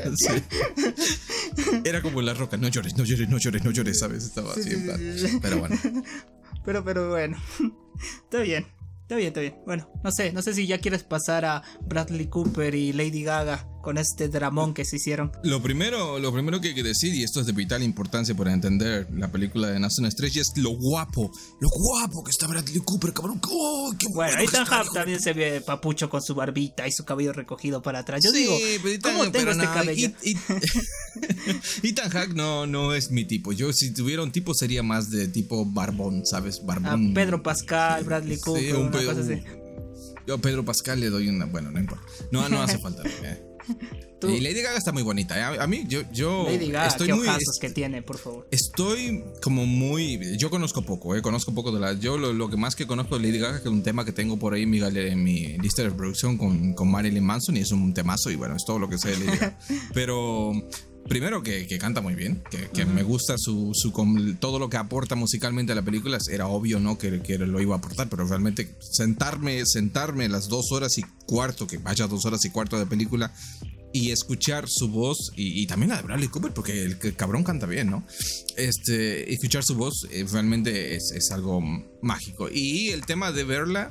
Era 1.84 2.02
como 2.02 2.20
la 2.20 2.34
roca, 2.34 2.56
no 2.56 2.66
llores, 2.66 2.96
no 2.96 3.04
llores, 3.04 3.28
no 3.28 3.38
llores, 3.38 3.64
no 3.64 3.70
llores, 3.70 3.98
¿sabes? 4.00 4.24
Estaba 4.24 4.52
así 4.54 4.70
en 4.70 4.84
plan. 4.84 5.00
Pero 5.40 5.58
bueno. 5.58 5.78
Pero, 6.64 6.84
pero 6.84 7.08
bueno. 7.08 7.40
Está 8.24 8.40
bien. 8.40 8.66
Está 9.08 9.16
bien, 9.16 9.28
está 9.28 9.40
bien. 9.40 9.56
Bueno, 9.64 9.90
no 10.04 10.12
sé, 10.12 10.34
no 10.34 10.42
sé 10.42 10.52
si 10.52 10.66
ya 10.66 10.82
quieres 10.82 11.02
pasar 11.02 11.46
a 11.46 11.62
Bradley 11.80 12.26
Cooper 12.26 12.74
y 12.74 12.92
Lady 12.92 13.22
Gaga 13.22 13.66
con 13.82 13.98
este 13.98 14.28
dramón 14.28 14.74
que 14.74 14.84
se 14.84 14.96
hicieron. 14.96 15.32
Lo 15.42 15.62
primero, 15.62 16.18
lo 16.18 16.32
primero 16.32 16.60
que 16.60 16.68
hay 16.68 16.74
que 16.74 16.82
decir, 16.82 17.14
y 17.14 17.22
esto 17.22 17.40
es 17.40 17.46
de 17.46 17.52
vital 17.52 17.82
importancia 17.82 18.34
para 18.34 18.52
entender 18.52 19.06
la 19.12 19.30
película 19.30 19.68
de 19.68 19.80
Nación 19.80 20.06
Estrella, 20.06 20.42
es 20.42 20.52
lo 20.56 20.70
guapo, 20.70 21.30
lo 21.60 21.68
guapo 21.68 22.24
que 22.24 22.30
está 22.30 22.46
Bradley 22.46 22.80
Cooper, 22.80 23.12
cabrón. 23.12 23.40
Oh, 23.48 23.92
qué 23.98 24.06
bueno, 24.12 24.32
bueno 24.36 24.48
Ethan 24.48 24.64
Hawke 24.66 24.92
también 24.92 25.20
se 25.20 25.32
ve 25.32 25.60
papucho 25.60 26.08
con 26.08 26.22
su 26.22 26.34
barbita 26.34 26.86
y 26.86 26.92
su 26.92 27.04
cabello 27.04 27.32
recogido 27.32 27.82
para 27.82 28.00
atrás. 28.00 28.22
Yo 28.22 28.32
digo, 28.32 28.56
¿cómo 29.02 29.30
tengo 29.30 29.50
este 29.50 29.64
cabello? 29.64 30.10
Ethan 31.82 32.10
Hawke 32.10 32.34
no, 32.34 32.66
no 32.66 32.94
es 32.94 33.10
mi 33.10 33.24
tipo. 33.24 33.52
Yo 33.52 33.72
si 33.72 33.92
tuviera 33.92 34.22
un 34.22 34.32
tipo 34.32 34.54
sería 34.54 34.82
más 34.82 35.10
de 35.10 35.28
tipo 35.28 35.64
barbón, 35.64 36.26
¿sabes? 36.26 36.64
Barbón. 36.64 37.10
Ah, 37.10 37.14
Pedro 37.14 37.42
Pascal, 37.42 38.04
Bradley 38.04 38.38
Cooper, 38.38 38.76
una 38.76 38.90
cosa 38.90 39.20
así. 39.20 39.42
Yo 40.26 40.34
a 40.34 40.38
Pedro 40.38 40.64
Pascal 40.64 41.00
le 41.00 41.08
doy 41.08 41.28
una. 41.28 41.46
Bueno, 41.46 41.70
no 41.70 41.80
importa. 41.80 42.04
No, 42.30 42.48
no 42.48 42.62
hace 42.62 42.78
falta. 42.78 43.02
Eh. 43.22 43.47
Y 44.26 44.40
Lady 44.40 44.62
Gaga 44.62 44.76
está 44.76 44.90
muy 44.90 45.02
bonita. 45.02 45.38
¿eh? 45.38 45.58
A, 45.60 45.66
mí, 45.66 45.84
yo, 45.86 46.00
yo 46.12 46.44
Lady 46.48 46.70
Gaga, 46.70 46.88
estoy 46.88 47.12
muy. 47.12 47.28
que 47.60 47.70
tiene, 47.70 48.02
por 48.02 48.18
favor. 48.18 48.48
Estoy 48.50 49.22
como 49.40 49.64
muy. 49.64 50.36
Yo 50.36 50.50
conozco 50.50 50.82
poco, 50.82 51.14
¿eh? 51.14 51.22
Conozco 51.22 51.54
poco 51.54 51.70
de 51.70 51.80
la. 51.80 51.92
Yo 51.92 52.18
lo, 52.18 52.50
que 52.50 52.56
más 52.56 52.74
que 52.74 52.86
conozco 52.86 53.18
de 53.18 53.26
Lady 53.26 53.38
Gaga, 53.38 53.58
que 53.62 53.68
es 53.68 53.72
un 53.72 53.82
tema 53.82 54.04
que 54.04 54.12
tengo 54.12 54.36
por 54.36 54.54
ahí 54.54 54.62
en 54.62 54.70
mi, 54.70 54.80
en 54.80 55.22
mi 55.22 55.58
lista 55.58 55.82
de 55.82 55.90
reproducción 55.90 56.36
con, 56.36 56.74
con 56.74 56.90
Marilyn 56.90 57.22
Manson, 57.22 57.56
y 57.56 57.60
es 57.60 57.70
un 57.70 57.94
temazo, 57.94 58.30
y 58.30 58.36
bueno, 58.36 58.56
es 58.56 58.64
todo 58.64 58.78
lo 58.78 58.88
que 58.88 58.98
sé 58.98 59.10
de 59.10 59.18
Lady 59.18 59.38
Gaga. 59.38 59.58
Pero 59.94 60.52
primero 61.08 61.42
que, 61.42 61.66
canta 61.78 62.00
muy 62.00 62.14
bien, 62.14 62.42
que, 62.72 62.84
me 62.86 63.02
gusta 63.02 63.36
su, 63.38 63.72
su, 63.74 63.92
todo 64.40 64.58
lo 64.58 64.68
que 64.68 64.76
aporta 64.76 65.14
musicalmente 65.14 65.72
a 65.72 65.74
la 65.74 65.82
película. 65.82 66.18
Era 66.30 66.46
obvio, 66.46 66.80
¿no? 66.80 66.98
Que, 66.98 67.20
que, 67.22 67.38
lo 67.38 67.60
iba 67.60 67.74
a 67.74 67.78
aportar, 67.78 68.08
pero 68.08 68.26
realmente 68.26 68.74
sentarme, 68.80 69.64
sentarme 69.66 70.28
las 70.28 70.48
dos 70.48 70.72
horas 70.72 70.98
y 70.98 71.02
cuarto, 71.26 71.66
que 71.66 71.78
vaya 71.78 72.06
dos 72.06 72.24
horas 72.24 72.44
y 72.44 72.50
cuarto 72.50 72.78
de 72.78 72.86
película, 72.86 73.32
y 73.92 74.10
escuchar 74.10 74.68
su 74.68 74.88
voz 74.88 75.32
y, 75.34 75.66
también 75.66 75.90
la 75.90 75.96
de 75.96 76.02
Bradley 76.02 76.28
Cooper 76.28 76.52
porque 76.52 76.82
el, 76.82 76.98
cabrón 77.16 77.42
canta 77.42 77.66
bien, 77.66 77.90
¿no? 77.90 78.06
Este, 78.56 79.32
escuchar 79.32 79.64
su 79.64 79.76
voz 79.76 80.06
eh, 80.10 80.26
realmente 80.30 80.94
es, 80.94 81.12
es, 81.14 81.30
algo 81.30 81.62
mágico 82.02 82.48
y 82.52 82.90
el 82.90 83.06
tema 83.06 83.32
de 83.32 83.44
verla 83.44 83.90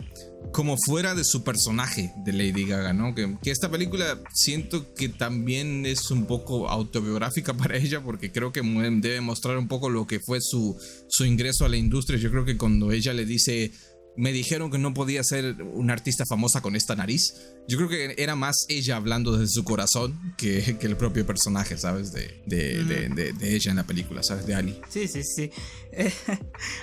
como 0.51 0.75
fuera 0.77 1.13
de 1.13 1.23
su 1.23 1.43
personaje 1.43 2.13
de 2.23 2.33
Lady 2.33 2.65
Gaga, 2.65 2.93
¿no? 2.93 3.13
Que, 3.13 3.37
que, 3.41 3.51
esta 3.51 3.69
película 3.69 4.19
siento 4.33 4.93
que 4.93 5.09
también 5.09 5.85
es 5.85 6.09
un 6.09 6.25
poco 6.25 6.69
autobiográfica 6.69 7.53
para 7.57 7.77
ella 7.77 8.01
porque 8.01 8.31
creo 8.31 8.51
que 8.51 8.61
debe 8.61 9.21
mostrar 9.21 9.57
un 9.57 9.67
poco 9.67 9.89
lo 9.89 10.07
que 10.07 10.19
fue 10.19 10.41
su, 10.41 10.77
su 11.09 11.25
ingreso 11.25 11.65
a 11.65 11.69
la 11.69 11.77
industria. 11.77 12.19
Yo 12.19 12.31
creo 12.31 12.45
que 12.45 12.57
cuando 12.57 12.91
ella 12.91 13.13
le 13.13 13.25
dice 13.25 13.71
me 14.17 14.31
dijeron 14.31 14.71
que 14.71 14.79
no 14.79 14.93
podía 14.93 15.23
ser 15.23 15.61
una 15.61 15.93
artista 15.93 16.25
famosa 16.25 16.61
con 16.61 16.75
esta 16.75 16.95
nariz. 16.95 17.35
Yo 17.67 17.77
creo 17.77 17.89
que 17.89 18.15
era 18.17 18.35
más 18.35 18.65
ella 18.67 18.95
hablando 18.95 19.37
desde 19.37 19.53
su 19.53 19.63
corazón 19.63 20.33
que, 20.37 20.77
que 20.79 20.87
el 20.87 20.97
propio 20.97 21.25
personaje, 21.25 21.77
¿sabes? 21.77 22.11
De, 22.11 22.41
de, 22.45 22.83
de, 23.09 23.55
ella 23.55 23.71
en 23.71 23.77
la 23.77 23.83
película, 23.83 24.23
¿sabes? 24.23 24.47
De 24.47 24.55
Ali. 24.55 24.79
Sí, 24.89 25.07
sí, 25.07 25.23
sí. 25.23 25.51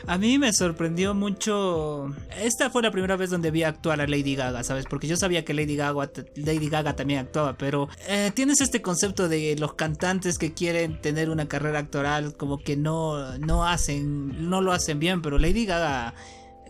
a 0.06 0.18
mí 0.18 0.38
me 0.38 0.52
sorprendió 0.52 1.14
mucho. 1.14 2.14
Esta 2.38 2.70
fue 2.70 2.82
la 2.82 2.92
primera 2.92 3.16
vez 3.16 3.30
donde 3.30 3.50
vi 3.50 3.64
actuar 3.64 4.00
a 4.00 4.06
Lady 4.06 4.36
Gaga, 4.36 4.62
¿sabes? 4.62 4.84
Porque 4.88 5.08
yo 5.08 5.16
sabía 5.16 5.44
que 5.44 5.54
Lady 5.54 5.74
Gaga, 5.74 6.10
Lady 6.36 6.68
Gaga 6.68 6.94
también 6.94 7.20
actuaba, 7.20 7.56
pero 7.58 7.88
eh, 8.08 8.30
tienes 8.34 8.60
este 8.60 8.80
concepto 8.80 9.28
de 9.28 9.56
los 9.58 9.74
cantantes 9.74 10.38
que 10.38 10.54
quieren 10.54 11.00
tener 11.00 11.30
una 11.30 11.48
carrera 11.48 11.80
actoral, 11.80 12.36
como 12.36 12.58
que 12.58 12.76
no, 12.76 13.38
no 13.38 13.66
hacen, 13.66 14.48
no 14.48 14.60
lo 14.60 14.72
hacen 14.72 15.00
bien, 15.00 15.20
pero 15.20 15.38
Lady 15.38 15.66
Gaga 15.66 16.14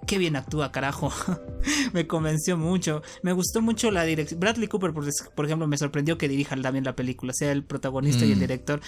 qué 0.05 0.19
bien 0.19 0.37
actúa, 0.37 0.73
carajo. 0.73 1.13
me 1.93 2.07
convenció 2.07 2.57
mucho. 2.57 3.03
Me 3.23 3.33
gustó 3.33 3.63
mucho 3.63 3.91
la 3.91 4.05
dirección. 4.05 4.41
Bradley 4.41 4.69
Cooper, 4.69 4.93
por, 4.93 5.45
ejemplo, 5.47 5.67
me 5.67 5.79
sorprendió 5.79 6.19
que 6.19 6.29
dirija 6.29 6.57
también 6.61 6.85
la 6.85 6.97
película, 6.97 7.33
sea 7.33 7.53
el 7.53 7.65
protagonista 7.65 8.25
y 8.25 8.33
el 8.33 8.37
mm. 8.37 8.41
director. 8.41 8.81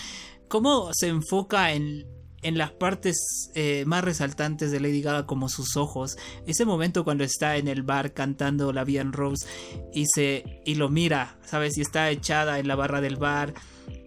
Cómo 0.48 0.90
se 0.92 1.08
enfoca 1.08 1.72
en 1.72 2.06
en 2.42 2.58
las 2.58 2.70
partes 2.70 3.50
eh, 3.54 3.84
más 3.86 4.04
resaltantes 4.04 4.70
de 4.70 4.78
Lady 4.78 5.02
Gaga 5.02 5.26
como 5.26 5.48
sus 5.48 5.76
ojos. 5.76 6.16
Ese 6.46 6.64
momento 6.64 7.02
cuando 7.02 7.24
está 7.24 7.56
en 7.56 7.66
el 7.66 7.82
bar 7.82 8.12
cantando 8.12 8.72
La 8.72 8.84
Bien 8.84 9.12
Rose 9.12 9.46
y, 9.92 10.06
se, 10.06 10.62
y 10.64 10.76
lo 10.76 10.88
mira, 10.88 11.38
¿sabes? 11.44 11.76
Y 11.76 11.80
está 11.80 12.08
echada 12.10 12.60
en 12.60 12.68
la 12.68 12.76
barra 12.76 13.00
del 13.00 13.16
bar 13.16 13.54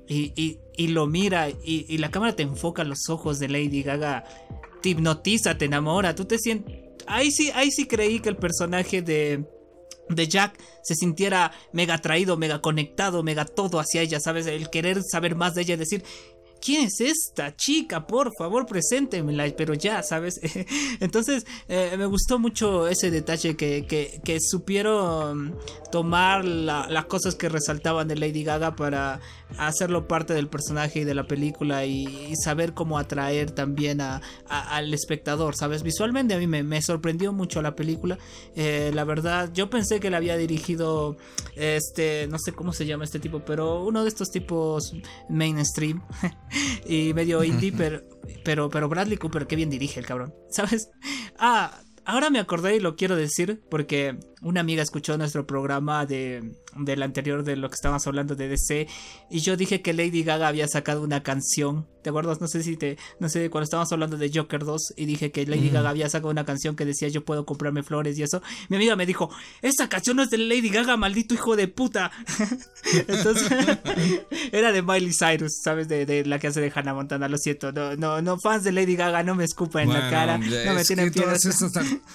y, 0.08 0.58
y, 0.78 0.88
lo 0.88 1.06
mira 1.06 1.50
y, 1.50 1.86
y, 1.88 1.98
la 1.98 2.12
cámara 2.12 2.36
te 2.36 2.44
enfoca 2.44 2.84
los 2.84 3.10
ojos 3.10 3.40
de 3.40 3.50
Lady 3.50 3.84
Gaga, 3.84 4.24
te 4.82 4.90
hipnotiza, 4.90 5.58
te 5.58 5.66
enamora, 5.66 6.16
tú 6.16 6.26
te 6.26 6.38
sientes... 6.40 6.89
Ahí 7.10 7.32
sí, 7.32 7.52
ahí 7.54 7.72
sí 7.72 7.88
creí 7.88 8.20
que 8.20 8.30
el 8.30 8.38
personaje 8.38 9.02
de 9.02 9.44
de 10.10 10.28
Jack 10.28 10.60
se 10.84 10.96
sintiera 10.96 11.52
mega 11.72 11.96
atraído, 11.96 12.36
mega 12.36 12.62
conectado, 12.62 13.24
mega 13.24 13.46
todo 13.46 13.80
hacia 13.80 14.02
ella, 14.02 14.20
¿sabes? 14.20 14.48
El 14.48 14.70
querer 14.70 15.02
saber 15.04 15.36
más 15.36 15.54
de 15.54 15.62
ella, 15.62 15.78
decir, 15.78 16.04
¿quién 16.62 16.86
es 16.86 17.02
esta 17.02 17.56
chica? 17.56 18.06
Por 18.06 18.32
favor, 18.38 18.66
preséntemela, 18.66 19.46
pero 19.56 19.74
ya, 19.74 20.04
¿sabes? 20.04 20.40
Entonces, 21.00 21.46
eh, 21.68 21.96
me 21.98 22.06
gustó 22.06 22.40
mucho 22.40 22.88
ese 22.88 23.12
detalle 23.12 23.56
que, 23.56 23.86
que, 23.86 24.40
supieron 24.40 25.56
tomar 25.92 26.46
las 26.46 27.06
cosas 27.06 27.36
que 27.36 27.50
resaltaban 27.50 28.08
de 28.08 28.16
Lady 28.16 28.44
Gaga 28.44 28.76
para 28.76 29.20
hacerlo 29.58 30.08
parte 30.08 30.34
del 30.34 30.48
personaje 30.48 31.00
y 31.00 31.04
de 31.04 31.14
la 31.14 31.28
película 31.28 31.86
y, 31.86 32.34
saber 32.36 32.74
cómo 32.74 32.98
atraer 32.98 33.52
también 33.52 34.02
a, 34.02 34.22
al 34.48 34.94
espectador, 34.94 35.56
¿sabes? 35.56 35.84
Visualmente 35.84 36.34
a 36.34 36.38
mí 36.38 36.48
me, 36.48 36.82
sorprendió 36.82 37.34
mucho 37.34 37.62
la 37.62 37.76
película. 37.76 38.18
Eh, 38.56 38.92
la 38.94 39.04
verdad, 39.04 39.52
yo 39.54 39.70
pensé 39.70 40.00
que 40.00 40.10
la 40.10 40.18
había 40.18 40.38
dirigido 40.38 41.18
este, 41.56 42.28
no 42.28 42.38
sé 42.40 42.54
cómo 42.54 42.72
se 42.72 42.86
llama 42.86 43.04
este 43.04 43.20
tipo, 43.20 43.40
pero 43.40 43.84
uno 43.84 44.04
de 44.04 44.10
estos 44.10 44.30
tipos 44.30 44.94
mainstream. 45.30 46.02
y 46.86 47.14
medio 47.14 47.44
indie, 47.44 47.72
pero, 47.72 48.02
pero, 48.44 48.70
pero 48.70 48.90
Bradley 48.90 49.18
Cooper, 49.18 49.48
qué 49.48 49.56
bien 49.56 49.70
dirige 49.70 50.00
el 50.00 50.06
cabrón, 50.06 50.34
¿sabes? 50.50 50.90
Ah, 51.38 51.82
ahora 52.06 52.30
me 52.30 52.40
acordé 52.40 52.76
y 52.76 52.80
lo 52.80 52.96
quiero 52.96 53.16
decir 53.16 53.62
porque 53.70 54.18
una 54.42 54.62
amiga 54.62 54.82
escuchó 54.82 55.18
nuestro 55.18 55.46
programa 55.46 56.06
de, 56.06 56.54
del 56.76 57.04
anterior 57.04 57.44
de 57.44 57.56
lo 57.56 57.70
que 57.70 57.76
estábamos 57.76 58.06
hablando 58.08 58.36
de 58.36 58.48
DC 58.48 58.88
y 59.30 59.40
yo 59.40 59.58
dije 59.58 59.82
que 59.82 59.94
Lady 59.94 60.24
Gaga 60.24 60.48
había 60.48 60.68
sacado 60.68 61.02
una 61.04 61.24
canción. 61.24 61.88
¿Te 62.02 62.12
acuerdas? 62.12 62.40
No 62.40 62.48
sé 62.48 62.64
si 62.64 62.78
te. 62.78 62.98
No 63.20 63.28
sé, 63.28 63.50
cuando 63.50 63.66
estábamos 63.66 63.92
hablando 63.92 64.16
de 64.16 64.32
Joker 64.34 64.64
2 64.64 64.94
y 64.96 65.06
dije 65.06 65.32
que 65.32 65.46
Lady 65.46 65.70
Gaga 65.70 65.90
había 65.90 66.10
sacado 66.10 66.30
una 66.30 66.46
canción 66.46 66.78
que 66.78 66.86
decía 66.86 67.10
yo 67.10 67.26
puedo 67.26 67.46
comprarme 67.46 67.84
flores 67.84 68.18
y 68.18 68.24
eso. 68.24 68.42
Mi 68.70 68.78
amiga 68.78 68.96
me 68.96 69.06
dijo, 69.06 69.30
esa 69.62 69.90
canción 69.90 70.16
no 70.16 70.24
es 70.24 70.30
de 70.30 70.38
Lady 70.38 70.70
Gaga, 70.70 70.96
maldito 70.96 71.34
hijo 71.34 71.58
de 71.58 71.68
puta. 71.68 72.12
Entonces, 73.08 73.50
era 74.54 74.72
de 74.72 74.82
Miley 74.82 75.12
Cyrus, 75.14 75.60
¿sabes? 75.62 75.90
De, 75.90 76.24
la 76.26 76.40
que 76.40 76.48
hace 76.48 76.62
de 76.62 76.72
Hannah 76.74 76.94
Montana, 76.94 77.28
lo 77.28 77.38
siento. 77.38 77.74
No, 77.74 77.98
no, 77.98 78.22
no, 78.22 78.40
fans 78.40 78.64
de 78.64 78.72
Lady 78.72 78.96
Gaga, 78.96 79.24
no 79.24 79.36
me 79.36 79.44
escupa 79.44 79.84
en 79.84 79.90
la 79.90 80.10
cara. 80.10 80.38
No 80.38 80.74
me 80.74 80.86
tienen 80.86 81.12
todas 81.12 81.42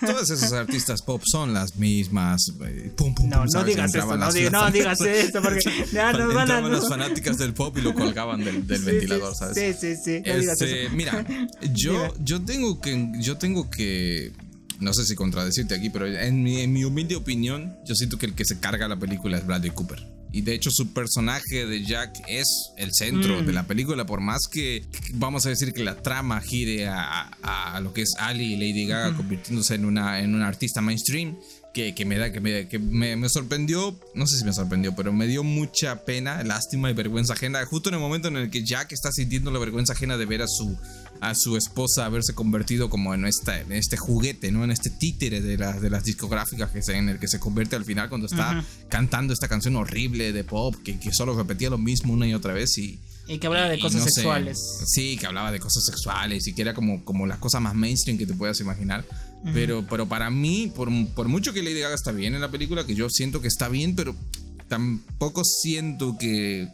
todos 0.00 0.30
esos 0.30 0.52
artistas 0.52 1.02
pop 1.02 1.22
son 1.24 1.52
las 1.52 1.76
mismas 1.76 2.13
más. 2.14 2.50
Eh, 2.64 2.92
no, 3.26 3.44
no 3.44 3.64
digas 3.64 3.94
esto, 3.94 4.16
no, 4.16 4.30
no, 4.50 4.70
digas 4.70 5.00
esto, 5.02 5.42
porque 5.42 5.60
ya 5.92 6.12
nos 6.12 6.32
van 6.32 6.50
a. 6.50 6.60
las 6.62 6.88
fanáticas 6.88 7.36
del 7.36 7.52
pop 7.52 7.76
y 7.76 7.82
lo 7.82 7.92
colgaban 7.92 8.42
del, 8.42 8.66
del 8.66 8.82
ventilador, 8.82 9.34
¿sabes? 9.34 9.56
Sí, 9.56 9.94
sí, 9.94 10.02
sí. 10.02 10.22
No 10.24 10.38
digas 10.38 10.60
este. 10.62 10.88
Mira, 10.90 11.26
yo, 11.74 12.14
yo 12.20 12.40
tengo 12.42 12.80
que. 12.80 13.12
Yo 13.18 13.36
tengo 13.36 13.68
que. 13.68 14.32
No 14.80 14.94
sé 14.94 15.04
si 15.04 15.14
contradecirte 15.14 15.74
aquí, 15.74 15.90
pero 15.90 16.06
en 16.06 16.42
mi, 16.42 16.60
en 16.60 16.72
mi 16.72 16.84
humilde 16.84 17.16
opinión, 17.16 17.76
yo 17.86 17.94
siento 17.94 18.18
que 18.18 18.26
el 18.26 18.34
que 18.34 18.44
se 18.44 18.58
carga 18.58 18.88
la 18.88 18.98
película 18.98 19.36
es 19.38 19.46
Bradley 19.46 19.70
Cooper. 19.70 20.14
Y 20.32 20.40
de 20.40 20.52
hecho 20.52 20.70
su 20.72 20.92
personaje 20.92 21.64
de 21.64 21.84
Jack 21.84 22.24
es 22.26 22.72
el 22.76 22.92
centro 22.92 23.40
de 23.40 23.52
mm. 23.52 23.54
la 23.54 23.68
película, 23.68 24.04
por 24.04 24.20
más 24.20 24.48
que 24.50 24.84
vamos 25.12 25.46
a 25.46 25.50
decir 25.50 25.72
que 25.72 25.84
la 25.84 26.02
trama 26.02 26.40
gire 26.40 26.88
a, 26.88 27.30
a, 27.40 27.80
lo 27.80 27.92
que 27.92 28.02
es 28.02 28.16
Ali 28.18 28.54
y 28.54 28.56
Lady 28.56 28.84
Gaga 28.84 29.16
convirtiéndose 29.16 29.76
en 29.76 29.84
una, 29.84 30.18
en 30.18 30.34
una 30.34 30.48
artista 30.48 30.80
mainstream 30.80 31.36
que, 31.74 32.04
me 32.04 32.16
da, 32.16 32.30
que, 32.30 32.40
me, 32.40 32.68
que 32.68 32.78
me, 32.78 33.28
sorprendió, 33.28 33.98
no 34.14 34.28
sé 34.28 34.38
si 34.38 34.44
me 34.44 34.52
sorprendió, 34.52 34.94
pero 34.94 35.12
me 35.12 35.26
dio 35.26 35.42
mucha 35.42 36.04
pena, 36.04 36.42
lástima 36.44 36.88
y 36.88 36.94
vergüenza 36.94 37.32
ajena, 37.32 37.64
justo 37.66 37.88
en 37.88 37.96
el 37.96 38.00
momento 38.00 38.28
en 38.28 38.36
el 38.36 38.48
que 38.48 38.64
Jack 38.64 38.92
está 38.92 39.10
sintiendo 39.10 39.50
la 39.50 39.58
vergüenza 39.58 39.92
ajena 39.92 40.16
de 40.16 40.24
ver 40.24 40.42
a 40.42 40.46
su, 40.46 40.78
a 41.20 41.34
su 41.34 41.56
esposa 41.56 42.06
haberse 42.06 42.32
convertido 42.32 42.88
como 42.88 43.12
en, 43.12 43.24
esta, 43.24 43.60
en 43.60 43.72
este 43.72 43.96
juguete, 43.96 44.52
¿no? 44.52 44.62
En 44.62 44.70
este 44.70 44.88
títere 44.88 45.40
de, 45.40 45.56
de 45.56 45.90
las 45.90 46.04
discográficas 46.04 46.70
que 46.70 46.80
se, 46.80 46.96
en 46.96 47.08
el 47.08 47.18
que 47.18 47.26
se 47.26 47.40
convierte 47.40 47.74
al 47.74 47.84
final 47.84 48.08
cuando 48.08 48.28
está 48.28 48.64
cantando 48.88 49.32
esta 49.32 49.48
canción 49.48 49.74
horrible 49.74 50.32
de 50.32 50.44
pop 50.44 50.76
que, 50.84 51.00
que 51.00 51.12
solo 51.12 51.36
repetía 51.36 51.70
lo 51.70 51.78
mismo 51.78 52.12
una 52.12 52.28
y 52.28 52.34
otra 52.34 52.52
vez 52.52 52.78
y... 52.78 53.00
Y 53.26 53.38
que 53.38 53.46
hablaba 53.46 53.68
de 53.68 53.80
cosas 53.80 54.04
sexuales. 54.04 54.58
sí, 54.86 55.16
que 55.16 55.26
hablaba 55.26 55.50
de 55.50 55.58
cosas 55.58 55.84
sexuales 55.84 56.46
y 56.46 56.54
que 56.54 56.62
era 56.62 56.74
como, 56.74 57.04
como 57.04 57.26
la 57.26 57.40
cosa 57.40 57.58
más 57.58 57.74
mainstream 57.74 58.18
que 58.18 58.26
te 58.26 58.34
puedas 58.34 58.60
imaginar. 58.60 59.04
Pero, 59.52 59.84
pero 59.88 60.08
para 60.08 60.30
mí, 60.30 60.72
por, 60.74 60.88
por, 61.14 61.28
mucho 61.28 61.52
que 61.52 61.62
Lady 61.62 61.80
Gaga 61.80 61.94
está 61.94 62.12
bien 62.12 62.34
en 62.34 62.40
la 62.40 62.50
película, 62.50 62.86
que 62.86 62.94
yo 62.94 63.10
siento 63.10 63.42
que 63.42 63.48
está 63.48 63.68
bien, 63.68 63.94
pero 63.94 64.14
tampoco 64.68 65.44
siento 65.44 66.16
que, 66.18 66.68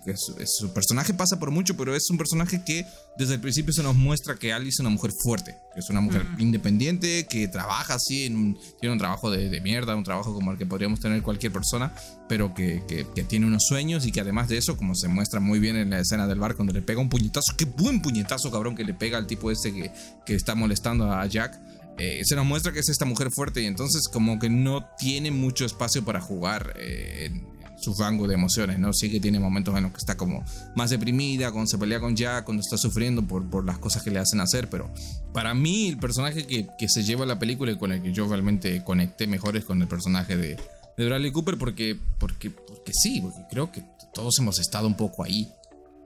su, 0.46 0.72
personaje 0.72 1.12
pasa 1.14 1.38
por 1.38 1.50
mucho, 1.50 1.76
pero 1.76 1.94
es 1.94 2.08
un 2.10 2.18
personaje 2.18 2.62
que 2.64 2.86
desde 3.18 3.34
el 3.34 3.40
principio 3.40 3.72
se 3.72 3.82
nos 3.82 3.96
muestra 3.96 4.36
que 4.36 4.52
Alice 4.52 4.76
es 4.76 4.80
una 4.80 4.90
mujer 4.90 5.12
fuerte, 5.22 5.56
que 5.74 5.80
es 5.80 5.90
una 5.90 6.00
mujer 6.00 6.24
independiente, 6.38 7.26
que 7.28 7.48
trabaja 7.48 7.94
así, 7.94 8.24
en 8.24 8.56
tiene 8.80 8.92
un 8.92 8.98
trabajo 8.98 9.30
de, 9.30 9.60
mierda, 9.60 9.96
un 9.96 10.04
trabajo 10.04 10.32
como 10.32 10.52
el 10.52 10.58
que 10.58 10.66
podríamos 10.66 11.00
tener 11.00 11.22
cualquier 11.22 11.52
persona, 11.52 11.92
pero 12.28 12.54
que, 12.54 12.82
que, 12.86 13.24
tiene 13.24 13.46
unos 13.46 13.66
sueños 13.66 14.06
y 14.06 14.12
que 14.12 14.20
además 14.20 14.48
de 14.48 14.56
eso, 14.56 14.76
como 14.76 14.94
se 14.94 15.08
muestra 15.08 15.40
muy 15.40 15.58
bien 15.58 15.76
en 15.76 15.90
la 15.90 16.00
escena 16.00 16.26
del 16.26 16.38
bar, 16.38 16.54
cuando 16.54 16.72
le 16.72 16.82
pega 16.82 17.00
un 17.00 17.08
puñetazo, 17.08 17.54
qué 17.56 17.64
buen 17.64 18.00
puñetazo 18.00 18.50
cabrón 18.50 18.76
que 18.76 18.84
le 18.84 18.94
pega 18.94 19.18
al 19.18 19.26
tipo 19.26 19.50
este 19.50 19.74
que, 19.74 19.92
que 20.24 20.34
está 20.34 20.54
molestando 20.54 21.12
a 21.12 21.26
Jack 21.26 21.60
eh, 22.00 22.24
se 22.24 22.34
nos 22.34 22.46
muestra 22.46 22.72
que 22.72 22.80
es 22.80 22.88
esta 22.88 23.04
mujer 23.04 23.30
fuerte 23.30 23.62
y 23.62 23.66
entonces 23.66 24.08
como 24.08 24.38
que 24.38 24.48
no 24.48 24.88
tiene 24.98 25.30
mucho 25.30 25.64
espacio 25.64 26.04
para 26.04 26.20
jugar 26.20 26.74
eh, 26.76 27.30
en, 27.30 27.60
su 27.80 27.94
rango 27.94 28.28
de 28.28 28.34
emociones, 28.34 28.78
¿no? 28.78 28.92
Sí 28.92 29.10
que 29.10 29.20
tiene 29.20 29.40
momentos 29.40 29.74
en 29.76 29.84
los 29.84 29.92
que 29.92 29.98
está 29.98 30.16
como 30.16 30.44
más 30.76 30.90
deprimida, 30.90 31.50
cuando 31.50 31.66
se 31.66 31.78
pelea 31.78 31.98
con 31.98 32.14
Jack, 32.14 32.44
cuando 32.44 32.60
está 32.60 32.76
sufriendo 32.76 33.26
por, 33.26 33.48
por 33.48 33.64
las 33.64 33.78
cosas 33.78 34.02
que 34.02 34.10
le 34.10 34.18
hacen 34.18 34.40
hacer, 34.40 34.68
pero 34.68 34.90
para 35.32 35.54
mí 35.54 35.88
el 35.88 35.98
personaje 35.98 36.46
que, 36.46 36.68
que, 36.78 36.88
se 36.88 37.04
lleva 37.04 37.24
la 37.24 37.38
película 37.38 37.72
y 37.72 37.78
con 37.78 37.92
el 37.92 38.02
que 38.02 38.12
yo 38.12 38.28
realmente 38.28 38.84
conecté 38.84 39.26
mejor 39.26 39.56
es 39.56 39.64
con 39.64 39.80
el 39.80 39.88
personaje 39.88 40.36
de, 40.36 40.56
de 40.96 41.06
Bradley 41.06 41.32
Cooper 41.32 41.56
porque, 41.56 41.98
porque, 42.18 42.50
porque 42.50 42.92
sí, 42.92 43.20
porque 43.22 43.40
creo 43.50 43.72
que 43.72 43.82
todos 44.12 44.38
hemos 44.38 44.58
estado 44.58 44.86
un 44.86 44.96
poco 44.96 45.24
ahí, 45.24 45.50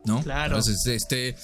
¿no? 0.05 0.23
Claro. 0.23 0.57
Entonces, 0.57 0.87
este 0.87 1.35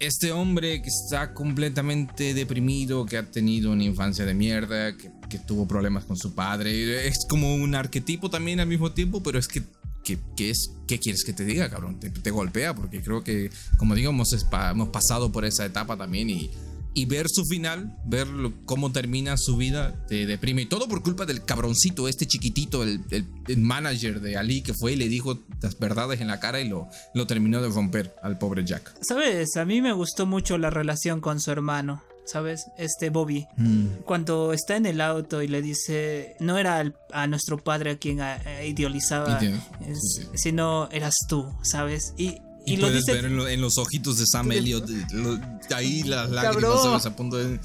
este 0.00 0.32
hombre 0.32 0.80
que 0.82 0.88
está 0.88 1.34
completamente 1.34 2.34
deprimido, 2.34 3.04
que 3.06 3.18
ha 3.18 3.30
tenido 3.30 3.72
una 3.72 3.84
infancia 3.84 4.24
de 4.24 4.34
mierda, 4.34 4.96
que, 4.96 5.10
tuvo 5.46 5.66
problemas 5.66 6.04
con 6.04 6.16
su 6.16 6.34
padre, 6.34 7.06
es 7.06 7.26
como 7.28 7.54
un 7.54 7.74
arquetipo 7.74 8.30
también 8.30 8.60
al 8.60 8.66
mismo 8.66 8.92
tiempo, 8.92 9.22
pero 9.22 9.38
es 9.38 9.48
que, 9.48 9.62
que, 10.04 10.50
es, 10.50 10.72
¿qué 10.86 10.98
quieres 10.98 11.24
que 11.24 11.32
te 11.32 11.44
diga, 11.44 11.68
cabrón? 11.68 12.00
Te, 12.00 12.30
golpea, 12.30 12.74
porque 12.74 13.02
creo 13.02 13.22
que, 13.22 13.50
como 13.76 13.94
digo, 13.94 14.10
hemos, 14.10 14.34
hemos 14.70 14.88
pasado 14.88 15.30
por 15.32 15.44
esa 15.44 15.64
etapa 15.64 15.96
también 15.96 16.30
y 16.30 16.50
y 16.94 17.04
ver 17.06 17.26
su 17.28 17.44
final, 17.44 17.96
ver 18.04 18.26
cómo 18.64 18.92
termina 18.92 19.36
su 19.36 19.56
vida, 19.56 20.04
te 20.08 20.26
deprime. 20.26 20.62
Y 20.62 20.66
todo 20.66 20.88
por 20.88 21.02
culpa 21.02 21.26
del 21.26 21.44
cabroncito, 21.44 22.08
este 22.08 22.26
chiquitito, 22.26 22.82
el, 22.82 23.28
manager 23.56 24.20
de 24.20 24.36
Ali, 24.36 24.62
que 24.62 24.74
fue 24.74 24.92
y 24.92 24.96
le 24.96 25.08
dijo 25.08 25.38
las 25.60 25.78
verdades 25.78 26.20
en 26.20 26.28
la 26.28 26.40
cara 26.40 26.60
y 26.60 26.68
lo, 26.68 26.88
lo 27.14 27.26
terminó 27.26 27.62
de 27.62 27.68
romper 27.68 28.14
al 28.22 28.38
pobre 28.38 28.64
Jack. 28.64 28.94
Sabes, 29.00 29.56
a 29.56 29.64
mí 29.64 29.80
me 29.80 29.92
gustó 29.92 30.26
mucho 30.26 30.58
la 30.58 30.70
relación 30.70 31.20
con 31.20 31.40
su 31.40 31.50
hermano. 31.50 32.02
¿sabes? 32.28 32.66
Este 32.76 33.08
Bobby. 33.08 33.46
Mm. 33.56 33.86
Cuando 34.04 34.52
está 34.52 34.76
en 34.76 34.86
el 34.86 35.00
auto 35.00 35.42
y 35.42 35.48
le 35.48 35.62
dice, 35.62 36.36
no 36.40 36.58
era 36.58 36.92
a 37.12 37.26
nuestro 37.26 37.56
padre 37.56 37.92
a 37.92 37.96
quien 37.96 38.20
idealizaba, 38.64 39.40
sino 40.34 40.90
eras 40.90 41.14
tú, 41.26 41.50
¿sabes? 41.62 42.12
Y 42.18 42.38
y, 42.72 42.76
lo 42.76 42.86
puedes 42.86 43.06
ver 43.06 43.24
en, 43.24 43.60
los 43.60 43.78
ojitos 43.78 44.18
de 44.18 44.26
Sam 44.26 44.52
Elliott, 44.52 44.88
ahí 45.74 46.02
las 46.02 46.30
lágrimas 46.30 47.06
a 47.06 47.16
punto 47.16 47.36
de... 47.36 47.60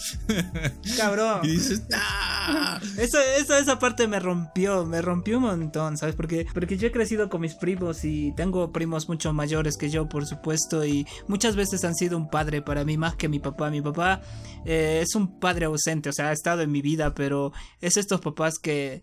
Cabrón. 0.97 1.41
Y 1.43 1.49
dices, 1.49 1.84
¡Ah! 1.93 2.80
Eso, 2.97 3.18
esa 3.20 3.80
parte 3.80 4.08
me 4.08 4.20
rompió, 4.20 4.86
me 4.86 5.01
rompió 5.01 5.38
un 5.38 5.43
montón, 5.43 5.97
¿sabes? 5.97 6.16
Porque, 6.16 6.45
porque 6.54 6.78
yo 6.78 6.88
he 6.88 6.91
crecido 6.91 7.30
con 7.30 7.41
mis 7.41 7.56
primos 7.56 8.04
y 8.04 8.34
tengo 8.36 8.72
primos 8.72 9.08
mucho 9.08 9.34
mayores 9.34 9.78
que 9.78 9.89
yo, 9.89 10.08
por 10.08 10.26
supuesto, 10.26 10.86
y 10.86 11.06
muchas 11.28 11.56
veces 11.56 11.84
han 11.84 11.95
sido 11.95 12.18
un 12.18 12.30
padre 12.30 12.62
para 12.62 12.84
mí 12.84 12.97
más 12.97 13.16
que 13.16 13.30
mi 13.30 13.39
papá. 13.39 13.70
Mi 13.70 13.82
papá 13.82 14.22
eh, 14.66 14.99
es 15.04 15.16
un 15.16 15.39
padre 15.39 15.66
ausente, 15.66 16.10
o 16.10 16.14
sea, 16.14 16.30
ha 16.30 16.34
estado 16.34 16.62
en 16.62 16.72
mi 16.72 16.82
vida, 16.82 17.14
pero 17.14 17.51
es 17.82 17.97
estos 17.97 18.22
papás 18.22 18.60
que 18.60 19.01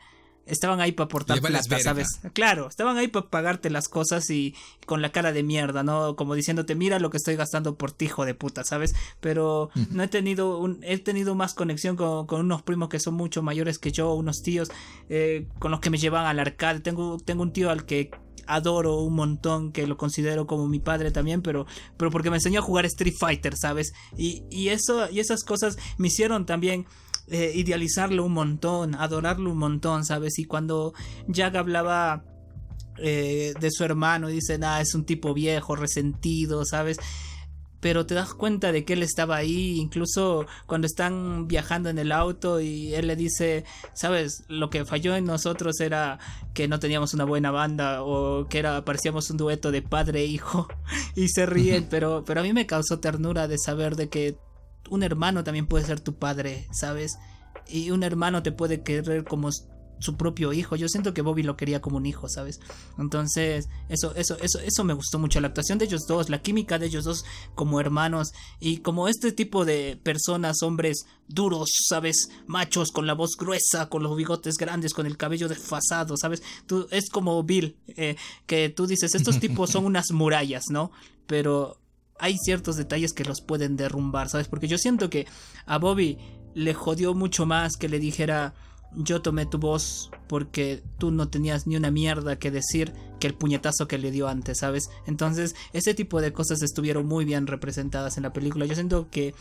estaban 0.51 0.81
ahí 0.81 0.93
para 0.93 1.07
aportarte 1.07 1.51
las 1.51 1.67
cosas, 1.67 1.83
¿sabes? 1.83 2.21
Claro, 2.33 2.69
estaban 2.69 2.97
ahí 2.99 3.09
para 3.09 3.29
pagarte 3.29 3.71
las 3.71 3.89
cosas 3.89 4.29
y 4.31 4.55
con 4.87 5.03
la 5.03 5.11
cara 5.11 5.33
de 5.33 5.43
mierda, 5.43 5.83
¿no? 5.83 6.17
Como 6.17 6.35
diciéndote, 6.35 6.75
mira 6.75 6.99
lo 6.99 7.11
que 7.11 7.17
estoy 7.17 7.37
gastando 7.37 7.77
por 7.77 7.93
ti, 7.93 8.07
hijo 8.07 8.25
de 8.25 8.35
puta, 8.35 8.65
¿sabes? 8.65 8.95
Pero 9.21 9.71
no 9.91 10.03
he 10.03 10.09
tenido 10.09 10.59
un, 10.59 10.81
he 10.83 10.99
tenido 10.99 11.35
más 11.35 11.55
conexión 11.55 11.97
con, 11.97 12.27
unos 12.41 12.63
primos 12.63 12.89
que 12.89 13.01
son 13.01 13.15
mucho 13.15 13.43
mayores 13.43 13.79
que 13.79 13.93
yo, 13.93 14.13
unos 14.15 14.43
tíos 14.43 14.71
eh, 15.09 15.47
con 15.59 15.71
los 15.71 15.81
que 15.81 15.91
me 15.91 15.99
llevan 15.99 16.27
al 16.27 16.39
arcade. 16.39 16.81
Tengo, 16.81 17.19
tengo 17.19 17.43
un 17.43 17.53
tío 17.53 17.71
al 17.71 17.85
que 17.85 18.11
adoro 18.47 18.97
un 18.97 19.15
montón, 19.15 19.73
que 19.73 19.87
lo 19.87 19.97
considero 19.97 20.47
como 20.47 20.67
mi 20.67 20.81
padre 20.81 21.11
también, 21.13 21.41
pero, 21.41 21.67
pero 21.97 22.11
porque 22.11 22.31
me 22.31 22.37
enseñó 22.37 22.61
a 22.61 22.63
jugar 22.63 22.85
Street 22.87 23.15
Fighter, 23.19 23.57
¿sabes? 23.57 23.93
Y, 24.17 24.43
y, 24.51 24.69
eso, 24.69 25.09
y 25.11 25.21
esas 25.21 25.45
cosas 25.45 25.79
me 25.99 26.09
hicieron 26.09 26.47
también 26.47 26.87
eh, 27.31 27.53
idealizarlo 27.55 28.25
un 28.25 28.33
montón, 28.33 28.95
adorarlo 28.95 29.51
un 29.51 29.59
montón, 29.59 30.05
¿sabes? 30.05 30.39
Y 30.39 30.45
cuando 30.45 30.93
Jack 31.29 31.55
hablaba 31.57 32.25
eh, 32.99 33.55
de 33.59 33.71
su 33.71 33.85
hermano, 33.85 34.29
dicen, 34.29 34.65
ah, 34.65 34.81
es 34.81 34.95
un 34.95 35.05
tipo 35.05 35.33
viejo, 35.33 35.77
resentido, 35.77 36.65
¿sabes? 36.65 36.99
pero 37.81 38.07
te 38.07 38.15
das 38.15 38.35
cuenta 38.35 38.73
de 38.73 38.85
que 38.85 38.93
él 38.93 39.03
estaba 39.03 39.37
ahí, 39.37 39.79
incluso 39.79 40.47
cuando 40.67 40.87
están 40.87 41.49
viajando 41.49 41.89
en 41.89 41.99
el 41.99 42.13
auto 42.13 42.61
y 42.61 42.95
él 42.95 43.07
le 43.07 43.17
dice, 43.17 43.65
sabes, 43.95 44.45
lo 44.49 44.71
que 44.71 44.85
falló 44.85 45.17
en 45.17 45.25
nosotros 45.25 45.81
era 45.81 46.19
que 46.55 46.69
no 46.69 46.79
teníamos 46.79 47.15
una 47.15 47.25
buena 47.25 47.51
banda 47.51 48.03
o 48.03 48.47
que 48.49 48.59
era 48.59 48.85
parecíamos 48.85 49.31
un 49.31 49.39
dueto 49.39 49.71
de 49.73 49.83
padre 49.83 50.21
e 50.21 50.27
hijo 50.27 50.69
y 51.17 51.29
se 51.29 51.47
ríen, 51.47 51.87
pero 51.91 52.23
pero 52.25 52.41
a 52.41 52.43
mí 52.43 52.53
me 52.53 52.67
causó 52.67 53.01
ternura 53.01 53.49
de 53.49 53.59
saber 53.59 53.97
de 53.97 54.09
que 54.09 54.37
un 54.89 55.03
hermano 55.03 55.45
también 55.45 55.67
puede 55.67 55.85
ser 55.85 56.01
tu 56.01 56.15
padre, 56.15 56.67
¿sabes? 56.73 57.19
Y 57.67 57.91
un 57.91 58.03
hermano 58.03 58.43
te 58.43 58.53
puede 58.53 58.83
querer 58.83 59.25
como 59.25 59.51
su 60.01 60.17
propio 60.17 60.53
hijo. 60.53 60.77
Yo 60.77 60.89
siento 60.89 61.15
que 61.15 61.23
Bobby 61.23 61.43
lo 61.43 61.57
quería 61.57 61.81
como 61.81 61.99
un 61.99 62.07
hijo, 62.07 62.29
¿sabes? 62.29 62.59
Entonces, 62.99 63.69
eso, 63.89 64.15
eso, 64.17 64.37
eso, 64.41 64.59
eso 64.59 64.85
me 64.85 64.95
gustó 64.95 65.19
mucho. 65.19 65.41
La 65.41 65.49
actuación 65.49 65.79
de 65.79 65.85
ellos 65.85 66.07
dos, 66.07 66.31
la 66.31 66.43
química 66.43 66.79
de 66.79 66.87
ellos 66.87 67.05
dos 67.05 67.25
como 67.55 67.81
hermanos 67.81 68.33
y 68.59 68.79
como 68.79 69.09
este 69.09 69.33
tipo 69.33 69.65
de 69.65 70.01
personas, 70.03 70.63
hombres 70.63 71.05
duros, 71.29 71.71
¿sabes? 71.89 72.31
Machos, 72.47 72.91
con 72.91 73.07
la 73.07 73.15
voz 73.15 73.37
gruesa, 73.39 73.89
con 73.89 74.03
los 74.03 74.17
bigotes 74.17 74.57
grandes, 74.57 74.95
con 74.95 75.07
el 75.07 75.17
cabello 75.17 75.49
desfasado, 75.49 76.17
¿sabes? 76.17 76.43
Tú, 76.67 76.89
es 76.91 77.11
como 77.11 77.43
Bill, 77.43 77.77
eh, 77.89 78.17
que 78.47 78.71
tú 78.71 78.87
dices, 78.87 79.15
estos 79.15 79.39
tipos 79.39 79.71
son 79.71 79.85
unas 79.91 80.11
murallas, 80.13 80.65
¿no? 80.71 80.91
Pero 81.27 81.79
hay 82.21 82.37
ciertos 82.39 82.77
detalles 82.77 83.13
que 83.13 83.25
los 83.25 83.41
pueden 83.41 83.77
derrumbar, 83.77 84.29
¿sabes? 84.29 84.49
Porque 84.49 84.69
yo 84.69 84.79
siento 84.79 85.11
que 85.11 85.27
a 85.67 85.79
Bobby 85.79 86.19
le 86.55 86.75
jodió 86.75 87.15
mucho 87.15 87.47
más 87.47 87.77
que 87.77 87.89
le 87.89 87.99
dijera 87.99 88.55
yo 88.95 89.23
tomé 89.23 89.47
tu 89.47 89.59
voz 89.59 90.11
porque 90.29 90.83
tú 90.99 91.11
no 91.11 91.29
tenías 91.29 91.67
ni 91.67 91.77
una 91.77 91.91
mierda 91.91 92.39
que 92.39 92.51
decir 92.51 92.93
que 93.21 93.27
el 93.27 93.35
puñetazo 93.35 93.87
que 93.87 93.99
le 93.99 94.11
dio 94.11 94.29
antes, 94.29 94.59
¿sabes? 94.59 94.91
Entonces, 95.07 95.55
ese 95.73 95.95
tipo 95.95 96.21
de 96.21 96.33
cosas 96.33 96.63
estuvieron 96.63 97.07
muy 97.07 97.25
bien 97.25 97.47
representadas 97.47 98.17
en 98.17 98.25
la 98.25 98.33
película. 98.33 98.67
Yo 98.67 98.75
siento 98.75 99.09
que 99.11 99.35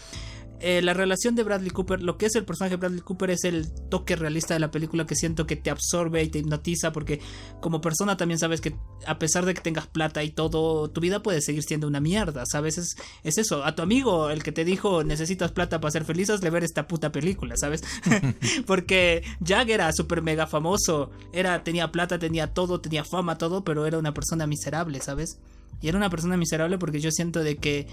eh, 0.59 0.81
la 0.81 0.93
relación 0.93 1.35
de 1.35 1.43
Bradley 1.43 1.71
Cooper, 1.71 2.01
lo 2.01 2.17
que 2.17 2.25
es 2.25 2.35
el 2.35 2.45
personaje 2.45 2.71
de 2.71 2.77
Bradley 2.77 3.01
Cooper 3.01 3.29
es 3.29 3.43
el 3.43 3.71
toque 3.89 4.15
realista 4.15 4.53
de 4.53 4.59
la 4.59 4.71
película 4.71 5.05
que 5.05 5.15
siento 5.15 5.47
que 5.47 5.55
te 5.55 5.69
absorbe 5.69 6.21
y 6.23 6.29
te 6.29 6.39
hipnotiza 6.39 6.91
porque 6.91 7.21
como 7.61 7.81
persona 7.81 8.17
también 8.17 8.39
sabes 8.39 8.59
que 8.61 8.75
a 9.05 9.19
pesar 9.19 9.45
de 9.45 9.53
que 9.53 9.61
tengas 9.61 9.87
plata 9.87 10.23
y 10.23 10.31
todo, 10.31 10.89
tu 10.89 11.01
vida 11.01 11.23
puede 11.23 11.41
seguir 11.41 11.63
siendo 11.63 11.87
una 11.87 11.99
mierda, 11.99 12.43
¿sabes? 12.45 12.77
Es, 12.77 12.95
es 13.23 13.37
eso, 13.37 13.63
a 13.63 13.75
tu 13.75 13.81
amigo, 13.81 14.29
el 14.29 14.43
que 14.43 14.51
te 14.51 14.65
dijo 14.65 15.03
necesitas 15.03 15.51
plata 15.51 15.79
para 15.79 15.91
ser 15.91 16.05
feliz, 16.05 16.29
hazle 16.29 16.49
ver 16.49 16.63
esta 16.63 16.87
puta 16.87 17.11
película, 17.11 17.55
¿sabes? 17.55 17.83
porque 18.65 19.23
Jack 19.39 19.69
era 19.69 19.91
súper 19.93 20.21
mega 20.21 20.47
famoso, 20.47 21.11
era, 21.33 21.63
tenía 21.63 21.91
plata, 21.91 22.19
tenía 22.19 22.53
todo, 22.53 22.81
tenía 22.81 23.03
fama, 23.03 23.37
todo, 23.37 23.63
pero 23.63 23.85
era 23.85 23.97
una 23.97 24.13
persona 24.13 24.47
miserable, 24.47 24.99
¿sabes? 25.01 25.39
Y 25.81 25.87
era 25.87 25.97
una 25.97 26.09
persona 26.09 26.37
miserable 26.37 26.77
porque 26.77 26.99
yo 26.99 27.11
siento 27.11 27.41
de 27.41 27.57
que 27.57 27.87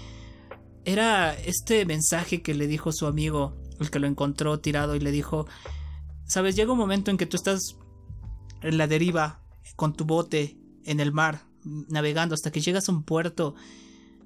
era 0.87 1.33
este 1.33 1.85
mensaje 1.85 2.41
que 2.41 2.55
le 2.55 2.65
dijo 2.65 2.93
su 2.93 3.07
amigo, 3.07 3.57
el 3.81 3.91
que 3.91 3.99
lo 3.99 4.07
encontró 4.07 4.61
tirado 4.61 4.95
y 4.95 5.01
le 5.01 5.11
dijo, 5.11 5.45
sabes, 6.25 6.55
llega 6.55 6.71
un 6.71 6.77
momento 6.77 7.11
en 7.11 7.17
que 7.17 7.25
tú 7.25 7.35
estás 7.35 7.75
en 8.61 8.77
la 8.77 8.87
deriva 8.87 9.43
con 9.75 9.93
tu 9.93 10.05
bote 10.05 10.57
en 10.85 11.01
el 11.01 11.11
mar, 11.11 11.41
navegando 11.89 12.35
hasta 12.35 12.53
que 12.53 12.61
llegas 12.61 12.87
a 12.87 12.93
un 12.93 13.03
puerto 13.03 13.53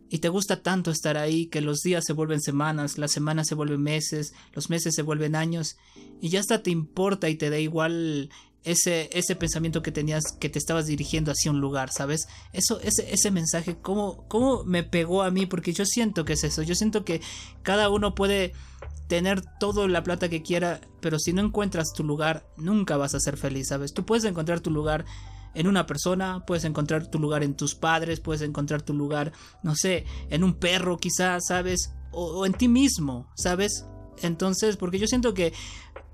y 0.07 0.19
te 0.19 0.29
gusta 0.29 0.61
tanto 0.61 0.91
estar 0.91 1.17
ahí 1.17 1.47
que 1.47 1.61
los 1.61 1.79
días 1.79 2.03
se 2.05 2.13
vuelven 2.13 2.41
semanas, 2.41 2.99
las 2.99 3.11
semanas 3.11 3.47
se 3.47 3.55
vuelven 3.55 3.81
meses, 3.81 4.35
los 4.53 4.69
meses 4.69 4.93
se 4.93 5.01
vuelven 5.01 5.35
años 5.35 5.77
y 6.21 6.29
ya 6.29 6.41
hasta 6.41 6.61
te 6.61 6.69
importa 6.69 7.27
y 7.27 7.37
te 7.37 7.49
da 7.49 7.57
igual 7.57 8.29
ese, 8.63 9.09
ese 9.13 9.35
pensamiento 9.35 9.81
que 9.81 9.91
tenías 9.91 10.23
que 10.39 10.49
te 10.49 10.59
estabas 10.59 10.85
dirigiendo 10.85 11.31
hacia 11.31 11.51
un 11.51 11.61
lugar, 11.61 11.91
¿sabes? 11.91 12.27
Eso, 12.53 12.79
ese, 12.81 13.11
ese 13.13 13.31
mensaje, 13.31 13.77
¿cómo, 13.81 14.25
¿cómo 14.27 14.63
me 14.63 14.83
pegó 14.83 15.23
a 15.23 15.31
mí? 15.31 15.45
Porque 15.45 15.73
yo 15.73 15.85
siento 15.85 16.25
que 16.25 16.33
es 16.33 16.43
eso, 16.43 16.61
yo 16.61 16.75
siento 16.75 17.03
que 17.03 17.21
cada 17.63 17.89
uno 17.89 18.13
puede 18.13 18.53
tener 19.07 19.41
toda 19.59 19.87
la 19.87 20.03
plata 20.03 20.29
que 20.29 20.41
quiera, 20.41 20.79
pero 21.01 21.19
si 21.19 21.33
no 21.33 21.41
encuentras 21.41 21.91
tu 21.93 22.03
lugar, 22.03 22.45
nunca 22.55 22.97
vas 22.97 23.15
a 23.15 23.19
ser 23.19 23.35
feliz, 23.35 23.67
¿sabes? 23.69 23.93
Tú 23.93 24.05
puedes 24.05 24.23
encontrar 24.25 24.61
tu 24.61 24.69
lugar 24.69 25.05
en 25.53 25.67
una 25.67 25.85
persona, 25.85 26.45
puedes 26.45 26.63
encontrar 26.63 27.07
tu 27.07 27.19
lugar 27.19 27.43
en 27.43 27.55
tus 27.55 27.75
padres, 27.75 28.21
puedes 28.21 28.41
encontrar 28.41 28.83
tu 28.83 28.93
lugar, 28.93 29.33
no 29.63 29.75
sé, 29.75 30.05
en 30.29 30.43
un 30.43 30.53
perro 30.53 30.97
quizás, 30.97 31.45
¿sabes? 31.47 31.91
O, 32.11 32.39
o 32.39 32.45
en 32.45 32.53
ti 32.53 32.67
mismo, 32.67 33.29
¿sabes? 33.35 33.85
Entonces, 34.21 34.77
porque 34.77 34.99
yo 34.99 35.07
siento 35.07 35.33
que 35.33 35.51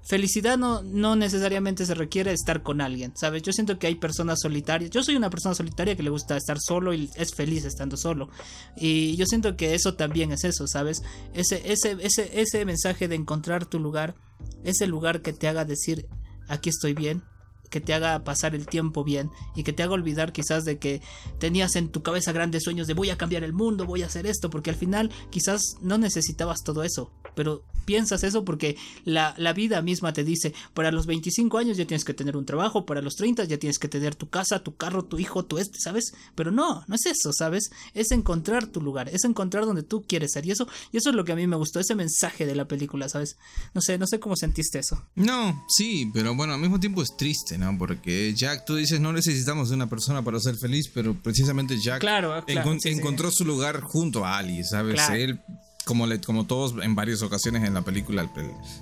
felicidad 0.07 0.57
no, 0.57 0.81
no 0.83 1.15
necesariamente 1.15 1.85
se 1.85 1.93
requiere 1.93 2.31
estar 2.31 2.63
con 2.63 2.81
alguien, 2.81 3.13
¿sabes? 3.15 3.43
Yo 3.43 3.51
siento 3.51 3.77
que 3.77 3.87
hay 3.87 3.95
personas 3.95 4.39
solitarias. 4.41 4.89
Yo 4.89 5.03
soy 5.03 5.15
una 5.15 5.29
persona 5.29 5.53
solitaria 5.53 5.95
que 5.95 6.03
le 6.03 6.09
gusta 6.09 6.37
estar 6.37 6.59
solo 6.59 6.93
y 6.93 7.09
es 7.15 7.33
feliz 7.33 7.65
estando 7.65 7.97
solo. 7.97 8.29
Y 8.75 9.15
yo 9.17 9.25
siento 9.25 9.57
que 9.57 9.75
eso 9.75 9.95
también 9.95 10.31
es 10.31 10.43
eso, 10.43 10.67
¿sabes? 10.67 11.03
Ese, 11.33 11.71
ese, 11.71 11.97
ese, 11.99 12.39
ese 12.39 12.65
mensaje 12.65 13.07
de 13.07 13.15
encontrar 13.15 13.65
tu 13.65 13.79
lugar, 13.79 14.15
ese 14.63 14.87
lugar 14.87 15.21
que 15.21 15.33
te 15.33 15.47
haga 15.47 15.65
decir, 15.65 16.07
aquí 16.47 16.69
estoy 16.69 16.93
bien, 16.93 17.23
que 17.69 17.81
te 17.81 17.93
haga 17.93 18.23
pasar 18.23 18.55
el 18.55 18.67
tiempo 18.67 19.03
bien 19.03 19.29
y 19.55 19.63
que 19.63 19.73
te 19.73 19.83
haga 19.83 19.93
olvidar 19.93 20.31
quizás 20.31 20.65
de 20.65 20.77
que 20.77 21.01
tenías 21.39 21.75
en 21.75 21.89
tu 21.89 22.01
cabeza 22.03 22.31
grandes 22.31 22.63
sueños 22.63 22.87
de 22.87 22.93
voy 22.93 23.09
a 23.09 23.17
cambiar 23.17 23.43
el 23.43 23.53
mundo, 23.53 23.85
voy 23.85 24.03
a 24.03 24.07
hacer 24.07 24.27
esto, 24.27 24.49
porque 24.49 24.69
al 24.69 24.75
final 24.75 25.11
quizás 25.29 25.77
no 25.81 25.97
necesitabas 25.97 26.63
todo 26.63 26.83
eso 26.83 27.11
pero 27.37 27.63
piensas 27.85 28.23
eso 28.23 28.43
porque 28.43 28.75
la, 29.05 29.35
la, 29.37 29.53
vida 29.53 29.81
misma 29.83 30.11
te 30.11 30.23
dice, 30.23 30.53
para 30.73 30.91
los 30.91 31.05
25 31.05 31.57
años 31.59 31.77
ya 31.77 31.85
tienes 31.85 32.03
que 32.03 32.15
tener 32.15 32.35
un 32.35 32.45
trabajo, 32.45 32.85
para 32.85 32.99
los 32.99 33.15
30 33.15 33.45
ya 33.45 33.59
tienes 33.59 33.77
que 33.77 33.87
tener 33.87 34.15
tu 34.15 34.27
casa, 34.27 34.63
tu 34.63 34.75
carro, 34.75 35.05
tu 35.05 35.19
hijo, 35.19 35.45
tu 35.45 35.59
este, 35.59 35.79
¿sabes? 35.79 36.13
Pero 36.35 36.51
no, 36.51 36.83
no 36.87 36.95
es 36.95 37.05
eso, 37.05 37.31
¿sabes? 37.31 37.69
Es 37.93 38.11
encontrar 38.11 38.65
tu 38.65 38.81
lugar, 38.81 39.07
es 39.09 39.23
encontrar 39.23 39.65
donde 39.65 39.83
tú 39.83 40.03
quieres 40.05 40.31
ser. 40.31 40.47
Y 40.47 40.51
eso, 40.51 40.67
y 40.91 40.97
eso 40.97 41.11
es 41.11 41.15
lo 41.15 41.23
que 41.23 41.31
a 41.31 41.35
mí 41.35 41.45
me 41.45 41.55
gustó, 41.55 41.79
ese 41.79 41.93
mensaje 41.93 42.47
de 42.47 42.55
la 42.55 42.67
película, 42.67 43.07
¿sabes? 43.07 43.37
No 43.75 43.81
sé, 43.81 43.99
no 43.99 44.07
sé 44.07 44.19
cómo 44.19 44.35
sentiste 44.35 44.79
eso. 44.79 45.05
No, 45.15 45.63
sí, 45.69 46.09
pero 46.13 46.35
bueno, 46.35 46.55
al 46.55 46.59
mismo 46.59 46.79
tiempo 46.79 47.03
es 47.03 47.15
triste, 47.15 47.56
¿no? 47.57 47.77
Porque 47.77 48.33
Jack, 48.35 48.65
tú 48.65 48.75
dices, 48.75 48.99
no 48.99 49.13
necesitamos 49.13 49.69
de 49.69 49.75
una 49.75 49.87
persona 49.87 50.23
para 50.23 50.39
ser 50.39 50.55
feliz, 50.55 50.89
pero 50.93 51.21
precisamente 51.21 51.79
Jack 51.79 51.99
claro, 51.99 52.43
encontró 52.47 53.31
su 53.31 53.45
lugar 53.45 53.81
junto 53.81 54.25
a 54.25 54.37
Ali, 54.37 54.63
¿sabes? 54.63 55.01
Él 55.09 55.39
como, 55.87 56.05
le, 56.05 56.19
como 56.19 56.45
todos 56.45 56.75
en 56.83 56.93
varias 56.93 57.23
ocasiones 57.23 57.63
en 57.63 57.73
la 57.73 57.81
película, 57.81 58.29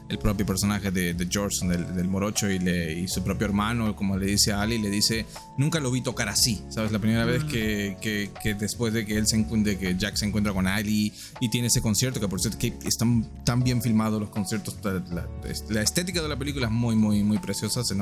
el, 0.10 0.18
propio 0.18 0.46
personaje 0.46 0.90
de, 0.92 1.14
de 1.14 1.28
George, 1.30 1.66
del, 1.66 2.08
morocho, 2.08 2.50
y, 2.50 2.58
le, 2.60 2.94
y, 3.00 3.08
su 3.08 3.24
propio 3.24 3.46
hermano, 3.46 3.96
como 3.96 4.18
le 4.18 4.26
dice 4.26 4.52
a 4.52 4.62
Ali, 4.62 4.80
le 4.80 4.90
dice, 4.90 5.26
nunca 5.58 5.80
lo 5.80 5.92
vi 5.92 6.02
tocar 6.02 6.28
así, 6.28 6.62
¿sabes? 6.70 6.92
La 6.92 7.00
primera 7.00 7.24
vez 7.24 7.44
que, 7.44 7.96
que, 8.02 8.32
que, 8.42 8.56
después 8.56 8.92
de 8.92 9.06
que 9.06 9.18
él 9.18 9.28
se 9.28 9.38
encuentre, 9.38 9.78
que 9.78 9.96
Jack 9.96 10.16
se 10.16 10.26
encuentra 10.26 10.52
con 10.52 10.66
Ali 10.66 11.14
y 11.40 11.50
tiene 11.50 11.68
ese 11.68 11.82
concierto, 11.82 12.20
que 12.20 12.28
por 12.28 12.42
cierto 12.42 12.58
que 12.58 12.74
están 12.86 13.24
tan 13.46 13.64
bien 13.64 13.82
filmados 13.82 14.20
los 14.20 14.30
conciertos, 14.32 14.76
la, 14.84 15.82
estética 15.82 16.24
de 16.24 16.28
la 16.28 16.38
película 16.38 16.66
es 16.66 16.74
muy, 16.74 16.96
muy, 16.96 17.24
muy 17.24 17.38
preciosa, 17.38 17.84
se 17.84 17.96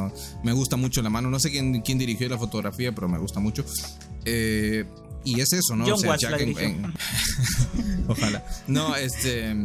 me 0.44 0.54
gusta 0.54 0.78
mucho 0.78 1.02
la 1.02 1.10
mano, 1.10 1.30
no 1.30 1.40
sé 1.40 1.52
quién, 1.52 1.82
quién 1.82 1.98
dirigió 1.98 2.30
la 2.30 2.38
fotografía, 2.38 2.96
pero 2.96 3.10
me 3.10 3.18
gusta 3.18 3.42
mucho. 3.42 3.66
Eh, 4.24 4.86
y 5.24 5.40
es 5.40 5.54
eso, 5.54 5.76
¿no? 5.76 5.86
o 5.86 5.98
sea, 5.98 6.16
Jack 6.18 6.42
en, 6.42 6.94
Ojalá. 8.08 8.46
No, 8.68 8.96
este. 8.96 9.56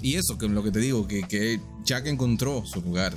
Y 0.00 0.14
eso, 0.14 0.38
que 0.38 0.48
lo 0.48 0.62
que 0.62 0.70
te 0.70 0.80
digo, 0.80 1.06
que, 1.06 1.22
que 1.22 1.60
Jack 1.84 2.06
encontró 2.06 2.64
su 2.64 2.80
lugar. 2.80 3.14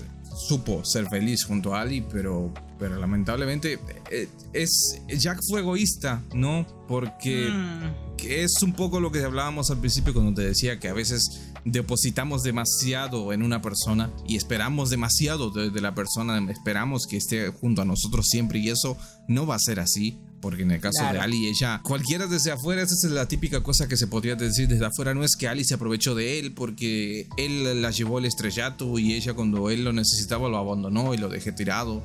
Supo 0.48 0.84
ser 0.84 1.08
feliz 1.08 1.46
junto 1.46 1.74
a 1.74 1.82
Ali, 1.82 2.02
pero, 2.02 2.54
pero 2.78 3.00
lamentablemente 3.00 3.80
eh, 4.12 4.28
es, 4.52 5.02
Jack 5.08 5.39
fue 5.48 5.62
egoísta, 5.62 6.22
¿no? 6.34 6.68
Porque 6.89 7.50
mm. 7.50 8.18
es 8.28 8.62
un 8.62 8.74
poco 8.74 9.00
lo 9.00 9.14
que 9.14 9.24
hablábamos 9.24 9.72
al 9.72 9.80
principio 9.80 10.14
cuando 10.14 10.34
te 10.34 10.46
decía 10.46 10.78
que 10.78 10.89
a 10.89 10.93
veces 10.93 11.54
depositamos 11.64 12.43
demasiado 12.43 13.32
en 13.32 13.43
una 13.43 13.62
persona 13.62 14.12
y 14.28 14.36
esperamos 14.36 14.89
demasiado 14.89 15.52
de, 15.52 15.70
de, 15.70 15.82
la 15.82 15.96
persona, 15.96 16.38
esperamos 16.52 17.08
que 17.08 17.16
esté 17.16 17.48
junto 17.48 17.82
a 17.82 17.86
nosotros 17.86 18.28
siempre 18.28 18.60
y 18.60 18.70
eso 18.70 18.98
no 19.30 19.48
va 19.48 19.56
a 19.56 19.60
ser 19.60 19.80
así. 19.80 20.20
Porque 20.46 20.62
en 20.62 20.70
el 20.70 20.80
caso 20.80 21.02
de 21.12 21.18
Ali, 21.18 21.48
ella, 21.48 21.82
cualquiera 21.82 22.28
desde 22.28 22.52
afuera, 22.52 22.84
esa 22.84 22.93
es 22.93 23.12
la 23.12 23.28
típica 23.28 23.64
cosa 23.64 23.88
que 23.88 23.98
se 23.98 24.06
podría 24.06 24.36
decir 24.36 24.68
desde 24.68 24.86
afuera, 24.86 25.16
no 25.16 25.24
es 25.24 25.36
que 25.36 25.48
Ali 25.48 25.64
se 25.64 25.74
aprovechó 25.74 26.14
de 26.14 26.38
él 26.38 26.54
porque 26.54 27.28
él 27.36 27.82
la 27.82 27.89
llevó 27.89 28.20
al 28.20 28.26
estrellato 28.26 29.00
y 29.00 29.16
ella 29.16 29.34
cuando 29.34 29.72
él 29.72 29.84
lo 29.84 29.91
necesitaba 29.91 30.48
lo 30.48 30.58
abandonó 30.58 31.16
y 31.16 31.18
lo 31.18 31.30
dejé 31.30 31.52
tirado. 31.52 32.04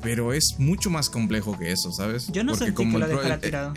Pero 0.00 0.32
es 0.32 0.54
mucho 0.56 0.88
más 0.88 1.10
complejo 1.10 1.58
que 1.58 1.70
eso, 1.70 1.92
¿sabes? 1.92 2.28
Yo 2.32 2.42
no 2.44 2.54
sé 2.54 2.72
cómo 2.72 2.98
lo 2.98 3.06
dejara 3.06 3.38
tirado. 3.38 3.74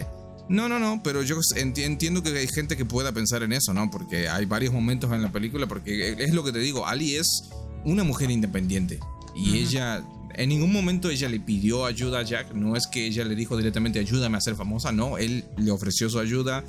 No, 0.48 0.70
no, 0.70 0.80
no, 0.80 1.04
pero 1.04 1.22
yo 1.22 1.36
entiendo 1.58 2.24
que 2.24 2.30
hay 2.30 2.48
gente 2.48 2.78
que 2.78 2.86
pueda 2.86 3.12
pensar 3.12 3.44
en 3.44 3.52
eso, 3.52 3.74
¿no? 3.74 3.92
Porque 3.92 4.30
hay 4.30 4.46
varios 4.46 4.74
momentos 4.74 5.12
en 5.12 5.24
la 5.24 5.34
película, 5.34 5.68
porque 5.68 6.16
es 6.18 6.34
lo 6.34 6.46
que 6.46 6.54
te 6.54 6.60
digo, 6.60 6.88
Ali 6.88 7.18
es 7.18 7.50
una 7.84 8.06
mujer 8.06 8.32
independiente 8.32 8.98
y 9.36 9.58
ella 9.58 10.02
en 10.38 10.50
ningún 10.50 10.72
momento 10.72 11.10
ella 11.10 11.30
le 11.30 11.40
pidió 11.40 11.86
ayuda 11.86 12.20
a 12.20 12.24
Jack, 12.24 12.54
no 12.54 12.76
es 12.76 12.88
que 12.88 13.06
ella 13.06 13.24
le 13.24 13.36
dijo 13.36 13.58
directamente 13.58 14.00
ayúdame 14.00 14.38
a 14.38 14.42
ser 14.42 14.56
famosa, 14.56 14.92
no, 14.92 15.18
él 15.18 15.46
le 15.58 15.72
ofreció 15.72 16.10
su 16.10 16.20
ayuda 16.20 16.64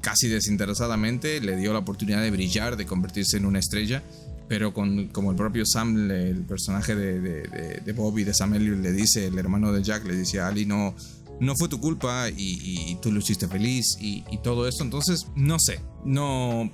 casi 0.00 0.28
desinteresadamente, 0.28 1.40
le 1.40 1.56
dio 1.56 1.72
la 1.72 1.80
oportunidad 1.80 2.22
de 2.22 2.30
brillar, 2.30 2.76
de 2.76 2.86
convertirse 2.86 3.36
en 3.36 3.46
una 3.46 3.58
estrella, 3.58 4.02
pero 4.48 4.72
con, 4.72 5.08
como 5.08 5.30
el 5.30 5.36
propio 5.36 5.64
Sam, 5.66 6.10
el 6.10 6.44
personaje 6.44 6.94
de, 6.94 7.20
de, 7.20 7.80
de, 7.84 7.92
Bobby, 7.92 8.24
de 8.24 8.34
Sam 8.34 8.54
Elliot, 8.54 8.78
le 8.78 8.92
dice, 8.92 9.26
el 9.26 9.38
hermano 9.38 9.72
de 9.72 9.82
Jack, 9.82 10.04
le 10.06 10.16
dice 10.16 10.40
a 10.40 10.48
Ali, 10.48 10.66
no, 10.66 10.94
no 11.40 11.54
fue 11.56 11.68
tu 11.68 11.80
culpa 11.80 12.28
y, 12.28 12.96
tú 13.00 13.12
lo 13.12 13.20
hiciste 13.20 13.48
feliz 13.48 13.96
y, 14.00 14.24
y, 14.30 14.38
todo 14.38 14.66
esto, 14.66 14.82
entonces, 14.82 15.26
no 15.36 15.58
sé, 15.58 15.80
no 16.04 16.70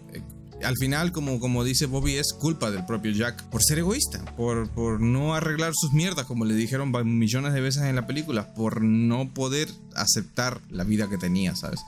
al 0.62 0.74
final, 0.76 1.12
como, 1.12 1.38
como 1.38 1.64
dice 1.64 1.86
Bobby, 1.86 2.16
es 2.16 2.32
culpa 2.32 2.70
del 2.70 2.84
propio 2.86 3.12
Jack 3.12 3.42
por 3.44 3.62
ser 3.62 3.78
egoísta, 3.78 4.24
por, 4.36 4.68
por 4.70 5.00
no 5.00 5.34
arreglar 5.34 5.72
sus 5.74 5.92
mierdas, 5.92 6.26
como 6.26 6.44
le 6.44 6.54
dijeron 6.54 6.92
millones 7.18 7.52
de 7.52 7.60
veces 7.60 7.82
en 7.82 7.96
la 7.96 8.06
película, 8.06 8.54
por 8.54 8.82
no 8.82 9.32
poder 9.32 9.68
aceptar 9.94 10.60
la 10.70 10.84
vida 10.84 11.08
que 11.08 11.18
tenía, 11.18 11.54
¿sabes? 11.54 11.80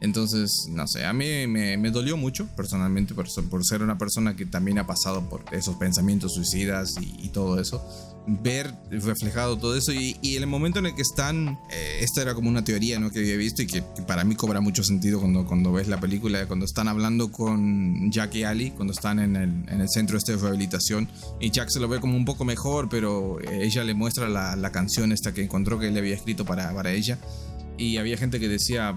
Entonces, 0.00 0.68
no 0.70 0.86
sé, 0.86 1.06
a 1.06 1.12
mí 1.12 1.46
me, 1.46 1.76
me 1.78 1.90
dolió 1.90 2.16
mucho 2.16 2.46
personalmente 2.54 3.14
por, 3.14 3.26
por, 3.48 3.64
ser 3.64 3.82
una 3.82 3.96
persona 3.96 4.36
que 4.36 4.44
también 4.44 4.78
ha 4.78 4.86
pasado 4.86 5.26
por 5.28 5.42
esos 5.52 5.76
pensamientos 5.76 6.34
suicidas 6.34 6.96
y, 7.00 7.28
todo 7.30 7.60
eso. 7.60 7.82
Ver 8.26 8.74
reflejado 8.90 9.56
todo 9.56 9.76
eso 9.76 9.92
y, 9.92 10.16
y, 10.20 10.36
el 10.36 10.46
momento 10.46 10.80
en 10.80 10.86
el 10.86 10.94
que 10.94 11.02
están, 11.02 11.58
eh, 11.70 11.98
esta 12.00 12.22
era 12.22 12.34
como 12.34 12.48
una 12.48 12.64
teoría 12.64 12.98
¿no? 12.98 13.10
que 13.10 13.20
había 13.20 13.36
visto 13.36 13.62
y 13.62 13.66
que, 13.66 13.82
para 14.06 14.24
mí 14.24 14.34
cobra 14.34 14.60
mucho 14.60 14.82
sentido 14.82 15.20
cuando, 15.20 15.46
cuando 15.46 15.72
ves 15.72 15.86
la 15.86 16.00
película, 16.00 16.46
cuando 16.46 16.64
están 16.64 16.88
hablando 16.88 17.30
con 17.30 18.10
Jack 18.10 18.34
y 18.34 18.44
Ali, 18.44 18.72
cuando 18.72 18.92
están 18.92 19.20
en 19.20 19.36
el, 19.36 19.50
en 19.68 19.80
el 19.80 19.88
centro 19.88 20.18
este 20.18 20.32
de 20.32 20.38
rehabilitación 20.38 21.08
y 21.40 21.50
Jack 21.50 21.68
se 21.68 21.78
lo 21.78 21.88
ve 21.88 22.00
como 22.00 22.16
un 22.16 22.24
poco 22.24 22.44
mejor, 22.44 22.88
pero 22.88 23.38
ella 23.48 23.84
le 23.84 23.94
muestra 23.94 24.28
la, 24.28 24.56
la 24.56 24.72
canción 24.72 25.12
esta 25.12 25.32
que 25.32 25.44
encontró 25.44 25.78
que 25.78 25.88
él 25.88 25.96
había 25.96 26.14
escrito 26.14 26.44
para, 26.44 26.74
para 26.74 26.92
ella 26.92 27.18
y 27.78 27.98
había 27.98 28.16
gente 28.16 28.40
que 28.40 28.48
decía, 28.48 28.94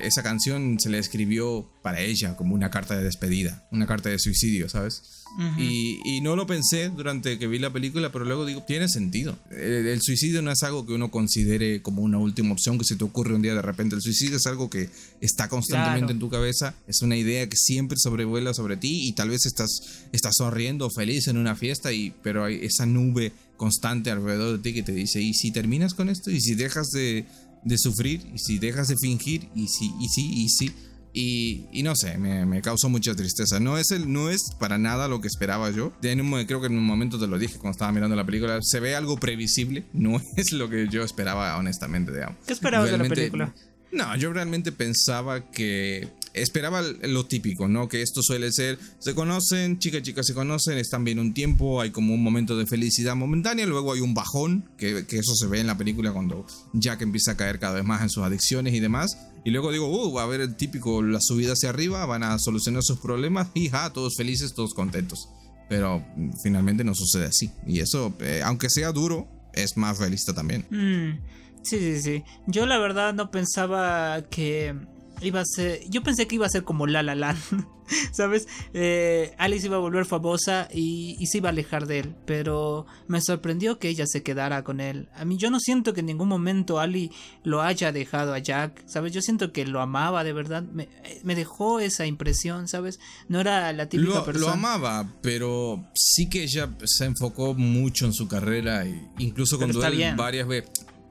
esa 0.00 0.22
canción 0.22 0.78
se 0.78 0.88
le 0.88 0.98
escribió 0.98 1.68
para 1.82 2.00
ella 2.00 2.36
como 2.36 2.54
una 2.54 2.70
carta 2.70 2.96
de 2.96 3.04
despedida, 3.04 3.66
una 3.72 3.86
carta 3.86 4.08
de 4.08 4.18
suicidio, 4.18 4.68
¿sabes? 4.68 5.19
Y, 5.58 6.00
y, 6.04 6.20
no 6.20 6.36
lo 6.36 6.46
pensé 6.46 6.90
durante 6.90 7.38
que 7.38 7.46
vi 7.46 7.58
la 7.58 7.72
película, 7.72 8.10
pero 8.12 8.24
luego 8.24 8.44
digo, 8.44 8.62
tiene 8.62 8.88
sentido. 8.88 9.38
El, 9.50 10.00
suicidio 10.02 10.42
no 10.42 10.50
es 10.50 10.62
algo 10.62 10.84
que 10.86 10.92
uno 10.92 11.10
considere 11.10 11.82
como 11.82 12.02
una 12.02 12.18
última 12.18 12.52
opción 12.52 12.78
que 12.78 12.84
se 12.84 12.96
te 12.96 13.04
ocurre 13.04 13.34
un 13.34 13.42
día 13.42 13.54
de 13.54 13.62
repente. 13.62 13.94
El 13.94 14.02
suicidio 14.02 14.36
es 14.36 14.46
algo 14.46 14.68
que 14.68 14.90
está 15.20 15.48
constantemente 15.48 16.12
en 16.12 16.18
tu 16.18 16.28
cabeza, 16.28 16.74
es 16.86 17.02
una 17.02 17.16
idea 17.16 17.48
que 17.48 17.56
siempre 17.56 17.96
sobrevuela 17.96 18.54
sobre 18.54 18.76
ti 18.76 19.08
y 19.08 19.12
tal 19.12 19.30
vez 19.30 19.46
estás, 19.46 20.04
estás 20.12 20.36
sonriendo 20.36 20.90
feliz 20.90 21.28
en 21.28 21.36
una 21.36 21.54
fiesta, 21.54 21.92
y, 21.92 22.12
pero 22.22 22.44
hay 22.44 22.60
esa 22.62 22.86
nube 22.86 23.32
constante 23.56 24.10
alrededor 24.10 24.56
de 24.56 24.62
ti 24.62 24.74
que 24.74 24.82
te 24.82 24.92
dice, 24.92 25.20
¿y 25.20 25.34
si 25.34 25.52
terminas 25.52 25.94
con 25.94 26.08
esto? 26.08 26.30
¿Y 26.30 26.40
si 26.40 26.54
dejas 26.54 26.90
de 26.90 27.26
de 27.62 27.78
sufrir 27.78 28.26
y 28.34 28.38
si 28.38 28.58
dejas 28.58 28.88
de 28.88 28.96
fingir 28.96 29.48
y 29.54 29.68
si, 29.68 29.92
y 30.00 30.08
sí, 30.08 30.30
y 30.32 30.48
sí. 30.48 30.72
Y, 31.12 31.66
y, 31.72 31.82
no 31.82 31.96
sé, 31.96 32.18
me, 32.18 32.46
me, 32.46 32.62
causó 32.62 32.88
mucha 32.88 33.14
tristeza. 33.14 33.58
No 33.58 33.78
es, 33.78 33.90
el, 33.90 34.12
no 34.12 34.30
es 34.30 34.52
para 34.58 34.78
nada 34.78 35.08
lo 35.08 35.20
que 35.20 35.28
esperaba 35.28 35.70
yo. 35.70 35.92
En 36.02 36.20
un, 36.20 36.44
creo 36.44 36.60
que 36.60 36.68
en 36.68 36.78
un 36.78 36.84
momento 36.84 37.18
te 37.18 37.26
lo 37.26 37.38
dije 37.38 37.54
cuando 37.54 37.72
estaba 37.72 37.90
mirando 37.92 38.14
la 38.14 38.24
película. 38.24 38.58
Se 38.62 38.80
ve 38.80 38.94
algo 38.94 39.18
previsible. 39.18 39.84
No 40.00 40.20
es 40.36 40.52
lo 40.52 40.70
que 40.70 40.88
yo 40.88 41.02
esperaba, 41.04 41.56
honestamente, 41.56 42.10
digamos. 42.10 42.36
¿Qué 42.46 42.54
esperabas 42.54 42.90
de 42.90 42.98
la 42.98 43.04
película? 43.04 43.54
No, 43.92 44.16
yo 44.16 44.32
realmente 44.32 44.72
pensaba 44.72 45.50
que 45.50 46.08
esperaba 46.32 46.82
lo 46.82 47.26
típico, 47.26 47.68
¿no? 47.68 47.88
Que 47.88 48.02
esto 48.02 48.22
suele 48.22 48.52
ser, 48.52 48.78
se 48.98 49.14
conocen, 49.14 49.78
chica 49.78 50.00
chicas 50.00 50.26
se 50.26 50.34
conocen, 50.34 50.78
están 50.78 51.04
bien 51.04 51.18
un 51.18 51.34
tiempo, 51.34 51.80
hay 51.80 51.90
como 51.90 52.14
un 52.14 52.22
momento 52.22 52.56
de 52.56 52.66
felicidad 52.66 53.16
momentánea, 53.16 53.66
luego 53.66 53.92
hay 53.92 54.00
un 54.00 54.14
bajón, 54.14 54.68
que, 54.78 55.06
que, 55.06 55.18
eso 55.18 55.34
se 55.34 55.46
ve 55.48 55.60
en 55.60 55.66
la 55.66 55.76
película 55.76 56.12
cuando 56.12 56.46
Jack 56.72 57.02
empieza 57.02 57.32
a 57.32 57.36
caer 57.36 57.58
cada 57.58 57.74
vez 57.74 57.84
más 57.84 58.02
en 58.02 58.10
sus 58.10 58.22
adicciones 58.22 58.74
y 58.74 58.80
demás. 58.80 59.16
Y 59.44 59.50
luego 59.50 59.72
digo, 59.72 59.86
uh, 59.86 60.12
va 60.12 60.22
a 60.22 60.24
haber 60.24 60.40
el 60.40 60.56
típico, 60.56 61.02
la 61.02 61.20
subida 61.20 61.52
hacia 61.52 61.70
arriba, 61.70 62.04
van 62.06 62.22
a 62.22 62.38
solucionar 62.38 62.82
sus 62.82 62.98
problemas 62.98 63.48
y 63.54 63.68
ja, 63.68 63.92
todos 63.92 64.16
felices, 64.16 64.54
todos 64.54 64.74
contentos. 64.74 65.28
Pero 65.68 66.04
mm, 66.16 66.32
finalmente 66.42 66.84
no 66.84 66.94
sucede 66.94 67.26
así. 67.26 67.50
Y 67.66 67.80
eso, 67.80 68.14
eh, 68.20 68.42
aunque 68.44 68.68
sea 68.68 68.92
duro, 68.92 69.28
es 69.54 69.76
más 69.76 69.98
realista 69.98 70.34
también. 70.34 70.66
Mm, 70.70 71.20
sí, 71.62 71.78
sí, 71.78 72.02
sí. 72.02 72.24
Yo 72.46 72.66
la 72.66 72.78
verdad 72.78 73.14
no 73.14 73.30
pensaba 73.30 74.22
que 74.30 74.74
iba 75.22 75.40
a 75.40 75.44
ser. 75.44 75.80
Yo 75.88 76.02
pensé 76.02 76.26
que 76.26 76.36
iba 76.36 76.46
a 76.46 76.50
ser 76.50 76.64
como 76.64 76.86
La 76.86 77.02
La 77.02 77.14
Land. 77.14 77.38
¿Sabes? 78.12 78.46
Eh, 78.72 79.34
Alice 79.36 79.66
iba 79.66 79.76
a 79.76 79.80
volver 79.80 80.06
famosa 80.06 80.68
y, 80.72 81.16
se 81.26 81.38
iba 81.38 81.48
a 81.48 81.52
alejar 81.52 81.86
de 81.86 82.00
él. 82.00 82.14
Pero 82.24 82.86
me 83.08 83.20
sorprendió 83.20 83.78
que 83.78 83.88
ella 83.88 84.06
se 84.06 84.22
quedara 84.22 84.62
con 84.62 84.80
él. 84.80 85.08
A 85.14 85.24
mí 85.24 85.36
yo 85.36 85.50
no 85.50 85.58
siento 85.58 85.92
que 85.92 86.00
en 86.00 86.06
ningún 86.06 86.28
momento 86.28 86.78
Ali 86.78 87.10
lo 87.42 87.62
haya 87.62 87.92
dejado 87.92 88.32
a 88.32 88.38
Jack. 88.38 88.84
¿Sabes? 88.86 89.12
Yo 89.12 89.22
siento 89.22 89.52
que 89.52 89.66
lo 89.66 89.80
amaba 89.80 90.24
de 90.24 90.32
verdad. 90.32 90.62
Me, 90.62 90.88
dejó 91.34 91.80
esa 91.80 92.06
impresión, 92.06 92.68
¿sabes? 92.68 93.00
No 93.28 93.40
era 93.40 93.72
la 93.72 93.88
típica 93.88 94.24
persona. 94.24 94.46
Lo 94.46 94.52
amaba, 94.52 95.12
pero 95.22 95.84
sí 95.94 96.28
que 96.28 96.44
ella 96.44 96.70
se 96.84 97.06
enfocó 97.06 97.54
mucho 97.54 98.06
en 98.06 98.12
su 98.12 98.28
carrera. 98.28 98.84
Incluso 99.18 99.58
cuando 99.58 99.84
él 99.84 100.14
varias 100.16 100.46
veces 100.46 100.70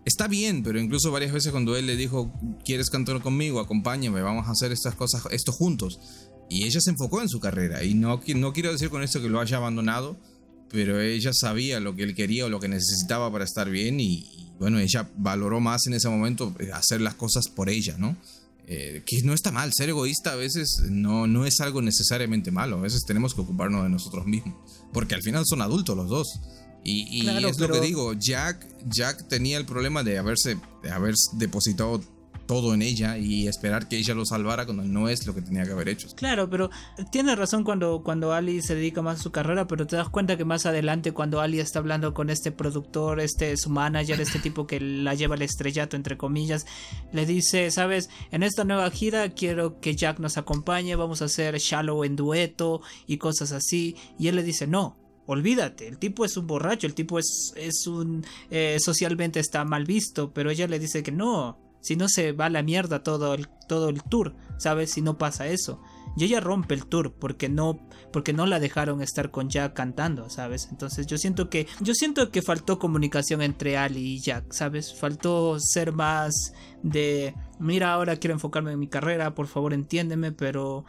está 0.10 0.28
bien, 0.28 0.64
pero 0.64 0.80
incluso 0.80 1.12
varias 1.12 1.32
veces 1.32 1.52
cuando 1.52 1.78
él 1.78 1.86
le 1.86 1.96
dijo, 1.96 2.34
¿quieres 2.66 2.90
cantar 2.90 3.22
conmigo? 3.22 3.60
Acompáñame, 3.60 4.22
vamos 4.22 4.48
a 4.48 4.52
hacer 4.52 4.72
estas 4.72 4.96
cosas, 4.96 5.24
esto 5.32 5.52
juntos. 5.52 6.00
Y 6.50 6.66
ella 6.66 6.82
se 6.82 6.90
enfocó 6.90 7.22
en 7.22 7.30
su 7.30 7.40
carrera. 7.40 7.84
Y 7.84 7.94
no, 7.94 8.20
no 8.36 8.54
quiero 8.54 8.72
decir 8.72 8.90
con 8.90 9.04
esto 9.04 9.22
que 9.22 9.30
lo 9.30 9.40
haya 9.40 9.58
abandonado, 9.58 10.18
pero 10.70 11.00
ella 11.00 11.32
sabía 11.34 11.80
lo 11.80 11.96
que 11.96 12.04
él 12.04 12.16
quería 12.16 12.46
o 12.46 12.50
lo 12.50 12.60
que 12.60 12.68
necesitaba 12.68 13.32
para 13.32 13.46
estar 13.46 13.70
bien. 13.70 14.00
Y, 14.00 14.52
bueno, 14.58 14.80
ella 14.80 15.10
valoró 15.16 15.60
más 15.60 15.86
en 15.86 15.94
ese 15.94 16.10
momento 16.10 16.56
eh, 16.60 16.72
hacer 16.74 17.02
las 17.02 17.14
cosas 17.14 17.48
por 17.48 17.70
ella, 17.70 17.96
¿no? 17.98 18.18
Eh, 18.72 19.04
que 19.06 19.22
no 19.24 19.34
está 19.34 19.52
mal, 19.52 19.72
ser 19.74 19.90
egoísta 19.90 20.34
a 20.34 20.36
veces 20.36 20.84
no, 20.92 21.26
no 21.26 21.48
es 21.48 21.60
algo 21.60 21.82
necesariamente 21.82 22.52
malo, 22.52 22.78
a 22.78 22.82
veces 22.82 23.04
tenemos 23.04 23.34
que 23.34 23.42
ocuparnos 23.42 23.82
de 23.82 23.90
nosotros 23.90 24.28
mismos, 24.28 24.54
porque 24.94 25.16
al 25.16 25.24
final 25.24 25.44
son 25.48 25.64
adultos 25.64 25.98
los 25.98 26.08
dos. 26.08 26.40
Y, 26.84 27.28
es 27.28 27.60
lo 27.60 27.70
que 27.70 27.82
digo, 27.82 28.14
Jack, 28.14 28.66
Jack 28.88 29.28
tenía 29.28 29.58
el 29.58 29.66
problema 29.66 30.04
de 30.04 30.18
haberse 30.18 30.58
de 30.82 30.92
haber 30.92 31.14
depositado 31.34 32.02
todo 32.50 32.74
en 32.74 32.82
ella 32.82 33.16
y 33.20 33.48
esperar 33.48 33.88
que 33.88 33.96
ella 33.96 34.16
lo 34.16 34.26
salvara 34.26 34.66
cuando 34.66 34.84
no 34.84 35.08
es 35.08 35.28
lo 35.28 35.36
que 35.36 35.44
tenía 35.44 35.66
que 35.66 35.72
haber 35.72 35.88
hecho. 35.88 36.08
Claro, 36.16 36.50
pero 36.50 36.72
tiene 37.12 37.36
razón 37.36 37.64
cuando, 37.64 38.02
cuando 38.04 38.34
Ali 38.34 38.64
se 38.64 38.74
dedica 38.74 39.04
más 39.04 39.20
a 39.20 39.22
su 39.22 39.32
carrera, 39.32 39.68
pero 39.68 39.86
te 39.86 39.98
das 39.98 40.10
cuenta 40.10 40.36
que 40.36 40.46
más 40.46 40.66
adelante 40.66 41.12
cuando 41.12 41.42
Ali 41.42 41.60
está 41.60 41.78
hablando 41.78 42.16
con 42.16 42.32
este 42.32 42.52
productor, 42.52 43.20
este 43.20 43.56
su 43.56 43.70
manager, 43.70 44.20
este 44.20 44.40
tipo 44.44 44.66
que 44.66 44.80
la 44.80 45.14
lleva 45.14 45.36
al 45.36 45.44
estrellato 45.44 45.96
entre 45.96 46.18
comillas, 46.18 46.66
le 47.14 47.28
dice, 47.28 47.70
sabes, 47.70 48.10
en 48.32 48.42
esta 48.42 48.64
nueva 48.64 48.90
gira 48.90 49.30
quiero 49.30 49.80
que 49.80 49.96
Jack 49.96 50.18
nos 50.18 50.40
acompañe, 50.40 50.96
vamos 50.96 51.22
a 51.22 51.26
hacer 51.26 51.56
Shallow 51.60 52.04
en 52.04 52.16
dueto 52.16 52.82
y 53.06 53.18
cosas 53.18 53.52
así, 53.52 53.96
y 54.18 54.28
él 54.28 54.38
le 54.38 54.42
dice, 54.42 54.66
no, 54.66 54.98
olvídate, 55.32 55.88
el 55.88 56.00
tipo 56.00 56.26
es 56.26 56.36
un 56.38 56.48
borracho, 56.48 56.88
el 56.88 56.96
tipo 56.96 57.20
es, 57.20 57.54
es 57.56 57.86
un... 57.86 58.26
Eh, 58.50 58.78
socialmente 58.80 59.40
está 59.40 59.64
mal 59.64 59.86
visto, 59.86 60.34
pero 60.34 60.50
ella 60.50 60.68
le 60.68 60.80
dice 60.80 61.04
que 61.04 61.12
no, 61.12 61.60
si 61.82 61.96
no 61.96 62.10
se 62.10 62.32
va 62.32 62.48
a 62.48 62.50
la 62.50 62.64
mierda 62.64 63.04
todo 63.04 63.36
el, 63.36 63.48
todo 63.68 63.90
el 63.90 64.02
tour, 64.02 64.36
¿sabes? 64.58 64.92
Si 64.92 65.02
no 65.02 65.20
pasa 65.20 65.48
eso. 65.48 65.82
Y 66.18 66.24
ella 66.26 66.40
rompe 66.40 66.74
el 66.74 66.88
tour 66.88 67.14
porque 67.14 67.48
no, 67.48 67.80
porque 68.12 68.34
no 68.34 68.48
la 68.48 68.60
dejaron 68.60 69.04
estar 69.04 69.30
con 69.30 69.50
Jack 69.50 69.74
cantando, 69.74 70.32
¿sabes? 70.32 70.68
Entonces 70.72 71.06
yo 71.06 71.20
siento 71.20 71.48
que, 71.48 71.68
yo 71.80 71.94
siento 71.94 72.32
que 72.32 72.42
faltó 72.42 72.80
comunicación 72.80 73.44
entre 73.44 73.78
Ali 73.78 74.16
y 74.16 74.20
Jack, 74.20 74.52
¿sabes? 74.52 74.96
Faltó 74.96 75.60
ser 75.60 75.92
más 75.94 76.54
de, 76.82 77.36
mira, 77.60 77.94
ahora 77.94 78.16
quiero 78.16 78.34
enfocarme 78.34 78.72
en 78.72 78.80
mi 78.80 78.88
carrera, 78.88 79.36
por 79.36 79.46
favor 79.46 79.74
entiéndeme, 79.74 80.32
pero 80.32 80.86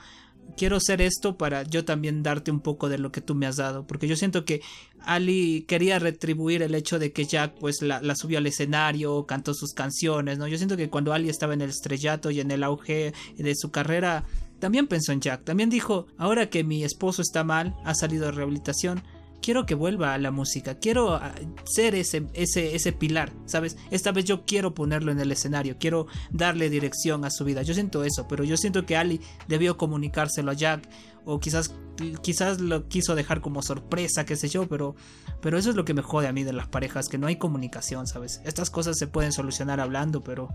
quiero 0.57 0.77
hacer 0.77 1.01
esto 1.01 1.37
para 1.37 1.63
yo 1.63 1.85
también 1.85 2.23
darte 2.23 2.51
un 2.51 2.61
poco 2.61 2.89
de 2.89 2.99
lo 2.99 3.13
que 3.13 3.21
tú 3.21 3.35
me 3.35 3.47
has 3.47 3.57
dado. 3.57 3.87
Porque 3.87 4.09
yo 4.09 4.17
siento 4.17 4.45
que 4.45 4.61
Ali 5.01 5.65
quería 5.67 5.99
retribuir 5.99 6.63
el 6.63 6.75
hecho 6.75 6.99
de 6.99 7.13
que 7.13 7.25
Jack 7.25 7.55
pues 7.59 7.83
la, 7.83 8.01
subió 8.15 8.39
al 8.39 8.47
escenario, 8.47 9.27
cantó 9.27 9.55
sus 9.55 9.73
canciones, 9.73 10.39
¿no? 10.39 10.47
Yo 10.47 10.57
siento 10.57 10.77
que 10.77 10.91
cuando 10.91 11.13
Ali 11.13 11.29
estaba 11.29 11.55
en 11.55 11.63
el 11.63 11.71
estrellato 11.71 12.31
y 12.31 12.41
en 12.41 12.51
el 12.51 12.63
auge 12.63 13.13
de 13.37 13.55
su 13.55 13.71
carrera, 13.71 14.25
también 14.59 14.87
pensó 14.87 15.13
en 15.13 15.21
Jack. 15.21 15.45
También 15.45 15.71
dijo, 15.71 16.07
ahora 16.19 16.51
que 16.51 16.65
mi 16.65 16.85
esposo 16.85 17.23
está 17.23 17.45
mal, 17.45 17.75
ha 17.85 17.95
salido 17.95 18.27
de 18.27 18.33
rehabilitación, 18.33 19.03
quiero 19.51 19.67
que 19.67 19.75
vuelva 19.75 20.15
a 20.15 20.19
la 20.19 20.31
música, 20.31 20.77
quiero 20.77 21.15
ah, 21.15 21.35
ser 21.65 21.97
ese, 21.97 22.29
ese, 22.35 22.77
ese 22.77 22.93
pilar, 22.93 23.33
¿sabes? 23.47 23.77
Esta 23.91 24.13
vez 24.13 24.25
yo 24.25 24.45
quiero 24.47 24.75
ponerlo 24.75 25.11
en 25.11 25.19
el 25.19 25.33
escenario, 25.33 25.75
quiero 25.77 26.07
darle 26.31 26.71
dirección 26.71 27.25
a 27.25 27.33
su 27.33 27.45
vida. 27.45 27.63
Yo 27.63 27.75
siento 27.75 28.05
eso, 28.05 28.29
pero 28.29 28.45
yo 28.45 28.57
siento 28.57 28.87
que 28.87 28.97
Ali 28.97 29.21
debió 29.49 29.77
comunicárselo 29.77 30.53
a 30.53 30.55
Jack 30.55 30.89
o 31.25 31.41
quizás 31.41 31.75
quizás 32.23 32.61
lo 32.61 32.87
quiso 32.87 33.17
dejar 33.17 33.41
como 33.41 33.61
sorpresa, 33.61 34.25
qué 34.25 34.37
sé 34.37 34.49
yo, 34.49 34.69
pero 34.69 34.95
pero 35.41 35.59
eso 35.59 35.71
es 35.71 35.75
lo 35.75 35.85
que 35.85 35.95
me 35.95 36.03
jode 36.03 36.29
a 36.29 36.33
mí 36.33 36.45
de 36.45 36.53
las 36.53 36.69
parejas, 36.69 37.09
que 37.09 37.19
no 37.19 37.27
hay 37.27 37.35
comunicación, 37.35 38.07
¿sabes? 38.07 38.41
Estas 38.45 38.71
cosas 38.71 38.99
se 38.99 39.09
pueden 39.09 39.33
solucionar 39.33 39.81
hablando, 39.81 40.23
pero 40.23 40.51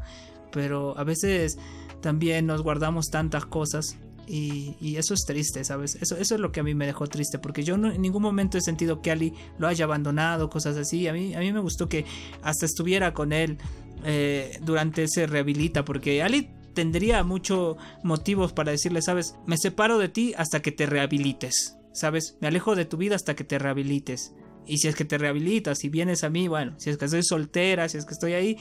pero 0.53 0.97
a 0.97 1.03
veces 1.03 1.57
también 1.99 2.45
nos 2.45 2.61
guardamos 2.61 3.09
tantas 3.09 3.45
cosas 3.45 3.97
Y, 4.27 4.95
eso 4.97 5.14
es 5.14 5.26
triste, 5.26 5.64
¿sabes? 5.64 5.95
Eso, 6.02 6.15
eso 6.18 6.35
es 6.35 6.41
lo 6.41 6.52
que 6.52 6.61
a 6.61 6.64
mí 6.64 6.73
me 6.73 6.85
dejó 6.85 7.07
triste, 7.07 7.38
porque 7.38 7.64
yo 7.64 7.76
en 7.76 8.02
ningún 8.02 8.22
momento 8.22 8.57
he 8.57 8.61
sentido 8.61 9.02
que 9.02 9.11
Ali 9.11 9.34
lo 9.57 9.68
haya 9.68 9.85
abandonado, 9.85 10.49
cosas 10.49 10.77
así. 10.77 11.07
A 11.07 11.14
mí, 11.14 11.35
a 11.35 11.39
mí 11.39 11.52
me 11.52 11.60
gustó 11.60 11.89
que 11.89 12.06
hasta 12.41 12.65
estuviera 12.65 13.14
con 13.14 13.34
él 13.34 13.57
eh, 14.03 14.57
durante 14.61 15.03
ese 15.03 15.27
rehabilita, 15.27 15.84
porque 15.85 16.23
Ali 16.23 16.49
tendría 16.73 17.23
muchos 17.23 17.77
motivos 18.03 18.53
para 18.53 18.72
decirle, 18.72 19.02
sabes, 19.02 19.35
me 19.47 19.57
separo 19.57 19.97
de 19.97 20.10
ti 20.10 20.34
hasta 20.38 20.61
que 20.61 20.72
te 20.72 20.85
rehabilites, 20.85 21.77
¿sabes? 21.93 22.38
Me 22.41 22.47
alejo 22.47 22.76
de 22.76 22.85
tu 22.85 22.97
vida 22.97 23.15
hasta 23.15 23.35
que 23.35 23.43
te 23.43 23.57
rehabilites. 23.57 24.34
Y 24.68 24.77
si 24.77 24.88
es 24.88 24.95
que 24.95 25.06
te 25.06 25.18
rehabilitas, 25.18 25.80
si 25.80 25.89
vienes 25.89 26.23
a 26.23 26.30
mí, 26.30 26.47
bueno, 26.47 26.76
si 26.77 26.89
es 26.89 26.97
que 26.97 27.06
estoy 27.06 27.23
soltera, 27.23 27.88
si 27.88 27.97
es 27.97 28.06
que 28.06 28.14
estoy 28.14 28.34
ahí, 28.34 28.57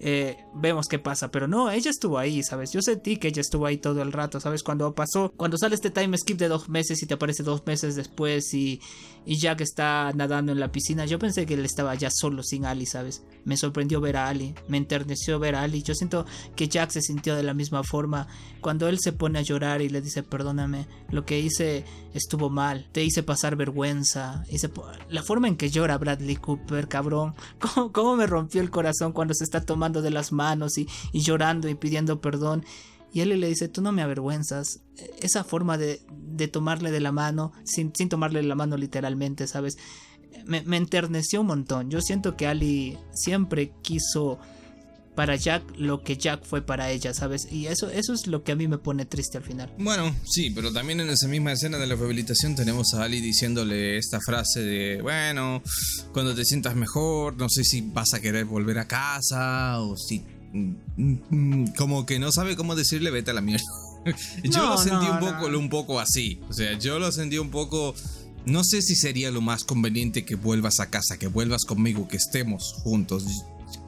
eh, 0.00 0.36
vemos 0.54 0.86
qué 0.86 0.98
pasa. 0.98 1.30
Pero 1.30 1.48
no, 1.48 1.70
ella 1.70 1.90
estuvo 1.90 2.18
ahí, 2.18 2.42
¿sabes? 2.42 2.72
Yo 2.72 2.82
sentí 2.82 3.16
que 3.16 3.28
ella 3.28 3.40
estuvo 3.40 3.66
ahí 3.66 3.78
todo 3.78 4.02
el 4.02 4.12
rato, 4.12 4.40
¿sabes? 4.40 4.62
Cuando 4.62 4.94
pasó, 4.94 5.32
cuando 5.36 5.58
sale 5.58 5.74
este 5.74 5.90
time 5.90 6.16
skip 6.16 6.38
de 6.38 6.48
dos 6.48 6.68
meses 6.68 7.02
y 7.02 7.06
te 7.06 7.14
aparece 7.14 7.42
dos 7.42 7.66
meses 7.66 7.96
después 7.96 8.52
y, 8.54 8.80
Jack 9.26 9.60
está 9.60 10.10
nadando 10.14 10.52
en 10.52 10.60
la 10.60 10.72
piscina, 10.72 11.04
yo 11.04 11.18
pensé 11.18 11.44
que 11.44 11.52
él 11.52 11.64
estaba 11.66 11.94
ya 11.94 12.08
solo 12.10 12.42
sin 12.42 12.64
Ali, 12.64 12.86
¿sabes? 12.86 13.22
Me 13.44 13.58
sorprendió 13.58 14.00
ver 14.00 14.16
a 14.16 14.26
Ali, 14.26 14.54
me 14.68 14.78
enterneció 14.78 15.38
ver 15.38 15.54
a 15.54 15.62
Ali. 15.62 15.82
Yo 15.82 15.94
siento 15.94 16.24
que 16.56 16.66
Jack 16.66 16.90
se 16.90 17.02
sintió 17.02 17.36
de 17.36 17.42
la 17.42 17.52
misma 17.52 17.82
forma 17.82 18.26
cuando 18.62 18.88
él 18.88 18.98
se 18.98 19.12
pone 19.12 19.38
a 19.38 19.42
llorar 19.42 19.82
y 19.82 19.90
le 19.90 20.00
dice, 20.00 20.22
perdóname, 20.22 20.86
lo 21.10 21.26
que 21.26 21.38
hice 21.40 21.84
estuvo 22.14 22.48
mal, 22.48 22.88
te 22.90 23.04
hice 23.04 23.22
pasar 23.22 23.54
vergüenza. 23.54 24.44
La 25.10 25.22
forma 25.22 25.46
en 25.46 25.56
que 25.56 25.68
llora 25.68 25.98
Bradley 25.98 26.36
Cooper, 26.36 26.88
cabrón, 26.88 27.34
¿cómo, 27.58 27.92
cómo 27.92 28.16
me 28.16 28.26
rompió 28.26 28.62
el 28.62 28.70
corazón 28.70 29.12
cuando 29.12 29.34
se 29.34 29.44
está 29.44 29.60
tomando 29.60 29.87
de 29.92 30.10
las 30.10 30.32
manos 30.32 30.78
y, 30.78 30.88
llorando 31.12 31.68
y 31.68 31.74
pidiendo 31.74 32.20
perdón. 32.20 32.64
Y 33.12 33.20
él 33.20 33.40
le 33.40 33.48
dice, 33.48 33.68
tú 33.68 33.80
no 33.80 33.92
me 33.92 34.02
avergüenzas. 34.02 34.80
Esa 35.20 35.42
forma 35.42 35.78
de, 35.78 36.00
tomarle 36.52 36.90
de 36.90 37.00
la 37.00 37.12
mano, 37.12 37.52
sin, 37.64 37.92
sin, 37.94 38.08
tomarle 38.08 38.42
la 38.42 38.54
mano 38.54 38.76
literalmente, 38.76 39.46
¿sabes? 39.46 39.78
Me, 40.44 40.62
me, 40.62 40.76
enterneció 40.76 41.40
un 41.40 41.46
montón. 41.48 41.90
Yo 41.90 42.00
siento 42.00 42.36
que 42.36 42.46
Ali 42.46 42.98
siempre 43.12 43.72
quiso 43.82 44.38
para 45.18 45.34
Jack 45.34 45.64
lo 45.76 46.04
que 46.04 46.16
Jack 46.16 46.44
fue 46.44 46.62
para 46.62 46.92
ella, 46.92 47.12
¿sabes? 47.12 47.48
Y 47.50 47.66
eso, 47.66 47.90
eso 47.90 48.12
es 48.12 48.28
lo 48.28 48.44
que 48.44 48.52
a 48.52 48.54
mí 48.54 48.68
me 48.68 48.78
pone 48.78 49.04
triste 49.04 49.36
al 49.36 49.42
final. 49.42 49.68
Bueno, 49.76 50.14
sí, 50.24 50.50
pero 50.50 50.72
también 50.72 51.00
en 51.00 51.10
esa 51.10 51.26
misma 51.26 51.50
escena 51.50 51.76
de 51.76 51.88
la 51.88 51.96
rehabilitación 51.96 52.54
tenemos 52.54 52.94
a 52.94 53.02
Ali 53.02 53.20
diciéndole 53.20 53.98
esta 53.98 54.20
frase 54.20 54.60
de, 54.60 55.02
bueno, 55.02 55.60
cuando 56.12 56.36
te 56.36 56.44
sientas 56.44 56.76
mejor, 56.76 57.36
no 57.36 57.48
sé 57.48 57.64
si 57.64 57.80
vas 57.80 58.14
a 58.14 58.20
querer 58.20 58.44
volver 58.44 58.78
a 58.78 58.86
casa 58.86 59.80
o 59.80 59.96
si... 59.96 60.22
Mm, 60.52 60.74
mm, 61.30 61.66
como 61.76 62.06
que 62.06 62.20
no 62.20 62.30
sabe 62.30 62.54
cómo 62.54 62.76
decirle 62.76 63.10
vete 63.10 63.32
a 63.32 63.34
la 63.34 63.40
mierda. 63.40 63.66
yo 64.44 64.68
lo 64.68 64.78
sentí 64.78 65.04
un, 65.04 65.18
poco, 65.18 65.46
un 65.46 65.68
poco 65.68 65.98
así. 65.98 66.40
O 66.48 66.52
sea, 66.52 66.78
yo 66.78 67.00
lo 67.00 67.10
sentí 67.10 67.38
un 67.38 67.50
poco... 67.50 67.92
No 68.46 68.62
sé 68.62 68.82
si 68.82 68.94
sería 68.94 69.32
lo 69.32 69.40
más 69.40 69.64
conveniente 69.64 70.24
que 70.24 70.36
vuelvas 70.36 70.78
a 70.78 70.90
casa, 70.90 71.18
que 71.18 71.26
vuelvas 71.26 71.64
conmigo, 71.64 72.06
que 72.06 72.18
estemos 72.18 72.74
juntos 72.84 73.24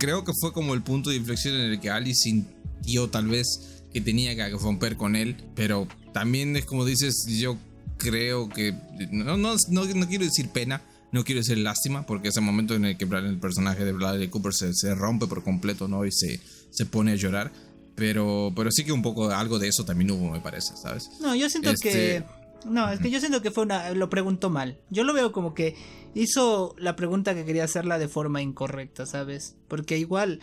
creo 0.01 0.25
que 0.25 0.33
fue 0.41 0.53
como 0.53 0.75
el 0.75 0.83
punto 0.83 1.11
de 1.11 1.17
inflexión 1.17 1.55
en 1.55 1.71
el 1.71 1.79
que 1.79 1.91
Ali 1.91 2.15
sintió 2.15 3.09
tal 3.11 3.29
vez 3.29 3.83
que 3.93 4.01
tenía 4.01 4.35
que 4.35 4.49
romper 4.51 4.97
con 4.97 5.15
él, 5.15 5.37
pero 5.55 5.87
también 6.13 6.57
es 6.57 6.65
como 6.65 6.85
dices, 6.85 7.27
yo 7.29 7.57
creo 7.99 8.49
que 8.49 8.75
no, 9.13 9.37
no, 9.37 9.55
no, 9.69 10.09
quiero 10.09 10.25
decir 10.25 10.49
pena, 10.49 10.83
no 11.13 11.23
quiero 11.23 11.41
decir 11.41 11.59
lástima, 11.59 12.07
porque 12.07 12.29
es 12.29 12.37
el 12.37 12.43
momento 12.43 12.75
en 12.75 12.87
el 12.87 12.97
que 12.97 13.05
el 13.05 13.39
personaje 13.39 13.85
de 13.85 13.93
Bradley 13.93 14.29
Cooper 14.29 14.55
se, 14.55 14.75
se 14.75 14.95
rompe 14.95 15.27
por 15.27 15.45
completo, 15.45 15.87
¿no? 15.87 16.05
Y 16.07 16.13
se, 16.13 16.41
se 16.71 16.87
pone 16.87 17.13
a 17.13 17.17
llorar. 17.17 17.53
Pero, 17.97 18.53
pero 18.57 18.71
sí 18.71 18.85
que 18.85 18.93
un 18.93 19.03
poco 19.03 19.29
algo 19.31 19.59
de 19.59 19.69
eso 19.69 19.85
también 19.85 20.11
hubo, 20.13 20.31
me 20.31 20.41
parece, 20.41 20.75
¿sabes? 20.75 21.11
No, 21.21 21.35
yo 21.35 21.51
siento 21.51 21.71
que 21.75 21.89
este, 21.91 22.25
no, 22.65 22.91
es 22.91 23.01
que 23.01 23.11
yo 23.11 23.21
siento 23.21 23.43
que 23.43 23.51
fue 23.51 23.65
una. 23.65 23.91
Lo 23.91 24.11
preguntó 24.11 24.51
mal. 24.51 24.79
Yo 24.91 25.05
lo 25.05 25.13
veo 25.13 25.33
como 25.33 25.55
que 25.55 25.77
hizo 26.15 26.75
la 26.79 26.97
pregunta 26.97 27.35
que 27.35 27.45
quería 27.45 27.65
hacerla 27.65 27.99
de 27.99 28.09
forma 28.09 28.43
incorrecta, 28.43 29.07
¿sabes? 29.07 29.57
Porque 29.69 29.99
igual, 29.99 30.41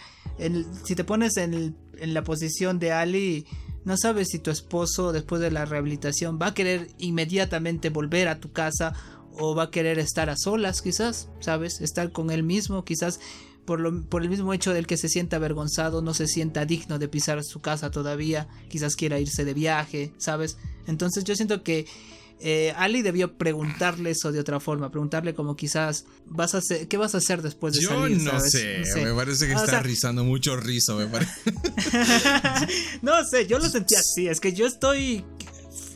si 0.84 0.96
te 0.96 1.04
pones 1.04 1.38
en, 1.38 1.76
en 1.98 2.14
la 2.14 2.24
posición 2.24 2.80
de 2.80 2.92
Ali, 2.92 3.46
no 3.86 3.98
sabes 3.98 4.30
si 4.30 4.40
tu 4.40 4.52
esposo, 4.52 5.12
después 5.12 5.42
de 5.42 5.52
la 5.52 5.66
rehabilitación, 5.66 6.40
va 6.42 6.48
a 6.48 6.54
querer 6.54 6.90
inmediatamente 6.98 7.90
volver 7.90 8.28
a 8.28 8.40
tu 8.40 8.52
casa 8.52 8.94
o 9.40 9.56
va 9.56 9.64
a 9.64 9.72
querer 9.72 10.00
estar 10.00 10.30
a 10.30 10.38
solas, 10.38 10.82
quizás, 10.82 11.30
¿sabes? 11.40 11.82
Estar 11.82 12.12
con 12.12 12.32
él 12.32 12.44
mismo, 12.44 12.84
quizás 12.84 13.20
por, 13.66 13.80
lo, 13.80 14.04
por 14.06 14.24
el 14.24 14.30
mismo 14.30 14.54
hecho 14.54 14.74
del 14.74 14.88
que 14.88 14.98
se 14.98 15.10
sienta 15.10 15.36
avergonzado, 15.36 16.02
no 16.02 16.14
se 16.14 16.28
sienta 16.28 16.66
digno 16.66 17.00
de 17.00 17.08
pisar 17.08 17.44
su 17.44 17.60
casa 17.60 17.92
todavía, 17.92 18.48
quizás 18.70 18.96
quiera 18.96 19.20
irse 19.20 19.46
de 19.46 19.54
viaje, 19.54 20.14
¿sabes? 20.18 20.58
Entonces 20.88 21.24
yo 21.24 21.36
siento 21.36 21.64
que 21.64 21.86
eh, 22.40 22.72
Ali 22.78 23.02
debió 23.02 23.36
preguntarle 23.36 24.12
eso 24.12 24.32
de 24.32 24.40
otra 24.40 24.60
forma, 24.60 24.92
preguntarle 24.92 25.34
como 25.34 25.56
quizás, 25.56 26.06
vas 26.26 26.54
a 26.54 26.60
hacer, 26.60 26.88
¿qué 26.88 26.96
vas 26.98 27.16
a 27.16 27.18
hacer 27.18 27.42
después 27.42 27.74
de 27.74 27.82
salir? 27.82 28.20
Yo 28.20 28.34
no 28.34 28.40
sé, 28.40 28.84
me 28.96 29.14
parece 29.14 29.48
que 29.48 29.54
está 29.54 29.82
rizando 29.82 30.24
mucho 30.24 30.56
rizo, 30.56 30.98
me 30.98 31.08
parece. 31.08 31.32
no 33.02 33.26
sé, 33.26 33.48
yo 33.48 33.58
lo 33.58 33.68
sentí 33.70 33.96
así, 33.96 34.28
es 34.28 34.40
que 34.40 34.54
yo 34.54 34.68
estoy 34.68 35.26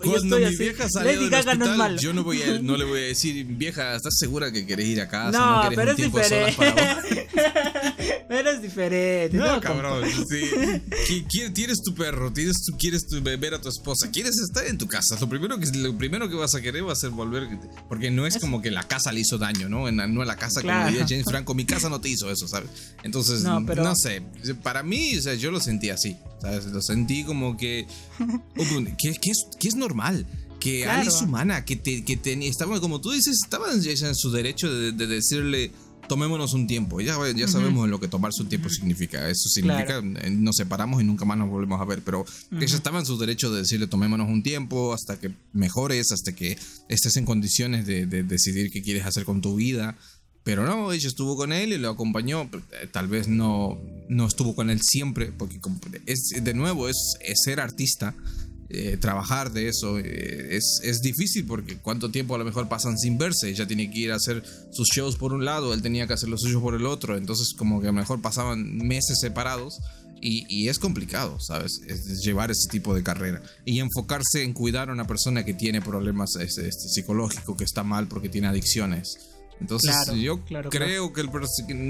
cuando 0.02 0.40
mi 0.40 0.56
vieja 0.56 0.90
salió 0.90 1.30
del 1.30 1.34
hospital, 1.34 1.98
yo 1.98 2.14
no, 2.14 2.24
voy 2.24 2.42
a, 2.42 2.60
no 2.62 2.78
le 2.78 2.86
voy 2.86 3.00
a 3.00 3.04
decir, 3.04 3.46
vieja, 3.46 3.96
¿estás 3.96 4.18
segura 4.18 4.52
que 4.52 4.66
querés 4.66 4.88
ir 4.88 5.02
a 5.02 5.08
casa? 5.08 5.38
No, 5.38 5.64
¿No 5.64 5.76
pero, 5.76 5.92
es 5.92 5.98
diferente. 5.98 7.28
pero 8.28 8.52
es 8.52 8.62
diferente. 8.62 9.38
No, 9.38 9.60
cabrón. 9.62 10.04
Sí. 10.28 11.26
Tienes 11.54 11.82
tu 11.82 11.94
perro, 11.94 12.32
tienes 12.32 12.64
tu, 12.66 12.78
quieres 12.78 13.06
ver 13.22 13.54
a 13.54 13.62
tu 13.62 13.70
esposa, 13.70 14.10
quieres 14.12 14.38
estar 14.40 14.66
en 14.66 14.78
tu 14.78 14.88
casa. 14.88 15.18
Lo 15.20 15.30
primero 15.30 15.60
que, 15.60 15.68
lo 15.78 15.98
primero 15.98 16.30
que 16.30 16.36
vas 16.36 16.56
a 16.56 16.62
querer 16.62 16.88
va 16.88 16.94
a 16.94 16.96
ser 16.96 17.12
volver. 17.12 17.48
Porque 17.88 18.12
no 18.12 18.26
es 18.26 18.38
como 18.38 18.62
que 18.62 18.72
la 18.72 18.84
casa 18.84 19.12
le 19.12 19.22
hizo 19.22 19.38
daño, 19.38 19.70
¿no? 19.70 19.88
En, 19.88 19.98
no 19.98 20.22
en 20.22 20.28
la 20.28 20.36
casa, 20.36 20.62
como 20.62 20.86
diría 20.88 21.06
James 21.08 21.26
Franco, 21.30 21.54
mi 21.54 21.66
casa 21.66 21.90
no 21.90 22.02
te 22.02 22.10
hizo 22.10 22.30
eso, 22.32 22.48
¿sabes? 22.48 22.70
Entonces, 23.04 23.44
no, 23.44 23.60
no 23.60 23.96
sé. 23.96 24.22
Para 24.64 24.84
mí, 24.84 25.18
o 25.18 25.22
sea, 25.22 25.36
yo 25.36 25.52
lo 25.52 25.60
sentí 25.60 25.90
así. 25.90 26.18
¿sabes? 26.42 26.66
Lo 26.66 26.82
sentí 26.82 27.24
como 27.24 27.56
que. 27.56 27.88
que, 28.98 29.14
que, 29.14 29.32
es, 29.32 29.46
que 29.60 29.68
es 29.68 29.76
normal 29.76 29.91
que 30.60 30.86
Ali 30.86 31.08
es 31.08 31.22
humana, 31.22 31.66
que, 31.66 31.76
te, 31.76 32.06
que 32.06 32.20
estaba, 32.48 32.80
como 32.80 33.02
tú 33.02 33.12
dices, 33.12 33.40
estaban 33.44 33.82
en 33.84 34.16
su 34.16 34.32
derecho 34.32 34.72
de, 34.72 34.92
decirle, 35.08 35.72
tomémonos 36.08 36.54
un 36.54 36.68
tiempo. 36.68 37.02
Ya, 37.02 37.18
ya 37.36 37.48
sabemos 37.48 37.90
lo 37.90 38.00
que 38.00 38.08
tomarse 38.08 38.44
un 38.44 38.50
tiempo 38.50 38.70
significa. 38.70 39.28
Eso 39.28 39.50
significa, 39.50 39.98
eh, 39.98 40.30
nos 40.30 40.58
separamos 40.58 41.02
y 41.02 41.06
nunca 41.06 41.26
más 41.26 41.38
nos 41.38 41.50
volvemos 41.50 41.82
a 41.82 41.86
ver, 41.86 42.02
pero 42.04 42.26
ella 42.52 42.76
estaba 42.76 43.00
en 43.00 43.06
su 43.06 43.18
derecho 43.18 43.52
de 43.52 43.62
decirle, 43.62 43.88
tomémonos 43.88 44.30
un 44.30 44.44
tiempo 44.44 44.94
hasta 44.94 45.20
que 45.20 45.32
mejores, 45.52 46.12
hasta 46.12 46.34
que 46.34 46.58
estés 46.90 47.18
en 47.18 47.26
condiciones 47.26 47.88
de, 47.88 48.06
de 48.06 48.24
decidir 48.24 48.72
qué 48.72 48.84
quieres 48.84 49.06
hacer 49.06 49.26
con 49.26 49.42
tu 49.42 49.56
vida. 49.56 49.98
Pero 50.44 50.66
no, 50.66 50.92
ella 50.92 51.08
estuvo 51.08 51.36
con 51.36 51.54
él 51.54 51.72
y 51.74 51.78
lo 51.78 51.90
acompañó. 51.90 52.50
Eh, 52.82 52.88
tal 52.92 53.08
vez 53.08 53.28
no, 53.28 53.80
no 54.10 54.28
estuvo 54.28 54.56
con 54.56 54.70
él 54.70 54.82
siempre, 54.82 55.32
porque 55.32 55.60
es, 56.08 56.34
de 56.44 56.54
nuevo 56.54 56.90
es, 56.90 57.18
ser 57.36 57.60
artista. 57.60 58.16
Eh, 58.74 58.96
trabajar 58.96 59.52
de 59.52 59.68
eso 59.68 60.00
eh, 60.00 60.56
es, 60.56 60.80
es, 60.82 61.02
difícil 61.02 61.46
porque 61.46 61.76
cuánto 61.80 62.10
tiempo 62.10 62.36
a 62.36 62.38
lo 62.38 62.46
mejor 62.46 62.70
pasan 62.70 62.98
sin 62.98 63.18
verse. 63.18 63.50
Ella 63.50 63.68
tiene 63.68 63.92
que 63.92 64.00
ir 64.00 64.14
a 64.14 64.16
hacer 64.16 64.44
sus 64.72 64.88
shows 64.88 65.18
por 65.18 65.34
un 65.34 65.44
lado, 65.44 65.74
él 65.74 65.82
tenía 65.82 66.08
que 66.08 66.14
hacer 66.14 66.30
los 66.30 66.40
suyos 66.40 66.62
por 66.62 66.74
el 66.76 66.86
otro. 66.86 67.18
Entonces, 67.18 67.54
como 67.54 67.82
que 67.82 67.88
a 67.88 67.92
lo 67.92 67.98
mejor 67.98 68.22
pasaban 68.22 68.78
meses 68.78 69.20
separados. 69.20 69.82
Y, 70.24 70.46
y, 70.48 70.70
es 70.70 70.78
complicado, 70.78 71.40
¿sabes? 71.40 71.82
Es 71.88 72.22
llevar 72.24 72.52
ese 72.52 72.70
tipo 72.70 72.94
de 72.94 73.02
carrera. 73.02 73.42
Y 73.66 73.80
enfocarse 73.80 74.44
en 74.44 74.54
cuidar 74.54 74.90
a 74.90 74.94
una 74.94 75.08
persona 75.08 75.44
que 75.44 75.56
tiene 75.56 75.82
problemas 75.82 76.36
este, 76.36 76.68
este, 76.68 76.90
psicológicos, 76.90 77.58
que 77.58 77.64
está 77.64 77.84
mal 77.84 78.08
porque 78.08 78.30
tiene 78.30 78.48
adicciones. 78.48 79.18
Entonces 79.60 79.96
yo 80.20 80.44
creo 80.70 81.14
que 81.14 81.22
el 81.22 81.30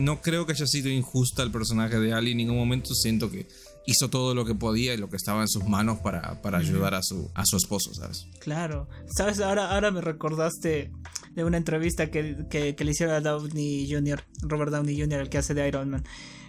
no 0.03 0.21
creo 0.21 0.45
que 0.45 0.53
haya 0.53 0.67
sido 0.67 0.89
injusta 0.89 1.43
el 1.43 1.51
personaje 1.51 1.99
de 1.99 2.13
Ali 2.13 2.31
en 2.31 2.37
ningún 2.37 2.57
momento. 2.57 2.95
Siento 2.95 3.29
que 3.29 3.47
hizo 3.85 4.09
todo 4.09 4.35
lo 4.35 4.45
que 4.45 4.55
podía 4.55 4.93
y 4.93 4.97
lo 4.97 5.09
que 5.09 5.15
estaba 5.15 5.41
en 5.41 5.47
sus 5.47 5.65
manos 5.65 5.99
para, 5.99 6.41
para 6.41 6.59
ayudar 6.59 6.93
a 6.93 7.01
su, 7.01 7.31
a 7.33 7.45
su 7.45 7.57
esposo, 7.57 7.93
¿sabes? 7.93 8.27
Claro. 8.39 8.87
¿Sabes? 9.15 9.39
Ahora, 9.39 9.71
ahora 9.71 9.91
me 9.91 10.01
recordaste 10.01 10.91
de 11.33 11.43
una 11.43 11.57
entrevista 11.57 12.11
que, 12.11 12.45
que, 12.49 12.75
le 12.77 12.91
hicieron 12.91 13.15
a 13.15 13.21
Downey 13.21 13.91
Jr., 13.91 14.23
Robert 14.41 14.71
Downey 14.71 14.99
Jr., 14.99 15.21
el 15.21 15.29
que 15.29 15.37
hace 15.39 15.53
de 15.53 15.67
Iron 15.67 15.89
Man. 15.89 16.03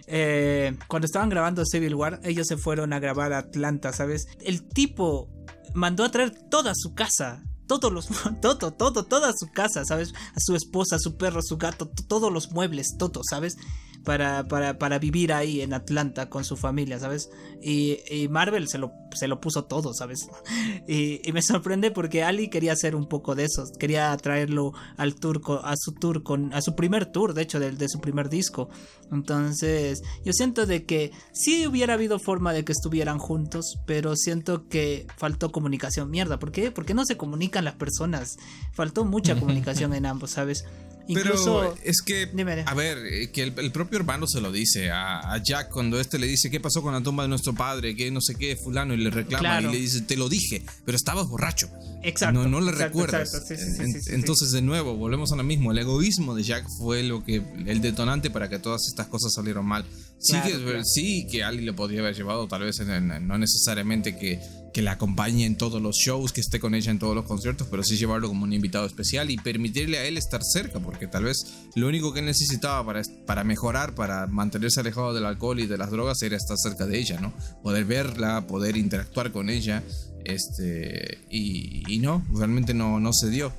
Eh, 0.07 0.75
cuando 0.87 1.05
estaban 1.05 1.29
grabando 1.29 1.65
Civil 1.65 1.95
War, 1.95 2.19
ellos 2.23 2.47
se 2.47 2.57
fueron 2.57 2.93
a 2.93 2.99
grabar 2.99 3.33
a 3.33 3.39
Atlanta, 3.39 3.93
¿sabes? 3.93 4.27
El 4.41 4.67
tipo 4.67 5.29
mandó 5.73 6.03
a 6.03 6.11
traer 6.11 6.31
toda 6.49 6.73
su 6.75 6.93
casa 6.93 7.43
todos 7.65 7.91
los 7.91 8.07
todo 8.41 8.71
todo 8.73 9.05
toda 9.05 9.31
su 9.33 9.47
casa 9.47 9.85
sabes 9.85 10.13
a 10.13 10.39
su 10.39 10.55
esposa 10.55 10.97
a 10.97 10.99
su 10.99 11.15
perro 11.17 11.39
a 11.39 11.43
su 11.43 11.57
gato 11.57 11.89
todos 12.07 12.31
los 12.31 12.51
muebles 12.51 12.95
todo 12.99 13.21
sabes 13.27 13.55
para, 14.03 14.47
para, 14.47 14.77
para 14.77 14.99
vivir 14.99 15.33
ahí 15.33 15.61
en 15.61 15.73
Atlanta 15.73 16.29
con 16.29 16.43
su 16.43 16.57
familia, 16.57 16.99
¿sabes? 16.99 17.29
Y, 17.61 17.99
y 18.11 18.27
Marvel 18.27 18.67
se 18.67 18.77
lo, 18.77 18.91
se 19.13 19.27
lo 19.27 19.39
puso 19.39 19.65
todo, 19.65 19.93
¿sabes? 19.93 20.27
Y, 20.85 21.21
y, 21.27 21.31
me 21.31 21.41
sorprende 21.41 21.91
porque 21.91 22.23
Ali 22.23 22.49
quería 22.49 22.73
hacer 22.73 22.95
un 22.95 23.07
poco 23.07 23.35
de 23.35 23.45
eso, 23.45 23.63
quería 23.79 24.15
traerlo 24.17 24.73
al 24.97 25.15
tour, 25.15 25.41
a 25.63 25.75
su 25.77 25.93
tour, 25.93 26.23
con, 26.23 26.53
a 26.53 26.61
su 26.61 26.75
primer 26.75 27.05
tour, 27.05 27.33
de 27.33 27.43
hecho, 27.43 27.59
de, 27.59 27.71
de 27.71 27.87
su 27.87 28.01
primer 28.01 28.27
disco. 28.27 28.69
Entonces, 29.11 30.01
yo 30.25 30.33
siento 30.33 30.65
de 30.65 30.85
que 30.85 31.11
sí 31.31 31.65
hubiera 31.67 31.93
habido 31.93 32.19
forma 32.19 32.51
de 32.51 32.65
que 32.65 32.73
estuvieran 32.73 33.17
juntos, 33.17 33.79
pero 33.85 34.15
siento 34.17 34.67
que 34.67 35.07
faltó 35.17 35.51
comunicación. 35.51 36.09
Mierda, 36.09 36.37
¿por 36.37 36.51
qué? 36.51 36.71
Porque 36.71 36.93
no 36.93 37.05
se 37.05 37.15
comunican 37.15 37.63
las 37.63 37.75
personas. 37.75 38.35
Faltó 38.73 39.05
mucha 39.05 39.35
comunicación 39.39 39.93
en 39.93 40.05
ambos, 40.05 40.31
¿sabes? 40.31 40.65
Pero 41.11 41.75
es 41.83 42.01
que, 42.01 42.29
a 42.65 42.73
ver, 42.73 42.97
eh, 43.05 43.31
que 43.31 43.43
el, 43.43 43.71
propio 43.71 43.99
hermano 43.99 44.27
se 44.27 44.39
lo 44.39 44.51
dice 44.51 44.91
a, 44.91 45.37
Jack 45.43 45.69
cuando 45.69 45.99
este 45.99 46.17
le 46.19 46.27
dice 46.27 46.49
qué 46.49 46.59
pasó 46.59 46.81
con 46.81 46.93
la 46.93 47.01
tumba 47.01 47.23
de 47.23 47.29
nuestro 47.29 47.53
padre, 47.53 47.95
que 47.95 48.09
no 48.11 48.21
sé 48.21 48.35
qué, 48.35 48.55
fulano, 48.55 48.93
y 48.93 48.97
le 48.97 49.09
reclama 49.09 49.61
y 49.61 49.71
le 49.71 49.79
dice, 49.79 50.01
te 50.01 50.15
lo 50.15 50.29
dije, 50.29 50.63
pero 50.85 50.95
estabas 50.95 51.27
borracho. 51.27 51.69
Exacto. 52.03 52.43
No, 52.43 52.47
no 52.47 52.61
le 52.61 52.71
recuerdas. 52.71 53.49
Entonces, 54.07 54.51
de 54.51 54.61
nuevo, 54.61 54.95
volvemos 54.95 55.31
a 55.31 55.35
lo 55.35 55.43
mismo. 55.43 55.71
El 55.71 55.79
egoísmo 55.79 56.35
de 56.35 56.43
Jack 56.43 56.67
fue 56.77 57.03
lo 57.03 57.23
que, 57.23 57.43
el 57.65 57.81
detonante 57.81 58.29
para 58.29 58.49
que 58.49 58.59
todas 58.59 58.87
estas 58.87 59.07
cosas 59.07 59.33
salieron 59.33 59.65
mal. 59.65 59.85
Sí, 60.23 60.37
que, 60.41 60.81
sí 60.85 61.27
que 61.29 61.43
alguien 61.43 61.65
le 61.65 61.73
podría 61.73 61.99
haber 61.99 62.15
llevado, 62.15 62.47
tal 62.47 62.61
vez 62.63 62.79
no 62.79 63.37
necesariamente 63.37 64.17
que 64.17 64.39
que 64.73 64.81
la 64.81 64.93
acompañe 64.93 65.45
en 65.45 65.55
todos 65.55 65.81
los 65.81 65.95
shows, 65.95 66.33
que 66.33 66.41
esté 66.41 66.59
con 66.59 66.73
ella 66.73 66.91
en 66.91 66.99
todos 66.99 67.15
los 67.15 67.25
conciertos, 67.25 67.67
pero 67.69 67.83
sí 67.83 67.95
llevarlo 67.95 68.27
como 68.27 68.43
un 68.43 68.53
invitado 68.53 68.85
especial 68.85 69.29
y 69.29 69.37
permitirle 69.37 69.99
a 69.99 70.05
él 70.05 70.17
estar 70.17 70.43
cerca, 70.43 70.79
porque 70.79 71.07
tal 71.07 71.25
vez 71.25 71.45
lo 71.75 71.87
único 71.87 72.11
que 72.11 72.21
necesitaba 72.21 72.83
para, 72.85 73.03
para 73.25 73.43
mejorar, 73.43 73.93
para 73.93 74.25
mantenerse 74.27 74.79
alejado 74.79 75.13
del 75.13 75.25
alcohol 75.25 75.59
y 75.59 75.67
de 75.67 75.77
las 75.77 75.91
drogas 75.91 76.21
era 76.23 76.35
estar 76.35 76.57
cerca 76.57 76.87
de 76.87 76.99
ella, 76.99 77.21
¿no? 77.21 77.33
Poder 77.61 77.85
verla, 77.85 78.47
poder 78.47 78.75
interactuar 78.75 79.31
con 79.31 79.49
ella, 79.49 79.83
este, 80.25 81.19
y, 81.29 81.83
y 81.87 81.99
no, 81.99 82.25
realmente 82.33 82.73
no, 82.73 82.99
no 82.99 83.13
se 83.13 83.29
dio 83.29 83.53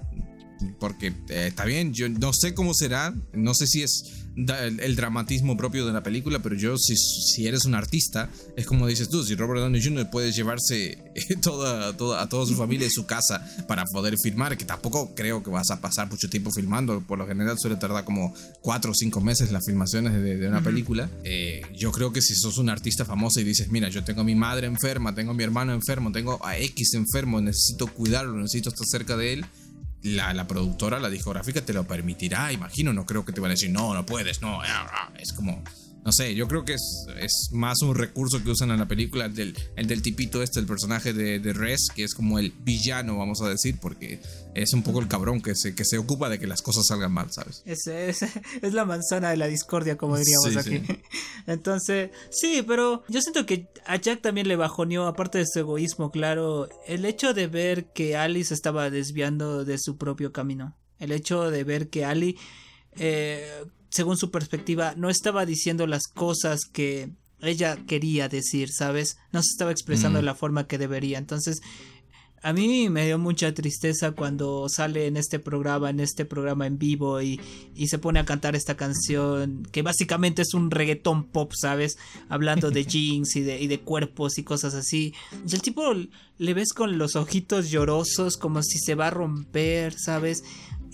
porque 0.78 1.08
eh, 1.28 1.48
está 1.48 1.64
bien, 1.64 1.92
yo 1.92 2.08
no 2.08 2.32
sé 2.32 2.54
cómo 2.54 2.74
será, 2.74 3.14
no 3.32 3.54
sé 3.54 3.66
si 3.66 3.82
es 3.82 4.23
el, 4.36 4.96
dramatismo 4.96 5.56
propio 5.56 5.86
de 5.86 5.92
la 5.92 6.02
película, 6.02 6.40
pero 6.40 6.54
yo 6.54 6.76
si, 6.76 6.96
si, 6.96 7.46
eres 7.46 7.64
un 7.64 7.74
artista, 7.74 8.30
es 8.56 8.66
como 8.66 8.86
dices 8.86 9.08
tú, 9.08 9.24
si 9.24 9.34
Robert 9.34 9.60
Downey 9.60 9.82
Jr. 9.82 10.10
puede 10.10 10.32
llevarse 10.32 10.98
toda, 11.42 11.96
toda, 11.96 12.22
a 12.22 12.28
toda 12.28 12.46
su 12.46 12.54
familia 12.54 12.86
y 12.86 12.90
su 12.90 13.06
casa 13.06 13.46
para 13.68 13.84
poder 13.84 14.16
filmar, 14.18 14.56
que 14.56 14.64
tampoco 14.64 15.14
creo 15.14 15.42
que 15.42 15.50
vas 15.50 15.70
a 15.70 15.80
pasar 15.80 16.10
mucho 16.10 16.28
tiempo 16.28 16.50
filmando, 16.50 17.00
por 17.00 17.18
lo 17.18 17.26
general 17.26 17.58
suele 17.58 17.76
tardar 17.76 18.04
como 18.04 18.34
4 18.62 18.90
o 18.90 18.94
5 18.94 19.20
meses 19.20 19.52
las 19.52 19.64
filmaciones 19.64 20.12
de, 20.14 20.48
una 20.48 20.62
película, 20.62 21.08
eh, 21.22 21.62
yo 21.74 21.90
creo 21.92 22.12
que 22.12 22.20
si 22.20 22.34
sos 22.34 22.58
un 22.58 22.68
artista 22.68 23.04
famoso 23.04 23.40
y 23.40 23.44
dices, 23.44 23.70
mira, 23.70 23.88
yo 23.88 24.04
tengo 24.04 24.22
a 24.22 24.24
mi 24.24 24.34
madre 24.34 24.66
enferma, 24.66 25.14
tengo 25.14 25.30
a 25.30 25.34
mi 25.34 25.42
hermano 25.42 25.72
enfermo, 25.72 26.12
tengo 26.12 26.44
a 26.44 26.58
X 26.58 26.94
enfermo, 26.94 27.40
necesito 27.40 27.86
cuidarlo, 27.86 28.36
necesito 28.36 28.70
estar 28.70 28.86
cerca 28.86 29.16
de 29.16 29.34
él, 29.34 29.46
la, 30.04 30.46
productora, 30.46 31.00
la 31.00 31.08
discográfica 31.08 31.62
te 31.62 31.72
lo 31.72 31.84
permitirá, 31.84 32.52
imagino, 32.52 32.92
no 32.92 33.06
creo 33.06 33.24
que 33.24 33.32
te 33.32 33.40
van 33.40 33.50
a 33.50 33.54
decir, 33.54 33.70
no, 33.70 33.94
no 33.94 34.04
puedes, 34.04 34.42
no, 34.42 34.60
ah, 34.60 34.86
ah", 34.92 35.12
es 35.18 35.32
como, 35.32 35.62
no 36.04 36.12
sé, 36.12 36.34
yo 36.34 36.46
creo 36.46 36.64
que 36.64 36.74
es, 36.74 37.06
es 37.18 37.48
más 37.52 37.80
un 37.80 37.94
recurso 37.94 38.42
que 38.44 38.50
usan 38.50 38.70
en 38.70 38.78
la 38.78 38.86
película, 38.86 39.24
el 39.24 39.34
del, 39.34 39.56
el 39.76 39.86
del 39.86 40.02
tipito 40.02 40.42
este, 40.42 40.60
el 40.60 40.66
personaje 40.66 41.14
de, 41.14 41.38
de 41.38 41.52
Res, 41.54 41.88
que 41.94 42.04
es 42.04 42.14
como 42.14 42.38
el 42.38 42.52
villano, 42.52 43.16
vamos 43.16 43.40
a 43.40 43.48
decir, 43.48 43.78
porque 43.80 44.20
es 44.54 44.74
un 44.74 44.82
poco 44.82 45.00
el 45.00 45.08
cabrón 45.08 45.40
que 45.40 45.54
se, 45.54 45.74
que 45.74 45.84
se 45.86 45.96
ocupa 45.96 46.28
de 46.28 46.38
que 46.38 46.46
las 46.46 46.60
cosas 46.60 46.86
salgan 46.86 47.10
mal, 47.10 47.32
¿sabes? 47.32 47.62
Es, 47.64 47.86
es, 47.86 48.22
es 48.60 48.72
la 48.74 48.84
manzana 48.84 49.30
de 49.30 49.38
la 49.38 49.46
discordia, 49.46 49.96
como 49.96 50.18
diríamos 50.18 50.56
aquí. 50.58 50.82
Entonces, 51.46 52.10
sí, 52.30 52.62
pero 52.66 53.02
yo 53.08 53.22
siento 53.22 53.46
que 53.46 53.68
a 53.86 53.96
Jack 53.96 54.20
también 54.20 54.46
le 54.46 54.56
bajoneó, 54.56 55.06
aparte 55.06 55.38
de 55.38 55.46
su 55.46 55.58
egoísmo, 55.60 56.10
claro, 56.10 56.68
el 56.86 57.06
hecho 57.06 57.32
de 57.32 57.46
ver 57.46 57.86
que 57.92 58.14
Alice 58.14 58.52
estaba 58.52 58.90
desviando 58.90 59.64
de 59.64 59.78
su 59.78 59.96
propio 59.96 60.32
camino. 60.32 60.76
El 60.98 61.12
hecho 61.12 61.50
de 61.50 61.64
ver 61.64 61.88
que 61.88 62.04
Ali, 62.04 62.36
eh, 62.96 63.64
según 63.94 64.16
su 64.16 64.32
perspectiva, 64.32 64.94
no 64.96 65.08
estaba 65.08 65.46
diciendo 65.46 65.86
las 65.86 66.08
cosas 66.08 66.62
que 66.64 67.10
ella 67.40 67.78
quería 67.86 68.28
decir, 68.28 68.72
¿sabes? 68.72 69.18
No 69.30 69.40
se 69.40 69.50
estaba 69.52 69.70
expresando 69.70 70.18
de 70.18 70.24
la 70.24 70.34
forma 70.34 70.66
que 70.66 70.78
debería. 70.78 71.16
Entonces, 71.16 71.60
a 72.42 72.52
mí 72.52 72.90
me 72.90 73.06
dio 73.06 73.20
mucha 73.20 73.54
tristeza 73.54 74.10
cuando 74.10 74.68
sale 74.68 75.06
en 75.06 75.16
este 75.16 75.38
programa, 75.38 75.90
en 75.90 76.00
este 76.00 76.24
programa 76.24 76.66
en 76.66 76.76
vivo 76.76 77.22
y, 77.22 77.40
y, 77.76 77.86
se 77.86 77.98
pone 77.98 78.18
a 78.18 78.24
cantar 78.24 78.56
esta 78.56 78.76
canción 78.76 79.62
que 79.70 79.82
básicamente 79.82 80.42
es 80.42 80.54
un 80.54 80.72
reggaetón 80.72 81.24
pop, 81.24 81.52
¿sabes? 81.54 81.96
Hablando 82.28 82.72
de 82.72 82.84
jeans 82.86 83.36
y 83.36 83.42
de, 83.42 83.62
y 83.62 83.68
de 83.68 83.78
cuerpos 83.80 84.38
y 84.38 84.42
cosas 84.42 84.74
así. 84.74 85.14
Y 85.48 85.54
el 85.54 85.62
tipo 85.62 85.84
le 86.38 86.54
ves 86.54 86.72
con 86.72 86.98
los 86.98 87.14
ojitos 87.14 87.70
llorosos 87.70 88.36
como 88.36 88.60
si 88.62 88.78
se 88.78 88.96
va 88.96 89.06
a 89.06 89.10
romper, 89.10 89.94
¿sabes? 89.96 90.42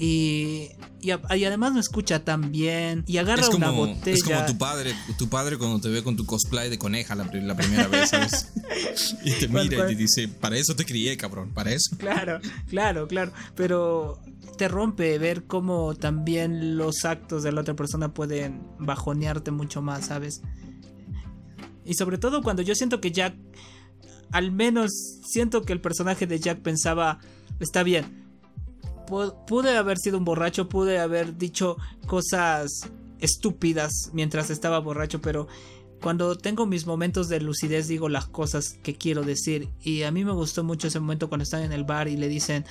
Y, 0.03 0.71
y, 1.03 1.11
además 1.11 1.75
no 1.75 1.79
escucha 1.79 2.25
tan 2.25 2.51
bien. 2.51 3.05
Y 3.07 3.19
agarra 3.19 3.47
una 3.51 3.69
botella. 3.69 4.17
Es 4.17 4.23
como 4.23 4.47
tu 4.47 4.57
padre, 4.57 4.95
tu 5.19 5.29
padre 5.29 5.59
cuando 5.59 5.79
te 5.79 5.91
ve 5.91 6.03
con 6.03 6.17
tu 6.17 6.25
cosplay 6.25 6.71
de 6.71 6.79
coneja 6.79 7.15
la, 7.15 7.31
primera 7.31 7.87
vez, 7.87 8.09
¿sabes? 8.09 8.51
y 9.25 9.33
te 9.33 9.47
mira 9.47 9.65
y 9.65 9.69
te 9.89 9.95
dice, 9.95 10.27
para 10.27 10.57
eso 10.57 10.75
te 10.75 10.87
crié, 10.87 11.19
cabrón, 11.19 11.53
para 11.53 11.73
eso. 11.73 11.99
Claro, 11.99 12.41
claro, 12.67 13.09
claro. 13.09 13.35
Pero 13.55 14.19
te 14.57 14.69
rompe 14.69 15.19
ver 15.19 15.45
cómo 15.45 15.95
también 15.95 16.79
los 16.79 17.05
actos 17.05 17.43
de 17.43 17.53
la 17.53 17.61
otra 17.61 17.75
persona 17.75 18.15
pueden 18.15 18.63
bajonearte 18.79 19.51
mucho 19.51 19.83
más, 19.83 20.07
¿sabes? 20.07 20.41
Y 21.85 21.93
sobre 21.93 22.17
todo 22.17 22.43
cuando 22.43 22.63
yo 22.63 22.75
siento 22.75 23.03
que 23.03 23.13
Jack, 23.13 23.35
al 24.33 24.51
menos 24.51 24.93
siento 25.27 25.61
que 25.61 25.75
el 25.75 25.83
personaje 25.83 26.27
de 26.27 26.41
Jack 26.41 26.61
pensaba, 26.61 27.19
está 27.59 27.83
bien, 27.83 28.20
pude 29.47 29.77
haber 29.77 29.99
sido 29.99 30.19
un 30.19 30.25
borracho, 30.25 30.69
pude 30.69 30.99
haber 30.99 31.37
dicho 31.37 31.77
cosas 32.07 32.89
estúpidas 33.21 34.11
mientras 34.13 34.51
estaba 34.51 34.79
borracho, 34.79 35.21
pero 35.21 35.49
cuando 36.01 36.37
tengo 36.37 36.67
mis 36.67 36.87
momentos 36.87 37.29
de 37.29 37.41
lucidez 37.41 37.87
digo 37.89 38.09
las 38.09 38.27
cosas 38.27 38.79
que 38.83 38.95
quiero 38.95 39.23
decir 39.23 39.69
y 39.83 40.03
a 40.03 40.11
mí 40.11 40.25
me 40.25 40.33
gustó 40.33 40.65
mucho 40.65 40.89
ese 40.89 41.01
momento 41.01 41.29
cuando 41.29 41.43
están 41.43 41.63
en 41.63 41.73
el 41.73 41.85
bar 41.85 42.09
y 42.09 42.17
le 42.17 42.29
dicen 42.29 42.65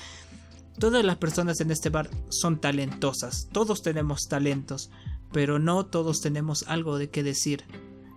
todas 0.80 1.06
las 1.06 1.18
personas 1.18 1.60
en 1.60 1.72
este 1.72 1.90
bar 1.90 2.10
son 2.30 2.60
talentosas, 2.60 3.48
todos 3.52 3.82
tenemos 3.84 4.28
talentos, 4.28 4.90
pero 5.32 5.60
no 5.60 5.86
todos 5.86 6.22
tenemos 6.22 6.64
algo 6.68 6.98
de 6.98 7.10
qué 7.10 7.22
decir 7.22 7.64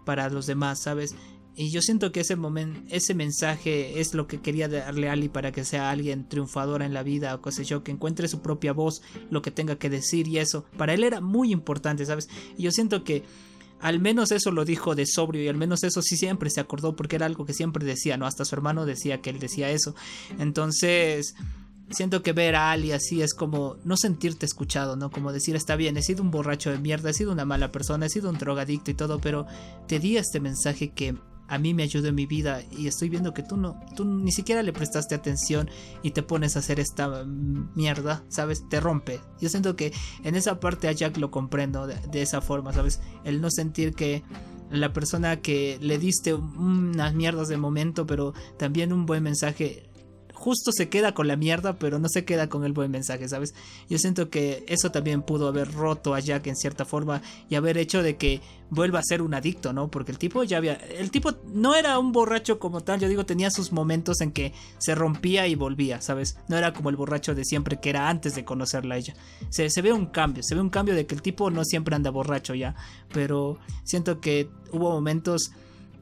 para 0.07 0.31
los 0.31 0.47
demás, 0.47 0.81
¿sabes? 0.81 1.15
Y 1.55 1.70
yo 1.70 1.83
siento 1.83 2.12
que 2.12 2.20
ese 2.20 2.37
momento, 2.37 2.81
ese 2.89 3.15
mensaje 3.15 4.01
es 4.01 4.15
lo 4.15 4.27
que 4.27 4.41
quería 4.41 4.69
darle 4.69 5.09
a 5.09 5.12
Ali 5.12 5.29
para 5.29 5.53
que 5.53 5.65
sea 5.65 5.91
alguien 5.91 6.27
triunfador 6.27 6.83
en 6.83 6.95
la 6.95 7.03
vida 7.03 7.35
o 7.35 7.43
qué 7.43 7.53
sé 7.53 7.65
yo, 7.65 7.85
que 7.85 7.93
encuentre 7.93 8.27
su 8.29 8.41
propia 8.41 8.73
voz, 8.73 9.03
lo 9.31 9.43
que 9.43 9.51
tenga 9.51 9.77
que 9.77 9.91
decir 9.91 10.29
y 10.29 10.39
eso. 10.39 10.65
Para 10.79 10.95
él 10.95 11.05
era 11.05 11.20
muy 11.20 11.53
importante, 11.53 12.07
¿sabes? 12.07 12.29
Y 12.57 12.62
yo 12.62 12.70
siento 12.70 13.05
que 13.05 13.23
al 13.81 14.01
menos 14.01 14.31
eso 14.31 14.51
lo 14.51 14.65
dijo 14.65 14.95
de 14.95 15.07
sobrio 15.07 15.43
y 15.43 15.49
al 15.49 15.57
menos 15.57 15.83
eso 15.83 16.01
sí 16.01 16.16
siempre 16.16 16.49
se 16.49 16.61
acordó 16.61 16.97
porque 16.97 17.16
era 17.16 17.27
algo 17.27 17.45
que 17.45 17.53
siempre 17.53 17.85
decía, 17.85 18.16
¿no? 18.16 18.27
Hasta 18.27 18.45
su 18.45 18.55
hermano 18.55 18.87
decía 18.87 19.20
que 19.20 19.31
él 19.31 19.39
decía 19.39 19.70
eso. 19.70 19.95
Entonces, 20.39 21.35
siento 21.91 22.23
que 22.23 22.33
ver 22.33 22.55
a 22.55 22.70
Ali 22.70 22.93
así 22.93 23.23
es 23.23 23.35
como 23.35 23.77
no 23.85 23.97
sentirte 23.97 24.47
escuchado, 24.47 24.97
¿no? 24.97 25.11
Como 25.11 25.33
decir, 25.33 25.57
está 25.57 25.77
bien, 25.77 25.97
he 25.97 26.03
sido 26.03 26.23
un 26.23 26.31
borracho 26.31 26.70
de 26.70 26.79
mierda, 26.79 27.11
he 27.11 27.15
sido 27.15 27.33
una 27.33 27.45
mala 27.45 27.73
persona, 27.73 28.07
he 28.07 28.09
sido 28.09 28.31
un 28.31 28.39
drogadicto 28.39 28.91
y 28.91 28.95
todo, 28.95 29.20
pero 29.20 29.47
te 29.89 29.99
di 29.99 30.16
este 30.16 30.41
mensaje 30.41 30.91
que 30.91 31.16
a 31.48 31.59
mí 31.59 31.74
me 31.74 31.82
ayudó 31.82 32.09
en 32.09 32.14
mi 32.14 32.27
vida 32.27 32.62
y 32.70 32.86
estoy 32.86 33.09
viendo 33.09 33.35
que 33.35 33.43
tú 33.43 33.56
no, 33.56 33.78
tú 33.94 34.05
ni 34.05 34.32
siquiera 34.32 34.62
le 34.62 34.73
prestaste 34.73 35.14
atención 35.14 35.69
y 36.02 36.12
te 36.12 36.23
pones 36.23 36.56
a 36.56 36.60
hacer 36.60 36.81
esta 36.81 37.24
mierda, 37.24 38.24
¿sabes? 38.28 38.69
Te 38.69 38.81
rompe. 38.81 39.20
Yo 39.40 39.48
siento 39.48 39.77
que 39.77 39.93
en 40.24 40.35
esa 40.35 40.60
parte 40.60 40.89
a 40.89 40.93
Jack 40.93 41.16
lo 41.19 41.31
comprendo 41.31 41.86
de, 41.86 41.97
de 42.10 42.23
esa 42.23 42.40
forma, 42.40 42.73
¿sabes? 42.73 43.01
El 43.24 43.40
no 43.40 43.51
sentir 43.51 43.94
que 43.94 44.23
la 44.70 44.93
persona 44.93 45.40
que 45.40 45.78
le 45.81 45.98
diste 45.98 46.32
unas 46.32 47.14
mierdas 47.14 47.48
de 47.48 47.59
momento, 47.59 48.06
pero 48.06 48.32
también 48.59 48.93
un 48.93 49.05
buen 49.05 49.23
mensaje 49.23 49.91
justo 50.43 50.73
se 50.73 50.89
queda 50.89 51.14
con 51.14 51.28
la 51.28 51.36
mierda, 51.36 51.78
pero 51.78 52.01
no 52.01 52.09
se 52.09 52.24
queda 52.24 52.48
con 52.48 52.64
el 52.64 52.73
buen 52.73 52.90
mensaje, 52.90 53.28
¿sabes? 53.28 53.55
Yo 53.89 53.97
siento 53.98 54.28
que 54.28 54.64
eso 54.66 54.90
también 54.90 55.23
pudo 55.23 55.47
haber 55.47 55.73
roto 55.73 56.14
a 56.14 56.19
Jack 56.19 56.48
en 56.48 56.56
cierta 56.56 56.85
forma 56.85 57.23
y 57.48 57.55
haber 57.55 57.78
hecho 57.78 58.02
de 58.02 58.16
que 58.16 58.40
vuelva 58.69 58.98
a 58.98 59.05
ser 59.05 59.23
un 59.23 59.35
adicto, 59.35 59.73
¿no? 59.73 59.89
Porque 59.89 60.10
el 60.10 60.19
tipo 60.19 60.43
ya 60.43 60.56
había. 60.56 60.73
El 60.73 61.12
tipo 61.12 61.31
no 61.47 61.77
era 61.77 61.97
un 62.01 62.10
borracho 62.10 62.59
como 62.59 62.81
tal, 62.81 62.98
yo 62.98 63.06
digo, 63.06 63.24
tenía 63.24 63.52
sus 63.52 63.70
momentos 63.70 64.20
en 64.20 64.32
que 64.32 64.52
se 64.78 64.97
rompía 64.97 65.47
y 65.47 65.55
volvía, 65.55 66.01
¿sabes? 66.01 66.36
No 66.48 66.59
era 66.59 66.73
como 66.73 66.90
el 66.90 66.97
borracho 66.97 67.36
de 67.36 67.44
siempre 67.44 67.78
que 67.78 67.90
era 67.90 68.09
antes 68.09 68.35
de 68.35 68.44
conocerla 68.44 68.97
a 68.97 68.98
ella. 68.98 69.14
Se, 69.48 69.70
se 69.70 69.81
ve 69.81 69.93
un 69.93 70.06
cambio, 70.06 70.43
se 70.43 70.56
ve 70.56 70.60
un 70.60 70.70
cambio 70.70 70.97
de 70.97 71.06
que 71.06 71.14
el 71.14 71.23
tipo 71.23 71.52
no 71.52 71.64
siempre 71.64 71.94
anda 71.94 72.10
borracho 72.10 72.56
ya, 72.56 72.74
pero 73.14 73.60
siento 73.85 74.20
que 74.20 74.51
hubo 74.73 74.90
momentos 74.90 75.52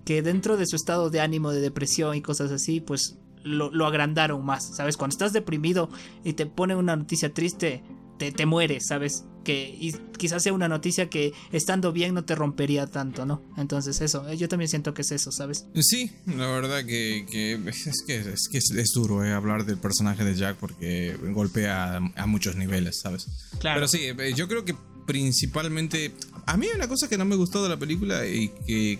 que 0.06 0.22
dentro 0.22 0.56
de 0.56 0.66
su 0.66 0.76
estado 0.76 1.10
de 1.10 1.20
ánimo, 1.20 1.50
de 1.50 1.60
depresión 1.60 2.16
y 2.16 2.22
cosas 2.22 2.50
así, 2.52 2.80
pues 2.80 3.18
lo, 3.42 3.86
agrandaron 3.86 4.44
más, 4.44 4.76
¿sabes? 4.76 4.96
Cuando 4.96 5.14
estás 5.14 5.32
deprimido 5.32 5.90
y 6.24 6.34
te 6.34 6.46
ponen 6.46 6.76
una 6.76 6.96
noticia 6.96 7.32
triste, 7.32 7.82
te, 8.18 8.32
te 8.32 8.46
mueres, 8.46 8.86
¿sabes? 8.86 9.24
Que 9.44 9.74
y 9.80 9.94
quizás 10.18 10.42
sea 10.42 10.52
una 10.52 10.68
noticia 10.68 11.08
que 11.08 11.32
estando 11.50 11.92
bien 11.92 12.14
no 12.14 12.24
te 12.24 12.34
rompería 12.34 12.86
tanto, 12.86 13.24
¿no? 13.24 13.42
Entonces 13.56 14.00
eso, 14.02 14.30
yo 14.34 14.48
también 14.48 14.68
siento 14.68 14.92
que 14.92 15.02
es 15.02 15.12
eso, 15.12 15.32
¿sabes? 15.32 15.66
Sí, 15.76 16.12
la 16.26 16.46
verdad 16.48 16.84
que, 16.84 17.20
es 17.20 18.02
que, 18.06 18.16
es, 18.16 18.48
que 18.50 18.58
es, 18.58 18.92
duro 18.94 19.24
eh, 19.24 19.32
hablar 19.32 19.64
del 19.64 19.78
personaje 19.78 20.24
de 20.24 20.34
Jack 20.34 20.56
porque 20.56 21.16
golpea 21.32 21.96
a, 22.14 22.26
muchos 22.26 22.56
niveles, 22.56 23.00
¿sabes? 23.00 23.26
Claro. 23.58 23.76
Pero 23.76 23.88
sí, 23.88 24.00
eh, 24.02 24.34
yo 24.36 24.46
creo 24.46 24.64
que 24.64 24.74
principalmente... 25.06 26.12
A 26.46 26.56
mí 26.56 26.66
hay 26.66 26.76
una 26.76 26.88
cosa 26.88 27.08
que 27.08 27.16
no 27.18 27.24
me 27.24 27.36
gustó 27.36 27.62
de 27.62 27.68
la 27.68 27.78
película 27.78 28.26
y 28.26 28.48
que 28.66 28.98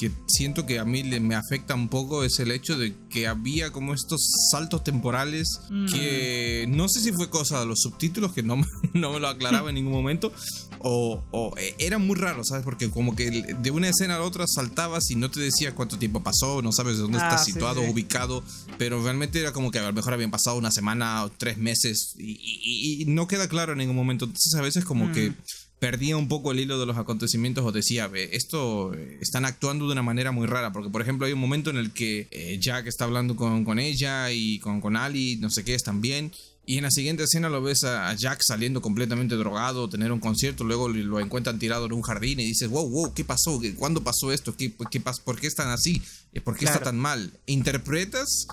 que 0.00 0.10
siento 0.26 0.64
que 0.64 0.78
a 0.78 0.86
mí 0.86 1.02
me 1.02 1.34
afecta 1.34 1.74
un 1.74 1.90
poco 1.90 2.24
es 2.24 2.38
el 2.38 2.52
hecho 2.52 2.78
de 2.78 2.94
que 3.10 3.26
había 3.26 3.70
como 3.70 3.92
estos 3.92 4.48
saltos 4.50 4.82
temporales 4.82 5.60
mm. 5.68 5.92
que 5.92 6.64
no 6.70 6.88
sé 6.88 7.00
si 7.00 7.12
fue 7.12 7.28
cosa 7.28 7.60
de 7.60 7.66
los 7.66 7.82
subtítulos 7.82 8.32
que 8.32 8.42
no, 8.42 8.56
no 8.94 9.12
me 9.12 9.20
lo 9.20 9.28
aclaraba 9.28 9.68
en 9.68 9.74
ningún 9.74 9.92
momento 9.92 10.32
o, 10.78 11.22
o 11.32 11.54
e, 11.58 11.74
era 11.78 11.98
muy 11.98 12.16
raro, 12.16 12.44
¿sabes? 12.44 12.64
Porque 12.64 12.88
como 12.88 13.14
que 13.14 13.30
de 13.30 13.70
una 13.70 13.90
escena 13.90 14.16
a 14.16 14.20
la 14.20 14.24
otra 14.24 14.46
saltabas 14.46 15.10
y 15.10 15.16
no 15.16 15.30
te 15.30 15.38
decía 15.38 15.74
cuánto 15.74 15.98
tiempo 15.98 16.22
pasó, 16.22 16.62
no 16.62 16.72
sabes 16.72 16.96
de 16.96 17.02
dónde 17.02 17.18
estás 17.18 17.42
ah, 17.42 17.44
situado, 17.44 17.82
ubicado, 17.82 18.42
pero 18.78 19.02
realmente 19.02 19.38
era 19.38 19.52
como 19.52 19.70
que 19.70 19.80
a 19.80 19.82
lo 19.82 19.92
mejor 19.92 20.14
habían 20.14 20.30
pasado 20.30 20.56
una 20.56 20.70
semana 20.70 21.24
o 21.24 21.30
tres 21.30 21.58
meses 21.58 22.14
y, 22.16 23.04
no 23.06 23.26
queda 23.26 23.48
claro 23.48 23.72
en 23.72 23.78
ningún 23.78 23.96
momento. 23.96 24.24
Entonces 24.24 24.54
a 24.54 24.62
veces 24.62 24.86
como 24.86 25.12
que 25.12 25.30
mm 25.30 25.36
perdía 25.80 26.16
un 26.18 26.28
poco 26.28 26.52
el 26.52 26.60
hilo 26.60 26.78
de 26.78 26.86
los 26.86 26.98
acontecimientos 26.98 27.64
o 27.64 27.72
decía, 27.72 28.08
esto 28.14 28.92
eh, 28.94 29.18
están 29.20 29.46
actuando 29.46 29.86
de 29.86 29.92
una 29.92 30.02
manera 30.02 30.30
muy 30.30 30.46
rara, 30.46 30.72
porque 30.72 30.90
por 30.90 31.00
ejemplo 31.00 31.26
hay 31.26 31.32
un 31.32 31.40
momento 31.40 31.70
en 31.70 31.78
el 31.78 31.90
que 31.92 32.28
eh, 32.30 32.58
Jack 32.60 32.86
está 32.86 33.04
hablando 33.04 33.34
con, 33.34 33.64
con 33.64 33.78
ella 33.78 34.30
y 34.30 34.58
con, 34.60 34.80
con 34.82 34.94
Ali, 34.96 35.36
no 35.36 35.50
sé 35.50 35.64
qué, 35.64 35.74
están 35.74 36.00
bien. 36.02 36.32
Y 36.66 36.76
en 36.76 36.84
la 36.84 36.90
siguiente 36.90 37.24
escena 37.24 37.48
lo 37.48 37.62
ves 37.62 37.82
a 37.82 38.14
Jack 38.14 38.42
saliendo 38.42 38.80
completamente 38.82 39.34
drogado, 39.34 39.88
tener 39.88 40.12
un 40.12 40.20
concierto, 40.20 40.62
luego 40.62 40.88
lo 40.88 41.18
encuentran 41.18 41.58
tirado 41.58 41.86
en 41.86 41.94
un 41.94 42.02
jardín 42.02 42.38
y 42.38 42.44
dices, 42.44 42.68
wow, 42.68 42.88
wow, 42.88 43.12
¿qué 43.14 43.24
pasó? 43.24 43.60
¿Cuándo 43.76 44.04
pasó 44.04 44.30
esto? 44.30 44.54
¿Qué, 44.54 44.72
qué, 44.90 45.00
¿Por 45.00 45.40
qué 45.40 45.46
están 45.48 45.70
así? 45.70 46.00
¿Por 46.44 46.56
qué 46.56 46.66
está 46.66 46.80
tan 46.80 46.98
mal? 46.98 47.32
Interpretas 47.46 48.46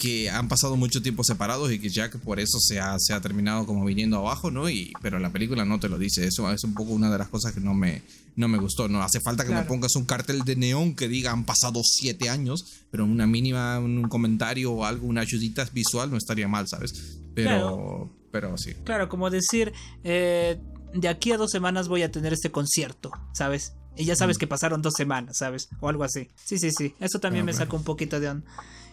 que 0.00 0.30
han 0.30 0.48
pasado 0.48 0.76
mucho 0.76 1.02
tiempo 1.02 1.22
separados 1.24 1.70
y 1.70 1.78
que 1.78 1.90
Jack 1.90 2.16
por 2.20 2.40
eso 2.40 2.58
se 2.58 2.80
ha, 2.80 2.98
se 2.98 3.12
ha 3.12 3.20
terminado 3.20 3.66
como 3.66 3.84
viniendo 3.84 4.16
abajo, 4.16 4.50
¿no? 4.50 4.70
Y, 4.70 4.94
pero 5.02 5.18
la 5.18 5.30
película 5.30 5.66
no 5.66 5.78
te 5.78 5.90
lo 5.90 5.98
dice, 5.98 6.26
eso 6.26 6.50
es 6.50 6.64
un 6.64 6.72
poco 6.72 6.92
una 6.92 7.10
de 7.10 7.18
las 7.18 7.28
cosas 7.28 7.52
que 7.52 7.60
no 7.60 7.74
me, 7.74 8.00
no 8.34 8.48
me 8.48 8.56
gustó, 8.56 8.88
no 8.88 9.02
hace 9.02 9.20
falta 9.20 9.44
que 9.44 9.52
me 9.52 9.62
pongas 9.64 9.94
un 9.96 10.06
cartel 10.06 10.42
de 10.42 10.56
neón 10.56 10.96
que 10.96 11.06
diga 11.06 11.32
han 11.32 11.44
pasado 11.44 11.82
siete 11.84 12.30
años, 12.30 12.64
pero 12.90 13.04
una 13.04 13.26
mínima, 13.26 13.78
un 13.78 14.08
comentario 14.08 14.72
o 14.72 14.86
algo, 14.86 15.06
una 15.06 15.20
ayudita 15.20 15.68
visual 15.70 16.10
no 16.10 16.16
estaría 16.16 16.48
mal, 16.48 16.66
¿sabes? 16.66 17.18
Pero, 17.34 18.10
pero 18.32 18.56
sí. 18.56 18.72
Claro, 18.84 19.10
como 19.10 19.28
decir, 19.28 19.74
eh, 20.02 20.58
de 20.94 21.08
aquí 21.08 21.32
a 21.32 21.36
dos 21.36 21.50
semanas 21.50 21.88
voy 21.88 22.04
a 22.04 22.10
tener 22.10 22.32
este 22.32 22.50
concierto, 22.50 23.10
¿sabes? 23.34 23.74
Y 23.96 24.06
ya 24.06 24.16
sabes 24.16 24.38
mm. 24.38 24.40
que 24.40 24.46
pasaron 24.46 24.80
dos 24.80 24.94
semanas, 24.96 25.36
¿sabes? 25.36 25.68
O 25.80 25.90
algo 25.90 26.04
así. 26.04 26.28
Sí, 26.42 26.58
sí, 26.58 26.70
sí. 26.70 26.94
Eso 27.00 27.20
también 27.20 27.44
me 27.44 27.52
sacó 27.52 27.76
un 27.76 27.84
poquito 27.84 28.18
de 28.18 28.30
on. 28.30 28.44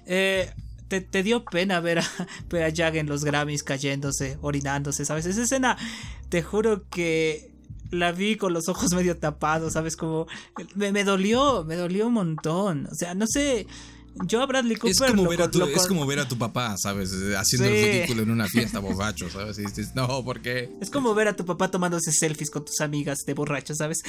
Eh, 0.05 0.51
te, 0.87 1.23
dio 1.23 1.43
pena 1.43 1.79
ver 1.79 1.99
a, 1.99 2.03
ver 2.49 2.63
a 2.63 2.69
Jack 2.69 2.95
en 2.95 3.07
los 3.07 3.23
Grammys 3.23 3.63
cayéndose, 3.63 4.37
orinándose, 4.41 5.05
¿sabes? 5.05 5.25
Esa 5.25 5.43
escena, 5.43 5.77
te 6.29 6.41
juro 6.41 6.83
que 6.89 7.51
la 7.91 8.11
vi 8.11 8.35
con 8.35 8.53
los 8.53 8.67
ojos 8.67 8.91
medio 8.95 9.17
tapados, 9.17 9.73
¿sabes? 9.73 9.95
Como 9.95 10.27
me, 10.75 10.91
me 10.91 11.03
dolió, 11.03 11.63
me 11.63 11.75
dolió 11.75 12.07
un 12.07 12.13
montón. 12.13 12.87
O 12.91 12.95
sea, 12.95 13.13
no 13.13 13.25
sé. 13.27 13.67
Yo 14.25 14.41
a 14.41 14.47
Bradley 14.47 14.77
Cooper. 14.77 15.09
Es 15.09 15.15
como, 15.15 15.29
ver, 15.29 15.43
a 15.43 15.51
tu, 15.51 15.63
es 15.63 15.85
como 15.85 16.07
ver 16.07 16.17
a 16.17 16.27
tu 16.27 16.39
papá, 16.39 16.75
¿sabes? 16.77 17.13
Haciendo 17.37 17.67
el 17.67 17.73
ridículo 17.73 18.23
en 18.23 18.31
una 18.31 18.47
fiesta 18.47 18.79
borracho, 18.79 19.29
¿sabes? 19.29 19.59
Y 19.59 19.65
dices, 19.65 19.93
no, 19.93 20.23
porque. 20.25 20.71
Es 20.81 20.89
como 20.89 21.13
ver 21.13 21.27
a 21.27 21.35
tu 21.35 21.45
papá 21.45 21.69
tomándose 21.69 22.11
selfies 22.11 22.49
con 22.49 22.65
tus 22.65 22.81
amigas 22.81 23.19
de 23.27 23.35
borracho, 23.35 23.75
¿sabes? 23.75 24.01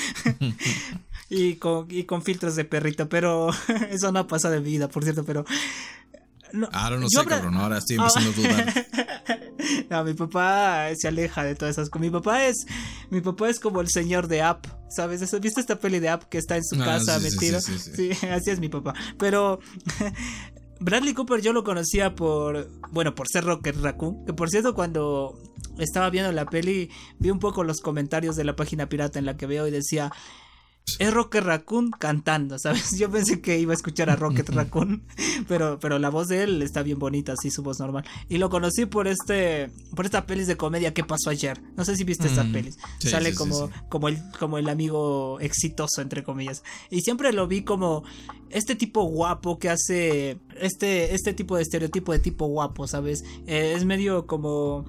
y, 1.29 1.57
con, 1.57 1.89
y 1.91 2.05
con 2.05 2.23
filtros 2.23 2.57
de 2.57 2.65
perrito, 2.65 3.07
pero 3.11 3.51
eso 3.91 4.11
no 4.11 4.27
pasa 4.27 4.49
de 4.49 4.61
vida, 4.61 4.89
por 4.89 5.05
cierto, 5.05 5.25
pero 5.25 5.45
Ahora 6.73 6.97
no 6.99 7.09
sé, 7.09 7.25
cabrón, 7.25 7.57
ahora 7.57 7.79
estoy 7.79 7.97
empezando 7.97 8.31
a 8.31 8.33
dudar. 8.33 8.87
no, 9.91 10.05
mi 10.05 10.15
papá 10.15 10.89
se 10.97 11.09
aleja 11.09 11.45
de 11.45 11.55
todas 11.55 11.77
esas 11.77 11.91
cosas. 11.91 12.03
Mi 12.03 12.11
papá 12.11 12.47
es, 12.47 12.67
mi 13.11 13.21
papá 13.21 13.49
es 13.49 13.61
como 13.61 13.81
el 13.81 13.89
señor 13.89 14.29
de 14.29 14.43
App, 14.43 14.67
¿sabes? 14.89 15.21
¿Viste 15.41 15.61
esta 15.61 15.79
peli 15.79 15.99
de 15.99 16.09
App 16.09 16.25
que 16.25 16.39
está 16.39 16.57
en 16.57 16.65
su 16.65 16.81
ah, 16.81 16.85
casa 16.85 17.19
metido? 17.19 17.61
Sí, 17.61 18.11
así 18.31 18.51
es 18.51 18.61
mi 18.61 18.69
papá. 18.69 18.95
Pero 19.19 19.61
Bradley 20.81 21.15
Cooper 21.15 21.41
yo 21.41 21.53
lo 21.53 21.65
conocía 21.65 22.15
por, 22.15 22.69
bueno, 22.91 23.15
por 23.15 23.29
ser 23.29 23.45
Rocker 23.45 23.81
Raccoon. 23.81 24.25
Que 24.25 24.33
por 24.33 24.51
cierto, 24.51 24.75
cuando 24.75 25.39
estaba 25.79 26.11
viendo 26.11 26.33
la 26.33 26.47
peli, 26.47 26.91
vi 27.19 27.31
un 27.31 27.39
poco 27.39 27.65
los 27.65 27.81
comentarios 27.81 28.37
de 28.37 28.45
la 28.45 28.57
página 28.57 28.89
pirata 28.89 29.19
en 29.19 29.27
la 29.27 29.37
que 29.37 29.47
veo 29.47 29.67
y 29.67 29.71
decía 29.71 30.13
es 30.99 31.13
Rocket 31.13 31.45
Raccoon 31.45 31.91
cantando, 31.91 32.59
¿sabes? 32.59 32.97
Yo 32.99 33.11
pensé 33.11 33.41
que 33.41 33.59
iba 33.59 33.73
a 33.73 33.77
escuchar 33.77 34.11
a 34.11 34.17
Rocket 34.17 34.49
Raccoon, 34.49 35.03
pero, 35.49 35.79
pero 35.79 35.99
la 35.99 36.11
voz 36.11 36.29
de 36.29 36.43
él 36.43 36.63
está 36.63 36.83
bien 36.83 36.99
bonita, 36.99 37.33
así 37.33 37.51
su 37.51 37.63
voz 37.63 37.81
normal. 37.81 38.05
Y 38.29 38.39
lo 38.39 38.51
conocí 38.51 38.87
por 38.87 39.09
este, 39.09 39.71
por 39.95 40.05
esta 40.05 40.27
pelis 40.27 40.47
de 40.47 40.57
comedia 40.57 40.95
que 40.95 41.05
pasó 41.05 41.31
ayer. 41.31 41.61
No 41.77 41.85
sé 41.85 41.97
si 41.97 42.05
viste 42.05 42.27
esta 42.27 42.45
mm, 42.45 42.53
pelis. 42.53 42.79
Sale 42.99 43.35
como, 43.35 43.71
como 43.89 44.09
el, 44.09 44.19
como 44.39 44.59
el 44.59 44.69
amigo 44.69 45.39
exitoso 45.41 46.01
entre 46.01 46.23
comillas. 46.23 46.63
Y 46.91 47.01
siempre 47.03 47.33
lo 47.33 47.47
vi 47.47 47.63
como 47.63 48.05
este 48.51 48.75
tipo 48.75 49.05
guapo 49.05 49.59
que 49.59 49.69
hace 49.69 50.39
este, 50.61 51.15
este 51.15 51.33
tipo 51.35 51.57
de 51.57 51.63
estereotipo 51.63 52.13
de 52.13 52.19
tipo 52.19 52.47
guapo, 52.47 52.87
¿sabes? 52.87 53.25
Eh, 53.47 53.75
es 53.77 53.85
medio 53.85 54.27
como 54.27 54.87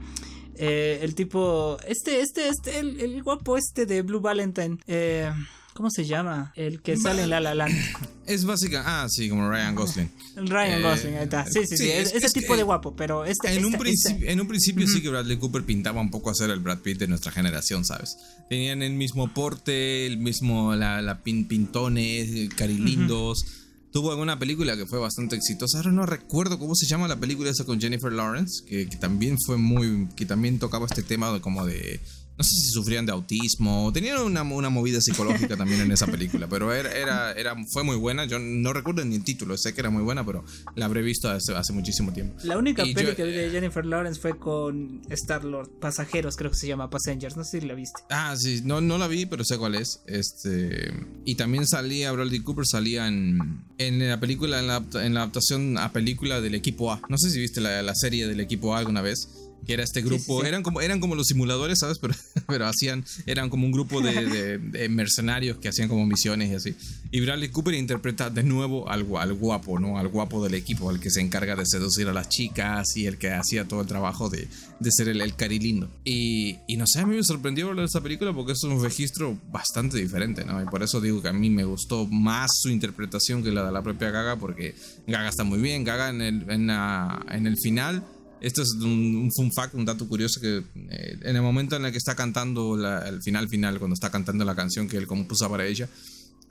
eh, 0.61 0.99
el 1.01 1.15
tipo, 1.15 1.77
este, 1.87 2.19
este, 2.19 2.49
este, 2.49 2.79
el, 2.79 2.99
el, 2.99 3.23
guapo 3.23 3.55
este 3.55 3.85
de 3.85 4.01
Blue 4.01 4.19
Valentine. 4.19 4.77
Eh, 4.87 5.31
¿Cómo 5.79 5.89
se 5.91 6.03
llama? 6.03 6.51
El 6.57 6.81
que 6.81 6.97
sale 6.97 7.23
en 7.23 7.29
La 7.29 7.39
La 7.39 7.55
Land. 7.55 7.73
Es 8.27 8.43
básica. 8.43 8.83
Ah, 8.85 9.07
sí, 9.07 9.29
como 9.29 9.49
Ryan 9.49 9.73
Gosling. 9.75 10.11
Ryan 10.35 10.81
eh, 10.81 10.83
Gosling, 10.83 11.15
ahí 11.15 11.23
está. 11.23 11.45
Sí, 11.45 11.65
sí, 11.65 11.77
sí. 11.77 11.89
ese 11.89 12.29
tipo 12.31 12.57
de 12.57 12.63
guapo, 12.63 12.93
pero 12.93 13.23
este. 13.23 13.53
En, 13.53 13.63
un, 13.63 13.73
este. 13.87 14.29
en 14.29 14.41
un 14.41 14.47
principio 14.49 14.85
sí 14.89 15.01
que 15.01 15.07
Bradley 15.07 15.37
Cooper 15.37 15.63
pintaba 15.63 16.01
un 16.01 16.11
poco 16.11 16.31
a 16.31 16.35
ser 16.35 16.49
el 16.49 16.59
Brad 16.59 16.79
Pitt 16.79 16.99
de 16.99 17.07
nuestra 17.07 17.31
generación, 17.31 17.85
¿sabes? 17.85 18.17
Tenían 18.49 18.83
el 18.83 18.91
mismo 18.91 19.33
porte, 19.33 20.05
el 20.05 20.17
mismo. 20.17 20.75
La, 20.75 21.01
la 21.01 21.23
pin, 21.23 21.47
pintones, 21.47 22.53
carilindos. 22.55 23.45
Tuvo 23.93 24.11
alguna 24.11 24.37
película 24.37 24.75
que 24.75 24.85
fue 24.85 24.99
bastante 24.99 25.37
exitosa. 25.37 25.77
Ahora 25.77 25.93
no 25.93 26.05
recuerdo 26.05 26.59
cómo 26.59 26.75
se 26.75 26.87
llama 26.87 27.07
la 27.07 27.21
película 27.21 27.49
esa 27.49 27.63
con 27.63 27.79
Jennifer 27.79 28.11
Lawrence, 28.11 28.65
que, 28.67 28.89
que 28.89 28.97
también 28.97 29.37
fue 29.45 29.55
muy. 29.55 30.09
que 30.17 30.25
también 30.25 30.59
tocaba 30.59 30.87
este 30.87 31.03
tema 31.03 31.31
de 31.31 31.39
como 31.39 31.65
de 31.65 32.01
no 32.39 32.43
sé 32.45 32.55
si 32.55 32.71
sufrían 32.71 33.05
de 33.05 33.11
autismo, 33.11 33.91
tenían 33.93 34.21
una, 34.21 34.43
una 34.43 34.69
movida 34.69 35.01
psicológica 35.01 35.57
también 35.57 35.81
en 35.81 35.91
esa 35.91 36.07
película, 36.07 36.47
pero 36.47 36.73
era, 36.73 36.89
era, 36.89 37.33
era, 37.33 37.53
fue 37.65 37.83
muy 37.83 37.97
buena, 37.97 38.23
yo 38.23 38.39
no 38.39 38.71
recuerdo 38.71 39.03
ni 39.03 39.15
el 39.17 39.25
título, 39.25 39.57
sé 39.57 39.73
que 39.73 39.81
era 39.81 39.89
muy 39.89 40.03
buena, 40.03 40.25
pero 40.25 40.45
la 40.75 40.85
habré 40.85 41.01
visto 41.01 41.29
hace, 41.29 41.53
hace 41.53 41.73
muchísimo 41.73 42.13
tiempo. 42.13 42.37
La 42.43 42.57
única 42.57 42.83
película 42.83 43.13
que 43.13 43.25
vi 43.25 43.33
de 43.33 43.49
Jennifer 43.49 43.85
Lawrence 43.85 44.21
fue 44.21 44.37
con 44.37 45.01
Star-Lord, 45.09 45.69
Pasajeros 45.81 46.37
creo 46.37 46.49
que 46.49 46.55
se 46.55 46.67
llama, 46.67 46.89
Passengers, 46.89 47.35
no 47.35 47.43
sé 47.43 47.59
si 47.59 47.67
la 47.67 47.73
viste. 47.73 47.99
Ah, 48.09 48.33
sí, 48.37 48.61
no, 48.63 48.79
no 48.79 48.97
la 48.97 49.09
vi, 49.09 49.25
pero 49.25 49.43
sé 49.43 49.57
cuál 49.57 49.75
es. 49.75 49.99
Este, 50.05 50.93
y 51.25 51.35
también 51.35 51.67
salía, 51.67 52.13
Bradley 52.13 52.39
Cooper 52.39 52.65
salía 52.65 53.05
en, 53.09 53.65
en 53.77 54.07
la 54.07 54.17
película, 54.17 54.59
en 54.59 54.67
la, 54.67 54.81
en 54.93 55.13
la 55.13 55.23
adaptación 55.23 55.77
a 55.77 55.91
película 55.91 56.39
del 56.39 56.55
equipo 56.55 56.93
A. 56.93 57.01
No 57.09 57.17
sé 57.17 57.31
si 57.31 57.39
viste 57.41 57.59
la, 57.59 57.81
la 57.81 57.95
serie 57.95 58.27
del 58.27 58.39
equipo 58.39 58.73
A 58.73 58.79
alguna 58.79 59.01
vez 59.01 59.27
que 59.65 59.73
era 59.73 59.83
este 59.83 60.01
grupo, 60.01 60.43
eran 60.43 60.63
como 60.63 60.81
eran 60.81 60.99
como 60.99 61.15
los 61.15 61.27
simuladores, 61.27 61.79
¿sabes? 61.79 61.99
Pero, 62.01 62.13
pero 62.47 62.65
hacían, 62.65 63.05
eran 63.25 63.49
como 63.49 63.65
un 63.65 63.71
grupo 63.71 64.01
de, 64.01 64.87
mercenarios 64.89 65.57
que 65.57 65.67
hacían 65.67 65.89
como 65.89 66.05
misiones 66.05 66.49
y 66.49 66.55
así. 66.55 66.75
Y 67.11 67.21
Bradley 67.21 67.49
Cooper 67.49 67.73
interpreta 67.73 68.29
de 68.29 68.43
nuevo 68.43 68.89
al, 68.89 69.05
al, 69.17 69.33
guapo, 69.33 69.79
¿no? 69.79 69.97
Al 69.97 70.07
guapo 70.07 70.43
del 70.43 70.53
equipo, 70.53 70.89
al 70.89 70.99
que 70.99 71.09
se 71.09 71.21
encarga 71.21 71.55
de 71.55 71.65
seducir 71.65 72.07
a 72.07 72.13
las 72.13 72.29
chicas 72.29 72.95
y 72.95 73.05
el 73.05 73.17
que 73.17 73.31
hacía 73.31 73.67
todo 73.67 73.81
el 73.81 73.87
trabajo 73.87 74.29
de, 74.29 74.47
de 74.79 74.91
ser 74.91 75.09
el, 75.09 75.21
el 75.21 75.35
carilindo. 75.35 75.89
Y, 76.03 76.57
y 76.67 76.77
no 76.77 76.85
sé, 76.87 76.99
a 76.99 77.05
mí 77.05 77.15
me 77.15 77.23
sorprendió 77.23 77.67
hablar 77.67 77.83
de 77.83 77.87
esta 77.87 78.01
película 78.01 78.33
porque 78.33 78.53
es 78.53 78.63
un 78.63 78.81
registro 78.81 79.37
bastante 79.51 79.97
diferente, 79.97 80.45
¿no? 80.45 80.61
Y 80.61 80.65
por 80.65 80.81
eso 80.81 81.01
digo 81.01 81.21
que 81.21 81.27
a 81.27 81.33
mí 81.33 81.49
me 81.49 81.63
gustó 81.63 82.07
más 82.07 82.49
su 82.61 82.69
interpretación 82.69 83.43
que 83.43 83.51
la 83.51 83.65
de 83.65 83.71
la 83.71 83.81
propia 83.81 84.09
Gaga, 84.11 84.37
porque 84.37 84.75
Gaga 85.07 85.29
está 85.29 85.43
muy 85.43 85.59
bien, 85.59 85.83
Gaga 85.83 86.09
en 86.09 86.21
el, 86.21 86.49
en, 86.49 86.69
en 86.69 87.47
el 87.47 87.57
final 87.57 88.03
esto 88.41 88.61
es 88.61 88.71
un, 88.73 89.31
fun 89.35 89.51
fact, 89.51 89.73
un 89.75 89.85
dato 89.85 90.07
curioso 90.07 90.39
que 90.39 90.57
eh, 90.57 91.17
en 91.21 91.35
el 91.35 91.41
momento 91.41 91.75
en 91.75 91.85
el 91.85 91.91
que 91.91 91.97
está 91.97 92.15
cantando, 92.15 92.75
el 92.75 93.21
final 93.21 93.49
final, 93.49 93.79
cuando 93.79 93.93
está 93.93 94.09
cantando 94.09 94.45
la 94.45 94.55
canción 94.55 94.87
que 94.87 94.97
él 94.97 95.07
compuso 95.07 95.49
para 95.49 95.65
ella, 95.65 95.89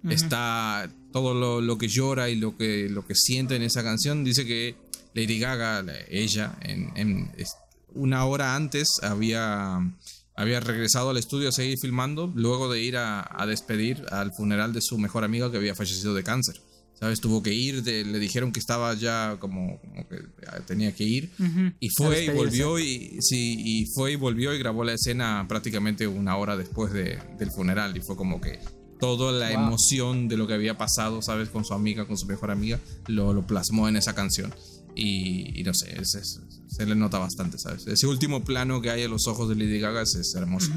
está 0.09 0.91
todo 1.13 1.61
lo, 1.61 1.79
que 1.79 1.89
llora 1.89 2.29
y 2.29 2.37
lo 2.37 2.57
que, 2.57 2.89
lo 2.89 3.07
que 3.07 3.15
siente 3.15 3.57
en 3.57 3.63
esa 3.63 3.83
canción. 3.83 4.23
Dice 4.23 4.47
que 4.47 4.77
Lady 5.15 5.39
Gaga, 5.39 5.85
ella, 6.09 6.57
en, 6.63 7.31
una 7.95 8.25
hora 8.27 8.55
antes 8.55 8.89
había, 9.03 9.79
había 10.37 10.61
regresado 10.61 11.11
al 11.11 11.17
estudio 11.17 11.49
a 11.49 11.53
seguir 11.53 11.79
filmando, 11.81 12.31
luego 12.35 12.71
de 12.71 12.83
ir 12.83 12.97
a, 12.97 13.27
a 13.31 13.47
despedir 13.47 14.05
al 14.11 14.33
funeral 14.33 14.73
de 14.73 14.83
su 14.83 14.99
mejor 14.99 15.25
amiga 15.25 15.51
que 15.51 15.57
había 15.57 15.75
fallecido 15.75 16.15
de 16.15 16.23
cáncer 16.23 16.61
¿sabes? 16.99 17.21
Tuvo 17.21 17.43
que 17.43 17.53
ir, 17.53 17.87
le 17.87 18.19
dijeron 18.19 18.53
que 18.53 18.61
estaba 18.61 18.95
ya 18.95 19.37
como, 19.39 19.81
que 20.09 20.19
tenía 20.67 20.95
que 20.95 21.05
ir. 21.05 21.31
Y 21.81 21.91
fue 21.91 22.25
y 22.25 22.31
volvió 22.31 22.79
y, 22.79 23.19
sí, 23.21 23.57
y 23.59 23.87
fue 23.87 24.13
y 24.13 24.17
volvió 24.17 24.55
y 24.55 24.59
grabó 24.59 24.85
la 24.85 24.95
escena 24.95 25.47
prácticamente 25.49 26.07
una 26.07 26.37
hora 26.37 26.57
después 26.57 26.93
de, 26.93 27.19
del 27.39 27.51
funeral. 27.51 27.97
Y 27.97 28.01
fue 28.01 28.17
como 28.17 28.41
que 28.41 28.59
toda 28.99 29.33
la 29.33 29.53
emoción 29.53 30.29
de 30.29 30.37
lo 30.37 30.47
que 30.47 30.55
había 30.55 30.77
pasado, 30.77 31.23
¿sabes? 31.23 31.49
Con 31.51 31.65
su 31.65 31.75
amiga, 31.75 32.07
con 32.07 32.19
su 32.19 32.27
mejor 32.27 32.51
amiga, 32.51 32.81
lo, 33.07 33.33
lo 33.33 33.47
plasmó 33.47 33.89
en 33.89 33.97
esa 33.97 34.15
canción. 34.15 34.53
Y, 35.01 35.63
no 35.65 35.75
sé, 35.75 36.05
se 36.05 36.87
le 36.87 36.97
nota 36.97 37.19
bastante, 37.19 37.57
¿sabes? 37.59 37.87
Ese 37.87 38.09
último 38.09 38.45
plano 38.45 38.83
que 38.83 38.91
hay 38.91 39.03
en 39.03 39.11
los 39.13 39.29
ojos 39.29 39.49
de 39.49 39.55
Lady 39.55 39.79
Gaga 39.79 40.03
es, 40.03 40.35
hermoso. 40.35 40.73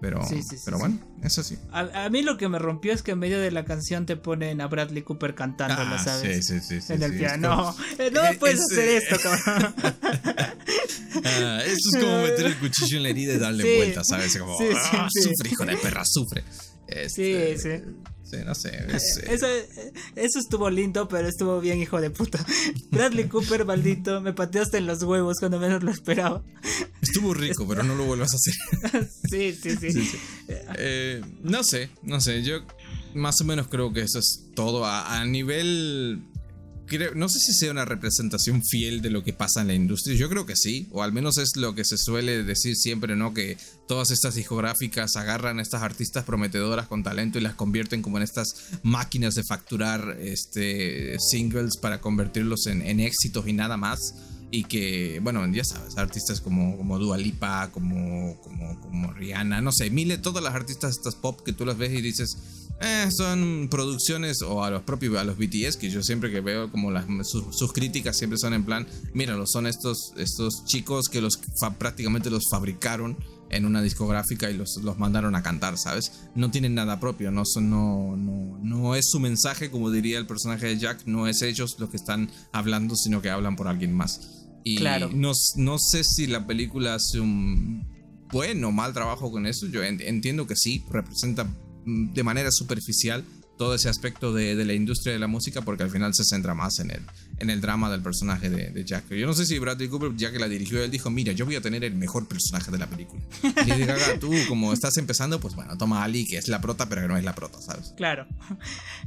Pero, 0.00 0.20
pero 0.64 0.78
bueno, 0.78 0.98
eso 1.22 1.42
sí. 1.42 1.56
A, 1.72 2.08
mí 2.10 2.22
lo 2.22 2.36
que 2.36 2.48
me 2.48 2.58
rompió 2.58 2.92
es 2.92 3.02
que 3.02 3.12
en 3.12 3.18
medio 3.18 3.40
de 3.40 3.50
la 3.50 3.64
canción 3.64 4.04
te 4.04 4.16
ponen 4.16 4.60
a 4.60 4.66
Bradley 4.66 5.02
Cooper 5.02 5.34
cantando, 5.34 5.76
ah, 5.78 5.98
¿sabes? 5.98 6.44
Sí, 6.46 6.60
sí, 6.60 6.80
sí. 6.80 6.92
En 6.92 7.02
el 7.02 7.16
piano. 7.16 7.74
Eh, 7.98 8.10
no 8.12 8.24
eh, 8.24 8.36
puedes 8.38 8.60
hacer 8.60 8.88
esto, 8.88 9.16
cabrón. 9.20 9.74
Ah, 11.26 11.60
eso 11.64 11.90
es 11.92 12.02
como 12.02 12.22
meter 12.22 12.46
el 12.46 12.56
cuchillo 12.58 12.96
en 12.96 13.04
la 13.04 13.08
herida 13.08 13.34
y 13.34 13.38
darle 13.38 13.76
vuelta, 13.76 14.02
¿sabes? 14.02 14.36
Como, 14.36 14.58
ah, 14.92 15.08
sufre, 15.10 15.50
hijo 15.50 15.64
de 15.64 15.76
perra, 15.76 16.04
sufre. 16.04 16.42
Este, 16.88 17.58
sí, 17.58 17.72
sí 17.74 18.04
no 18.42 18.54
sé. 18.54 18.74
Eh, 18.94 18.96
eso, 19.30 19.46
eso, 20.16 20.38
estuvo 20.38 20.68
lindo, 20.70 21.08
pero 21.08 21.28
estuvo 21.28 21.60
bien, 21.60 21.80
hijo 21.80 22.00
de 22.00 22.10
puta. 22.10 22.44
Bradley 22.90 23.28
Cooper, 23.28 23.64
maldito, 23.64 24.20
me 24.20 24.32
pateaste 24.32 24.78
en 24.78 24.86
los 24.86 25.02
huevos 25.02 25.38
cuando 25.38 25.58
menos 25.58 25.82
lo 25.82 25.90
esperaba. 25.90 26.42
Estuvo 27.00 27.34
rico, 27.34 27.66
pero 27.68 27.82
no 27.82 27.94
lo 27.94 28.04
vuelvas 28.04 28.32
a 28.32 28.36
hacer. 28.36 29.08
sí, 29.30 29.52
sí, 29.52 29.76
sí. 29.76 30.18
Eh, 30.48 31.22
no 31.42 31.62
sé, 31.62 31.90
no 32.02 32.20
sé. 32.20 32.42
Yo 32.42 32.60
más 33.14 33.40
o 33.40 33.44
menos 33.44 33.68
creo 33.68 33.92
que 33.92 34.00
eso 34.00 34.18
es 34.18 34.46
todo. 34.54 34.84
a 34.86 35.24
nivel 35.24 36.22
no 37.14 37.28
sé 37.28 37.40
si 37.40 37.52
sea 37.52 37.70
una 37.70 37.84
representación 37.84 38.62
fiel 38.62 39.00
de 39.00 39.10
lo 39.10 39.24
que 39.24 39.32
pasa 39.32 39.62
en 39.62 39.68
la 39.68 39.74
industria. 39.74 40.16
Yo 40.16 40.28
creo 40.28 40.46
que 40.46 40.56
sí, 40.56 40.86
o 40.92 41.02
al 41.02 41.12
menos 41.12 41.38
es 41.38 41.56
lo 41.56 41.74
que 41.74 41.84
se 41.84 41.96
suele 41.96 42.44
decir 42.44 42.76
siempre, 42.76 43.16
¿no? 43.16 43.32
Que 43.32 43.56
todas 43.88 44.10
estas 44.10 44.34
discográficas 44.34 45.16
agarran 45.16 45.58
a 45.58 45.62
estas 45.62 45.82
artistas 45.82 46.24
prometedoras 46.24 46.86
con 46.86 47.02
talento 47.02 47.38
y 47.38 47.42
las 47.42 47.54
convierten 47.54 48.02
como 48.02 48.18
en 48.18 48.22
estas 48.22 48.80
máquinas 48.82 49.34
de 49.34 49.44
facturar 49.44 50.18
este, 50.20 51.18
singles 51.18 51.78
para 51.78 52.00
convertirlos 52.00 52.66
en, 52.66 53.00
éxitos 53.00 53.48
y 53.48 53.52
nada 53.52 53.76
más. 53.76 54.14
Y 54.50 54.64
que, 54.64 55.18
bueno, 55.20 55.44
ya 55.52 55.64
sabes, 55.64 55.96
artistas 55.96 56.40
como, 56.40 56.76
como 56.76 56.98
Dua 56.98 57.16
Lipa, 57.16 57.72
como, 57.72 58.40
como, 58.40 58.80
como 58.80 59.12
Rihanna, 59.12 59.60
no 59.60 59.72
sé, 59.72 59.90
miles, 59.90 60.22
todas 60.22 60.44
las 60.44 60.54
artistas 60.54 60.92
estas 60.92 61.16
pop 61.16 61.40
que 61.44 61.52
tú 61.52 61.66
las 61.66 61.76
ves 61.76 61.92
y 61.92 62.00
dices 62.00 62.36
eh, 62.80 63.08
son 63.10 63.68
producciones 63.70 64.42
o 64.42 64.64
a 64.64 64.70
los 64.70 64.82
propios, 64.82 65.16
a 65.16 65.24
los 65.24 65.38
BTS, 65.38 65.76
que 65.76 65.90
yo 65.90 66.02
siempre 66.02 66.30
que 66.30 66.40
veo 66.40 66.70
como 66.70 66.90
las, 66.90 67.06
sus, 67.26 67.72
críticas 67.72 68.18
siempre 68.18 68.38
son 68.38 68.52
en 68.52 68.64
plan, 68.64 68.86
míralo, 69.12 69.46
son 69.46 69.66
estos, 69.66 70.12
estos 70.16 70.64
chicos 70.64 71.08
que 71.08 71.20
los 71.20 71.38
prácticamente 71.78 72.30
los 72.30 72.44
fabricaron 72.50 73.16
en 73.50 73.64
una 73.64 73.80
discográfica 73.80 74.50
y 74.50 74.56
los, 74.56 74.76
los 74.82 74.98
mandaron 74.98 75.34
a 75.36 75.42
cantar, 75.42 75.78
¿sabes? 75.78 76.12
No 76.34 76.50
tienen 76.50 76.74
nada 76.74 76.98
propio, 76.98 77.30
no, 77.30 77.44
son, 77.44 77.70
no, 77.70 78.16
no, 78.16 78.58
no 78.62 78.96
es 78.96 79.08
su 79.08 79.20
mensaje, 79.20 79.70
como 79.70 79.90
diría 79.90 80.18
el 80.18 80.26
personaje 80.26 80.66
de 80.66 80.78
Jack, 80.78 81.06
no 81.06 81.28
es 81.28 81.42
ellos 81.42 81.76
los 81.78 81.90
que 81.90 81.96
están 81.96 82.30
hablando, 82.52 82.96
sino 82.96 83.22
que 83.22 83.30
hablan 83.30 83.54
por 83.54 83.68
alguien 83.68 83.92
más. 83.92 84.46
Y 84.64 84.76
claro. 84.76 85.10
no, 85.14 85.32
no 85.56 85.78
sé 85.78 86.02
si 86.04 86.26
la 86.26 86.46
película 86.46 86.94
hace 86.94 87.20
un 87.20 87.86
buen 88.30 88.64
o 88.64 88.72
mal 88.72 88.92
trabajo 88.92 89.30
con 89.30 89.46
eso, 89.46 89.68
yo 89.68 89.84
entiendo 89.84 90.46
que 90.46 90.56
sí, 90.56 90.84
representa 90.90 91.46
de 91.84 92.22
manera 92.22 92.50
superficial 92.50 93.24
todo 93.56 93.74
ese 93.74 93.88
aspecto 93.88 94.32
de, 94.32 94.54
la 94.64 94.72
industria 94.72 95.12
de 95.12 95.18
la 95.18 95.26
música 95.26 95.62
porque 95.62 95.84
al 95.84 95.90
final 95.90 96.14
se 96.14 96.24
centra 96.24 96.54
más 96.54 96.78
en 96.80 96.90
el, 96.90 97.02
en 97.38 97.50
el 97.50 97.60
drama 97.60 97.90
del 97.90 98.02
personaje 98.02 98.50
de, 98.50 98.84
Jack. 98.84 99.08
Yo 99.10 99.26
no 99.26 99.34
sé 99.34 99.46
si 99.46 99.58
Bradley 99.58 99.88
Cooper, 99.88 100.12
ya 100.16 100.32
que 100.32 100.38
la 100.38 100.48
dirigió, 100.48 100.82
él 100.82 100.90
dijo, 100.90 101.10
mira, 101.10 101.32
yo 101.32 101.44
voy 101.44 101.56
a 101.56 101.60
tener 101.60 101.84
el 101.84 101.94
mejor 101.94 102.26
personaje 102.26 102.70
de 102.70 102.78
la 102.78 102.86
película. 102.86 103.22
Y 103.64 103.84
Gaga, 103.84 104.18
tú 104.18 104.32
como 104.48 104.72
estás 104.72 104.96
empezando, 104.96 105.40
pues 105.40 105.54
bueno, 105.54 105.76
toma 105.78 106.00
a 106.00 106.04
Ali, 106.04 106.26
que 106.26 106.36
es 106.36 106.48
la 106.48 106.60
prota, 106.60 106.88
pero 106.88 107.02
que 107.02 107.08
no 107.08 107.16
es 107.16 107.24
la 107.24 107.34
prota, 107.34 107.60
¿sabes? 107.60 107.92
Claro. 107.96 108.26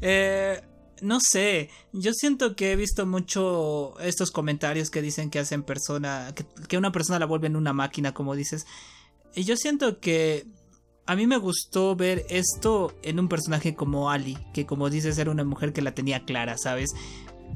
Eh, 0.01 0.61
no 1.01 1.19
sé, 1.19 1.69
yo 1.91 2.13
siento 2.13 2.55
que 2.55 2.71
he 2.71 2.75
visto 2.75 3.05
mucho 3.07 3.99
estos 3.99 4.29
comentarios 4.29 4.91
que 4.91 5.01
dicen 5.01 5.31
que 5.31 5.39
hacen 5.39 5.63
persona, 5.63 6.33
que, 6.35 6.45
que 6.67 6.77
una 6.77 6.91
persona 6.91 7.17
la 7.17 7.25
vuelve 7.25 7.47
en 7.47 7.55
una 7.55 7.73
máquina, 7.73 8.13
como 8.13 8.35
dices. 8.35 8.67
Y 9.35 9.43
yo 9.43 9.57
siento 9.57 9.99
que 9.99 10.45
a 11.07 11.15
mí 11.15 11.25
me 11.25 11.37
gustó 11.37 11.95
ver 11.95 12.25
esto 12.29 12.93
en 13.01 13.19
un 13.19 13.29
personaje 13.29 13.75
como 13.75 14.11
Ali, 14.11 14.37
que 14.53 14.65
como 14.65 14.89
dices 14.89 15.17
era 15.17 15.31
una 15.31 15.45
mujer 15.45 15.71
que 15.71 15.81
la 15.81 15.95
tenía 15.95 16.25
clara, 16.25 16.57
¿sabes? 16.57 16.93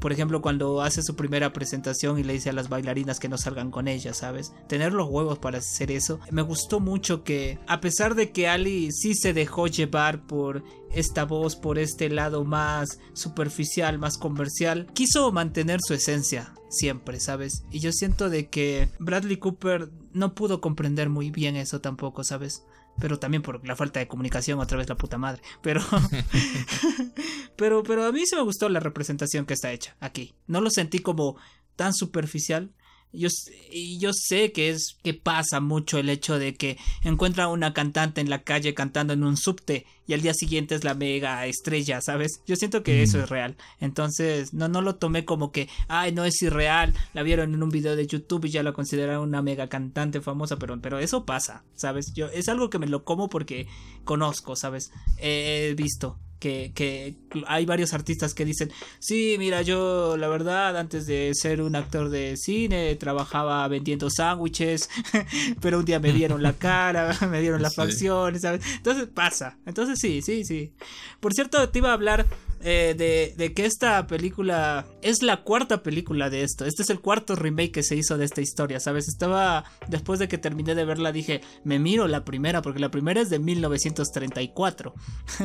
Por 0.00 0.10
ejemplo, 0.10 0.40
cuando 0.40 0.80
hace 0.80 1.02
su 1.02 1.14
primera 1.14 1.52
presentación 1.52 2.18
y 2.18 2.24
le 2.24 2.32
dice 2.32 2.48
a 2.50 2.54
las 2.54 2.70
bailarinas 2.70 3.20
que 3.20 3.28
no 3.28 3.36
salgan 3.36 3.70
con 3.70 3.88
ella, 3.88 4.14
¿sabes? 4.14 4.52
Tener 4.68 4.94
los 4.94 5.08
huevos 5.08 5.38
para 5.38 5.58
hacer 5.58 5.92
eso. 5.92 6.18
Me 6.30 6.42
gustó 6.42 6.80
mucho 6.80 7.22
que, 7.22 7.58
a 7.68 7.80
pesar 7.80 8.14
de 8.14 8.32
que 8.32 8.48
Ali 8.48 8.90
sí 8.90 9.14
se 9.14 9.34
dejó 9.34 9.66
llevar 9.66 10.26
por 10.26 10.64
esta 10.90 11.24
voz, 11.24 11.54
por 11.54 11.78
este 11.78 12.08
lado 12.08 12.44
más 12.44 12.98
superficial, 13.12 13.98
más 13.98 14.16
comercial, 14.16 14.88
quiso 14.94 15.30
mantener 15.30 15.78
su 15.86 15.94
esencia 15.94 16.54
siempre, 16.72 17.20
¿sabes? 17.20 17.64
Y 17.70 17.80
yo 17.80 17.92
siento 17.92 18.30
de 18.30 18.48
que 18.48 18.88
Bradley 18.98 19.36
Cooper 19.36 19.90
no 20.14 20.34
pudo 20.34 20.60
comprender 20.60 21.10
muy 21.10 21.30
bien 21.30 21.54
eso 21.54 21.80
tampoco, 21.80 22.24
¿sabes? 22.24 22.64
Pero 22.98 23.18
también 23.18 23.42
por 23.42 23.66
la 23.66 23.76
falta 23.76 24.00
de 24.00 24.08
comunicación, 24.08 24.60
otra 24.60 24.78
vez 24.78 24.88
la 24.88 24.96
puta 24.96 25.18
madre. 25.18 25.42
Pero, 25.62 25.80
pero, 27.56 27.82
pero 27.82 28.04
a 28.04 28.12
mí 28.12 28.26
sí 28.26 28.36
me 28.36 28.42
gustó 28.42 28.68
la 28.68 28.80
representación 28.80 29.46
que 29.46 29.54
está 29.54 29.72
hecha 29.72 29.96
aquí. 30.00 30.34
No 30.46 30.60
lo 30.60 30.70
sentí 30.70 30.98
como 31.00 31.36
tan 31.76 31.94
superficial, 31.94 32.72
yo, 33.12 33.28
y 33.70 33.98
yo 33.98 34.12
sé 34.12 34.52
que 34.52 34.70
es 34.70 34.96
que 35.02 35.14
pasa 35.14 35.60
mucho 35.60 35.98
el 35.98 36.08
hecho 36.08 36.38
de 36.38 36.54
que 36.54 36.78
encuentra 37.02 37.48
una 37.48 37.74
cantante 37.74 38.20
en 38.20 38.30
la 38.30 38.42
calle 38.42 38.74
cantando 38.74 39.12
en 39.12 39.24
un 39.24 39.36
subte 39.36 39.86
y 40.06 40.14
al 40.14 40.22
día 40.22 40.34
siguiente 40.34 40.74
es 40.74 40.84
la 40.84 40.94
mega 40.94 41.46
estrella, 41.46 42.00
¿sabes? 42.00 42.40
Yo 42.46 42.56
siento 42.56 42.82
que 42.82 43.02
eso 43.02 43.20
es 43.22 43.28
real. 43.28 43.56
Entonces, 43.80 44.52
no, 44.52 44.68
no 44.68 44.80
lo 44.80 44.96
tomé 44.96 45.24
como 45.24 45.52
que, 45.52 45.68
ay, 45.88 46.12
no 46.12 46.24
es 46.24 46.40
irreal, 46.42 46.94
la 47.12 47.22
vieron 47.22 47.54
en 47.54 47.62
un 47.62 47.70
video 47.70 47.96
de 47.96 48.06
YouTube 48.06 48.46
y 48.46 48.50
ya 48.50 48.62
la 48.62 48.72
consideraron 48.72 49.28
una 49.28 49.42
mega 49.42 49.68
cantante 49.68 50.20
famosa, 50.20 50.56
pero, 50.58 50.80
pero 50.80 50.98
eso 50.98 51.24
pasa, 51.24 51.64
¿sabes? 51.74 52.12
Yo, 52.14 52.26
es 52.28 52.48
algo 52.48 52.70
que 52.70 52.78
me 52.78 52.88
lo 52.88 53.04
como 53.04 53.28
porque 53.28 53.68
conozco, 54.04 54.56
¿sabes? 54.56 54.90
he 55.18 55.74
visto 55.76 56.18
que, 56.42 57.14
hay 57.46 57.66
varios 57.66 57.92
artistas 57.92 58.34
que 58.34 58.44
dicen, 58.44 58.72
sí, 58.98 59.36
mira, 59.38 59.62
yo 59.62 60.16
la 60.16 60.28
verdad 60.28 60.76
antes 60.76 61.06
de 61.06 61.30
ser 61.34 61.62
un 61.62 61.76
actor 61.76 62.08
de 62.08 62.36
cine 62.36 62.96
trabajaba 62.96 63.66
vendiendo 63.68 64.10
sándwiches, 64.10 64.90
pero 65.60 65.78
un 65.78 65.84
día 65.84 66.00
me 66.00 66.12
dieron 66.12 66.42
la 66.42 66.54
cara, 66.54 67.16
me 67.30 67.40
dieron 67.40 67.62
las 67.62 67.74
facciones, 67.76 68.42
¿sabes? 68.42 68.64
Entonces 68.76 69.06
pasa, 69.06 69.58
entonces 69.66 69.98
sí, 70.00 70.20
sí, 70.22 70.44
sí. 70.44 70.72
Por 71.20 71.32
cierto, 71.32 71.68
te 71.68 71.78
iba 71.78 71.90
a 71.90 71.94
hablar 71.94 72.26
eh, 72.64 72.94
de, 72.96 73.34
de, 73.36 73.52
que 73.54 73.64
esta 73.64 74.06
película 74.06 74.86
es 75.02 75.22
la 75.22 75.42
cuarta 75.42 75.82
película 75.82 76.30
de 76.30 76.42
esto. 76.42 76.64
Este 76.64 76.82
es 76.82 76.90
el 76.90 77.00
cuarto 77.00 77.34
remake 77.34 77.72
que 77.72 77.82
se 77.82 77.96
hizo 77.96 78.16
de 78.16 78.24
esta 78.24 78.40
historia, 78.40 78.80
¿sabes? 78.80 79.08
Estaba, 79.08 79.64
después 79.88 80.18
de 80.18 80.28
que 80.28 80.38
terminé 80.38 80.74
de 80.74 80.84
verla, 80.84 81.12
dije, 81.12 81.40
me 81.64 81.78
miro 81.78 82.06
la 82.08 82.24
primera, 82.24 82.62
porque 82.62 82.80
la 82.80 82.90
primera 82.90 83.20
es 83.20 83.30
de 83.30 83.38
1934. 83.38 84.94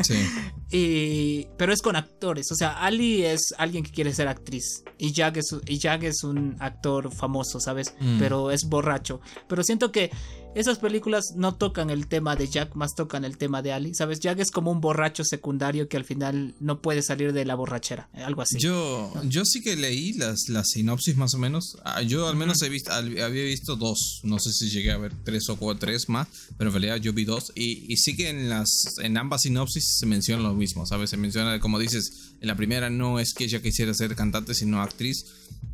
Sí. 0.04 0.28
y, 0.72 1.48
pero 1.58 1.74
es 1.74 1.82
con 1.82 1.96
actores, 1.96 2.52
o 2.52 2.56
sea, 2.56 2.74
Ali 2.84 3.24
es 3.26 3.54
alguien 3.58 3.84
que 3.84 3.92
quiere 3.92 4.14
ser 4.14 4.28
actriz. 4.28 4.84
Y 4.98 5.12
Jack 5.12 5.38
es, 5.38 5.56
y 5.66 5.78
Jack 5.78 6.04
es 6.04 6.24
un 6.24 6.56
actor 6.60 7.14
famoso, 7.14 7.60
¿sabes? 7.60 7.96
Mm. 8.00 8.20
Pero 8.20 8.52
es 8.52 8.66
borracho. 8.66 9.22
Pero 9.48 9.64
siento 9.64 9.92
que 9.92 10.12
esas 10.60 10.80
películas 10.80 11.34
no 11.36 11.56
tocan 11.56 11.90
el 11.90 12.08
tema 12.08 12.36
de 12.36 12.48
Jack, 12.48 12.76
más 12.76 12.96
tocan 12.96 13.24
el 13.26 13.38
tema 13.38 13.62
de 13.62 13.72
Ali. 13.72 13.94
¿Sabes? 13.94 14.20
Jack 14.20 14.40
es 14.40 14.52
como 14.52 14.72
un 14.72 14.82
borracho 14.82 15.24
secundario 15.24 15.88
que 15.88 15.98
al 15.98 16.04
final 16.04 16.56
no 16.60 16.82
puede 16.82 17.02
salir 17.02 17.34
de 17.34 17.46
la 17.46 17.56
borrachera, 17.56 18.10
algo 18.14 18.42
así. 18.42 18.58
Yo, 18.58 19.14
yo 19.26 19.46
sí 19.46 19.62
que 19.62 19.76
leí 19.76 20.14
las, 20.14 20.50
las 20.50 20.70
sinopsis 20.70 21.16
más 21.16 21.34
o 21.34 21.38
menos. 21.38 21.78
Ah, 21.86 22.02
yo 22.02 22.28
al 22.28 22.36
menos 22.36 22.62
he 22.62 22.70
visto, 22.70 22.92
había 22.92 23.28
visto 23.28 23.76
dos. 23.76 24.22
No 24.24 24.40
sé 24.40 24.52
si 24.52 24.70
llegué 24.70 24.92
a 24.92 24.98
ver 24.98 25.14
tres 25.24 25.48
o 25.50 25.58
cuatro, 25.58 25.88
tres 25.88 26.10
más, 26.10 26.28
pero 26.58 26.70
en 26.70 26.74
realidad 26.74 26.98
yo 26.98 27.14
vi 27.14 27.26
dos. 27.26 27.52
Y, 27.56 27.92
y 27.92 27.98
sí 27.98 28.16
que 28.16 28.30
en, 28.30 28.50
las, 28.50 28.98
en 29.00 29.18
ambas 29.18 29.44
sinopsis 29.44 29.98
se 30.00 30.06
menciona 30.06 30.44
lo 30.44 30.54
mismo, 30.54 30.86
¿sabes? 30.86 31.10
Se 31.10 31.18
menciona, 31.18 31.60
como 31.60 31.80
dices, 31.80 32.34
en 32.42 32.48
la 32.48 32.56
primera 32.56 32.90
no 32.90 33.20
es 33.20 33.34
que 33.34 33.46
ella 33.46 33.62
quisiera 33.62 33.94
ser 33.94 34.16
cantante, 34.16 34.54
sino 34.54 34.82
actriz. 34.82 35.26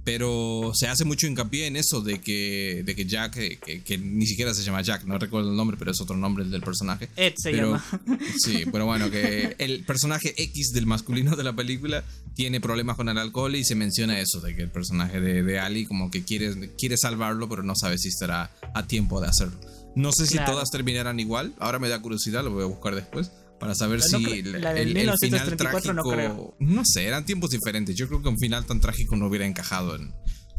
Pero 0.04 0.72
se 0.74 0.88
hace 0.88 1.06
mucho 1.06 1.28
hincapié 1.28 1.68
en 1.68 1.78
eso 1.78 2.02
de 2.02 2.20
que, 2.20 2.84
de 2.86 2.94
que 2.94 3.06
Jack, 3.06 3.36
que, 3.36 3.98
ni 3.98 4.28
siquiera 4.28 4.54
se 4.54 4.64
llama 4.74 4.82
Jack, 4.82 5.06
no 5.06 5.20
recuerdo 5.20 5.52
el 5.52 5.56
nombre, 5.56 5.78
pero 5.78 5.92
es 5.92 6.02
otro 6.02 6.18
nombre 6.18 6.46
del 6.46 6.62
personaje. 6.62 7.10
Ed 7.16 7.34
se 7.38 7.54
llama. 7.54 7.84
Sí, 8.38 8.64
pero 8.72 8.86
bueno, 8.86 9.10
que 9.12 9.56
el 9.60 9.86
personaje 9.86 10.34
X 10.42 10.72
del 10.74 10.86
masculino 10.86 11.36
de 11.36 11.44
la 11.44 11.54
película 11.54 12.04
tiene 12.34 12.60
problemas 12.60 12.96
con 12.96 13.10
el 13.10 13.18
alcohol 13.18 13.56
y 13.56 13.64
se 13.64 13.76
menciona 13.76 14.20
eso, 14.20 14.42
de 14.42 14.56
que 14.56 14.64
el 14.64 14.72
personaje 14.72 15.20
de, 15.20 15.60
Ali 15.60 15.86
como 15.86 16.10
que 16.10 16.24
quiere, 16.24 16.76
quiere 16.78 16.98
salvarlo, 16.98 17.48
pero 17.48 17.64
no 17.64 17.76
sabe 17.76 17.98
si 17.98 18.10
estará 18.10 18.52
a 18.74 18.88
tiempo 18.88 19.22
de 19.22 19.28
hacerlo. 19.28 19.60
No 19.96 20.12
sé 20.12 20.26
si 20.26 20.38
todas 20.44 20.72
terminarán 20.72 21.20
igual, 21.20 21.54
ahora 21.60 21.78
me 21.78 21.88
da 21.88 22.02
curiosidad, 22.02 22.44
lo 22.44 22.52
voy 22.52 22.64
a 22.64 22.68
buscar 22.68 22.96
después 22.96 23.32
para 23.60 23.76
saber 23.76 24.02
si 24.02 24.42
la 24.42 24.74
el, 24.74 25.12
final 25.20 25.56
trágico, 25.56 25.94
no 25.94 26.04
creo. 26.04 26.56
No 26.60 26.82
sé, 26.84 27.06
eran 27.06 27.26
tiempos 27.26 27.52
diferentes. 27.52 27.96
Yo 27.96 28.08
creo 28.08 28.22
que 28.22 28.28
un 28.28 28.38
final 28.38 28.66
tan 28.66 28.82
trágico 28.82 29.16
no 29.16 29.28
hubiera 29.28 29.46
encajado 29.46 29.96
en, 29.96 30.14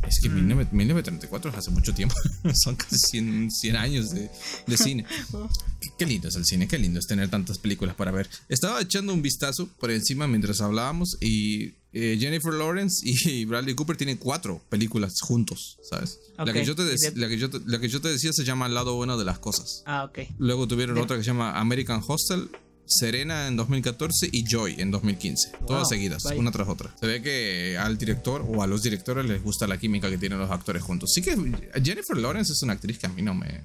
es 0.07 0.21
que 0.21 0.29
1934 0.29 1.51
mm. 1.51 1.55
es 1.55 1.59
hace 1.59 1.71
mucho 1.71 1.95
tiempo. 1.95 2.15
Son 2.55 2.77
casi 2.77 3.51
100, 3.51 3.77
años 3.77 4.11
de, 4.11 4.31
cine. 4.77 5.07
Qué, 5.99 6.07
lindo 6.07 6.29
es 6.29 6.37
el 6.37 6.45
cine, 6.45 6.67
qué 6.67 6.79
lindo 6.79 6.99
es 6.99 7.07
tener 7.07 7.29
tantas 7.29 7.59
películas 7.59 7.95
para 7.95 8.11
ver. 8.11 8.29
Estaba 8.49 8.81
echando 8.81 9.13
un 9.13 9.23
vistazo 9.23 9.69
por 9.79 9.91
encima 9.91 10.27
mientras 10.27 10.61
hablábamos 10.61 11.17
y 11.21 11.75
eh, 11.93 12.17
Jennifer 12.19 12.53
Lawrence 12.53 13.09
y 13.09 13.45
Bradley 13.45 13.75
Cooper 13.77 13.97
tienen 13.97 14.17
cuatro 14.17 14.61
películas 14.69 15.21
juntos, 15.21 15.79
¿sabes? 15.89 16.19
La, 16.37 16.53
que 16.53 16.65
yo 16.65 16.75
te 16.75 16.83
la, 17.15 17.29
que 17.29 17.39
yo 17.39 17.49
la 17.67 17.79
que 17.79 17.89
yo 17.89 18.01
te 18.01 18.09
decía 18.09 18.33
se 18.33 18.45
llama 18.45 18.67
El 18.67 18.75
lado 18.75 18.97
bueno 18.97 19.17
de 19.17 19.25
las 19.25 19.39
cosas. 19.39 19.85
Ah, 19.87 20.05
ok. 20.05 20.21
Luego 20.39 20.67
tuvieron 20.67 20.99
otra 20.99 21.17
que 21.17 21.23
se 21.23 21.29
llama 21.29 21.61
American 21.61 22.03
Hostel 22.05 22.51
Serena 22.87 23.49
en 23.49 23.57
2014 23.57 24.29
y 24.31 24.45
Joy 24.45 24.77
en 24.79 24.91
2015. 24.91 25.53
todas 25.67 25.89
seguidas, 25.89 26.25
una 26.37 26.51
tras 26.51 26.69
otra. 26.69 26.95
Se 26.99 27.07
ve 27.07 27.23
que 27.23 27.79
al 27.79 27.99
director 27.99 28.45
o 28.47 28.63
a 28.63 28.67
los 28.67 28.83
directores 28.83 29.25
les 29.27 29.43
gusta 29.43 29.67
la 29.67 29.79
química 29.79 30.11
que 30.11 30.19
tienen 30.19 30.39
los 30.39 30.51
actores 30.51 30.83
juntos. 30.83 31.13
Sí 31.13 31.23
que 31.23 31.37
Jennifer 31.83 32.17
Lawrence 32.17 32.53
es 32.53 32.63
una 32.63 32.75
actriz 32.75 32.99
que 32.99 33.07
a 33.07 33.11
mí 33.11 33.23
no 33.23 33.35
me... 33.35 33.63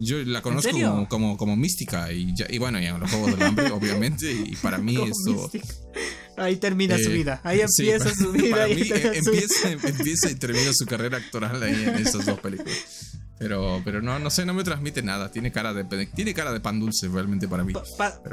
Yo 0.00 0.18
la 0.24 0.42
conozco 0.42 0.70
como, 1.08 1.36
como, 1.36 1.56
mística 1.56 2.12
y, 2.12 2.32
y 2.48 2.58
bueno, 2.58 2.78
ya 2.78 2.90
en 2.90 3.00
los 3.00 3.10
Juegos 3.10 3.32
del 3.32 3.42
Hambre, 3.42 3.70
obviamente, 3.72 4.30
y 4.30 4.54
para 4.56 4.78
mí 4.78 4.96
eso... 4.96 5.50
Ahí 6.38 6.56
termina 6.56 6.96
su 6.98 7.10
eh, 7.10 7.14
vida. 7.14 7.40
Ahí 7.44 7.60
empieza 7.62 8.14
su 8.14 8.32
vida. 8.32 8.56
Para 8.56 8.68
mí, 8.68 8.82
eh, 8.82 9.12
empieza, 9.14 9.70
empieza, 9.70 10.30
y 10.30 10.34
termina 10.36 10.72
su 10.72 10.86
carrera 10.86 11.18
actoral 11.18 11.62
ahí 11.62 11.84
en 11.84 11.96
esas 11.96 12.26
dos 12.26 12.38
películas. 12.38 13.17
Pero, 13.38 13.80
pero 13.84 14.02
no, 14.02 14.18
no 14.18 14.30
sé, 14.30 14.44
no 14.44 14.54
me 14.54 14.64
transmite 14.64 15.02
nada. 15.02 15.30
Tiene 15.30 15.52
cara 15.52 15.72
de, 15.72 16.06
tiene 16.06 16.34
cara 16.34 16.52
de 16.52 16.60
pan 16.60 16.80
dulce 16.80 17.08
realmente 17.08 17.46
para 17.48 17.64
mí. 17.64 17.72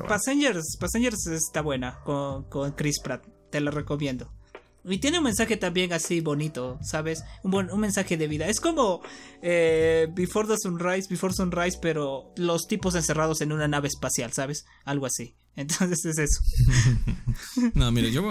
Passengers, 0.07 0.77
Passengers 0.79 1.27
está 1.27 1.61
buena 1.61 1.99
con, 2.03 2.43
con 2.49 2.71
Chris 2.71 2.99
Pratt. 2.99 3.25
Te 3.51 3.61
lo 3.61 3.71
recomiendo. 3.71 4.34
Y 4.87 4.99
tiene 4.99 5.17
un 5.17 5.23
mensaje 5.23 5.57
también 5.57 5.93
así 5.93 6.21
bonito, 6.21 6.77
¿sabes? 6.83 7.23
Un, 7.43 7.51
buen, 7.51 7.71
un 7.71 7.79
mensaje 7.79 8.17
de 8.17 8.27
vida. 8.27 8.47
Es 8.47 8.59
como 8.59 9.01
eh, 9.41 10.07
Before 10.13 10.47
the 10.47 10.57
Sunrise, 10.57 11.07
Before 11.09 11.33
Sunrise, 11.33 11.77
pero 11.81 12.31
los 12.37 12.67
tipos 12.67 12.93
encerrados 12.95 13.41
en 13.41 13.51
una 13.51 13.67
nave 13.67 13.87
espacial, 13.87 14.31
¿sabes? 14.33 14.65
Algo 14.83 15.07
así. 15.07 15.35
Entonces 15.55 16.05
es 16.05 16.17
eso. 16.17 16.41
no, 17.73 17.91
mire, 17.91 18.11
yo 18.11 18.23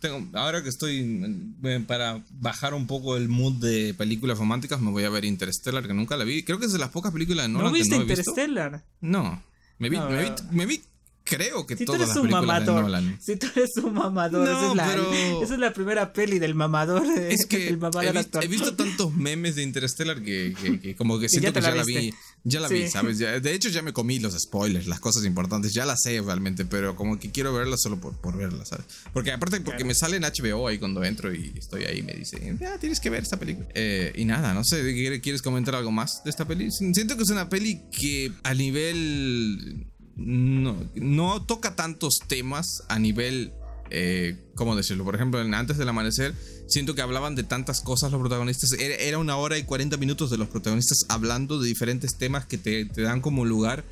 tengo, 0.00 0.26
ahora 0.36 0.62
que 0.62 0.68
estoy 0.68 1.54
para 1.86 2.24
bajar 2.30 2.74
un 2.74 2.86
poco 2.86 3.16
el 3.16 3.28
mood 3.28 3.54
de 3.54 3.94
películas 3.94 4.38
románticas, 4.38 4.80
me 4.80 4.90
voy 4.90 5.04
a 5.04 5.10
ver 5.10 5.24
Interstellar, 5.24 5.86
que 5.86 5.94
nunca 5.94 6.16
la 6.16 6.24
vi. 6.24 6.42
Creo 6.42 6.58
que 6.58 6.66
es 6.66 6.72
de 6.72 6.78
las 6.78 6.90
pocas 6.90 7.12
películas 7.12 7.46
de 7.46 7.52
Nolan 7.52 7.68
¿No 7.68 7.72
viste 7.72 7.90
que 7.90 7.96
no 7.96 8.02
he 8.02 8.08
Interstellar? 8.08 8.84
No. 9.00 9.42
Me 9.78 9.88
vi, 9.90 9.98
me, 9.98 10.22
vi, 10.22 10.30
me 10.50 10.66
vi 10.66 10.82
creo 11.26 11.66
que 11.66 11.76
si 11.76 11.84
todas 11.84 12.00
tú 12.00 12.04
eres 12.04 12.16
un 12.16 12.30
mamador, 12.30 13.02
Si 13.20 13.36
tú 13.36 13.48
eres 13.54 13.76
un 13.76 13.92
mamador, 13.92 14.48
esa, 14.48 14.70
es 14.70 14.76
la, 14.76 14.94
esa, 15.42 15.54
es 15.54 15.60
la, 15.60 15.72
primera 15.72 16.12
peli 16.12 16.38
del 16.38 16.54
mamador. 16.54 17.04
Es 17.06 17.44
que 17.44 17.68
he, 17.68 18.46
visto, 18.48 18.74
tantos 18.74 19.14
memes 19.14 19.56
de 19.56 19.62
Interstellar 19.62 20.22
que, 20.22 20.54
que, 20.80 20.94
como 20.94 21.18
que 21.18 21.28
siento 21.28 21.52
que 21.52 21.60
ya 21.60 21.74
la 21.74 21.82
vi. 21.82 22.14
Ya 22.44 22.60
la 22.60 22.68
vi, 22.68 22.88
¿sabes? 22.88 23.18
de 23.18 23.54
hecho, 23.54 23.68
ya 23.68 23.82
me 23.82 23.92
comí 23.92 24.20
los 24.20 24.40
spoilers, 24.40 24.86
las 24.86 25.00
cosas 25.00 25.24
importantes. 25.24 25.74
Ya 25.74 25.84
las 25.84 26.00
sé 26.02 26.22
realmente, 26.22 26.64
pero 26.64 26.94
como 26.94 27.18
que 27.18 27.30
quiero 27.32 27.52
verlas 27.52 27.82
solo 27.82 28.00
por, 28.00 28.16
por 28.16 28.36
verlas, 28.36 28.68
¿sabes? 28.68 28.86
Porque 29.12 29.32
aparte, 29.32 29.60
porque 29.60 29.84
me 29.84 29.94
sale 29.94 30.16
en 30.16 30.22
HBO 30.22 30.68
ahí 30.68 30.78
cuando 30.78 31.02
entro 31.04 31.34
y 31.34 31.52
estoy 31.56 31.84
ahí 31.84 32.02
me 32.02 32.14
dice, 32.14 32.56
ya 32.60 32.78
tienes 32.78 33.00
que 33.00 33.10
ver 33.10 33.24
esta 33.24 33.36
película. 33.36 33.66
Eh, 33.74 34.12
y 34.14 34.24
nada, 34.24 34.54
no 34.54 34.62
sé, 34.62 35.20
¿quieres 35.20 35.42
comentar 35.42 35.74
algo 35.74 35.90
más 35.90 36.22
de 36.22 36.30
esta 36.30 36.46
peli? 36.46 36.70
Siento 36.70 37.16
que 37.16 37.24
es 37.24 37.30
una 37.30 37.48
peli 37.48 37.82
que 37.90 38.32
a 38.44 38.54
nivel 38.54 39.88
no, 40.16 41.42
toca 41.42 41.76
tantos 41.76 42.20
temas 42.26 42.82
a 42.88 42.98
nivel, 42.98 43.52
eh, 43.90 44.36
¿cómo 44.54 44.74
decirlo? 44.74 45.04
Por 45.04 45.14
ejemplo, 45.14 45.40
Antes 45.40 45.76
del 45.76 45.88
Amanecer, 45.88 46.34
siento 46.66 46.94
que 46.94 47.02
hablaban 47.02 47.34
de 47.34 47.42
tantas 47.42 47.80
cosas 47.80 48.10
los 48.12 48.20
protagonistas. 48.20 48.72
Era, 48.72 49.18
una 49.18 49.36
hora 49.36 49.58
y 49.58 49.64
40 49.64 49.96
minutos 49.98 50.30
de 50.30 50.38
los 50.38 50.48
protagonistas 50.48 51.04
hablando 51.08 51.60
de 51.60 51.68
diferentes 51.68 52.16
temas 52.16 52.46
que 52.46 52.56
te, 52.58 52.84
dan 52.86 53.20
como 53.20 53.44
lugar 53.44 53.84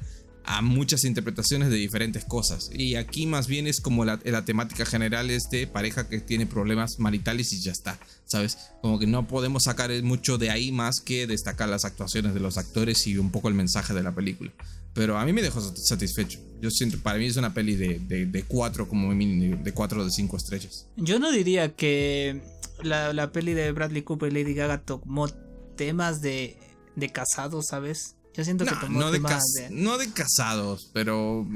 a 0.47 0.61
muchas 0.61 1.05
interpretaciones 1.05 1.71
de 1.71 1.77
diferentes 1.77 2.25
cosas. 2.25 2.71
Y 2.73 2.97
aquí 2.97 3.27
más 3.27 3.47
bien 3.47 3.67
es 3.67 3.81
como 3.81 4.05
la, 4.05 4.19
la, 4.25 4.45
temática 4.45 4.85
general 4.85 5.31
es 5.31 5.49
de 5.51 5.67
pareja 5.67 6.09
que 6.09 6.21
tiene 6.21 6.47
problemas 6.47 6.99
maritales 6.99 7.53
y 7.55 7.61
ya 7.61 7.73
está, 7.73 7.99
¿sabes? 8.27 8.59
Como 8.83 8.99
que 8.99 9.07
no 9.07 9.27
podemos 9.27 9.65
sacar 9.65 9.91
mucho 10.03 10.37
de 10.37 10.51
ahí 10.51 10.71
más 10.71 11.01
que 11.01 11.27
destacar 11.27 11.71
las 11.71 11.87
actuaciones 11.87 12.35
de 12.35 12.41
los 12.41 12.59
actores 12.59 13.07
y 13.07 13.17
un 13.17 13.31
poco 13.31 13.49
el 13.49 13.55
mensaje 13.55 13.95
de 13.95 14.03
la 14.03 14.15
película. 14.15 14.53
Pero 14.95 15.19
a 15.19 15.25
mí 15.25 15.33
me 15.33 15.43
dejó 15.43 15.61
satisfecho. 15.61 16.39
Yo 16.61 16.71
siento, 16.71 16.99
para 16.99 17.19
mí 17.19 17.27
es 17.27 17.37
una 17.37 17.53
peli 17.53 17.77
de, 17.77 17.99
de, 17.99 18.43
cuatro, 18.45 18.89
como 18.89 19.13
de 19.13 19.73
cuatro 19.75 20.05
de 20.05 20.11
cinco 20.11 20.37
estrellas. 20.37 20.87
Yo 20.97 21.19
no 21.19 21.31
diría 21.31 21.75
que 21.75 22.41
la, 22.83 23.13
la 23.13 23.33
peli 23.33 23.55
de 23.55 23.73
Bradley 23.73 24.03
Cooper 24.03 24.33
y 24.33 24.43
Lady 24.43 24.55
Gaga 24.55 24.81
tomó 24.81 25.29
temas 25.77 26.23
de, 26.23 26.57
de 26.97 27.09
casados, 27.11 27.67
¿sabes? 27.67 28.15
Yo 28.35 28.45
siento 28.45 28.65
que 28.65 28.75
tomó 28.77 29.01
no 29.01 29.11
temas 29.11 29.45
de, 29.53 29.71
No 29.71 29.99
de 29.99 30.11
casados, 30.11 30.91
pero, 30.93 31.47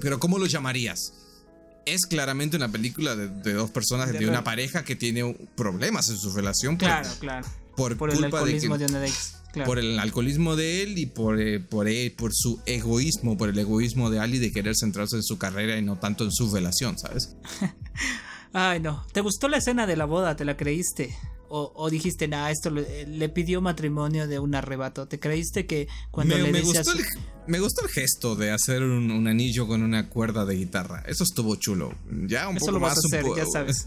pero 0.00 0.18
¿cómo 0.18 0.38
lo 0.38 0.46
llamarías? 0.46 1.12
Es 1.86 2.06
claramente 2.06 2.56
una 2.56 2.70
película 2.70 3.14
de, 3.14 3.52
dos 3.52 3.70
personas, 3.70 4.10
de, 4.12 4.26
una 4.26 4.42
pareja 4.42 4.84
que 4.84 4.96
tiene 4.96 5.36
problemas 5.56 6.08
en 6.08 6.16
su 6.16 6.32
relación. 6.32 6.76
Claro, 6.76 7.10
claro. 7.20 7.46
Por, 7.76 7.96
culpa 7.96 8.14
el 8.14 8.24
alcoholismo 8.24 8.78
de, 8.78 8.86
de 8.86 9.12
por 9.64 9.78
el 9.78 9.98
alcoholismo 9.98 10.56
de 10.56 10.82
él 10.82 10.98
y 10.98 11.06
por, 11.06 11.40
eh, 11.40 11.60
por, 11.60 11.88
él, 11.88 12.12
por 12.12 12.32
su 12.34 12.60
egoísmo, 12.66 13.36
por 13.36 13.48
el 13.48 13.58
egoísmo 13.58 14.10
de 14.10 14.20
Ali 14.20 14.38
de 14.38 14.52
querer 14.52 14.74
centrarse 14.76 15.16
en 15.16 15.22
su 15.22 15.38
carrera 15.38 15.76
y 15.78 15.82
no 15.82 15.98
tanto 15.98 16.24
en 16.24 16.32
su 16.32 16.52
relación, 16.52 16.98
¿sabes? 16.98 17.36
Ay, 18.52 18.80
no. 18.80 19.04
¿Te 19.12 19.20
gustó 19.20 19.48
la 19.48 19.56
escena 19.56 19.86
de 19.86 19.96
la 19.96 20.04
boda? 20.04 20.36
¿Te 20.36 20.44
la 20.44 20.56
creíste? 20.56 21.14
O, 21.56 21.88
dijiste, 21.88 22.26
nada, 22.26 22.50
esto 22.50 22.68
le, 22.70 23.28
pidió 23.28 23.60
matrimonio 23.60 24.26
de 24.26 24.40
un 24.40 24.56
arrebato. 24.56 25.06
¿Te 25.06 25.20
creíste 25.20 25.66
que 25.66 25.86
cuando 26.10 26.36
le 26.36 26.50
me 26.50 26.60
gustó, 26.62 26.90
el, 26.90 26.98
me 27.46 27.60
gustó 27.60 27.84
el 27.84 27.90
gesto 27.90 28.34
de 28.34 28.50
hacer 28.50 28.82
un, 28.82 29.28
anillo 29.28 29.68
con 29.68 29.84
una 29.84 30.08
cuerda 30.08 30.44
de 30.44 30.56
guitarra. 30.56 31.04
Eso 31.06 31.22
estuvo 31.22 31.54
chulo. 31.54 31.94
Ya 32.26 32.48
un 32.48 32.56
Eso 32.56 32.66
poco 32.66 32.78
lo 32.78 32.80
vas 32.80 32.96
más. 32.96 33.04
a 33.04 33.06
hacer, 33.06 33.24
ya 33.36 33.46
sabes. 33.46 33.86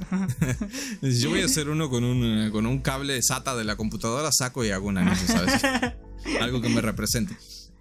Yo 1.22 1.30
voy 1.30 1.42
a 1.42 1.46
hacer 1.46 1.68
uno 1.68 1.90
con 1.90 2.06
un, 2.06 2.52
con 2.52 2.66
un 2.66 2.80
cable 2.80 3.22
SATA 3.22 3.54
de 3.58 3.66
la 3.66 3.76
computadora, 3.76 4.32
saco 4.32 4.64
y 4.64 4.70
hago 4.72 4.88
un 4.88 5.00
anillo, 5.00 5.28
¿sabes? 5.28 5.62
Algo 6.40 6.62
que 6.62 6.70
me 6.70 6.80
represente. 6.80 7.36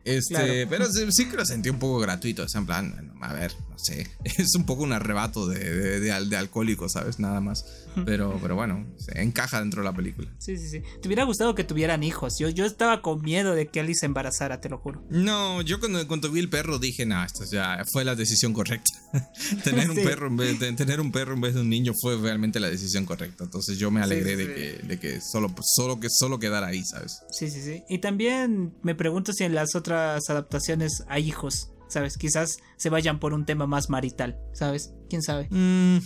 Este, 0.06 0.68
pero 0.68 0.86
sí 0.90 1.28
que 1.28 1.36
lo 1.36 1.44
sentí 1.44 1.68
un 1.68 1.80
poco 1.80 1.98
gratuito. 1.98 2.44
Es 2.44 2.54
en 2.54 2.64
plan, 2.64 3.12
a 3.20 3.32
ver, 3.32 3.52
no 3.68 3.78
sé. 3.78 4.08
Es 4.24 4.54
un 4.54 4.64
poco 4.64 4.84
un 4.84 4.92
arrebato 4.92 5.48
de, 5.48 5.58
de, 5.58 6.00
de, 6.00 6.36
alcohólico, 6.36 6.88
¿sabes? 6.88 7.18
Nada 7.18 7.40
más. 7.40 7.64
Pero, 8.04 8.38
pero 8.42 8.54
bueno, 8.54 8.86
se 8.98 9.20
encaja 9.22 9.58
dentro 9.58 9.80
de 9.82 9.88
la 9.88 9.96
película. 9.96 10.28
Sí, 10.38 10.56
sí, 10.58 10.68
sí. 10.68 10.82
Te 11.00 11.08
hubiera 11.08 11.24
gustado 11.24 11.54
que 11.54 11.64
tuvieran 11.64 12.02
hijos. 12.02 12.38
Yo, 12.38 12.50
yo 12.50 12.66
estaba 12.66 13.00
con 13.00 13.22
miedo 13.22 13.54
de 13.54 13.68
que 13.68 13.80
Alice 13.80 14.00
se 14.00 14.06
embarazara, 14.06 14.60
te 14.60 14.68
lo 14.68 14.78
juro. 14.78 15.02
No, 15.08 15.62
yo 15.62 15.80
cuando, 15.80 16.06
cuando 16.06 16.30
vi 16.30 16.40
el 16.40 16.50
perro 16.50 16.78
dije, 16.78 17.06
no, 17.06 17.24
esto 17.24 17.44
ya 17.50 17.82
fue 17.90 18.04
la 18.04 18.14
decisión 18.14 18.52
correcta. 18.52 18.92
tener 19.64 19.90
un 19.90 19.96
perro 19.96 20.26
en 20.26 20.36
vez 20.36 20.60
de 20.60 20.72
tener 20.74 21.00
un 21.00 21.10
perro 21.10 21.34
en 21.34 21.40
vez 21.40 21.54
de 21.54 21.62
un 21.62 21.70
niño 21.70 21.94
fue 21.98 22.16
realmente 22.18 22.60
la 22.60 22.68
decisión 22.68 23.06
correcta. 23.06 23.44
Entonces 23.44 23.78
yo 23.78 23.90
me 23.90 24.02
alegré 24.02 24.36
de 24.36 24.54
que, 24.54 24.86
de 24.86 24.98
que 24.98 25.20
solo, 25.20 25.52
solo 25.62 25.98
que 25.98 26.08
solo 26.10 26.38
quedara 26.38 26.68
ahí, 26.68 26.84
¿sabes? 26.84 27.22
Sí, 27.30 27.50
sí, 27.50 27.62
sí. 27.62 27.82
Y 27.88 27.98
también 27.98 28.74
me 28.82 28.94
pregunto 28.94 29.32
si 29.32 29.44
en 29.44 29.54
las 29.54 29.74
otras 29.74 29.95
adaptaciones 29.96 31.04
hay 31.08 31.28
hijos. 31.28 31.70
¿Sabes? 31.88 32.18
Quizás 32.18 32.58
se 32.76 32.90
vayan 32.90 33.20
por 33.20 33.32
un 33.32 33.46
tema 33.46 33.68
más 33.68 33.90
marital, 33.90 34.40
¿sabes? 34.52 34.92
¿Quién 35.08 35.22
sabe? 35.22 35.46
Mmm 35.50 35.98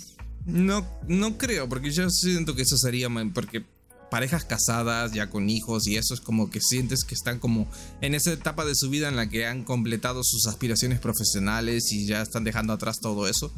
no, 0.46 0.86
no 1.06 1.38
creo, 1.38 1.68
porque 1.68 1.90
yo 1.90 2.08
siento 2.10 2.54
que 2.54 2.62
eso 2.62 2.76
sería 2.78 3.08
porque 3.34 3.64
parejas 4.10 4.44
casadas 4.44 5.12
ya 5.12 5.30
con 5.30 5.48
hijos 5.48 5.86
y 5.86 5.96
eso 5.96 6.14
es 6.14 6.20
como 6.20 6.50
que 6.50 6.60
sientes 6.60 7.04
que 7.04 7.14
están 7.14 7.38
como 7.38 7.68
en 8.00 8.14
esa 8.14 8.32
etapa 8.32 8.64
de 8.64 8.74
su 8.74 8.90
vida 8.90 9.08
en 9.08 9.16
la 9.16 9.28
que 9.28 9.46
han 9.46 9.62
completado 9.62 10.24
sus 10.24 10.46
aspiraciones 10.46 10.98
profesionales 10.98 11.92
y 11.92 12.06
ya 12.06 12.22
están 12.22 12.44
dejando 12.44 12.72
atrás 12.72 13.00
todo 13.00 13.28
eso. 13.28 13.52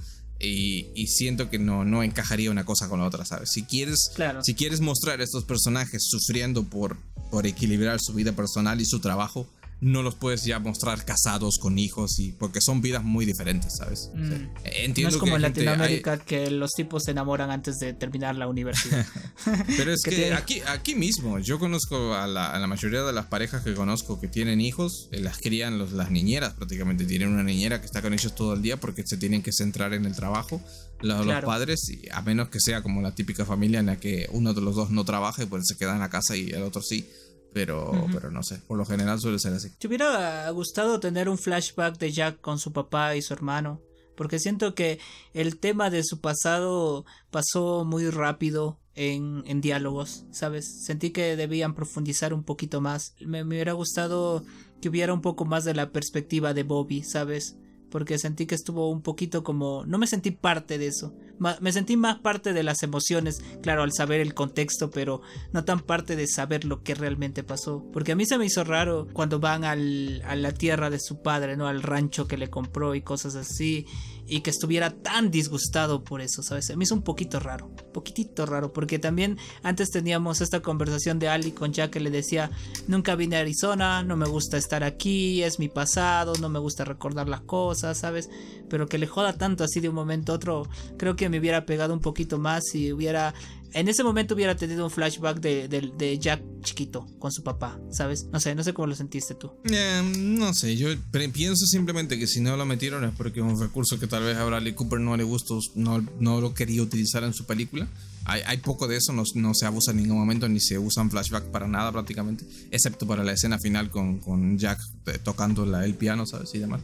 Y, 0.45 1.07
siento 1.07 1.49
que 1.51 1.61
no, 1.61 1.85
no 1.85 2.03
encajaría 2.03 2.51
una 2.51 2.65
cosa 2.65 2.89
con 2.89 2.99
la 2.99 3.07
otra, 3.07 3.25
¿sabes? 3.25 3.51
Si 3.53 3.63
quieres, 3.63 4.11
si 4.43 4.55
quieres 4.55 4.81
mostrar 4.81 5.21
a 5.21 5.25
estos 5.25 5.45
personajes 5.45 6.03
sufriendo 6.03 6.65
por, 6.65 6.97
por 7.31 7.47
equilibrar 7.47 8.01
su 8.01 8.13
vida 8.13 8.33
personal 8.33 8.81
y 8.81 8.85
su 8.85 8.99
trabajo, 8.99 9.47
no 9.83 10.03
los 10.03 10.15
puedes 10.15 10.45
ya 10.45 10.61
mostrar 10.61 11.05
casados 11.05 11.59
con 11.59 11.77
hijos 11.77 12.21
y 12.21 12.31
porque 12.31 12.61
son 12.61 12.81
vidas 12.81 13.03
muy 13.03 13.27
diferentes, 13.27 13.79
¿sabes? 13.79 14.13
Mm. 14.15 14.47
entiendo 14.63 15.03
no 15.03 15.09
es 15.09 15.17
como 15.17 15.35
en 15.35 15.43
Latinoamérica 15.43 16.19
que 16.19 16.53
los 16.53 16.71
tipos 16.71 17.03
se 17.03 17.11
enamoran 17.11 17.51
antes 17.51 17.81
de 17.81 17.93
terminar 17.93 18.37
la 18.37 18.47
universidad. 18.47 19.05
Pero 19.77 19.93
es 19.93 20.03
que, 20.05 20.33
aquí, 20.35 20.63
aquí 20.69 20.95
mismo, 20.95 21.41
yo 21.41 21.59
conozco 21.59 22.15
a 22.15 22.29
la, 22.29 22.65
mayoría 22.69 23.03
de 23.03 23.13
las 23.13 23.27
parejas 23.27 23.65
que 23.65 23.75
conozco 23.75 24.21
que 24.21 24.29
tienen 24.29 24.61
hijos, 24.61 25.09
eh, 25.11 25.21
las 25.21 25.39
crían 25.39 25.79
los, 25.79 25.91
las 25.91 26.13
niñeras 26.13 26.53
prácticamente, 26.53 27.05
tienen 27.05 27.31
una 27.31 27.43
niñera 27.43 27.81
que 27.81 27.87
está 27.87 28.03
con 28.03 28.13
ellos 28.13 28.37
todo 28.37 28.55
el 28.55 28.63
día 28.63 28.77
porque 28.77 29.03
se 29.05 29.17
tienen 29.17 29.43
que 29.43 29.53
centrar 29.53 29.95
en 29.95 30.05
el 30.05 30.15
trabajo, 30.15 30.63
los, 31.01 31.27
los 31.27 31.45
padres, 31.45 31.89
y 31.89 32.09
a 32.13 32.23
menos 32.23 32.51
que 32.51 32.61
sea 32.61 32.85
como 32.85 33.03
la 33.03 33.17
típica 33.17 33.45
familia 33.45 33.81
en 33.81 33.87
la 33.87 33.97
que 33.99 34.29
uno 34.31 34.55
de 34.55 34.61
los 34.61 34.77
dos 34.77 34.91
no 34.91 35.05
trabaja 35.05 35.43
y 35.43 35.47
pues 35.47 35.67
se 35.67 35.77
queda 35.77 35.95
en 35.95 36.01
la 36.01 36.09
casa 36.09 36.37
y 36.37 36.51
el 36.51 36.63
otro 36.63 36.83
sí 36.83 37.05
pero, 37.53 38.07
pero 38.13 38.31
no 38.31 38.43
sé, 38.43 38.59
por 38.67 38.79
lo 38.79 38.85
general 38.85 39.21
suele 39.21 39.39
ser 39.39 39.53
así. 39.53 39.71
¿Te 39.79 39.89
hubiera 39.89 40.49
gustado 40.51 41.01
tener 41.01 41.29
un 41.29 41.39
flashback 41.39 41.99
de 41.99 42.13
Jack 42.13 42.41
con 42.41 42.59
su 42.59 42.73
papá 42.73 43.17
y 43.17 43.23
su 43.23 43.33
hermano? 43.35 43.81
porque 44.17 44.39
siento 44.39 44.75
que 44.75 44.99
el 45.35 45.59
tema 45.59 45.91
de 45.91 46.05
su 46.05 46.21
pasado 46.21 47.05
pasó 47.31 47.85
muy 47.85 48.09
rápido 48.11 48.79
en, 48.95 49.43
en 49.47 49.61
diálogos, 49.61 50.27
¿sabes? 50.31 50.85
Sentí 50.85 51.11
que 51.11 51.37
debían 51.37 51.75
profundizar 51.75 52.35
un 52.35 52.45
poquito 52.45 52.81
más. 52.81 53.15
Me, 53.21 53.45
me 53.45 53.57
hubiera 53.57 53.73
gustado 53.73 54.45
que 54.81 54.89
hubiera 54.89 55.15
un 55.15 55.23
poco 55.23 55.45
más 55.45 55.65
de 55.65 55.75
la 55.75 55.91
perspectiva 55.93 56.55
de 56.55 56.63
Bobby, 56.63 57.03
¿sabes? 57.03 57.57
Porque 57.93 58.19
sentí 58.19 58.47
que 58.47 58.57
estuvo 58.57 58.91
un 58.91 59.03
poquito 59.03 59.45
como... 59.45 59.85
No 59.87 59.99
me 59.99 60.09
sentí 60.09 60.33
parte 60.33 60.79
de 60.79 60.89
eso 60.89 61.15
me 61.61 61.73
sentí 61.73 61.97
más 61.97 62.19
parte 62.21 62.53
de 62.53 62.63
las 62.63 62.83
emociones, 62.83 63.43
claro, 63.63 63.83
al 63.83 63.93
saber 63.93 64.21
el 64.21 64.35
contexto, 64.35 64.91
pero 64.91 65.23
no 65.53 65.65
tan 65.65 65.81
parte 65.81 66.15
de 66.15 66.27
saber 66.27 66.65
lo 66.65 66.83
que 66.83 66.95
realmente 66.95 67.43
pasó. 67.43 67.85
Porque 67.93 68.13
a 68.13 68.17
mí 68.17 68.27
se 68.27 68.39
me 68.39 68.47
hizo 68.47 68.65
raro 68.65 69.09
cuando 69.13 69.41
van 69.41 69.65
al, 69.65 70.23
a 70.27 70.37
la 70.37 70.53
tierra 70.53 70.91
de 70.91 71.01
su 71.01 71.21
padre, 71.23 71.57
¿no? 71.57 71.67
Al 71.67 71.83
rancho 71.83 72.29
que 72.29 72.37
le 72.37 72.51
compró 72.51 72.95
y 72.95 73.03
cosas 73.03 73.35
así. 73.35 73.87
Y 74.35 74.41
que 74.41 74.49
estuviera 74.49 74.89
tan 74.89 75.31
disgustado 75.31 76.05
por 76.05 76.23
eso, 76.23 76.43
¿sabes? 76.43 76.65
Se 76.65 76.75
me 76.75 76.85
hizo 76.85 76.95
un 76.95 77.03
poquito 77.03 77.39
raro, 77.39 77.69
poquitito 77.93 78.47
raro, 78.47 78.73
porque 78.73 78.99
también 78.99 79.37
antes 79.63 79.91
teníamos 79.91 80.41
esta 80.41 80.61
conversación 80.61 81.19
de 81.19 81.29
Ali 81.29 81.53
con 81.53 81.75
Jack 81.75 81.91
que 81.91 82.01
le 82.01 82.09
decía, 82.09 82.51
nunca 82.89 83.15
vine 83.15 83.37
a 83.37 83.41
Arizona, 83.41 84.03
no 84.03 84.17
me 84.17 84.27
gusta 84.27 84.57
estar 84.57 84.85
aquí, 84.85 85.43
es 85.43 85.59
mi 85.59 85.69
pasado, 85.69 86.33
no 86.41 86.49
me 86.49 86.59
gusta 86.59 86.87
recordar 86.87 87.29
las 87.29 87.43
cosas, 87.43 87.99
¿sabes? 87.99 88.31
Pero 88.71 88.87
que 88.87 88.97
le 88.97 89.07
joda 89.07 89.37
tanto 89.37 89.65
así 89.65 89.81
de 89.81 89.91
un 89.91 89.97
momento 89.97 90.33
a 90.33 90.37
otro, 90.37 90.67
creo 90.97 91.15
que 91.15 91.29
me 91.29 91.39
hubiera 91.39 91.67
pegado 91.67 91.93
un 91.93 92.01
poquito 92.01 92.39
más 92.39 92.75
y 92.75 92.91
hubiera 92.91 93.35
en 93.75 93.89
ese 93.89 94.05
momento 94.05 94.35
hubiera 94.35 94.57
tenido 94.57 94.85
un 94.85 94.91
flashback 94.91 95.41
de, 95.41 95.69
de, 95.69 96.19
Jack 96.19 96.43
chiquito 96.63 97.07
con 97.19 97.33
su 97.33 97.43
papá, 97.43 97.81
¿sabes? 97.91 98.27
No 98.33 98.41
sé, 98.41 98.55
no 98.55 98.63
sé 98.63 98.73
cómo 98.73 98.87
lo 98.87 98.95
sentiste 98.95 99.35
tú. 99.35 99.53
Em, 99.65 100.39
no 100.39 100.55
sé, 100.55 100.77
yo 100.77 100.89
pienso 101.33 101.67
simplemente 101.67 102.19
que 102.19 102.27
si 102.27 102.41
no 102.41 102.57
lo 102.57 102.65
metieron 102.67 103.05
es 103.05 103.15
porque 103.17 103.41
es 103.41 103.47
un 103.47 103.59
recurso 103.59 103.99
que 103.99 104.07
tal 104.07 104.23
vez 104.23 104.37
a 104.37 104.45
Bradley 104.45 104.75
Cooper 104.75 105.01
no 105.01 105.17
le 105.17 105.25
gustó, 105.25 105.59
no, 105.75 106.05
no 106.21 106.41
lo 106.41 106.55
quería 106.55 106.83
utilizar 106.83 107.25
en 107.25 107.35
su 107.35 107.45
película. 107.45 107.89
Hay, 108.25 108.43
hay 108.47 108.59
poco 108.59 108.87
de 108.87 108.97
eso, 108.97 109.13
no, 109.13 109.25
no, 109.35 109.55
se 109.55 109.67
abusa 109.67 109.91
en 109.91 109.97
ningún 109.97 110.19
momento, 110.19 110.49
ni 110.49 110.61
se 110.61 110.79
usan 110.79 111.11
flashback 111.11 111.45
para 111.47 111.67
nada 111.67 111.91
prácticamente, 111.91 112.45
excepto 112.71 113.07
para 113.07 113.25
la 113.25 113.33
escena 113.33 113.59
final 113.59 113.91
con, 113.91 114.21
con 114.21 114.59
Jack 114.59 114.79
eh, 115.07 115.19
tocando 115.23 115.67
la, 115.67 115.85
el 115.85 115.95
piano, 115.95 116.25
¿sabes? 116.25 116.55
Y 116.55 116.59
demás. 116.59 116.83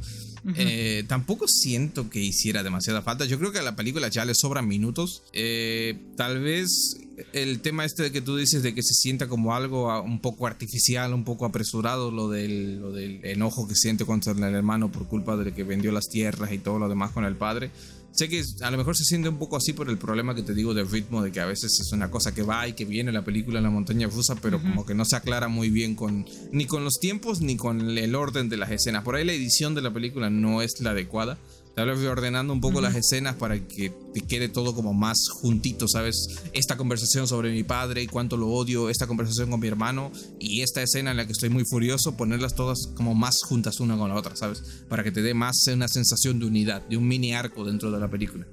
Eh, 0.57 1.05
tampoco 1.09 1.47
siento 1.49 2.11
que 2.11 2.21
hiciera 2.21 2.63
demasiada 2.63 3.03
falta. 3.03 3.25
Yo 3.25 3.39
creo 3.39 3.53
que 3.53 3.59
a 3.59 3.63
la 3.63 3.77
película 3.77 4.09
ya 4.09 4.25
le 4.25 4.35
sobran 4.35 4.69
minutos. 4.69 5.23
Eh, 5.33 5.99
tal 6.17 6.41
vez 6.41 6.99
el 7.33 7.61
tema 7.61 7.85
este 7.85 8.05
de 8.05 8.13
que 8.13 8.21
tú 8.21 8.37
dices 8.37 8.63
de 8.63 8.75
que 8.75 8.83
se 8.83 8.95
sienta 8.95 9.29
como 9.29 9.55
algo 9.55 10.01
un 10.03 10.21
poco 10.21 10.47
artificial, 10.47 11.15
un 11.15 11.25
poco 11.25 11.45
apresurado, 11.45 12.11
lo 12.11 12.29
del, 12.29 12.81
lo 12.81 12.93
del 12.93 13.25
enojo 13.25 13.67
que 13.67 13.75
siente 13.75 14.05
contra 14.05 14.33
el 14.33 14.55
hermano 14.55 14.91
por 14.93 15.09
culpa 15.09 15.37
de 15.37 15.53
que 15.53 15.65
vendió 15.65 15.93
las 15.93 16.09
tierras 16.09 16.53
y 16.53 16.59
todo 16.59 16.79
lo 16.79 16.89
demás 16.89 17.13
con 17.13 17.25
el 17.25 17.37
padre. 17.37 17.71
Sé 18.19 18.29
que 18.29 18.43
a 18.63 18.71
lo 18.73 18.79
mejor 18.79 18.97
se 18.97 19.05
siente 19.05 19.29
un 19.29 19.39
poco 19.39 19.57
así 19.57 19.73
por 19.73 19.89
el 19.89 19.97
problema 19.97 20.35
que 20.35 20.43
te 20.43 20.53
digo 20.53 20.75
del 20.75 20.91
ritmo, 20.91 21.23
de 21.23 21.31
que 21.31 21.39
a 21.39 21.47
veces 21.47 21.79
es 21.79 21.93
una 21.93 22.11
cosa 22.11 22.35
que 22.35 22.43
va 22.43 22.67
y 22.67 22.73
que 22.73 22.85
viene 22.85 23.13
la 23.13 23.25
película 23.25 23.59
en 23.59 23.63
la 23.63 23.71
montaña 23.71 24.09
rusa, 24.09 24.35
pero 24.43 24.61
como 24.61 24.85
que 24.85 24.93
no 24.93 25.05
se 25.05 25.15
aclara 25.15 25.47
muy 25.47 25.71
bien 25.71 25.95
con 25.95 26.27
ni 26.51 26.67
con 26.67 26.83
los 26.83 26.99
tiempos 26.99 27.41
ni 27.41 27.57
con 27.57 27.97
el 27.97 28.15
orden 28.17 28.49
de 28.49 28.57
las 28.57 28.73
escenas. 28.73 29.05
Por 29.05 29.15
ahí 29.15 29.25
la 29.25 29.35
edición 29.35 29.77
de 29.77 29.83
la 29.83 29.93
película 29.93 30.31
no 30.31 30.63
es 30.63 30.81
la 30.81 30.91
adecuada. 30.91 31.39
Tal 31.79 31.87
vez 31.87 32.05
ordenando 32.09 32.53
un 32.53 32.61
poco 32.61 32.81
las 32.81 32.97
escenas 32.97 33.37
para 33.37 33.57
que 33.61 33.93
te 34.13 34.23
quede 34.23 34.49
todo 34.49 34.75
como 34.75 34.95
más 34.95 35.29
juntito, 35.31 35.87
¿sabes? 35.87 36.41
Esta 36.53 36.77
conversación 36.77 37.29
sobre 37.29 37.53
mi 37.53 37.63
padre 37.63 38.03
y 38.03 38.09
cuánto 38.09 38.37
lo 38.37 38.49
odio, 38.49 38.91
esta 38.91 39.07
conversación 39.07 39.49
con 39.49 39.61
mi 39.61 39.69
hermano 39.69 40.11
y 40.41 40.63
esta 40.63 40.83
escena 40.83 41.13
en 41.13 41.19
la 41.19 41.25
que 41.25 41.31
estoy 41.31 41.51
muy 41.51 41.65
furioso, 41.65 42.17
ponerlas 42.17 42.57
todas 42.57 42.89
como 42.97 43.15
más 43.15 43.43
juntas 43.45 43.79
una 43.79 43.97
con 43.97 44.09
la 44.09 44.17
otra, 44.17 44.35
¿sabes? 44.35 44.61
Para 44.89 45.05
que 45.05 45.13
te 45.13 45.23
dé 45.23 45.35
más 45.35 45.69
una 45.69 45.87
sensación 45.87 46.41
de 46.41 46.47
unidad, 46.47 46.83
de 46.89 46.97
un 46.97 47.07
mini 47.07 47.33
arco 47.33 47.65
dentro 47.65 47.93
de 47.93 48.01
la 48.01 48.11
película. 48.11 48.45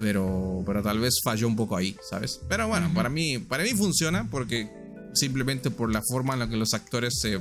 Pero, 0.00 0.64
pero 0.66 0.82
tal 0.82 0.98
vez 0.98 1.20
falló 1.22 1.46
un 1.46 1.54
poco 1.54 1.76
ahí, 1.76 1.96
¿sabes? 2.10 2.40
Pero 2.48 2.66
bueno, 2.66 2.90
para, 2.92 3.08
mí, 3.08 3.38
para 3.38 3.62
mí 3.62 3.70
funciona 3.74 4.28
porque 4.28 4.68
simplemente 5.14 5.70
por 5.70 5.92
la 5.92 6.02
forma 6.02 6.32
en 6.32 6.40
la 6.40 6.48
que 6.48 6.56
los 6.56 6.74
actores 6.74 7.20
se, 7.20 7.40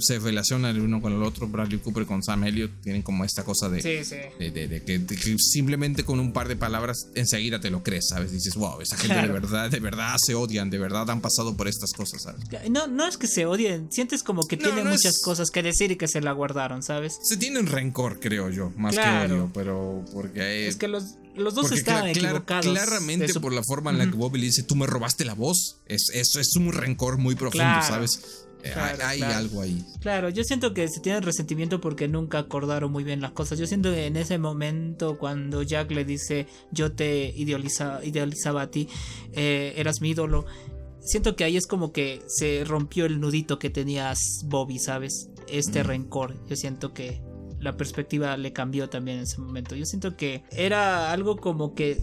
se 0.00 0.18
relacionan 0.18 0.76
el 0.76 0.82
uno 0.82 1.00
con 1.00 1.12
el 1.12 1.22
otro. 1.22 1.48
Bradley 1.48 1.78
Cooper 1.78 2.06
con 2.06 2.22
Sam 2.22 2.44
Elliott 2.44 2.70
tienen 2.82 3.02
como 3.02 3.24
esta 3.24 3.44
cosa 3.44 3.68
de, 3.68 3.80
de, 3.80 4.82
que, 4.84 5.36
simplemente 5.38 6.04
con 6.04 6.20
un 6.20 6.32
par 6.32 6.48
de 6.48 6.56
palabras 6.56 7.08
enseguida 7.14 7.60
te 7.60 7.70
lo 7.70 7.82
crees, 7.82 8.08
¿sabes? 8.08 8.32
Dices, 8.32 8.54
wow, 8.54 8.80
esa 8.80 8.96
gente 8.96 9.20
de 9.20 9.28
verdad, 9.28 9.70
de 9.70 9.80
verdad 9.80 10.16
se 10.24 10.34
odian, 10.34 10.70
de 10.70 10.78
verdad 10.78 11.08
han 11.10 11.20
pasado 11.20 11.56
por 11.56 11.68
estas 11.68 11.92
cosas, 11.92 12.22
¿sabes? 12.22 12.42
No, 12.70 12.86
no 12.86 13.06
es 13.06 13.16
que 13.16 13.26
se 13.26 13.46
odien, 13.46 13.90
sientes 13.90 14.22
como 14.22 14.46
que 14.46 14.56
tienen 14.56 14.86
muchas 14.86 15.20
cosas 15.22 15.50
que 15.50 15.62
decir 15.62 15.90
y 15.90 15.96
que 15.96 16.08
se 16.08 16.20
la 16.20 16.32
guardaron, 16.32 16.82
¿sabes? 16.82 17.18
Se 17.22 17.36
tienen 17.36 17.66
rencor, 17.66 18.20
creo 18.20 18.50
yo, 18.50 18.70
más 18.76 18.94
que 18.96 19.00
odio, 19.00 19.50
pero 19.52 20.04
porque 20.12 20.68
es 20.68 20.76
que 20.76 20.88
los 20.88 21.16
los 21.38 21.54
dos 21.54 21.72
estaban 21.72 22.08
equivocados. 22.08 22.66
Claramente 22.66 23.32
por 23.40 23.52
la 23.52 23.62
forma 23.62 23.90
en 23.90 23.98
la 23.98 24.06
que 24.06 24.16
Bobby 24.16 24.40
le 24.40 24.46
dice, 24.46 24.62
tú 24.62 24.74
me 24.74 24.86
robaste 24.86 25.24
la 25.24 25.34
voz. 25.34 25.76
Es, 25.86 26.10
es, 26.12 26.34
es 26.36 26.56
un 26.56 26.72
rencor 26.72 27.18
muy 27.18 27.34
profundo, 27.34 27.80
¿sabes? 27.82 28.46
Eh, 28.64 28.74
hay, 28.76 29.22
algo 29.22 29.62
ahí. 29.62 29.84
Claro, 30.00 30.30
yo 30.30 30.42
siento 30.44 30.74
que 30.74 30.88
se 30.88 31.00
tiene 31.00 31.20
resentimiento 31.20 31.80
porque 31.80 32.08
nunca 32.08 32.38
acordaron 32.38 32.90
muy 32.90 33.04
bien 33.04 33.20
las 33.20 33.32
cosas. 33.32 33.58
Yo 33.58 33.66
siento 33.66 33.92
que 33.92 34.06
en 34.06 34.16
ese 34.16 34.38
momento 34.38 35.16
cuando 35.18 35.62
Jack 35.62 35.90
le 35.92 36.04
dice 36.04 36.46
yo 36.72 36.92
te 36.92 37.32
idealiza, 37.36 38.00
idealizaba 38.04 38.62
a 38.62 38.70
ti, 38.70 38.88
eh, 39.32 39.74
eras 39.76 40.00
mi 40.00 40.10
ídolo, 40.10 40.46
siento 41.00 41.36
que 41.36 41.44
ahí 41.44 41.56
es 41.56 41.66
como 41.66 41.92
que 41.92 42.22
se 42.26 42.64
rompió 42.64 43.06
el 43.06 43.20
nudito 43.20 43.58
que 43.58 43.70
tenías 43.70 44.18
Bobby, 44.44 44.78
¿sabes? 44.78 45.30
Este 45.48 45.82
rencor. 45.82 46.34
Yo 46.48 46.56
siento 46.56 46.92
que 46.92 47.22
la 47.60 47.76
perspectiva 47.76 48.36
le 48.36 48.52
cambió 48.52 48.88
también 48.88 49.18
en 49.18 49.22
ese 49.24 49.40
momento. 49.40 49.74
Yo 49.74 49.84
siento 49.84 50.16
que 50.16 50.44
era 50.50 51.12
algo 51.12 51.36
como 51.36 51.74
que 51.74 51.98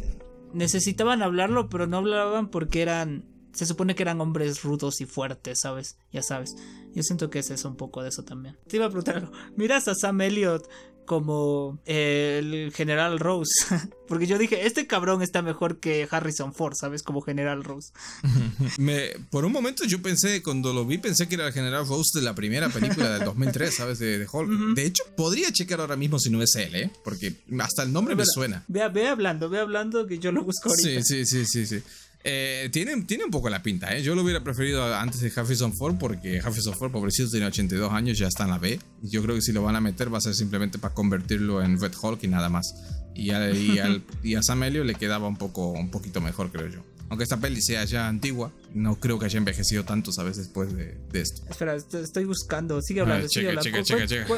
necesitaban 0.53 1.21
hablarlo, 1.21 1.69
pero 1.69 1.87
no 1.87 1.97
hablaban 1.97 2.49
porque 2.49 2.81
eran 2.81 3.34
se 3.55 3.65
supone 3.65 3.95
que 3.95 4.03
eran 4.03 4.21
hombres 4.21 4.63
rudos 4.63 4.99
y 5.01 5.05
fuertes, 5.05 5.61
¿sabes? 5.61 5.97
Ya 6.11 6.21
sabes. 6.21 6.55
Yo 6.93 7.03
siento 7.03 7.29
que 7.29 7.39
es 7.39 7.49
eso 7.49 7.69
un 7.69 7.77
poco 7.77 8.03
de 8.03 8.09
eso 8.09 8.23
también. 8.23 8.57
Te 8.67 8.75
iba 8.75 8.85
a 8.85 8.89
preguntar, 8.89 9.31
¿miras 9.55 9.87
a 9.87 9.95
Sam 9.95 10.21
Elliott 10.21 10.67
como 11.05 11.79
el 11.85 12.73
general 12.75 13.19
Rose? 13.19 13.53
Porque 14.07 14.27
yo 14.27 14.37
dije, 14.37 14.67
este 14.67 14.87
cabrón 14.87 15.21
está 15.21 15.41
mejor 15.41 15.79
que 15.79 16.07
Harrison 16.09 16.53
Ford, 16.53 16.73
¿sabes? 16.75 17.01
Como 17.01 17.21
general 17.21 17.63
Rose. 17.63 17.93
Me, 18.77 19.11
por 19.29 19.45
un 19.45 19.53
momento 19.53 19.85
yo 19.85 20.01
pensé, 20.01 20.43
cuando 20.43 20.73
lo 20.73 20.85
vi, 20.85 20.97
pensé 20.97 21.27
que 21.29 21.35
era 21.35 21.47
el 21.47 21.53
general 21.53 21.87
Rose 21.87 22.19
de 22.19 22.25
la 22.25 22.35
primera 22.35 22.67
película 22.69 23.13
del 23.13 23.23
2003, 23.23 23.73
¿sabes? 23.73 23.99
De, 23.99 24.27
Hulk. 24.29 24.75
De 24.75 24.85
hecho, 24.85 25.03
podría 25.15 25.51
checar 25.53 25.79
ahora 25.79 25.95
mismo 25.95 26.19
si 26.19 26.29
no 26.29 26.41
es 26.41 26.53
él, 26.55 26.75
¿eh? 26.75 26.91
Porque 27.05 27.35
hasta 27.59 27.83
el 27.83 27.93
nombre 27.93 28.15
me 28.15 28.25
suena. 28.25 28.65
Ve, 28.67 28.85
ve 28.89 29.07
hablando, 29.07 29.49
ve 29.49 29.59
hablando 29.59 30.05
que 30.07 30.19
yo 30.19 30.33
lo 30.33 30.43
busco 30.43 30.69
ahorita. 30.69 31.03
Sí, 31.03 31.25
sí, 31.25 31.45
sí, 31.45 31.45
sí, 31.45 31.65
sí. 31.65 31.83
Eh, 32.27 32.69
tiene, 32.71 32.99
tiene 33.03 33.23
un 33.23 33.29
poco 33.29 33.49
la 33.49 33.61
pinta, 33.61 33.95
¿eh? 33.95 34.01
Yo 34.01 34.15
lo 34.15 34.23
hubiera 34.23 34.43
preferido 34.43 34.95
antes 34.95 35.21
de 35.21 35.31
Harrison 35.35 35.71
Ford 35.73 35.97
porque 35.99 36.39
Harrison 36.39 36.73
Ford, 36.73 36.91
pobrecito, 36.91 37.29
tiene 37.29 37.45
82 37.45 37.93
años, 37.93 38.17
ya 38.17 38.27
está 38.27 38.45
en 38.45 38.49
la 38.49 38.57
B. 38.57 38.79
Yo 39.03 39.21
creo 39.21 39.35
que 39.35 39.43
si 39.43 39.51
lo 39.51 39.61
van 39.61 39.75
a 39.75 39.81
meter 39.81 40.11
va 40.11 40.17
a 40.17 40.21
ser 40.21 40.33
simplemente 40.33 40.79
para 40.79 40.95
convertirlo 40.95 41.61
en 41.61 41.79
Red 41.79 41.93
Hulk 42.01 42.23
y 42.23 42.27
nada 42.27 42.49
más. 42.49 42.73
Y 43.13 43.29
a, 43.29 43.51
y, 43.51 43.79
le 44.23 44.95
quedaba 44.95 45.27
un, 45.27 45.37
poco, 45.37 45.69
un 45.69 45.91
poquito 45.91 46.19
mejor, 46.19 46.51
creo 46.51 46.67
yo. 46.67 46.79
Aunque 47.09 47.23
esta 47.23 47.37
peli 47.37 47.61
sea 47.61 47.85
ya 47.85 48.07
antigua, 48.07 48.51
no 48.75 48.99
creo 48.99 49.17
que 49.17 49.25
haya 49.25 49.37
envejecido 49.37 49.85
tanto, 49.85 50.11
¿sabes? 50.11 50.35
Después 50.35 50.75
de, 50.75 50.97
esto. 51.13 51.41
Espera, 51.49 51.75
estoy 51.75 52.25
buscando. 52.25 52.81
Sigue 52.81 53.01
hablando. 53.01 53.27
sigue 53.29 53.47
hablando. 53.47 53.63
Checa, 53.63 53.83
checa, 53.83 54.05
checa. 54.05 54.37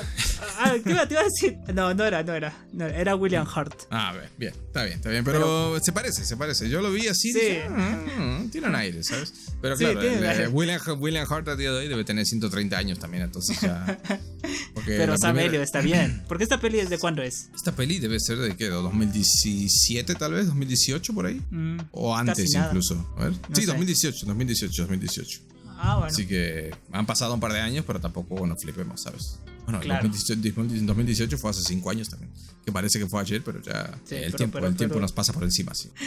Ah, 0.59 0.75
¿qué 0.83 0.91
iba, 0.91 1.07
te 1.07 1.15
iba 1.15 1.21
a 1.21 1.25
decir? 1.25 1.57
No, 1.73 1.93
no 1.93 2.05
era, 2.05 2.23
no 2.23 2.33
era. 2.33 2.53
era 2.95 3.15
William 3.15 3.47
Hart. 3.53 3.83
Ah, 3.89 4.13
ver, 4.13 4.29
bien, 4.37 4.53
está 4.53 4.83
bien, 4.83 4.97
está 4.97 5.09
bien. 5.09 5.23
Pero, 5.23 5.79
se 5.81 5.91
parece, 5.91 6.23
se 6.23 6.37
parece. 6.37 6.69
Yo 6.69 6.81
lo 6.81 6.91
vi 6.91 7.07
así. 7.07 7.33
Sí. 7.33 7.39
Dije, 7.39 7.63
ah, 7.67 8.43
tiene 8.51 8.67
un 8.67 8.75
aire, 8.75 9.03
¿sabes? 9.03 9.33
Pero 9.59 9.75
claro, 9.75 10.01
eh, 10.03 10.47
William, 10.47 10.79
William 10.99 11.25
Hart 11.27 11.47
a 11.47 11.55
día 11.55 11.71
de 11.71 11.77
hoy 11.77 11.87
debe 11.87 12.03
tener 12.03 12.25
130 12.25 12.77
años 12.77 12.99
también, 12.99 13.23
entonces 13.23 13.59
ya. 13.59 13.99
Pero 14.85 15.17
Sam 15.17 15.35
primera... 15.35 15.63
está 15.63 15.81
bien. 15.81 16.23
Porque 16.27 16.43
esta 16.43 16.59
peli 16.59 16.79
es 16.79 16.89
de 16.89 16.99
cuándo 16.99 17.23
es? 17.23 17.49
Esta 17.55 17.71
peli 17.75 17.99
debe 17.99 18.19
ser 18.19 18.37
de 18.37 18.55
qué, 18.55 18.67
2017 18.67 20.13
tal 20.15 20.33
vez, 20.33 20.45
2018 20.47 21.13
por 21.13 21.25
ahí. 21.25 21.41
Mm, 21.49 21.77
o 21.91 22.15
antes 22.15 22.53
incluso. 22.53 23.13
A 23.17 23.25
ver. 23.25 23.33
sí, 23.53 23.65
2018, 23.65 24.26
2018, 24.27 24.81
2018. 24.83 25.41
Ah, 25.79 25.95
bueno. 25.95 26.07
Así 26.07 26.27
que 26.27 26.71
han 26.91 27.05
pasado 27.05 27.33
un 27.33 27.39
par 27.39 27.53
de 27.53 27.59
años, 27.59 27.85
pero 27.85 27.99
tampoco 27.99 28.45
nos 28.45 28.61
flipemos, 28.61 29.01
¿sabes? 29.01 29.39
Bueno, 29.65 29.79
claro. 29.79 30.07
2018, 30.07 31.37
fue 31.37 31.49
hace 31.51 31.61
5 31.61 31.89
años 31.89 32.09
también. 32.09 32.31
Que 32.65 32.71
parece 32.71 32.99
que 32.99 33.05
fue 33.05 33.21
ayer, 33.21 33.43
pero 33.43 33.61
ya 33.61 33.99
el, 34.09 34.33
tiempo, 34.33 34.59
el 34.59 34.75
tiempo 34.75 34.99
nos 34.99 35.11
pasa 35.11 35.33
por 35.33 35.43
encima, 35.43 35.73
sí. 35.73 35.89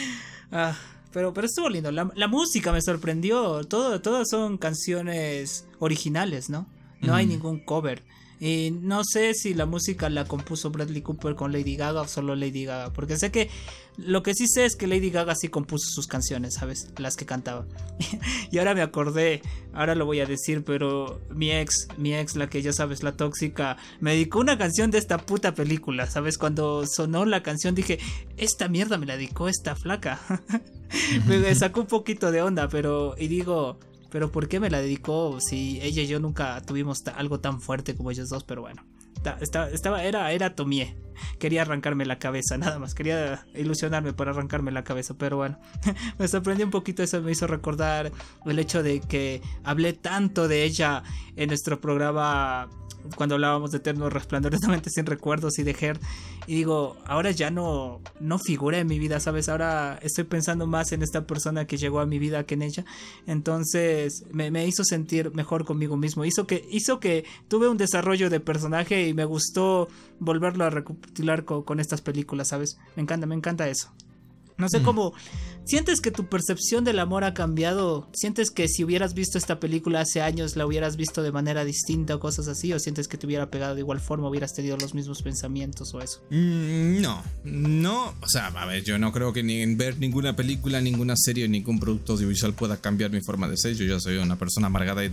Ah, 0.53 0.77
pero, 1.13 1.33
pero 1.33 1.47
estuvo 1.47 1.69
lindo. 1.69 1.91
La, 1.91 2.11
la 2.13 2.27
música 2.27 2.73
me 2.73 2.81
sorprendió. 2.81 3.63
Todo, 3.63 4.01
todas 4.01 4.29
son 4.29 4.57
canciones 4.57 5.65
originales, 5.79 6.49
¿no? 6.49 6.67
No 6.99 7.15
hay 7.15 7.25
ningún 7.25 7.63
cover. 7.63 8.03
Y 8.41 8.71
no 8.71 9.03
sé 9.03 9.35
si 9.35 9.53
la 9.53 9.67
música 9.67 10.09
la 10.09 10.25
compuso 10.25 10.71
Bradley 10.71 11.03
Cooper 11.03 11.35
con 11.35 11.51
Lady 11.51 11.75
Gaga 11.75 12.01
o 12.01 12.07
solo 12.07 12.35
Lady 12.35 12.65
Gaga. 12.65 12.91
Porque 12.91 13.15
sé 13.15 13.31
que 13.31 13.51
lo 13.97 14.23
que 14.23 14.33
sí 14.33 14.47
sé 14.47 14.65
es 14.65 14.75
que 14.75 14.87
Lady 14.87 15.11
Gaga 15.11 15.35
sí 15.35 15.49
compuso 15.49 15.85
sus 15.91 16.07
canciones, 16.07 16.55
¿sabes? 16.55 16.89
Las 16.97 17.17
que 17.17 17.27
cantaba. 17.27 17.67
y 18.51 18.57
ahora 18.57 18.73
me 18.73 18.81
acordé, 18.81 19.43
ahora 19.73 19.93
lo 19.93 20.07
voy 20.07 20.21
a 20.21 20.25
decir, 20.25 20.63
pero 20.63 21.21
mi 21.29 21.51
ex, 21.51 21.87
mi 21.99 22.15
ex, 22.15 22.35
la 22.35 22.49
que 22.49 22.63
ya 22.63 22.73
sabes, 22.73 23.03
la 23.03 23.11
tóxica, 23.11 23.77
me 23.99 24.13
dedicó 24.13 24.39
una 24.39 24.57
canción 24.57 24.89
de 24.89 24.97
esta 24.97 25.19
puta 25.19 25.53
película, 25.53 26.07
¿sabes? 26.07 26.39
Cuando 26.39 26.87
sonó 26.87 27.25
la 27.25 27.43
canción 27.43 27.75
dije, 27.75 27.99
esta 28.37 28.67
mierda 28.69 28.97
me 28.97 29.05
la 29.05 29.17
dedicó 29.17 29.49
esta 29.49 29.75
flaca. 29.75 30.19
me 31.27 31.53
sacó 31.55 31.81
un 31.81 31.87
poquito 31.87 32.31
de 32.31 32.41
onda, 32.41 32.67
pero... 32.69 33.13
Y 33.19 33.27
digo... 33.27 33.77
Pero 34.11 34.31
¿por 34.31 34.47
qué 34.47 34.59
me 34.59 34.69
la 34.69 34.81
dedicó 34.81 35.39
si 35.39 35.79
ella 35.81 36.03
y 36.03 36.07
yo 36.07 36.19
nunca 36.19 36.61
tuvimos 36.61 36.99
algo 37.15 37.39
tan 37.39 37.61
fuerte 37.61 37.95
como 37.95 38.11
ellos 38.11 38.29
dos? 38.29 38.43
Pero 38.43 38.61
bueno, 38.61 38.85
estaba, 39.39 40.03
era, 40.03 40.31
era 40.31 40.53
Tomie. 40.53 40.95
Quería 41.39 41.63
arrancarme 41.63 42.05
la 42.05 42.19
cabeza, 42.19 42.57
nada 42.57 42.79
más. 42.79 42.93
Quería 42.93 43.45
ilusionarme 43.55 44.13
para 44.13 44.31
arrancarme 44.31 44.71
la 44.71 44.83
cabeza. 44.83 45.15
Pero 45.17 45.37
bueno, 45.37 45.59
me 46.19 46.27
sorprendió 46.27 46.65
un 46.65 46.71
poquito 46.71 47.03
eso. 47.03 47.21
Me 47.21 47.31
hizo 47.31 47.47
recordar 47.47 48.11
el 48.45 48.59
hecho 48.59 48.83
de 48.83 48.99
que 49.01 49.41
hablé 49.63 49.93
tanto 49.93 50.47
de 50.47 50.63
ella 50.63 51.03
en 51.35 51.47
nuestro 51.47 51.79
programa 51.79 52.69
cuando 53.15 53.35
hablábamos 53.35 53.71
de 53.71 53.77
Eterno 53.77 54.09
Resplandor 54.09 54.55
sin 54.87 55.05
recuerdos 55.05 55.57
y 55.59 55.63
de 55.63 55.75
Her 55.79 55.99
y 56.47 56.55
digo, 56.55 56.97
ahora 57.05 57.31
ya 57.31 57.51
no 57.51 58.01
no 58.19 58.39
figura 58.39 58.79
en 58.79 58.87
mi 58.87 58.97
vida, 58.97 59.19
¿sabes? 59.19 59.47
Ahora 59.47 59.99
estoy 60.01 60.23
pensando 60.23 60.65
más 60.65 60.91
en 60.91 61.03
esta 61.03 61.27
persona 61.27 61.65
que 61.65 61.77
llegó 61.77 61.99
a 61.99 62.05
mi 62.05 62.17
vida 62.17 62.45
que 62.45 62.55
en 62.55 62.63
ella. 62.63 62.83
Entonces, 63.27 64.25
me, 64.31 64.49
me 64.49 64.65
hizo 64.65 64.83
sentir 64.83 65.33
mejor 65.35 65.65
conmigo 65.65 65.97
mismo. 65.97 66.25
Hizo 66.25 66.47
que 66.47 66.65
hizo 66.71 66.99
que 66.99 67.25
tuve 67.47 67.69
un 67.69 67.77
desarrollo 67.77 68.29
de 68.29 68.39
personaje 68.39 69.07
y 69.07 69.13
me 69.13 69.25
gustó 69.25 69.87
volverlo 70.21 70.63
a 70.63 70.69
recapitular 70.69 71.43
con 71.43 71.79
estas 71.79 72.01
películas, 72.01 72.47
¿sabes? 72.49 72.79
Me 72.95 73.01
encanta, 73.01 73.25
me 73.25 73.35
encanta 73.35 73.67
eso. 73.67 73.91
No 74.61 74.69
sé 74.69 74.79
mm. 74.79 74.83
cómo. 74.83 75.13
¿Sientes 75.63 76.01
que 76.01 76.11
tu 76.11 76.27
percepción 76.27 76.83
del 76.83 76.99
amor 76.99 77.23
ha 77.23 77.33
cambiado? 77.33 78.07
¿Sientes 78.13 78.49
que 78.51 78.67
si 78.67 78.83
hubieras 78.83 79.13
visto 79.13 79.37
esta 79.37 79.59
película 79.59 80.01
hace 80.01 80.21
años 80.21 80.55
la 80.55 80.65
hubieras 80.65 80.97
visto 80.97 81.21
de 81.21 81.31
manera 81.31 81.65
distinta 81.65 82.15
o 82.15 82.19
cosas 82.19 82.47
así? 82.47 82.73
¿O 82.73 82.79
sientes 82.79 83.07
que 83.07 83.17
te 83.17 83.25
hubiera 83.25 83.49
pegado 83.49 83.75
de 83.75 83.81
igual 83.81 83.99
forma, 83.99 84.27
hubieras 84.29 84.53
tenido 84.53 84.77
los 84.77 84.93
mismos 84.93 85.21
pensamientos 85.21 85.93
o 85.93 86.01
eso? 86.01 86.21
Mm, 86.29 87.01
no, 87.01 87.23
no. 87.43 88.13
O 88.21 88.27
sea, 88.27 88.47
a 88.47 88.65
ver, 88.65 88.83
yo 88.83 88.97
no 88.97 89.11
creo 89.11 89.33
que 89.33 89.43
ni 89.43 89.61
en 89.61 89.77
ver 89.77 89.97
ninguna 89.97 90.35
película, 90.35 90.79
ninguna 90.81 91.15
serie, 91.15 91.47
ningún 91.47 91.79
producto 91.79 92.13
audiovisual 92.13 92.53
pueda 92.53 92.77
cambiar 92.77 93.11
mi 93.11 93.21
forma 93.21 93.47
de 93.47 93.57
ser. 93.57 93.75
Yo 93.75 93.85
ya 93.85 93.99
soy 93.99 94.17
una 94.17 94.37
persona 94.37 94.67
amargada 94.67 95.03
y, 95.03 95.09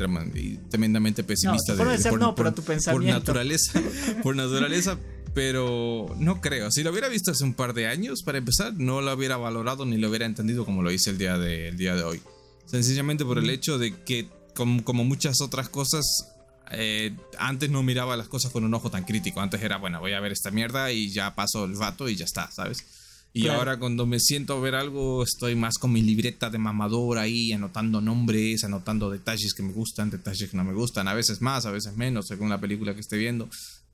tremendamente 0.70 1.24
pesimista. 1.24 1.74
No, 1.74 1.84
de, 1.84 1.98
ser 1.98 2.14
no, 2.14 2.34
pero 2.34 2.52
tu 2.52 2.62
pensamiento. 2.62 2.98
Por 3.08 3.20
naturaleza. 3.20 3.80
por 4.22 4.36
naturaleza 4.36 4.98
pero 5.34 6.14
no 6.18 6.40
creo. 6.40 6.70
Si 6.70 6.82
lo 6.82 6.90
hubiera 6.90 7.08
visto 7.08 7.30
hace 7.30 7.44
un 7.44 7.54
par 7.54 7.74
de 7.74 7.86
años, 7.86 8.22
para 8.22 8.38
empezar, 8.38 8.74
no 8.74 9.00
lo 9.00 9.12
hubiera 9.12 9.36
valorado 9.36 9.84
ni 9.86 9.96
lo 9.96 10.08
hubiera 10.08 10.26
entendido 10.26 10.64
como 10.64 10.82
lo 10.82 10.90
hice 10.90 11.10
el 11.10 11.18
día 11.18 11.38
de, 11.38 11.72
día 11.72 11.94
de 11.94 12.02
hoy. 12.02 12.20
Sencillamente 12.66 13.24
por 13.24 13.38
el 13.38 13.46
mm. 13.46 13.50
hecho 13.50 13.78
de 13.78 13.94
que, 14.04 14.28
como, 14.54 15.04
muchas 15.04 15.40
otras 15.40 15.68
cosas, 15.68 16.34
eh, 16.70 17.16
antes 17.38 17.70
no 17.70 17.82
miraba 17.82 18.16
las 18.16 18.28
cosas 18.28 18.52
con 18.52 18.64
un 18.64 18.74
ojo 18.74 18.90
tan 18.90 19.04
crítico. 19.04 19.40
Antes 19.40 19.62
era, 19.62 19.78
bueno, 19.78 20.00
voy 20.00 20.12
a 20.12 20.20
ver 20.20 20.32
esta 20.32 20.50
mierda 20.50 20.92
y 20.92 21.10
ya 21.10 21.34
paso 21.34 21.64
el 21.64 21.74
vato 21.74 22.08
y 22.08 22.16
ya 22.16 22.24
está, 22.24 22.50
¿sabes? 22.50 22.84
Y 23.32 23.48
ahora 23.48 23.78
cuando 23.78 24.06
me 24.06 24.18
siento 24.18 24.54
a 24.54 24.60
ver 24.60 24.74
algo, 24.74 25.22
estoy 25.22 25.54
más 25.54 25.78
con 25.78 25.92
mi 25.92 26.02
libreta 26.02 26.50
de 26.50 26.58
mamador 26.58 27.18
ahí, 27.18 27.52
anotando 27.52 28.00
nombres, 28.00 28.64
anotando 28.64 29.10
detalles 29.10 29.54
que 29.54 29.62
me 29.62 29.72
gustan, 29.72 30.10
detalles 30.10 30.50
que 30.50 30.56
no 30.56 30.64
me 30.64 30.72
gustan, 30.72 31.06
a 31.08 31.14
veces 31.14 31.40
más, 31.40 31.66
a 31.66 31.70
veces 31.70 31.96
menos, 31.96 32.26
según 32.26 32.48
la 32.48 32.60
película 32.60 32.94
que 32.94 33.00
esté 33.00 33.16
viendo. 33.16 33.48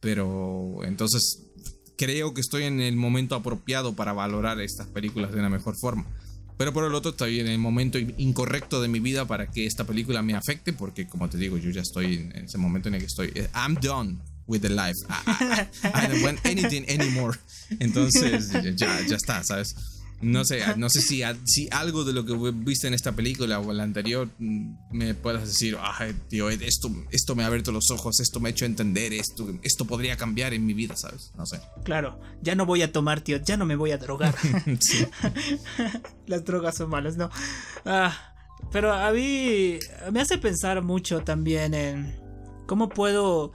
Pero 0.04 0.80
entonces 0.84 1.40
creo 1.96 2.34
que 2.34 2.42
estoy 2.42 2.64
en 2.64 2.82
el 2.82 2.94
momento 2.94 3.34
apropiado 3.34 3.94
para 3.94 4.12
valorar 4.12 4.60
estas 4.60 4.86
películas 4.86 5.32
de 5.32 5.38
una 5.38 5.48
mejor 5.48 5.76
forma. 5.76 6.04
Pero 6.58 6.74
por 6.74 6.84
el 6.84 6.94
otro 6.94 7.12
estoy 7.12 7.40
en 7.40 7.46
el 7.46 7.58
momento 7.58 7.98
incorrecto 7.98 8.82
de 8.82 8.88
mi 8.88 9.00
vida 9.00 9.26
para 9.26 9.50
que 9.50 9.64
esta 9.64 9.84
película 9.84 10.20
me 10.20 10.34
afecte 10.34 10.74
porque 10.74 11.08
como 11.08 11.30
te 11.30 11.38
digo 11.38 11.56
yo 11.56 11.70
ya 11.70 11.80
estoy 11.80 12.16
en 12.16 12.44
ese 12.44 12.58
momento 12.58 12.88
en 12.88 12.96
el 12.96 13.00
que 13.00 13.06
estoy 13.06 13.32
eh, 13.34 13.48
I'm 13.54 13.76
done 13.80 14.18
with 14.46 14.60
the 14.60 14.68
life. 14.68 14.98
I, 15.82 16.06
don't 16.06 16.22
want 16.22 16.44
anything 16.44 16.84
anymore. 16.86 17.38
Entonces 17.80 18.52
ya, 18.76 19.00
ya 19.06 19.16
está 19.16 19.42
sabes 19.42 19.74
no 20.24 20.44
sé, 20.44 20.62
no 20.76 20.88
sé 20.88 21.02
si, 21.02 21.22
si 21.44 21.68
algo 21.70 22.04
de 22.04 22.12
lo 22.12 22.24
que 22.24 22.34
viste 22.52 22.88
en 22.88 22.94
esta 22.94 23.12
película 23.12 23.60
o 23.60 23.70
en 23.70 23.76
la 23.76 23.82
anterior 23.82 24.28
mm, 24.38 24.74
me 24.90 25.14
puedas 25.14 25.46
decir, 25.46 25.76
ay, 25.80 26.14
tío, 26.28 26.48
esto, 26.48 26.90
esto 27.10 27.34
me 27.34 27.44
ha 27.44 27.46
abierto 27.46 27.72
los 27.72 27.90
ojos, 27.90 28.20
esto 28.20 28.40
me 28.40 28.48
ha 28.48 28.52
hecho 28.52 28.64
entender, 28.64 29.12
esto, 29.12 29.46
esto 29.62 29.84
podría 29.84 30.16
cambiar 30.16 30.54
en 30.54 30.64
mi 30.64 30.72
vida, 30.72 30.96
¿sabes? 30.96 31.30
No 31.36 31.46
sé. 31.46 31.60
Claro, 31.84 32.20
ya 32.42 32.54
no 32.54 32.64
voy 32.64 32.82
a 32.82 32.90
tomar, 32.90 33.20
tío, 33.20 33.38
ya 33.42 33.56
no 33.56 33.66
me 33.66 33.76
voy 33.76 33.90
a 33.90 33.98
drogar. 33.98 34.34
Las 36.26 36.44
drogas 36.44 36.76
son 36.76 36.90
malas, 36.90 37.16
¿no? 37.16 37.30
Ah, 37.84 38.34
pero 38.72 38.92
a 38.92 39.12
mí 39.12 39.78
me 40.10 40.20
hace 40.20 40.38
pensar 40.38 40.82
mucho 40.82 41.20
también 41.20 41.74
en 41.74 42.16
cómo 42.66 42.88
puedo 42.88 43.52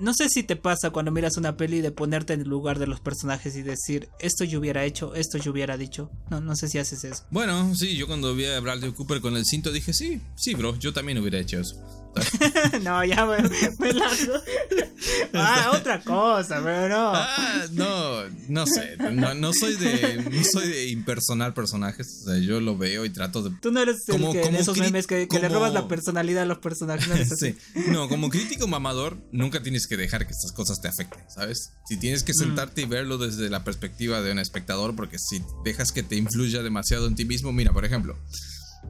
no 0.00 0.14
sé 0.14 0.28
si 0.28 0.42
te 0.42 0.56
pasa 0.56 0.90
cuando 0.90 1.10
miras 1.10 1.36
una 1.36 1.56
peli 1.56 1.80
de 1.80 1.90
ponerte 1.90 2.32
en 2.32 2.42
el 2.42 2.48
lugar 2.48 2.78
de 2.78 2.86
los 2.86 3.00
personajes 3.00 3.56
y 3.56 3.62
decir, 3.62 4.08
esto 4.20 4.44
yo 4.44 4.58
hubiera 4.58 4.84
hecho, 4.84 5.14
esto 5.14 5.38
yo 5.38 5.52
hubiera 5.52 5.76
dicho. 5.76 6.10
No, 6.30 6.40
no 6.40 6.56
sé 6.56 6.68
si 6.68 6.78
haces 6.78 7.04
eso. 7.04 7.24
Bueno, 7.30 7.74
sí, 7.74 7.96
yo 7.96 8.06
cuando 8.06 8.34
vi 8.34 8.46
a 8.46 8.60
Bradley 8.60 8.92
Cooper 8.92 9.20
con 9.20 9.36
el 9.36 9.44
cinto 9.44 9.72
dije, 9.72 9.92
sí, 9.92 10.20
sí, 10.36 10.54
bro, 10.54 10.76
yo 10.78 10.92
también 10.92 11.18
hubiera 11.18 11.38
hecho 11.38 11.60
eso. 11.60 11.76
no, 12.82 13.04
ya 13.04 13.26
me, 13.26 13.42
me 13.42 13.92
Ah, 15.34 15.72
otra 15.74 16.00
cosa, 16.00 16.60
pero 16.62 16.88
no. 16.88 17.12
Ah, 17.14 17.66
no, 17.72 18.28
no 18.48 18.66
sé. 18.66 18.96
No, 18.98 19.52
soy 19.52 19.76
de 19.76 20.28
no 20.30 20.44
soy 20.44 20.68
de 20.68 20.88
impersonar 20.88 21.54
personajes. 21.54 22.22
O 22.22 22.30
sea, 22.30 22.38
yo 22.38 22.60
lo 22.60 22.76
veo 22.76 23.04
y 23.04 23.10
trato 23.10 23.42
de. 23.42 23.50
Tú 23.60 23.70
no 23.70 23.80
eres 23.80 24.04
como, 24.06 24.32
el 24.32 24.40
que, 24.40 24.58
esos 24.58 24.78
memes 24.78 25.06
que, 25.06 25.28
le 25.30 25.48
robas 25.48 25.72
la 25.72 25.88
personalidad 25.88 26.42
a 26.42 26.46
los 26.46 26.58
personajes. 26.58 27.30
No, 27.30 27.36
sí. 27.36 27.56
no, 27.88 28.08
como 28.08 28.30
crítico 28.30 28.66
mamador, 28.66 29.18
nunca 29.32 29.62
tienes 29.62 29.86
que 29.86 29.96
dejar 29.96 30.26
que 30.26 30.32
estas 30.32 30.52
cosas 30.52 30.80
te 30.80 30.88
afecten, 30.88 31.22
¿sabes? 31.28 31.72
Si 31.86 31.96
tienes 31.96 32.22
que 32.22 32.32
mm. 32.32 32.40
sentarte 32.40 32.82
y 32.82 32.86
verlo 32.86 33.18
desde 33.18 33.50
la 33.50 33.64
perspectiva 33.64 34.20
de 34.20 34.32
un 34.32 34.38
espectador, 34.38 34.96
porque 34.96 35.18
si 35.18 35.42
dejas 35.64 35.92
que 35.92 36.02
te 36.02 36.16
influya 36.16 36.62
demasiado 36.62 37.06
en 37.06 37.14
ti 37.14 37.24
mismo, 37.24 37.52
mira, 37.52 37.72
por 37.72 37.84
ejemplo. 37.84 38.16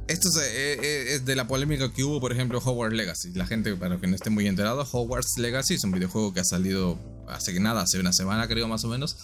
Esto 0.09 0.29
eh, 0.41 0.79
eh, 0.83 1.05
es, 1.15 1.27
de 1.27 1.37
la 1.37 1.47
polémica 1.47 1.93
que 1.93 2.03
hubo, 2.03 2.21
por 2.21 2.33
ejemplo, 2.33 2.61
Hogwarts 2.65 2.97
Legacy. 2.97 3.33
La 3.35 3.47
gente, 3.47 3.75
para 3.77 3.99
que 3.99 4.07
no 4.07 4.15
esté 4.15 4.31
muy 4.31 4.47
enterado, 4.47 4.87
Hogwarts 4.91 5.39
Legacy 5.39 5.75
es 5.75 5.85
un 5.85 5.93
videojuego 5.93 6.33
que 6.33 6.41
ha 6.41 6.45
salido 6.45 6.99
hace 7.29 7.59
nada, 7.61 7.83
hace 7.83 8.01
una 8.01 8.13
semana 8.15 8.49
creo 8.49 8.69
más 8.69 8.85
o 8.85 8.89
menos, 8.89 9.17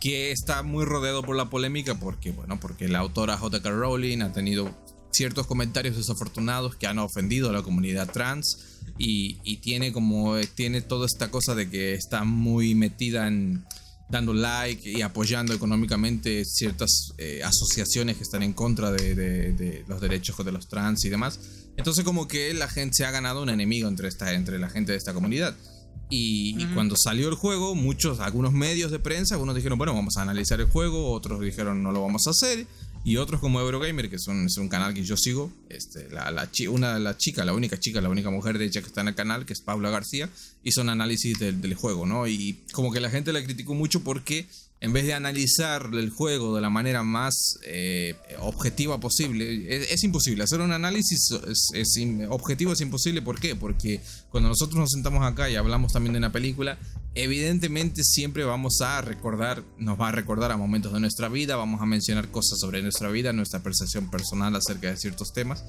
que 0.00 0.32
está 0.32 0.62
muy 0.62 0.86
rodeado 0.86 1.22
por 1.22 1.36
la 1.36 1.50
polémica 1.50 1.94
porque, 1.96 2.32
bueno, 2.32 2.58
porque 2.58 2.88
la 2.88 3.00
autora 3.00 3.36
J.K. 3.36 3.70
Rowling 3.70 4.22
ha 4.22 4.32
tenido 4.32 4.74
ciertos 5.10 5.46
comentarios 5.46 5.96
desafortunados 5.96 6.74
que 6.74 6.86
han 6.86 6.98
ofendido 6.98 7.50
a 7.50 7.52
la 7.52 7.62
comunidad 7.62 8.10
trans 8.10 8.80
y, 8.98 9.38
y 9.44 9.58
tiene 9.58 9.92
como, 9.92 10.36
tiene 10.54 10.80
toda 10.80 11.06
esta 11.06 11.30
cosa 11.30 11.54
de 11.54 11.68
que 11.68 11.94
está 11.94 12.24
muy 12.24 12.74
metida 12.74 13.28
en 13.28 13.64
dando 14.14 14.32
like 14.32 14.88
y 14.88 15.02
apoyando 15.02 15.52
económicamente 15.52 16.44
ciertas 16.44 17.14
eh, 17.18 17.42
asociaciones 17.42 18.16
que 18.16 18.22
están 18.22 18.44
en 18.44 18.52
contra 18.52 18.92
de, 18.92 19.84
los 19.88 20.00
derechos 20.00 20.36
de 20.44 20.52
los 20.52 20.68
trans 20.68 21.04
y 21.04 21.08
demás. 21.08 21.40
Entonces 21.76 22.04
como 22.04 22.28
que 22.28 22.54
la 22.54 22.68
gente 22.68 22.94
se 22.94 23.04
ha 23.04 23.10
ganado 23.10 23.42
un 23.42 23.50
enemigo 23.50 23.88
entre, 23.88 24.06
esta, 24.06 24.32
entre 24.32 24.60
la 24.60 24.70
gente 24.70 24.92
de 24.92 24.98
esta 24.98 25.12
comunidad. 25.12 25.56
Y, 26.10 26.54
y, 26.62 26.66
cuando 26.74 26.96
salió 26.96 27.28
el 27.28 27.34
juego, 27.34 27.74
muchos, 27.74 28.20
algunos 28.20 28.52
medios 28.52 28.92
de 28.92 29.00
prensa, 29.00 29.34
algunos 29.34 29.56
dijeron, 29.56 29.78
bueno, 29.78 29.94
vamos 29.94 30.16
a 30.16 30.22
analizar 30.22 30.60
el 30.60 30.66
juego, 30.66 31.10
otros 31.10 31.40
dijeron, 31.40 31.82
no 31.82 31.90
lo 31.90 32.02
vamos 32.02 32.28
a 32.28 32.30
hacer. 32.30 32.66
Y 33.06 33.18
otros 33.18 33.38
como 33.38 33.60
Eurogamer, 33.60 34.08
que 34.08 34.18
son, 34.18 34.46
es 34.46 34.56
un 34.56 34.70
canal 34.70 34.94
que 34.94 35.04
yo 35.04 35.18
sigo, 35.18 35.52
este, 35.68 36.08
la, 36.08 36.30
la 36.30 36.48
una 36.70 36.94
de 36.94 37.00
las 37.00 37.18
chicas, 37.18 37.44
la 37.44 37.52
única 37.52 37.78
chica, 37.78 38.00
la 38.00 38.08
única 38.08 38.30
mujer 38.30 38.56
de 38.56 38.64
hecho 38.64 38.80
que 38.80 38.86
está 38.86 39.02
en 39.02 39.08
el 39.08 39.14
canal, 39.14 39.44
que 39.44 39.52
es 39.52 39.60
Paula 39.60 39.90
García, 39.90 40.30
hizo 40.62 40.80
un 40.80 40.88
análisis 40.88 41.38
del, 41.38 41.60
del 41.60 41.74
juego, 41.74 42.06
¿no? 42.06 42.26
Y 42.26 42.56
como 42.72 42.90
que 42.90 43.00
la 43.00 43.10
gente 43.10 43.34
la 43.34 43.44
criticó 43.44 43.74
mucho 43.74 44.02
porque 44.02 44.46
en 44.80 44.92
vez 44.92 45.06
de 45.06 45.14
analizar 45.14 45.88
el 45.94 46.10
juego 46.10 46.54
de 46.54 46.60
la 46.60 46.68
manera 46.68 47.02
más 47.02 47.58
eh, 47.64 48.16
objetiva 48.40 49.00
posible, 49.00 49.92
es, 49.92 50.04
imposible. 50.04 50.44
Hacer 50.44 50.60
un 50.60 50.72
análisis 50.72 51.30
objetivo, 52.28 52.72
es 52.72 52.80
imposible. 52.80 53.22
¿Por 53.22 53.40
qué? 53.40 53.56
Porque 53.56 54.02
cuando 54.30 54.50
nosotros 54.50 54.78
nos 54.78 54.90
sentamos 54.90 55.24
acá 55.24 55.48
y 55.48 55.56
hablamos 55.56 55.92
también 55.92 56.12
de 56.12 56.18
una 56.18 56.32
película, 56.32 56.78
evidentemente 57.14 58.04
siempre 58.04 58.44
vamos 58.44 58.82
a 58.82 59.00
recordar, 59.00 59.64
nos 59.78 59.98
va 59.98 60.08
a 60.08 60.12
recordar 60.12 60.52
a 60.52 60.58
momentos 60.58 60.92
de 60.92 61.00
nuestra 61.00 61.28
vida, 61.28 61.56
vamos 61.56 61.80
a 61.80 61.86
mencionar 61.86 62.30
cosas 62.30 62.58
sobre 62.58 62.82
nuestra 62.82 63.08
vida, 63.08 63.32
nuestra 63.32 63.62
percepción 63.62 64.10
personal 64.10 64.54
acerca 64.54 64.90
de 64.90 64.98
ciertos 64.98 65.32
temas, 65.32 65.64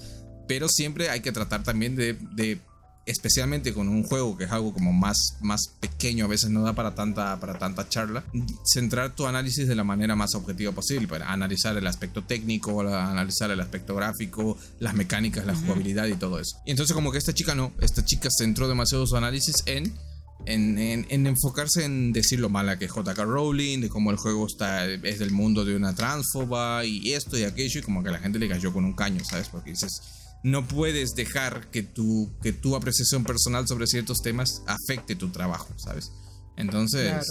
pero 0.47 0.67
siempre 0.67 1.09
hay 1.09 1.21
que 1.21 1.31
tratar 1.31 1.63
también 1.63 1.95
de 1.95 2.59
especialmente 3.05 3.73
con 3.73 3.87
un 3.87 4.03
juego 4.03 4.37
que 4.37 4.45
es 4.45 4.51
algo 4.51 4.73
como 4.73 4.91
más, 4.91 5.37
más 5.41 5.67
pequeño, 5.79 6.25
a 6.25 6.27
veces 6.27 6.49
no 6.49 6.63
da 6.63 6.73
para 6.73 6.95
tanta, 6.95 7.39
para 7.39 7.57
tanta 7.59 7.87
charla, 7.87 8.23
centrar 8.65 9.15
tu 9.15 9.27
análisis 9.27 9.67
de 9.67 9.75
la 9.75 9.83
manera 9.83 10.15
más 10.15 10.35
objetiva 10.35 10.71
posible, 10.71 11.07
para 11.07 11.31
analizar 11.31 11.77
el 11.77 11.87
aspecto 11.87 12.23
técnico, 12.23 12.81
analizar 12.81 13.51
el 13.51 13.59
aspecto 13.59 13.95
gráfico, 13.95 14.57
las 14.79 14.95
mecánicas, 14.95 15.45
la 15.45 15.55
jugabilidad 15.55 16.07
y 16.07 16.15
todo 16.15 16.39
eso. 16.39 16.57
Y 16.65 16.71
entonces 16.71 16.93
como 16.93 17.11
que 17.11 17.17
esta 17.17 17.33
chica 17.33 17.53
no, 17.53 17.71
esta 17.79 18.03
chica 18.03 18.29
centró 18.35 18.67
demasiado 18.67 19.05
su 19.05 19.15
análisis 19.15 19.55
en 19.65 19.93
en, 20.45 20.77
en, 21.09 21.27
enfocarse 21.27 21.85
en 21.85 22.13
decir 22.13 22.39
lo 22.39 22.49
mala 22.49 22.77
que 22.77 22.85
es 22.85 22.91
JK 22.91 23.17
Rowling, 23.17 23.81
de 23.81 23.89
cómo 23.89 24.11
el 24.11 24.17
juego 24.17 24.45
está, 24.45 24.85
es 24.85 25.19
del 25.19 25.31
mundo 25.31 25.65
de 25.65 25.75
una 25.75 25.95
transfoba 25.95 26.85
y 26.85 27.13
esto 27.13 27.37
y 27.37 27.43
aquello, 27.43 27.79
y 27.79 27.83
como 27.83 28.03
que 28.03 28.11
la 28.11 28.19
gente 28.19 28.37
le 28.37 28.47
cayó 28.47 28.71
con 28.71 28.85
un 28.85 28.93
caño, 28.93 29.23
¿sabes? 29.23 29.49
Porque 29.49 29.71
dices, 29.71 30.01
no 30.45 30.67
puedes 30.67 31.15
dejar 31.15 31.71
que 31.71 31.81
tu, 31.81 32.29
que 32.43 32.53
tu 32.53 32.75
apreciación 32.75 33.23
personal 33.23 33.67
sobre 33.67 33.87
ciertos 33.87 34.21
temas 34.21 34.61
afecte 34.67 35.15
tu 35.15 35.29
trabajo, 35.29 35.73
¿sabes? 35.75 36.11
Entonces, 36.55 37.25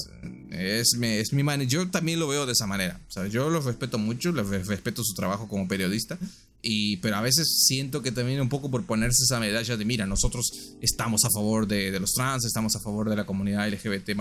es, 0.50 0.98
es, 1.00 1.32
mi 1.32 1.42
manera. 1.44 1.70
Yo 1.70 1.88
también 1.88 2.18
lo 2.18 2.26
veo 2.26 2.44
de 2.44 2.52
esa 2.52 2.66
manera. 2.66 3.00
Yo 3.30 3.50
los 3.50 3.66
respeto 3.66 3.98
mucho, 3.98 4.32
los 4.32 4.48
respeto 4.48 5.04
su 5.04 5.14
trabajo 5.14 5.46
como 5.46 5.68
periodista. 5.68 6.18
Y, 6.60 6.96
pero 6.96 7.14
a 7.14 7.20
veces 7.20 7.64
siento 7.68 8.02
que 8.02 8.10
también 8.10 8.40
un 8.40 8.48
poco 8.48 8.68
por 8.68 8.84
ponerse 8.84 9.22
esa 9.22 9.38
medalla 9.38 9.76
de, 9.76 9.84
mira, 9.84 10.06
nosotros 10.06 10.74
estamos 10.82 11.24
a 11.24 11.30
favor 11.30 11.68
de, 11.68 11.92
de 11.92 12.00
los 12.00 12.14
trans, 12.14 12.44
estamos 12.44 12.74
a 12.74 12.80
favor 12.80 13.08
de 13.08 13.14
la 13.14 13.26
comunidad 13.26 13.68
LGBT 13.68 14.16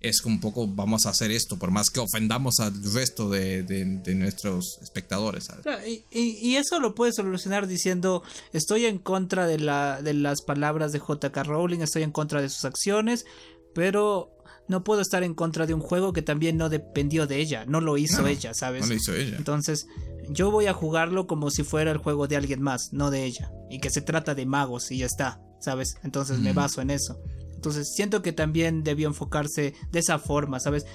es 0.00 0.24
un 0.24 0.40
poco 0.40 0.66
vamos 0.66 1.06
a 1.06 1.10
hacer 1.10 1.30
esto, 1.30 1.58
por 1.58 1.70
más 1.70 1.90
que 1.90 2.00
ofendamos 2.00 2.58
al 2.60 2.72
resto 2.92 3.28
de, 3.28 3.62
de, 3.62 4.14
nuestros 4.14 4.78
espectadores. 4.82 5.48
Y, 5.86 6.04
y, 6.10 6.56
eso 6.56 6.80
lo 6.80 6.94
puedes 6.94 7.16
solucionar 7.16 7.66
diciendo, 7.66 8.22
estoy 8.52 8.86
en 8.86 8.98
contra 8.98 9.46
de, 9.46 9.58
la, 9.58 10.00
de 10.02 10.14
las 10.14 10.42
palabras 10.42 10.92
de 10.92 11.00
JK 11.00 11.36
Rowling, 11.44 11.80
estoy 11.80 12.02
en 12.02 12.12
contra 12.12 12.40
de 12.40 12.48
sus 12.48 12.64
acciones, 12.64 13.26
pero 13.74 14.30
no 14.68 14.84
puedo 14.84 15.02
estar 15.02 15.22
en 15.22 15.34
contra 15.34 15.66
de 15.66 15.74
un 15.74 15.80
juego 15.80 16.12
que 16.12 16.22
también 16.22 16.56
no 16.56 16.68
dependió 16.68 17.26
de 17.26 17.38
ella, 17.38 17.64
no 17.66 17.80
lo 17.80 17.98
hizo 17.98 18.26
ella, 18.26 18.54
¿sabes? 18.54 18.82
No 18.82 18.88
lo 18.88 18.94
hizo 18.94 19.14
ella. 19.14 19.36
Entonces, 19.36 19.86
yo 20.30 20.50
voy 20.50 20.66
a 20.66 20.72
jugarlo 20.72 21.26
como 21.26 21.50
si 21.50 21.62
fuera 21.62 21.90
el 21.90 21.98
juego 21.98 22.26
de 22.26 22.36
alguien 22.36 22.62
más, 22.62 22.92
no 22.92 23.10
de 23.10 23.24
ella, 23.24 23.52
y 23.68 23.80
que 23.80 23.90
se 23.90 24.00
trata 24.00 24.34
de 24.34 24.46
magos 24.46 24.90
y 24.92 24.98
ya 24.98 25.06
está, 25.06 25.42
¿sabes? 25.60 25.96
Entonces 26.04 26.38
me 26.38 26.52
baso 26.52 26.80
en 26.80 26.90
eso. 26.90 27.18
Entonces, 27.60 27.92
siento 27.94 28.22
que 28.22 28.32
también 28.32 28.82
debió 28.82 29.06
enfocarse 29.06 29.74
de 29.92 29.98
esa 29.98 30.18
forma, 30.18 30.60
¿sabes? 30.60 30.86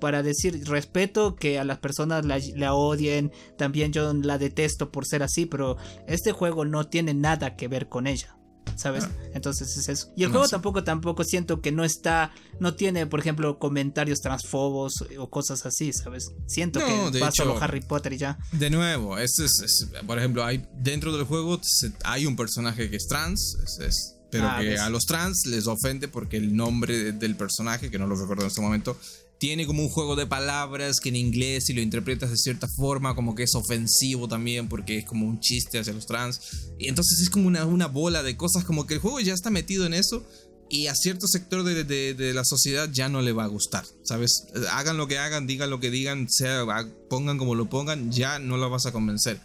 Para 0.00 0.22
decir 0.22 0.66
respeto 0.66 1.36
que 1.36 1.58
a 1.58 1.64
las 1.64 1.76
personas 1.76 2.24
la, 2.24 2.40
la 2.54 2.72
odien, 2.72 3.32
también 3.58 3.92
yo 3.92 4.14
la 4.14 4.38
detesto 4.38 4.90
por 4.90 5.04
ser 5.04 5.22
así, 5.22 5.44
pero 5.44 5.76
este 6.06 6.32
juego 6.32 6.64
no 6.64 6.84
tiene 6.84 7.12
nada 7.12 7.54
que 7.54 7.68
ver 7.68 7.90
con 7.90 8.06
ella. 8.06 8.34
¿sabes? 8.76 9.04
Ah. 9.04 9.10
Entonces 9.34 9.76
es 9.76 9.88
eso. 9.88 10.12
Y 10.16 10.24
el 10.24 10.30
juego 10.30 10.48
tampoco, 10.48 10.82
tampoco 10.84 11.22
siento 11.22 11.60
que 11.60 11.70
no 11.70 11.84
está, 11.84 12.32
no 12.60 12.74
tiene, 12.74 13.06
por 13.06 13.20
ejemplo, 13.20 13.58
comentarios 13.58 14.20
transfobos 14.20 15.04
o 15.18 15.30
cosas 15.30 15.64
así, 15.66 15.92
¿sabes? 15.92 16.30
Siento 16.46 16.80
que 16.80 17.18
pasa 17.18 17.44
lo 17.44 17.62
Harry 17.62 17.80
Potter 17.80 18.14
y 18.14 18.18
ya. 18.18 18.38
De 18.52 18.70
nuevo, 18.70 19.18
es, 19.18 19.38
es, 19.38 19.88
por 20.06 20.18
ejemplo, 20.18 20.44
hay 20.44 20.66
dentro 20.74 21.16
del 21.16 21.24
juego 21.24 21.60
hay 22.04 22.26
un 22.26 22.36
personaje 22.36 22.90
que 22.90 22.96
es 22.96 23.06
trans, 23.06 23.56
es, 23.80 24.15
pero 24.30 24.48
ah, 24.48 24.58
que 24.60 24.78
a 24.78 24.90
los 24.90 25.06
trans 25.06 25.46
les 25.46 25.66
ofende 25.66 26.08
porque 26.08 26.36
el 26.36 26.56
nombre 26.56 27.12
del 27.12 27.36
personaje, 27.36 27.90
que 27.90 27.98
no 27.98 28.06
lo 28.06 28.16
recuerdo 28.16 28.42
en 28.42 28.48
este 28.48 28.60
momento, 28.60 28.96
tiene 29.38 29.66
como 29.66 29.82
un 29.82 29.88
juego 29.88 30.16
de 30.16 30.26
palabras 30.26 30.98
que 31.00 31.10
en 31.10 31.16
inglés 31.16 31.66
si 31.66 31.74
lo 31.74 31.80
interpretas 31.82 32.30
de 32.30 32.36
cierta 32.36 32.68
forma 32.68 33.14
como 33.14 33.34
que 33.34 33.42
es 33.42 33.54
ofensivo 33.54 34.28
también 34.28 34.68
porque 34.68 34.98
es 34.98 35.04
como 35.04 35.26
un 35.26 35.40
chiste 35.40 35.78
hacia 35.78 35.92
los 35.92 36.06
trans. 36.06 36.40
Y 36.78 36.88
entonces 36.88 37.20
es 37.20 37.30
como 37.30 37.46
una, 37.46 37.64
una 37.66 37.86
bola 37.86 38.22
de 38.22 38.36
cosas 38.36 38.64
como 38.64 38.86
que 38.86 38.94
el 38.94 39.00
juego 39.00 39.20
ya 39.20 39.34
está 39.34 39.50
metido 39.50 39.86
en 39.86 39.94
eso 39.94 40.26
y 40.68 40.88
a 40.88 40.94
cierto 40.94 41.28
sector 41.28 41.62
de, 41.62 41.84
de, 41.84 42.34
la 42.34 42.44
sociedad 42.44 42.88
ya 42.90 43.08
no 43.08 43.22
le 43.22 43.32
va 43.32 43.44
a 43.44 43.48
gustar, 43.48 43.84
¿sabes? 44.02 44.46
Hagan 44.72 44.96
lo 44.96 45.06
que 45.06 45.18
hagan, 45.18 45.46
digan 45.46 45.70
lo 45.70 45.78
que 45.78 45.90
digan, 45.90 46.28
sea, 46.28 46.64
pongan 47.08 47.38
como 47.38 47.54
lo 47.54 47.68
pongan, 47.68 48.10
ya 48.10 48.40
no 48.40 48.56
lo 48.56 48.68
vas 48.68 48.86
a 48.86 48.92
convencer. 48.92 49.40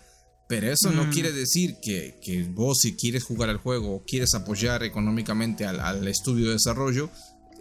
Pero 0.52 0.70
eso 0.70 0.92
no 0.92 1.06
mm. 1.06 1.12
quiere 1.12 1.32
decir 1.32 1.78
que, 1.82 2.20
que, 2.22 2.44
vos 2.44 2.82
si 2.82 2.98
quieres 2.98 3.24
jugar 3.24 3.50
al 3.50 3.56
juego 3.56 3.96
o 3.96 4.04
quieres 4.04 4.36
apoyar 4.36 4.84
económicamente 4.84 5.66
al, 5.66 5.80
al 5.80 6.06
estudio 6.10 6.48
de 6.48 6.54
desarrollo, 6.56 7.10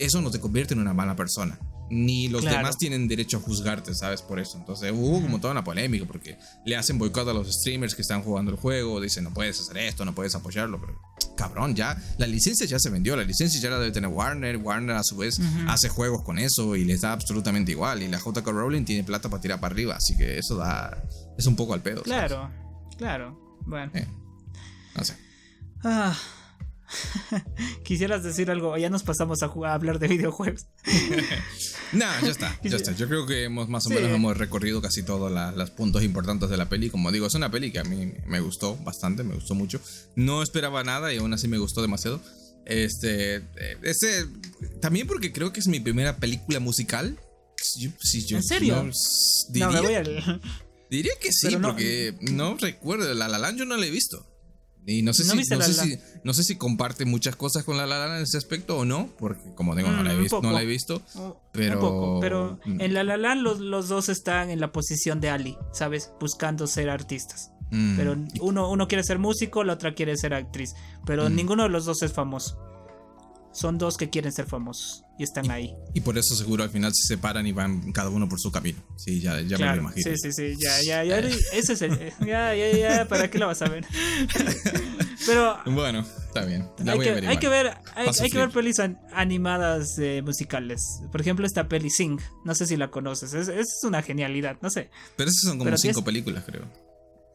eso 0.00 0.20
no 0.20 0.32
te 0.32 0.40
convierte 0.40 0.74
en 0.74 0.80
una 0.80 0.92
mala 0.92 1.14
persona 1.14 1.56
ni 1.90 2.28
los 2.28 2.44
demás 2.44 2.78
tienen 2.78 3.08
derecho 3.08 3.38
a 3.38 3.40
juzgarte, 3.40 3.94
¿sabes? 3.94 4.22
Por 4.22 4.38
eso. 4.38 4.56
Entonces 4.56 4.92
hubo 4.94 5.20
como 5.20 5.40
toda 5.40 5.52
una 5.52 5.64
polémica 5.64 6.06
porque 6.06 6.38
le 6.64 6.76
hacen 6.76 6.98
boicot 6.98 7.28
a 7.28 7.32
los 7.32 7.52
streamers 7.52 7.94
que 7.94 8.02
están 8.02 8.22
jugando 8.22 8.52
el 8.52 8.56
juego, 8.56 9.00
dicen 9.00 9.24
no 9.24 9.34
puedes 9.34 9.60
hacer 9.60 9.76
esto, 9.78 10.04
no 10.04 10.14
puedes 10.14 10.34
apoyarlo, 10.34 10.80
pero 10.80 10.98
cabrón, 11.36 11.74
ya 11.74 12.00
la 12.18 12.26
licencia 12.26 12.64
ya 12.66 12.78
se 12.78 12.90
vendió, 12.90 13.16
la 13.16 13.24
licencia 13.24 13.60
ya 13.60 13.70
la 13.70 13.78
debe 13.78 13.90
tener 13.90 14.08
Warner, 14.08 14.56
Warner 14.58 14.96
a 14.96 15.02
su 15.02 15.16
vez 15.16 15.40
hace 15.66 15.88
juegos 15.88 16.22
con 16.22 16.38
eso 16.38 16.76
y 16.76 16.84
les 16.84 17.00
da 17.00 17.12
absolutamente 17.12 17.72
igual 17.72 18.02
y 18.02 18.08
la 18.08 18.18
JK 18.18 18.46
Rowling 18.46 18.84
tiene 18.84 19.02
plata 19.02 19.28
para 19.28 19.40
tirar 19.40 19.60
para 19.60 19.72
arriba, 19.72 19.96
así 19.96 20.16
que 20.16 20.38
eso 20.38 20.56
da 20.56 21.02
es 21.36 21.46
un 21.46 21.56
poco 21.56 21.74
al 21.74 21.82
pedo. 21.82 22.02
Claro, 22.02 22.50
claro, 23.00 23.58
bueno. 23.64 23.90
Eh, 23.94 24.06
no 24.94 25.04
sé. 25.04 25.16
Ah. 25.82 26.14
Quisieras 27.82 28.22
decir 28.22 28.50
algo, 28.50 28.76
ya 28.76 28.90
nos 28.90 29.02
pasamos 29.04 29.42
a, 29.42 29.48
jugar, 29.48 29.70
a 29.70 29.74
hablar 29.74 29.98
de 29.98 30.08
videojuegos. 30.08 30.66
no, 31.92 32.04
ya 32.22 32.28
está, 32.28 32.60
ya 32.62 32.76
está. 32.76 32.92
Yo 32.92 33.08
creo 33.08 33.26
que 33.26 33.44
hemos 33.44 33.70
más 33.70 33.86
o 33.86 33.88
menos 33.88 34.10
hemos 34.10 34.36
recorrido 34.36 34.82
casi 34.82 35.02
todos 35.02 35.32
los 35.56 35.70
puntos 35.70 36.02
importantes 36.02 36.50
de 36.50 36.58
la 36.58 36.68
peli. 36.68 36.90
Como 36.90 37.10
digo, 37.10 37.26
es 37.26 37.34
una 37.34 37.50
peli 37.50 37.72
que 37.72 37.78
a 37.78 37.84
mí 37.84 38.12
me 38.26 38.40
gustó 38.40 38.76
bastante, 38.76 39.22
me 39.22 39.34
gustó 39.34 39.54
mucho. 39.54 39.80
No 40.14 40.42
esperaba 40.42 40.84
nada 40.84 41.14
y 41.14 41.16
aún 41.16 41.32
así 41.32 41.48
me 41.48 41.56
gustó 41.56 41.80
demasiado. 41.80 42.20
Este, 42.66 43.42
ese, 43.82 44.26
también 44.82 45.06
porque 45.06 45.32
creo 45.32 45.54
que 45.54 45.60
es 45.60 45.68
mi 45.68 45.80
primera 45.80 46.18
película 46.18 46.60
musical. 46.60 47.18
¿En 48.30 48.42
serio? 48.42 48.90
diría, 49.50 50.40
diría 50.90 51.12
que 51.20 51.32
sí, 51.32 51.56
porque 51.56 52.14
no 52.20 52.56
recuerdo. 52.56 53.12
La 53.14 53.28
La 53.28 53.38
Land 53.38 53.58
yo 53.58 53.64
no 53.64 53.76
la 53.76 53.86
he 53.86 53.90
visto. 53.90 54.26
Y 54.86 55.02
no 55.02 55.12
sé, 55.12 55.24
si, 55.24 55.36
no, 55.36 55.62
sé 55.62 55.74
si, 55.74 55.98
no 56.24 56.32
sé 56.32 56.42
si 56.42 56.56
comparte 56.56 57.04
muchas 57.04 57.36
cosas 57.36 57.64
con 57.64 57.76
la 57.76 57.86
La 57.86 58.16
en 58.16 58.22
ese 58.22 58.38
aspecto 58.38 58.78
o 58.78 58.84
no, 58.84 59.08
porque 59.18 59.54
como 59.54 59.76
digo, 59.76 59.90
no, 59.90 60.02
la 60.02 60.12
he 60.12 60.16
mm, 60.16 60.22
visto, 60.22 60.42
no 60.42 60.52
la 60.52 60.62
he 60.62 60.66
visto. 60.66 61.02
Pero, 61.52 62.18
pero 62.20 62.58
mm. 62.64 62.80
en 62.80 62.94
La 62.94 63.04
La 63.04 63.34
los, 63.34 63.60
los, 63.60 63.88
dos 63.88 64.08
están 64.08 64.50
en 64.50 64.58
la 64.58 64.72
posición 64.72 65.20
de 65.20 65.28
Ali, 65.28 65.56
¿sabes? 65.72 66.10
Buscando 66.18 66.66
ser 66.66 66.88
artistas. 66.88 67.52
Mm. 67.70 67.96
Pero 67.96 68.16
uno, 68.40 68.70
uno 68.70 68.88
quiere 68.88 69.04
ser 69.04 69.18
músico, 69.18 69.64
la 69.64 69.74
otra 69.74 69.94
quiere 69.94 70.16
ser 70.16 70.34
actriz. 70.34 70.74
Pero 71.04 71.28
ninguno 71.28 71.64
de 71.64 71.68
los 71.68 71.84
dos 71.84 72.02
es 72.02 72.12
famoso. 72.12 72.58
Son 73.52 73.78
dos 73.78 73.96
que 73.96 74.10
quieren 74.10 74.30
ser 74.30 74.46
famosos 74.46 75.02
y 75.18 75.24
están 75.24 75.50
ahí. 75.50 75.74
Y 75.92 76.00
por 76.02 76.16
eso 76.16 76.36
seguro 76.36 76.62
al 76.62 76.70
final 76.70 76.94
se 76.94 77.14
separan 77.14 77.46
y 77.46 77.52
van 77.52 77.90
cada 77.92 78.08
uno 78.08 78.28
por 78.28 78.38
su 78.38 78.52
camino. 78.52 78.78
Sí, 78.96 79.20
ya, 79.20 79.40
ya 79.40 79.58
me 79.58 79.66
lo 79.66 79.82
imagino. 79.82 80.04
Sí, 80.04 80.16
sí, 80.16 80.32
sí, 80.32 80.54
ya, 80.58 80.80
ya, 80.82 81.04
ya. 81.04 81.18
Eh. 81.18 81.36
Ese 81.52 81.72
es 81.72 81.82
el. 81.82 81.98
Ya, 82.20 82.54
ya, 82.54 82.70
ya, 82.72 83.08
¿para 83.08 83.28
qué 83.28 83.38
lo 83.38 83.48
vas 83.48 83.60
a 83.62 83.68
ver? 83.68 83.84
Pero. 85.26 85.58
Bueno, 85.66 86.06
está 86.26 86.44
bien. 86.44 86.68
hay, 86.86 86.98
que, 87.00 87.10
hay, 87.10 87.36
que, 87.38 87.48
ver, 87.48 87.76
hay, 87.94 88.08
hay 88.08 88.30
que 88.30 88.38
ver 88.38 88.50
pelis 88.50 88.76
animadas 89.12 89.98
eh, 89.98 90.22
musicales. 90.24 91.02
Por 91.10 91.20
ejemplo, 91.20 91.44
esta 91.44 91.68
peli 91.68 91.90
Sing. 91.90 92.20
No 92.44 92.54
sé 92.54 92.66
si 92.66 92.76
la 92.76 92.90
conoces. 92.90 93.34
Es, 93.34 93.48
es 93.48 93.80
una 93.82 94.02
genialidad, 94.02 94.58
no 94.62 94.70
sé. 94.70 94.90
Pero 95.16 95.28
esas 95.28 95.42
son 95.42 95.58
como 95.58 95.76
cinco 95.76 96.04
películas, 96.04 96.44
creo. 96.46 96.66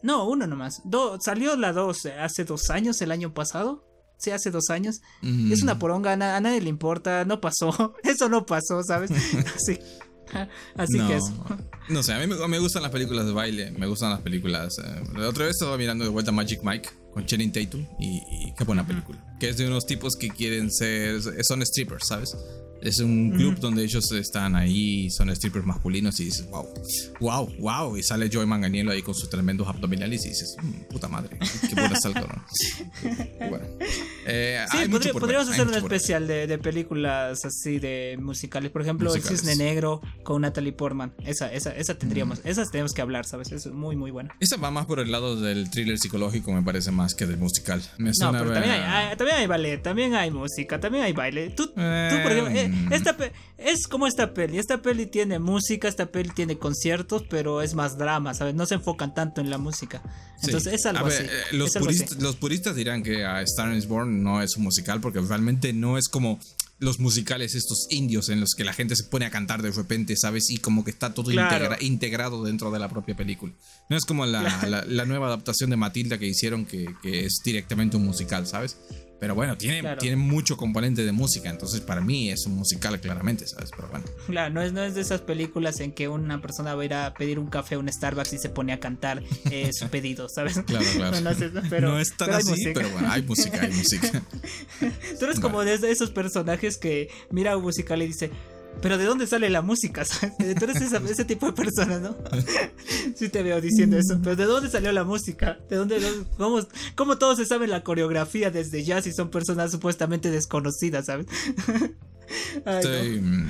No, 0.02 0.28
uno 0.30 0.48
nomás. 0.48 0.82
Do, 0.86 1.20
salió 1.20 1.58
la 1.58 1.74
dos 1.74 2.06
hace 2.06 2.46
dos 2.46 2.70
años, 2.70 3.02
el 3.02 3.12
año 3.12 3.34
pasado 3.34 3.95
sí, 4.18 4.32
hace 4.32 4.52
dos 4.52 4.70
años. 4.70 5.02
Es 5.52 5.62
una 5.62 5.80
poronga, 5.80 6.14
a, 6.14 6.18
nadie 6.42 6.62
le 6.62 6.70
importa, 6.70 7.26
no 7.26 7.42
pasó, 7.42 7.96
eso 8.04 8.30
no 8.30 8.46
pasó, 8.46 8.84
¿sabes? 8.84 9.12
Así, 9.56 9.80
así 10.76 11.00
que 11.08 11.16
eso. 11.16 11.34
No 11.90 12.04
sé, 12.04 12.14
a 12.14 12.20
mí 12.20 12.28
me, 12.28 12.60
gustan 12.60 12.82
las 12.82 12.92
películas 12.92 13.26
de 13.26 13.32
baile, 13.32 13.72
me 13.72 13.88
gustan 13.88 14.10
las 14.10 14.22
películas. 14.22 14.78
Eh, 14.80 15.04
la 15.16 15.30
otra 15.30 15.46
vez 15.46 15.56
estaba 15.56 15.78
mirando 15.78 16.04
de 16.04 16.10
vuelta 16.10 16.32
Magic 16.32 16.62
Mike 16.64 16.90
con 17.14 17.26
Channing 17.26 17.52
Tatum 17.52 17.86
y, 18.00 18.22
y 18.30 18.54
qué 18.58 18.64
buena 18.64 18.86
película. 18.86 19.24
Que 19.40 19.50
es 19.50 19.58
de 19.58 19.68
unos 19.68 19.86
tipos 19.86 20.16
que 20.16 20.30
quieren 20.30 20.72
ser, 20.72 21.22
son 21.44 21.66
strippers, 21.66 22.08
¿sabes? 22.08 22.36
Es 22.82 23.00
un 23.00 23.32
club 23.32 23.58
donde 23.60 23.84
ellos 23.84 24.12
están 24.12 24.56
ahí, 24.56 25.10
son 25.10 25.36
strippers 25.36 25.66
masculinos 25.66 26.20
y 26.20 26.26
dices, 26.26 26.48
wow, 26.50 26.68
wow, 27.20 27.50
wow. 27.60 27.98
Y 27.98 28.04
sale 28.04 28.30
Joey 28.32 28.46
Manganiello 28.46 28.92
ahí 28.92 29.02
con 29.02 29.16
sus 29.16 29.30
tremendos 29.30 29.68
abdominales 29.68 30.26
y 30.26 30.30
dices, 30.30 30.56
mm, 30.62 30.92
puta 30.92 31.08
madre, 31.08 31.38
qué 31.68 31.74
buena 31.74 31.96
está 31.96 32.10
el 32.10 32.16
bueno. 33.50 33.66
Eh, 34.28 34.66
sí, 34.72 35.10
podríamos 35.14 35.50
hacer 35.50 35.68
un 35.68 35.74
especial 35.74 36.28
de, 36.28 36.58
películas 36.60 37.44
así 37.46 37.80
de 37.80 38.18
musicales. 38.22 38.72
Por 38.72 38.82
ejemplo, 38.82 39.14
El 39.14 39.22
Cisne 39.22 39.56
Negro 39.56 40.02
con 40.24 40.42
Natalie 40.42 40.74
Portman. 40.74 41.14
Esa, 41.26 41.52
esa, 41.52 41.76
esa 41.76 41.98
tendríamos, 41.98 42.44
mm. 42.44 42.48
esas 42.48 42.72
tenemos 42.72 42.94
que 42.94 43.02
hablar, 43.02 43.26
¿sabes? 43.26 43.52
Es 43.52 43.68
muy, 43.68 43.96
muy 43.96 44.12
buena. 44.12 44.36
Esa 44.40 44.58
va 44.58 44.72
más 44.72 44.86
por 44.86 45.00
el 45.00 45.12
lado 45.12 45.40
del 45.40 45.70
thriller 45.70 45.98
psicológico, 45.98 46.52
me 46.52 46.62
parece 46.62 46.92
más 46.92 47.16
que 47.16 47.26
del 47.26 47.38
musical. 47.38 47.82
Me 47.98 48.12
no, 48.20 48.32
pero 48.32 48.52
también 48.52 48.74
hay, 48.74 49.16
también 49.16 49.38
hay 49.38 49.48
ballet, 49.48 49.82
también 49.82 50.16
hay 50.16 50.32
música, 50.32 50.80
también 50.80 51.04
hay 51.04 51.14
baile. 51.14 51.50
Tú, 51.50 51.68
tú 51.68 51.74
por 51.74 52.32
ejemplo, 52.32 52.65
eh, 52.66 52.88
esta 52.92 53.18
es 53.58 53.88
como 53.88 54.08
esta 54.08 54.34
peli. 54.34 54.58
Esta 54.58 54.82
peli 54.82 55.06
tiene 55.06 55.40
música, 55.40 55.88
esta 55.88 56.08
peli 56.08 56.30
tiene 56.30 56.58
conciertos, 56.58 57.24
pero 57.30 57.62
es 57.62 57.74
más 57.74 57.98
drama, 57.98 58.34
¿sabes? 58.34 58.56
No 58.56 58.66
se 58.66 58.76
enfocan 58.76 59.14
tanto 59.14 59.42
en 59.42 59.50
la 59.50 59.58
música. 59.58 60.02
Entonces 60.44 60.74
es 60.74 60.86
algo 60.86 61.08
así. 61.08 61.24
Eh, 61.24 61.30
los, 61.54 61.74
puristas, 61.74 62.22
los, 62.22 62.36
puristas, 62.36 62.76
dirán 62.76 63.04
que 63.04 63.26
a 63.26 63.42
Star 63.42 63.74
is 63.74 63.88
Born 63.88 64.24
no 64.24 64.42
es 64.42 64.58
un 64.58 64.64
musical 64.64 65.02
porque 65.02 65.20
realmente 65.22 65.74
no 65.74 65.98
es 65.98 66.08
como 66.08 66.40
los 66.80 67.00
musicales 67.00 67.56
estos 67.56 67.88
indios 67.90 68.30
en 68.30 68.42
los 68.42 68.54
que 68.54 68.64
la 68.64 68.74
gente 68.74 68.96
se 68.96 69.06
pone 69.06 69.26
a 69.26 69.30
cantar 69.30 69.62
de 69.62 69.72
repente, 69.72 70.16
¿sabes? 70.18 70.50
Y 70.50 70.58
como 70.58 70.84
que 70.84 70.92
está 70.92 71.14
todo 71.14 71.32
integrado 71.80 72.44
dentro 72.44 72.70
de 72.72 72.80
la 72.80 72.90
propia 72.90 73.16
película. 73.16 73.54
No 73.90 73.96
es 73.96 74.06
como 74.06 74.26
la, 74.26 75.06
nueva 75.06 75.28
adaptación 75.28 75.70
de 75.70 75.78
Matilda 75.78 76.18
que 76.18 76.28
hicieron 76.28 76.66
que, 76.66 76.94
que, 77.02 77.26
es 77.26 77.40
directamente 77.44 77.96
un 77.98 78.06
musical, 78.06 78.46
¿sabes? 78.46 78.78
Pero 79.20 79.34
bueno, 79.34 79.58
tiene, 79.58 79.96
tiene 79.96 80.18
mucho 80.18 80.58
componente 80.58 81.06
de 81.06 81.12
música, 81.12 81.50
entonces 81.50 81.80
para 81.82 82.02
mí 82.02 82.30
es 82.30 82.46
un 82.46 82.56
musical 82.56 83.00
claramente, 83.00 83.48
¿sabes? 83.48 83.72
Pero 83.76 83.88
bueno. 83.88 84.06
Claro, 84.28 84.54
no 84.54 84.62
es, 84.62 84.74
no 84.74 84.84
es 84.84 84.96
de 84.96 85.02
esas 85.02 85.22
películas 85.22 85.80
en 85.80 85.94
que 85.94 86.10
una 86.10 86.42
persona 86.42 86.76
va 86.76 86.82
a 86.82 86.86
ir 86.86 86.94
a 86.94 87.14
pedir 87.14 87.40
un 87.40 87.48
café 87.48 87.76
a 87.76 87.80
un 87.80 87.92
Starbucks 87.92 88.34
y 88.34 88.38
se 88.38 88.50
pone 88.50 88.74
a 88.74 88.80
cantar 88.80 89.24
eh, 89.50 89.72
su 89.74 89.88
pedido, 89.88 90.28
¿sabes? 90.28 90.60
Claro, 90.66 90.86
claro. 90.96 91.22
No, 91.22 91.32
pero, 91.70 91.90
no 91.90 92.00
es 92.00 92.16
tan 92.16 92.32
así, 92.32 92.72
pero 92.74 92.90
bueno, 92.90 93.10
hay 93.10 93.22
música, 93.22 93.62
hay 93.62 93.72
música. 93.72 94.22
Tú 95.20 95.26
eres 95.26 95.40
como 95.40 95.64
de 95.64 95.76
esos 95.76 96.12
personajes 96.12 96.78
que 96.78 97.10
mira 97.32 97.56
un 97.56 97.64
musical 97.64 98.02
y 98.02 98.08
dice, 98.08 98.32
pero 98.82 98.98
¿de 98.98 99.06
dónde 99.06 99.28
sale 99.28 99.50
la 99.50 99.62
música? 99.62 100.04
Tú 100.38 100.66
eres 100.66 100.82
ese 100.82 101.26
tipo 101.26 101.48
de 101.48 101.54
persona, 101.54 102.00
¿no? 102.00 102.16
sí 103.16 103.30
te 103.30 103.44
veo 103.44 103.60
diciendo 103.62 103.98
eso. 103.98 104.20
Pero 104.24 104.36
¿de 104.36 104.46
dónde 104.46 104.70
salió 104.70 104.92
la 104.92 105.04
música? 105.04 105.58
¿De 105.70 105.76
dónde? 105.76 106.00
¿Cómo, 106.38 106.60
cómo 106.96 107.18
todos 107.18 107.38
se 107.38 107.46
saben 107.46 107.70
la 107.70 107.84
coreografía 107.84 108.52
desde 108.52 108.84
ya 108.84 109.02
si 109.02 109.12
son 109.12 109.30
personas 109.30 109.72
supuestamente 109.72 110.32
desconocidas, 110.32 111.06
¿sabes? 111.06 111.28
estoy, 112.66 113.22
mm, 113.22 113.50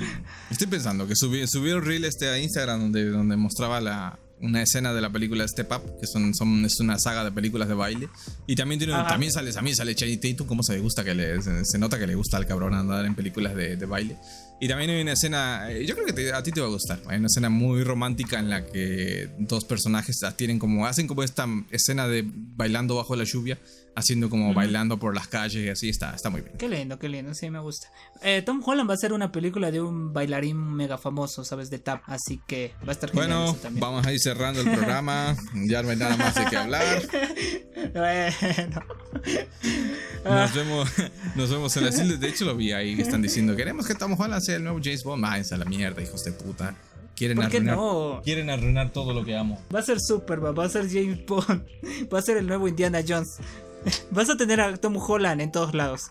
estoy, 0.50 0.66
pensando 0.66 1.06
que 1.06 1.14
subí, 1.16 1.46
subieron 1.46 1.84
reel 1.84 2.04
este 2.04 2.28
a 2.28 2.38
Instagram 2.38 2.80
donde, 2.80 3.06
donde 3.06 3.36
mostraba 3.36 3.80
la, 3.80 4.18
una 4.40 4.62
escena 4.62 4.92
de 4.92 5.00
la 5.00 5.10
película 5.10 5.46
Step 5.46 5.70
Up, 5.72 6.00
que 6.00 6.06
son, 6.06 6.34
son, 6.34 6.64
es 6.64 6.78
una 6.80 6.98
saga 6.98 7.24
de 7.24 7.32
películas 7.32 7.68
de 7.68 7.74
baile. 7.74 8.08
Y 8.46 8.54
también 8.54 8.78
tiene, 8.78 8.94
también 8.94 9.32
sale, 9.32 9.52
también 9.52 9.76
sale 9.76 9.94
Channing 9.94 10.20
Tatum, 10.20 10.46
como 10.46 10.62
se 10.62 10.78
gusta 10.78 11.04
que 11.04 11.14
le, 11.14 11.40
se, 11.42 11.78
nota 11.78 11.98
que 11.98 12.06
le 12.06 12.14
gusta 12.14 12.36
al 12.36 12.46
cabrón 12.46 12.74
andar 12.74 13.04
en 13.06 13.14
películas 13.14 13.54
de, 13.54 13.76
de 13.76 13.86
baile. 13.86 14.16
Y 14.58 14.68
también 14.68 14.90
hay 14.90 15.02
una 15.02 15.12
escena, 15.12 15.70
eh, 15.70 15.84
yo 15.84 15.94
creo 15.94 16.06
que 16.14 16.32
a 16.32 16.42
ti 16.42 16.50
te 16.50 16.60
va 16.60 16.66
a 16.66 16.70
gustar. 16.70 17.00
Hay 17.08 17.18
una 17.18 17.26
escena 17.26 17.50
muy 17.50 17.84
romántica 17.84 18.38
en 18.38 18.48
la 18.48 18.64
que 18.64 19.28
dos 19.38 19.64
personajes 19.64 20.24
tienen 20.36 20.58
como, 20.58 20.86
hacen 20.86 21.06
como 21.06 21.22
esta 21.22 21.46
escena 21.70 22.08
de 22.08 22.24
bailando 22.26 22.96
bajo 22.96 23.16
la 23.16 23.24
lluvia, 23.24 23.58
haciendo 23.96 24.28
como 24.28 24.52
bailando 24.52 24.98
por 24.98 25.14
las 25.14 25.26
calles 25.26 25.64
y 25.64 25.68
así, 25.70 25.88
está, 25.88 26.14
está 26.14 26.28
muy 26.28 26.42
bien. 26.42 26.56
Qué 26.58 26.68
lindo, 26.68 26.98
qué 26.98 27.08
lindo, 27.08 27.34
sí 27.34 27.50
me 27.50 27.58
gusta. 27.58 27.88
Eh, 28.22 28.42
Tom 28.44 28.62
Holland 28.64 28.88
va 28.88 28.92
a 28.92 28.96
hacer 28.96 29.12
una 29.12 29.32
película 29.32 29.70
de 29.70 29.80
un 29.80 30.12
bailarín 30.12 30.58
mega 30.58 30.98
famoso, 30.98 31.44
¿sabes? 31.44 31.70
De 31.70 31.78
tap, 31.78 32.02
así 32.06 32.40
que 32.46 32.74
va 32.86 32.90
a 32.90 32.92
estar 32.92 33.10
genial 33.10 33.28
Bueno, 33.28 33.80
vamos 33.80 34.06
a 34.06 34.12
ir 34.12 34.20
cerrando 34.20 34.60
el 34.60 34.70
programa, 34.70 35.34
ya 35.66 35.82
no 35.82 35.90
hay 35.90 35.96
nada 35.96 36.16
más 36.16 36.34
de 36.34 36.44
qué 36.44 36.56
hablar. 36.56 37.02
bueno. 37.94 38.82
Nos 40.24 40.54
vemos, 40.54 40.88
nos 41.34 41.50
vemos 41.50 41.76
en 41.76 41.84
la 41.84 41.90
De 41.90 42.28
hecho, 42.28 42.44
lo 42.44 42.54
vi 42.54 42.72
ahí. 42.72 43.00
Están 43.00 43.22
diciendo: 43.22 43.56
Queremos 43.56 43.86
que 43.86 43.94
Tom 43.94 44.18
Holland 44.18 44.42
sea 44.42 44.56
el 44.56 44.64
nuevo 44.64 44.78
James 44.82 45.04
Bond. 45.04 45.22
Váyanse 45.22 45.54
a 45.54 45.58
la 45.58 45.64
mierda, 45.64 46.02
hijos 46.02 46.24
de 46.24 46.32
puta. 46.32 46.74
Quieren 47.16 47.40
arruinar, 47.40 47.76
no? 47.76 48.20
quieren 48.22 48.50
arruinar 48.50 48.92
todo 48.92 49.14
lo 49.14 49.24
que 49.24 49.34
amo. 49.34 49.58
Va 49.74 49.78
a 49.78 49.82
ser 49.82 50.00
Superman, 50.00 50.54
va 50.56 50.66
a 50.66 50.68
ser 50.68 50.86
James 50.86 51.24
Bond, 51.24 51.64
va 52.12 52.18
a 52.18 52.22
ser 52.22 52.36
el 52.36 52.46
nuevo 52.46 52.68
Indiana 52.68 53.02
Jones. 53.06 53.38
Vas 54.10 54.30
a 54.30 54.36
tener 54.36 54.60
a 54.60 54.76
Tom 54.76 54.96
Holland 54.96 55.40
en 55.40 55.52
todos 55.52 55.74
lados. 55.74 56.10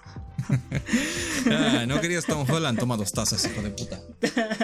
Ah, 1.50 1.86
no 1.88 2.02
querías 2.02 2.26
Tom 2.26 2.46
Holland, 2.50 2.80
toma 2.80 2.98
dos 2.98 3.12
tazas, 3.12 3.46
hijo 3.46 3.62
de 3.62 3.70
puta. 3.72 4.00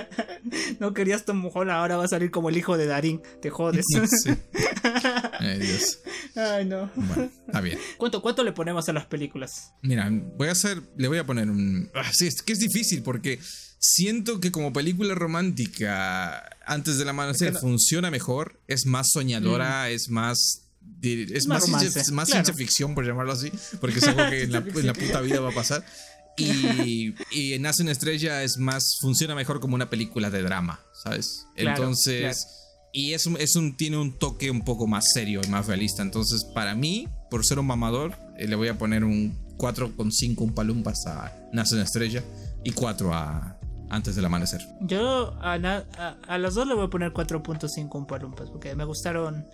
no 0.79 0.93
querías 0.93 1.25
Tom 1.25 1.49
Holland, 1.51 1.79
ahora 1.79 1.97
va 1.97 2.05
a 2.05 2.07
salir 2.07 2.31
como 2.31 2.49
el 2.49 2.57
hijo 2.57 2.77
de 2.77 2.85
Darín. 2.85 3.21
Te 3.41 3.49
jodes. 3.49 3.85
Ay, 5.39 5.59
Dios. 5.59 5.99
Ay, 6.35 6.65
no. 6.65 6.89
Bueno, 6.95 7.29
está 7.47 7.61
bien. 7.61 7.79
¿Cuánto, 7.97 8.21
¿Cuánto 8.21 8.43
le 8.43 8.51
ponemos 8.51 8.87
a 8.89 8.93
las 8.93 9.05
películas? 9.05 9.73
Mira, 9.81 10.09
voy 10.37 10.49
a 10.49 10.51
hacer. 10.51 10.81
Le 10.97 11.07
voy 11.07 11.17
a 11.17 11.25
poner 11.25 11.49
un. 11.49 11.89
Ah, 11.93 12.11
sí, 12.13 12.27
es 12.27 12.41
que 12.41 12.53
es 12.53 12.59
difícil 12.59 13.03
porque 13.03 13.39
siento 13.79 14.39
que 14.39 14.51
como 14.51 14.73
película 14.73 15.15
romántica, 15.15 16.57
antes 16.65 16.97
del 16.97 17.09
amanecer, 17.09 17.55
funciona 17.55 18.11
mejor. 18.11 18.59
Es 18.67 18.85
más 18.85 19.09
soñadora, 19.11 19.85
mm. 19.85 19.91
es 19.91 20.09
más 20.09 20.60
es, 21.01 21.47
más, 21.47 21.63
ciencia, 21.65 22.53
ficción, 22.53 22.93
por 22.95 23.05
llamarlo 23.05 23.33
así, 23.33 23.51
porque 23.79 23.99
es 23.99 24.03
algo 24.07 24.29
que 24.29 24.43
en 24.43 24.51
la, 24.51 24.93
puta 24.93 25.21
vida 25.21 25.39
va 25.39 25.49
a 25.49 25.55
pasar. 25.55 25.83
Y, 26.37 27.13
y 27.29 27.59
Nace 27.59 27.83
una 27.83 27.91
estrella 27.91 28.41
es 28.41 28.57
más, 28.57 28.97
funciona 28.99 29.35
mejor 29.35 29.59
como 29.59 29.75
una 29.75 29.89
película 29.89 30.29
de 30.29 30.41
drama, 30.41 30.79
¿sabes? 31.03 31.45
Entonces, 31.55 32.47
y 32.93 33.13
es, 33.13 33.27
es 33.37 33.55
un, 33.57 33.75
tiene 33.75 33.97
un 33.97 34.17
toque 34.17 34.49
un 34.49 34.63
poco 34.63 34.87
más 34.87 35.11
serio 35.11 35.41
y 35.43 35.49
más 35.49 35.67
realista. 35.67 36.01
Entonces, 36.01 36.45
para 36.45 36.73
mí, 36.73 37.09
por 37.29 37.45
ser 37.45 37.59
un 37.59 37.67
mamador, 37.67 38.15
eh, 38.37 38.47
le 38.47 38.55
voy 38.55 38.69
a 38.69 38.77
poner 38.77 39.03
un 39.03 39.37
4,5 39.57 40.39
un 40.39 40.55
palumpas 40.55 41.05
a 41.05 41.37
Nace 41.51 41.75
una 41.75 41.83
estrella 41.83 42.23
y 42.63 42.71
4 42.71 43.13
a 43.13 43.57
Antes 43.89 44.15
del 44.15 44.23
amanecer. 44.23 44.61
Yo 44.79 45.37
a, 45.41 45.55
a, 45.55 46.17
a 46.25 46.37
los 46.37 46.55
dos 46.55 46.65
le 46.65 46.73
voy 46.73 46.85
a 46.85 46.89
poner 46.89 47.11
4.5 47.11 47.93
un 47.93 48.07
palumpas 48.07 48.49
porque 48.49 48.73
me 48.73 48.85
gustaron 48.85 49.45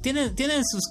tienen, 0.00 0.34
tienen 0.34 0.64
sus. 0.64 0.82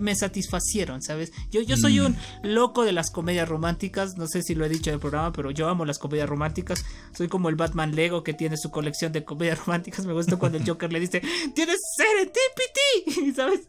Me, 0.00 0.14
satisfacieron, 0.14 1.02
¿sabes? 1.02 1.32
Yo, 1.50 1.60
yo 1.62 1.76
soy 1.76 2.00
mm. 2.00 2.06
un 2.06 2.16
loco 2.42 2.84
de 2.84 2.92
las 2.92 3.10
comedias 3.10 3.48
románticas. 3.48 4.16
No 4.16 4.26
sé 4.26 4.42
si 4.42 4.54
lo 4.54 4.64
he 4.64 4.68
dicho 4.68 4.90
en 4.90 4.94
el 4.94 5.00
programa, 5.00 5.32
pero 5.32 5.50
yo 5.50 5.68
amo 5.68 5.84
las 5.84 5.98
comedias 5.98 6.28
románticas. 6.28 6.84
Soy 7.16 7.28
como 7.28 7.48
el 7.48 7.56
Batman 7.56 7.94
Lego 7.94 8.22
que 8.22 8.32
tiene 8.32 8.56
su 8.56 8.70
colección 8.70 9.12
de 9.12 9.24
comedias 9.24 9.58
románticas. 9.66 10.06
Me 10.06 10.12
gusta 10.12 10.36
cuando 10.36 10.58
el 10.58 10.66
Joker 10.66 10.92
le 10.92 11.00
dice: 11.00 11.20
¡Tienes 11.54 11.80
serendipity! 11.96 13.32
¿Sabes? 13.36 13.60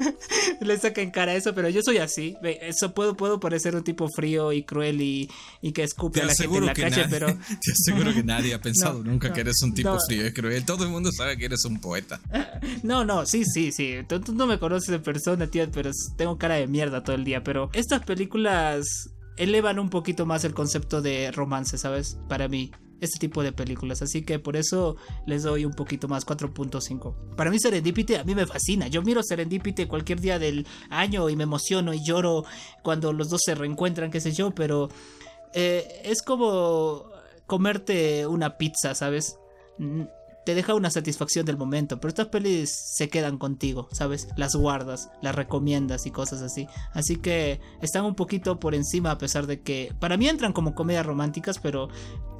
le 0.60 0.78
saca 0.78 1.00
en 1.02 1.10
cara 1.10 1.34
eso, 1.34 1.54
pero 1.54 1.68
yo 1.68 1.80
soy 1.82 1.98
así. 1.98 2.36
Eso 2.42 2.94
puedo, 2.94 3.16
puedo 3.16 3.38
parecer 3.38 3.76
un 3.76 3.84
tipo 3.84 4.08
frío 4.08 4.52
y 4.52 4.64
cruel 4.64 5.00
y, 5.00 5.30
y 5.60 5.72
que 5.72 5.82
escupe 5.84 6.20
a 6.20 6.26
la 6.26 6.34
gente 6.34 6.56
en 6.56 6.66
la 6.66 6.74
calle, 6.74 7.06
pero. 7.08 7.26
Te 7.26 7.72
aseguro 7.72 8.12
que 8.12 8.22
nadie 8.22 8.54
ha 8.54 8.60
pensado 8.60 9.02
nunca 9.04 9.32
que 9.32 9.40
eres 9.40 9.62
un 9.62 9.74
tipo 9.74 9.96
frío 10.06 10.26
y 10.26 10.32
cruel. 10.32 10.64
Todo 10.64 10.84
el 10.84 10.90
mundo 10.90 11.10
sabe 11.12 11.36
que 11.36 11.44
eres 11.44 11.64
un 11.64 11.80
poeta. 11.80 12.20
No, 12.82 13.04
no, 13.04 13.24
sí, 13.26 13.44
sí, 13.44 13.70
sí 13.70 14.02
no 14.32 14.46
me 14.46 14.58
conoces 14.58 14.88
de 14.88 14.98
persona, 14.98 15.46
tío, 15.46 15.70
pero 15.70 15.90
tengo 16.16 16.38
cara 16.38 16.56
de 16.56 16.66
mierda 16.66 17.02
todo 17.02 17.16
el 17.16 17.24
día. 17.24 17.42
Pero 17.42 17.70
estas 17.72 18.04
películas 18.04 19.10
elevan 19.36 19.78
un 19.78 19.88
poquito 19.88 20.26
más 20.26 20.44
el 20.44 20.54
concepto 20.54 21.02
de 21.02 21.30
romance, 21.32 21.78
¿sabes? 21.78 22.18
Para 22.28 22.48
mí, 22.48 22.70
este 23.02 23.18
tipo 23.18 23.42
de 23.42 23.52
películas. 23.52 24.00
Así 24.00 24.22
que 24.22 24.38
por 24.38 24.56
eso 24.56 24.96
les 25.26 25.42
doy 25.42 25.64
un 25.64 25.72
poquito 25.72 26.08
más, 26.08 26.24
4.5. 26.24 27.34
Para 27.36 27.50
mí 27.50 27.58
Serendipity 27.58 28.14
a 28.14 28.24
mí 28.24 28.34
me 28.34 28.46
fascina. 28.46 28.86
Yo 28.86 29.02
miro 29.02 29.22
Serendipity 29.22 29.86
cualquier 29.86 30.20
día 30.20 30.38
del 30.38 30.66
año 30.88 31.28
y 31.28 31.36
me 31.36 31.42
emociono 31.42 31.92
y 31.92 32.04
lloro 32.04 32.44
cuando 32.82 33.12
los 33.12 33.28
dos 33.28 33.42
se 33.44 33.54
reencuentran, 33.54 34.10
qué 34.10 34.20
sé 34.20 34.32
yo, 34.32 34.52
pero 34.52 34.88
eh, 35.52 36.02
es 36.04 36.22
como 36.22 37.10
comerte 37.46 38.26
una 38.26 38.56
pizza, 38.56 38.94
¿sabes? 38.94 39.36
Te 40.44 40.54
deja 40.54 40.74
una 40.74 40.90
satisfacción 40.90 41.46
del 41.46 41.56
momento, 41.56 42.00
pero 42.00 42.08
estas 42.08 42.28
pelis 42.28 42.70
se 42.96 43.08
quedan 43.08 43.38
contigo, 43.38 43.88
¿sabes? 43.92 44.28
Las 44.36 44.54
guardas, 44.54 45.10
las 45.22 45.34
recomiendas 45.34 46.06
y 46.06 46.10
cosas 46.10 46.42
así. 46.42 46.66
Así 46.92 47.16
que 47.16 47.60
están 47.80 48.04
un 48.04 48.14
poquito 48.14 48.58
por 48.58 48.74
encima 48.74 49.12
a 49.12 49.18
pesar 49.18 49.46
de 49.46 49.60
que 49.60 49.94
para 50.00 50.16
mí 50.16 50.28
entran 50.28 50.52
como 50.52 50.74
comedias 50.74 51.06
románticas, 51.06 51.58
pero 51.58 51.88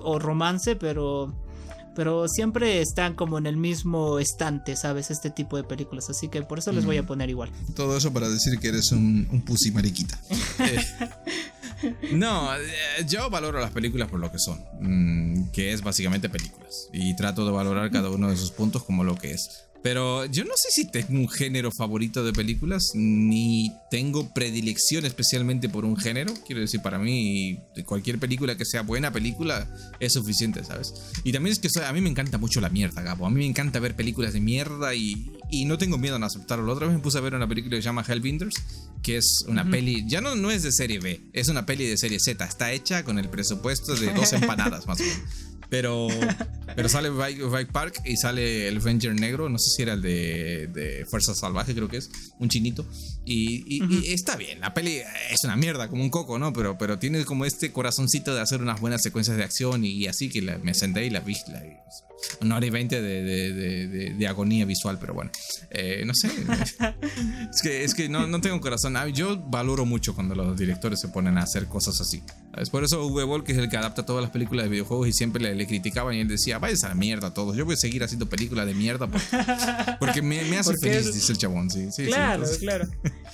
o 0.01 0.19
romance, 0.19 0.77
pero 0.77 1.35
pero 1.95 2.27
siempre 2.27 2.81
están 2.81 3.15
como 3.15 3.37
en 3.37 3.47
el 3.47 3.57
mismo 3.57 4.19
estante, 4.19 4.77
¿sabes? 4.77 5.11
Este 5.11 5.31
tipo 5.31 5.57
de 5.59 5.65
películas, 5.65 6.09
así 6.09 6.29
que 6.29 6.41
por 6.43 6.59
eso 6.59 6.73
les 6.73 6.87
voy 6.87 6.97
a 6.97 7.07
poner 7.07 7.29
igual. 7.29 7.51
Todo 7.77 7.97
eso 7.97 8.12
para 8.12 8.31
decir 8.31 8.59
que 8.59 8.69
eres 8.69 8.93
un, 8.93 9.29
un 9.31 9.43
pussy 9.43 9.70
mariquita. 9.73 10.19
No, 12.13 12.55
eh, 12.55 13.05
yo 13.09 13.31
valoro 13.31 13.61
las 13.61 13.71
películas 13.71 14.09
por 14.09 14.21
lo 14.21 14.31
que 14.31 14.39
son, 14.39 14.61
mm, 14.81 15.51
que 15.53 15.73
es 15.73 15.83
básicamente 15.83 16.29
películas. 16.29 16.89
Y 16.93 17.15
trato 17.17 17.45
de 17.45 17.53
valorar 17.53 17.91
cada 17.91 18.11
uno 18.11 18.31
de 18.31 18.37
sus 18.37 18.51
puntos 18.51 18.85
como 18.85 19.05
lo 19.05 19.17
que 19.17 19.33
es. 19.33 19.65
Pero 19.83 20.27
yo 20.27 20.45
no 20.45 20.53
sé 20.57 20.69
si 20.71 20.89
tengo 20.91 21.19
un 21.19 21.29
género 21.29 21.73
favorito 21.73 22.25
de 22.25 22.33
películas, 22.33 22.93
ni 22.95 23.73
tengo 23.91 24.33
predilección 24.33 25.05
especialmente 25.05 25.69
por 25.69 25.85
un 25.85 25.97
género. 25.97 26.33
Quiero 26.47 26.61
decir, 26.61 26.81
para 26.83 26.99
mí, 26.99 27.59
cualquier 27.85 28.19
película 28.19 28.57
que 28.57 28.65
sea 28.65 28.83
buena 28.83 29.13
película 29.13 29.69
es 29.99 30.13
suficiente, 30.13 30.63
¿sabes? 30.65 30.95
Y 31.25 31.33
también 31.33 31.53
es 31.53 31.59
que 31.59 31.69
a 31.85 31.93
mí 31.93 32.01
me 32.01 32.11
encanta 32.11 32.39
mucho 32.39 32.61
la 32.61 32.69
mierda, 32.69 33.03
Gabo. 33.03 33.27
A 33.27 33.31
mí 33.31 33.41
me 33.41 33.47
encanta 33.47 33.81
ver 33.81 33.97
películas 33.97 34.33
de 34.33 34.41
mierda 34.41 34.95
y, 34.95 35.33
y 35.53 35.66
no 35.66 35.77
tengo 35.77 35.99
miedo 35.99 36.16
en 36.16 36.24
aceptarlo. 36.24 36.66
La 36.66 36.73
otra 36.73 36.87
vez 36.87 36.97
me 36.97 37.03
puse 37.03 37.19
a 37.19 37.20
ver 37.20 37.35
una 37.35 37.47
película 37.47 37.77
que 37.77 37.83
se 37.83 37.87
llama 37.87 38.05
Hellbinders, 38.09 38.55
que 39.03 39.19
es 39.19 39.45
una 39.47 39.69
peli, 39.70 40.05
ya 40.09 40.23
no, 40.23 40.35
no 40.35 40.51
es 40.51 40.62
de 40.62 40.73
serie 40.73 40.99
B, 40.99 41.20
es 41.35 41.49
una 41.49 41.66
peli 41.66 41.87
de 41.87 41.99
serie 41.99 42.19
Z. 42.19 42.43
Está 42.43 42.73
hecha 42.73 43.05
con 43.05 43.19
el 43.19 43.29
presupuesto 43.29 43.95
de 43.95 44.12
dos 44.15 44.33
empanadas, 44.33 44.87
más 44.87 44.99
o 44.99 45.05
menos. 45.05 45.19
Pero, 45.69 46.09
pero 46.77 46.89
sale 46.89 47.11
Bike, 47.11 47.70
Park 47.70 48.01
y 48.05 48.16
sale 48.16 48.66
el 48.69 48.83
Ranger 48.83 49.15
negro, 49.15 49.51
no 49.51 49.59
sé 49.59 49.70
si 49.77 49.83
era 49.83 49.93
el 49.93 50.03
de, 50.03 50.69
de 50.69 51.05
Fuerza 51.05 51.35
Salvaje, 51.35 51.74
creo 51.74 51.89
que 51.89 51.99
es, 51.99 52.11
un 52.39 52.49
chinito. 52.49 52.87
Y, 53.27 54.11
está 54.12 54.37
bien, 54.37 54.61
la 54.61 54.73
peli 54.73 55.01
es 55.31 55.45
una 55.45 55.57
mierda, 55.57 55.89
como 55.89 56.03
un 56.03 56.11
coco, 56.11 56.39
¿no? 56.39 56.53
Pero, 56.55 56.79
pero 56.79 56.99
tiene 56.99 57.24
como 57.27 57.45
este 57.45 57.73
corazoncito 57.73 58.35
de 58.35 58.41
hacer 58.41 58.62
unas 58.62 58.81
buenas 58.81 59.03
secuencias 59.03 59.37
de 59.37 59.45
acción 59.45 59.85
y, 59.85 60.07
así 60.07 60.31
que 60.31 60.41
me 60.43 60.73
senté 60.73 61.05
y 61.05 61.11
la 61.11 61.20
vi. 61.20 61.37
Una 62.40 62.57
hora 62.57 62.66
y 62.66 62.70
veinte 62.70 63.01
de, 63.01 64.15
de, 64.15 64.27
agonía 64.27 64.65
visual, 64.65 64.99
pero 65.01 65.15
bueno, 65.15 65.31
eh, 65.70 66.03
no 66.07 66.15
sé. 66.15 66.28
es 67.51 67.62
que, 67.62 67.85
es 67.85 67.94
que 67.94 68.09
no, 68.09 68.27
no 68.27 68.40
tengo 68.40 68.61
corazón. 68.61 68.97
Ah, 68.97 69.09
yo 69.09 69.39
valoro 69.39 69.85
mucho 69.85 70.15
cuando 70.15 70.35
los 70.35 70.57
directores 70.57 71.01
se 71.01 71.09
ponen 71.09 71.39
a 71.39 71.43
hacer 71.43 71.66
cosas 71.66 72.01
así. 72.01 72.23
¿sabes? 72.53 72.70
Por 72.70 72.85
eso 72.85 73.05
V. 73.07 73.44
Que 73.44 73.53
es 73.53 73.59
el 73.59 73.69
que 73.69 73.77
adapta 73.77 74.05
todas 74.05 74.23
las 74.23 74.31
películas 74.31 74.65
de 74.65 74.70
videojuegos 74.70 75.09
y 75.09 75.12
siempre 75.12 75.43
le, 75.43 75.55
le 75.55 75.66
criticaban 75.66 76.15
y 76.15 76.20
él 76.20 76.28
decía, 76.28 76.59
vaya 76.59 76.77
a 76.85 76.89
la 76.89 76.94
mierda 76.94 77.28
a 77.28 77.35
todos, 77.35 77.57
yo 77.57 77.65
voy 77.65 77.74
a 77.74 77.77
seguir 77.77 78.03
haciendo 78.05 78.28
películas 78.28 78.66
de 78.66 78.74
mierda 78.74 79.09
porque, 79.99 80.23
me, 80.23 80.43
me, 80.44 80.59
hace 80.59 80.77
feliz, 80.77 81.12
dice 81.12 81.32
el 81.32 81.39
chabón, 81.39 81.70
sí. 81.70 81.90
sí 81.90 82.07
claro, 82.07 82.44
claro. 82.61 82.86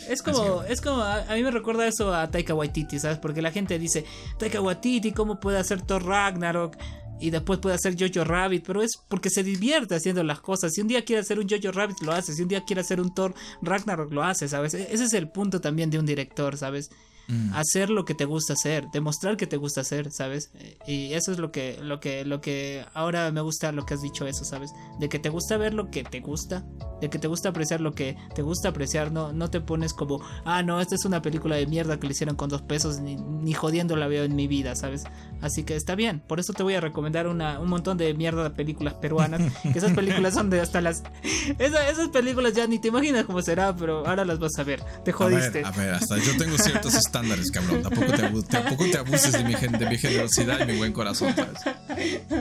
Es 0.08 0.22
como, 0.24 0.62
es 0.62 0.80
como, 0.80 1.02
a, 1.02 1.22
a, 1.22 1.34
mí 1.34 1.42
me 1.42 1.50
recuerda 1.50 1.86
eso 1.86 2.14
a 2.14 2.30
Taika 2.30 2.54
Waititi, 2.54 2.98
¿sabes? 2.98 3.18
Porque 3.18 3.42
la 3.42 3.50
gente 3.50 3.78
dice, 3.78 4.04
Taika 4.38 4.60
Waititi, 4.60 5.12
¿cómo 5.12 5.40
puede 5.40 5.58
hacer 5.58 5.82
Thor 5.82 6.04
Ragnarok? 6.04 6.76
Y 7.20 7.30
después 7.30 7.58
puede 7.58 7.74
hacer 7.74 7.96
Jojo 7.98 8.24
Rabbit, 8.24 8.64
pero 8.66 8.82
es 8.82 8.96
porque 9.08 9.30
se 9.30 9.42
divierte 9.42 9.94
haciendo 9.94 10.22
las 10.22 10.40
cosas. 10.40 10.72
Si 10.72 10.80
un 10.80 10.88
día 10.88 11.04
quiere 11.04 11.20
hacer 11.20 11.38
un 11.38 11.48
Jojo 11.48 11.72
Rabbit, 11.72 12.00
lo 12.02 12.12
hace. 12.12 12.32
Si 12.32 12.42
un 12.42 12.48
día 12.48 12.64
quiere 12.64 12.80
hacer 12.80 13.00
un 13.00 13.14
Thor 13.14 13.34
Ragnarok, 13.62 14.12
lo 14.12 14.22
hace, 14.22 14.48
¿sabes? 14.48 14.74
E-, 14.74 14.88
ese 14.92 15.04
es 15.04 15.12
el 15.14 15.28
punto 15.28 15.60
también 15.60 15.90
de 15.90 15.98
un 15.98 16.06
director, 16.06 16.56
¿sabes? 16.56 16.90
Mm. 17.28 17.52
hacer 17.52 17.90
lo 17.90 18.06
que 18.06 18.14
te 18.14 18.24
gusta 18.24 18.54
hacer, 18.54 18.86
demostrar 18.90 19.36
que 19.36 19.46
te 19.46 19.58
gusta 19.58 19.82
hacer, 19.82 20.10
¿sabes? 20.10 20.50
Y 20.86 21.12
eso 21.12 21.30
es 21.30 21.38
lo 21.38 21.52
que, 21.52 21.78
lo 21.82 22.00
que, 22.00 22.24
lo 22.24 22.40
que 22.40 22.86
ahora 22.94 23.30
me 23.32 23.42
gusta 23.42 23.70
lo 23.70 23.84
que 23.84 23.92
has 23.92 24.00
dicho 24.00 24.26
eso, 24.26 24.46
¿sabes? 24.46 24.72
De 24.98 25.10
que 25.10 25.18
te 25.18 25.28
gusta 25.28 25.58
ver 25.58 25.74
lo 25.74 25.90
que 25.90 26.04
te 26.04 26.20
gusta, 26.20 26.64
de 27.02 27.10
que 27.10 27.18
te 27.18 27.28
gusta 27.28 27.50
apreciar 27.50 27.82
lo 27.82 27.92
que 27.92 28.16
te 28.34 28.40
gusta 28.40 28.70
apreciar, 28.70 29.12
no, 29.12 29.32
no 29.34 29.50
te 29.50 29.60
pones 29.60 29.92
como, 29.92 30.22
ah, 30.46 30.62
no, 30.62 30.80
esta 30.80 30.94
es 30.94 31.04
una 31.04 31.20
película 31.20 31.56
de 31.56 31.66
mierda 31.66 32.00
que 32.00 32.06
le 32.06 32.12
hicieron 32.12 32.34
con 32.34 32.48
dos 32.48 32.62
pesos, 32.62 32.98
ni, 33.00 33.16
ni 33.16 33.52
jodiendo 33.52 33.94
la 33.96 34.06
veo 34.06 34.24
en 34.24 34.34
mi 34.34 34.46
vida, 34.46 34.74
¿sabes? 34.74 35.04
Así 35.42 35.64
que 35.64 35.76
está 35.76 35.94
bien, 35.94 36.20
por 36.20 36.40
eso 36.40 36.54
te 36.54 36.62
voy 36.62 36.74
a 36.76 36.80
recomendar 36.80 37.28
una, 37.28 37.60
un 37.60 37.68
montón 37.68 37.98
de 37.98 38.14
mierda 38.14 38.42
de 38.44 38.50
películas 38.50 38.94
peruanas, 38.94 39.52
que 39.62 39.78
esas 39.78 39.92
películas 39.92 40.32
son 40.32 40.48
de 40.48 40.62
hasta 40.62 40.80
las... 40.80 41.02
esas 41.58 42.08
películas 42.08 42.54
ya 42.54 42.66
ni 42.66 42.78
te 42.78 42.88
imaginas 42.88 43.26
cómo 43.26 43.42
será, 43.42 43.76
pero 43.76 44.06
ahora 44.06 44.24
las 44.24 44.38
vas 44.38 44.58
a 44.58 44.64
ver, 44.64 44.82
te 45.04 45.12
jodiste. 45.12 45.62
A 45.62 45.70
ver, 45.72 45.94
hasta 45.94 46.16
yo 46.16 46.36
tengo 46.38 46.56
ciertos 46.56 46.94
estándares, 47.18 47.50
cabrón, 47.50 47.82
tampoco 47.82 48.84
te, 48.90 48.98
abuses 48.98 49.32
de 49.32 49.44
mi, 49.44 49.54
de 49.54 49.86
mi 49.88 49.98
generosidad 49.98 50.60
y 50.60 50.72
mi 50.72 50.78
buen 50.78 50.92
corazón, 50.92 51.34
¿sabes? 51.34 51.58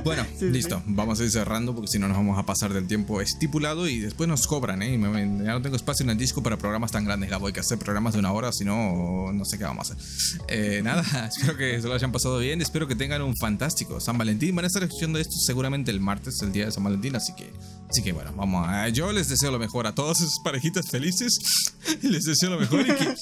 Bueno, 0.03 0.25
listo, 0.39 0.81
vamos 0.85 1.19
a 1.19 1.23
ir 1.23 1.31
cerrando 1.31 1.73
porque 1.73 1.87
si 1.87 1.99
no 1.99 2.07
nos 2.07 2.17
vamos 2.17 2.37
a 2.37 2.45
pasar 2.45 2.73
del 2.73 2.87
tiempo 2.87 3.21
estipulado 3.21 3.87
y 3.87 3.99
después 3.99 4.29
nos 4.29 4.45
cobran, 4.47 4.81
¿eh? 4.81 4.97
Ya 5.43 5.53
no 5.53 5.61
tengo 5.61 5.75
espacio 5.75 6.03
en 6.03 6.11
el 6.11 6.17
disco 6.17 6.43
para 6.43 6.57
programas 6.57 6.91
tan 6.91 7.05
grandes, 7.05 7.29
la 7.29 7.37
voy 7.37 7.53
a 7.55 7.59
hacer 7.59 7.79
programas 7.79 8.13
de 8.13 8.19
una 8.19 8.31
hora, 8.31 8.51
si 8.51 8.65
no, 8.65 9.31
no 9.33 9.45
sé 9.45 9.57
qué 9.57 9.63
vamos 9.63 9.89
a 9.89 9.93
hacer. 9.93 10.41
Eh, 10.47 10.81
nada, 10.83 11.03
espero 11.35 11.57
que 11.57 11.81
se 11.81 11.87
lo 11.87 11.93
hayan 11.93 12.11
pasado 12.11 12.39
bien, 12.39 12.61
espero 12.61 12.87
que 12.87 12.95
tengan 12.95 13.21
un 13.21 13.35
fantástico 13.35 13.99
San 13.99 14.17
Valentín. 14.17 14.55
Van 14.55 14.65
a 14.65 14.67
estar 14.67 14.83
escuchando 14.83 15.19
esto 15.19 15.33
seguramente 15.39 15.91
el 15.91 15.99
martes, 15.99 16.41
el 16.41 16.51
día 16.51 16.65
de 16.65 16.71
San 16.71 16.83
Valentín, 16.83 17.15
así 17.15 17.33
que, 17.35 17.51
así 17.89 18.03
que 18.03 18.11
bueno, 18.11 18.31
vamos 18.35 18.67
a. 18.67 18.89
Yo 18.89 19.11
les 19.11 19.29
deseo 19.29 19.51
lo 19.51 19.59
mejor 19.59 19.87
a 19.87 19.95
todas 19.95 20.19
esas 20.19 20.37
parejitas 20.43 20.87
felices. 20.89 21.39
Les 22.01 22.25
deseo 22.25 22.49
lo 22.49 22.59
mejor 22.59 22.81
y 22.81 22.93
que 22.93 23.15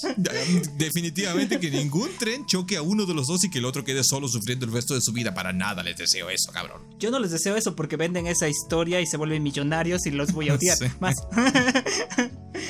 definitivamente 0.77 1.44
que 1.47 1.71
ningún 1.71 2.09
tren 2.17 2.45
choque 2.45 2.77
a 2.77 2.81
uno 2.81 3.05
de 3.05 3.13
los 3.13 3.27
dos 3.27 3.43
y 3.43 3.49
que 3.49 3.59
el 3.59 3.65
otro 3.65 3.83
quede 3.83 4.03
solo 4.03 4.27
sufriendo 4.27 4.65
el 4.65 4.71
resto 4.71 4.93
de 4.93 5.01
su 5.01 5.11
vida. 5.11 5.33
Para 5.33 5.53
nada 5.53 5.83
les 5.83 5.97
deseo 5.97 6.29
eso, 6.29 6.51
cabrón. 6.51 6.81
Yo 6.99 7.11
no 7.11 7.19
les 7.19 7.31
deseo 7.31 7.55
eso 7.55 7.75
porque 7.75 7.97
venden 7.97 8.27
esa 8.27 8.47
historia 8.47 9.01
y 9.01 9.05
se 9.05 9.17
vuelven 9.17 9.43
millonarios 9.43 10.05
y 10.05 10.11
los 10.11 10.31
voy 10.31 10.49
a 10.49 10.55
odiar 10.55 10.77
más. 10.99 11.15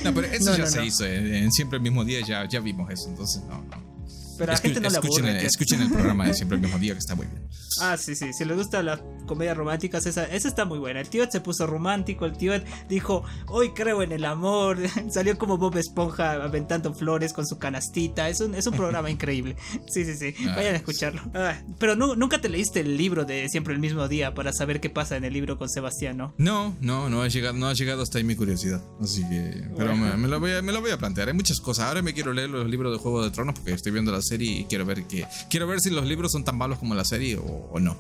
no, 0.04 0.14
pero 0.14 0.28
eso 0.28 0.56
ya 0.58 0.68
se 0.68 0.86
hizo 0.86 1.06
en, 1.06 1.34
en, 1.34 1.52
siempre 1.52 1.78
el 1.78 1.84
mismo 1.84 2.04
día, 2.04 2.22
ya, 2.22 2.48
ya 2.48 2.60
vimos 2.60 2.92
eso, 2.92 3.10
entonces 3.10 3.44
no, 3.44 3.62
no. 3.64 3.95
Pero 4.38 4.52
a 4.52 4.56
la 4.56 4.62
gente 4.62 4.80
no 4.80 4.90
le 4.90 4.98
aburre. 4.98 5.46
escuchen 5.46 5.82
el 5.82 5.90
programa 5.90 6.28
de 6.28 6.34
Siempre 6.36 6.58
el 6.58 6.62
mismo 6.62 6.78
día 6.80 6.94
que 6.94 7.00
está 7.00 7.16
muy 7.16 7.28
bien. 7.28 7.48
Ah, 7.82 7.98
sí, 7.98 8.16
sí. 8.16 8.34
Si 8.34 8.46
les 8.46 8.58
gustan 8.58 8.86
las 8.86 9.02
comedias 9.26 9.58
románticas, 9.58 10.06
esa, 10.06 10.26
esa 10.26 10.48
está 10.48 10.66
muy 10.66 10.80
buena. 10.80 11.02
El 11.02 11.10
tío 11.10 11.30
se 11.30 11.42
puso 11.42 11.68
romántico. 11.68 12.26
El 12.26 12.38
tío 12.38 12.54
dijo: 12.88 13.24
Hoy 13.48 13.72
creo 13.72 14.02
en 14.02 14.12
el 14.12 14.26
amor. 14.26 14.78
Salió 15.10 15.38
como 15.38 15.58
Bob 15.58 15.78
Esponja 15.78 16.34
aventando 16.34 16.94
flores 16.94 17.34
con 17.34 17.46
su 17.46 17.58
canastita. 17.58 18.30
Es 18.30 18.42
un, 18.42 18.56
es 18.56 18.68
un 18.68 18.76
programa 18.76 19.10
increíble. 19.16 19.56
Sí, 19.88 20.06
sí, 20.06 20.16
sí. 20.16 20.46
Vayan 20.46 20.76
a 20.76 20.78
escucharlo. 20.78 21.22
Ah, 21.34 21.56
pero 21.80 21.96
nunca 21.96 22.40
te 22.40 22.50
leíste 22.50 22.82
el 22.82 22.98
libro 22.98 23.26
de 23.26 23.50
Siempre 23.50 23.74
el 23.74 23.80
mismo 23.80 24.08
día 24.08 24.34
para 24.34 24.54
saber 24.54 24.80
qué 24.80 24.90
pasa 24.90 25.18
en 25.18 25.26
el 25.26 25.34
libro 25.34 25.58
con 25.58 25.70
Sebastián, 25.70 26.18
¿no? 26.18 26.34
No, 26.38 26.76
no, 26.82 27.10
no 27.10 27.22
ha 27.22 27.28
llegado, 27.28 27.54
no 27.56 27.68
ha 27.68 27.74
llegado 27.74 28.04
hasta 28.04 28.18
ahí 28.18 28.24
mi 28.24 28.36
curiosidad. 28.36 28.82
Así 29.02 29.28
que. 29.30 29.70
Pero 29.78 29.96
me, 29.96 30.28
lo 30.28 30.40
voy 30.40 30.52
a, 30.52 30.62
me 30.62 30.72
lo 30.72 30.82
voy 30.82 30.92
a 30.92 30.98
plantear. 30.98 31.28
Hay 31.28 31.34
muchas 31.34 31.60
cosas. 31.60 31.86
Ahora 31.86 32.02
me 32.02 32.14
quiero 32.14 32.34
leer 32.34 32.50
los 32.50 32.70
libros 32.70 32.92
de 32.94 33.00
Juego 33.00 33.24
de 33.24 33.32
Tronos 33.32 33.56
porque 33.56 33.74
estoy 33.74 33.92
viendo 33.92 34.12
la 34.12 34.22
serie 34.26 34.52
y 34.52 34.66
quiero 34.66 34.86
ver 34.86 35.06
que. 35.06 35.26
Quiero 35.50 35.68
ver 35.68 35.80
si 35.80 35.90
los 35.90 36.06
libros 36.06 36.32
son 36.32 36.44
tan 36.44 36.58
malos 36.58 36.80
como 36.80 36.96
la 36.96 37.06
serie 37.06 37.38
o 37.38 37.80
no. 37.80 37.96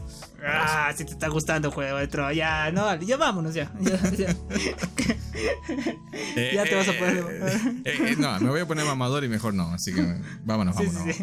Ah, 0.48 0.94
si 0.96 1.06
te 1.06 1.12
está 1.12 1.28
gustando 1.28 1.72
Juego 1.72 1.98
de 1.98 2.08
Tronos. 2.08 2.36
Ya, 2.36 2.72
no, 2.72 2.96
ya 3.02 3.18
vámonos 3.18 3.56
ya. 3.56 3.72
Ya, 3.82 3.96
eh, 6.36 6.60
te 6.70 6.76
vas 6.76 6.88
a 6.88 6.94
poner. 6.94 7.26
Eh, 7.84 8.12
eh, 8.12 8.16
no, 8.18 8.40
me 8.40 8.50
voy 8.50 8.60
a 8.62 8.68
poner 8.68 8.86
mamador 8.86 9.24
y 9.24 9.28
mejor 9.28 9.54
no. 9.54 9.72
Así 9.72 9.94
que 9.94 10.02
vámonos, 10.44 10.76
vámonos. 10.76 11.04
Sí, 11.04 11.14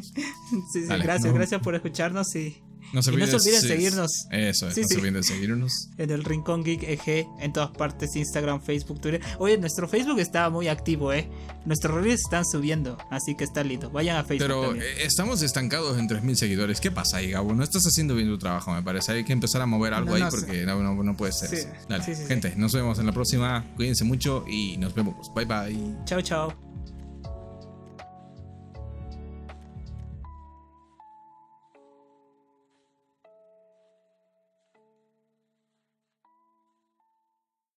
sí, 0.73 0.87
sí. 0.87 0.87
gracias, 0.89 1.33
gracias 1.33 1.61
por 1.61 1.75
escucharnos 1.75 2.35
y 2.35 2.61
no 2.93 3.03
se 3.03 3.11
olviden, 3.11 3.41
seguirnos. 3.41 4.27
Eso, 4.31 4.67
no 4.67 4.73
se 4.73 4.97
olviden 4.97 5.23
seguirnos. 5.23 5.89
En 5.99 6.11
el 6.11 6.25
Rincón 6.25 6.65
Geek 6.65 6.83
EG, 6.83 7.27
en 7.41 7.53
todas 7.53 7.71
partes, 7.71 8.17
Instagram, 8.17 8.61
Facebook, 8.61 9.01
Twitter. 9.01 9.21
Oye, 9.39 9.57
nuestro 9.59 9.89
Facebook 9.89 10.19
está 10.19 10.51
muy 10.51 10.69
activo, 10.69 11.13
¿eh? 11.13 11.29
Nuestros 11.65 11.95
reviews 11.95 12.21
están 12.21 12.45
subiendo, 12.45 12.99
así 13.11 13.35
que 13.35 13.45
está 13.45 13.63
lindo. 13.63 13.91
Vayan 13.91 14.17
a 14.17 14.25
Facebook. 14.25 14.49
Pero 14.49 14.75
eh, 14.75 15.05
estamos 15.05 15.43
estancados 15.43 15.99
en 15.99 16.09
3.000 16.09 16.35
seguidores. 16.35 16.81
¿Qué 16.81 16.91
pasa 16.91 17.19
ahí, 17.19 17.31
Gabo? 17.31 17.55
No 17.55 17.63
estás 17.63 17.87
haciendo 17.87 18.15
bien 18.15 18.29
tu 18.29 18.39
trabajo, 18.39 18.73
me 18.73 18.83
parece. 18.83 19.13
Hay 19.13 19.25
que 19.25 19.33
empezar 19.33 19.63
a 19.63 19.67
mover 19.67 19.95
algo 19.95 20.15
ahí 20.15 20.25
porque 20.31 20.65
no, 20.65 21.03
no, 21.03 21.17
puede 21.17 21.33
ser. 21.33 21.69
Dale, 21.89 22.05
gente, 22.05 22.55
nos 22.57 22.73
vemos 22.73 22.99
en 22.99 23.07
la 23.07 23.13
próxima. 23.13 23.65
Cuídense 23.77 24.05
mucho 24.05 24.45
y 24.49 24.77
nos 24.79 24.95
vemos. 24.95 25.33
Bye 25.35 25.45
bye. 25.45 25.97
Chao, 26.05 26.21
chao. 26.21 26.72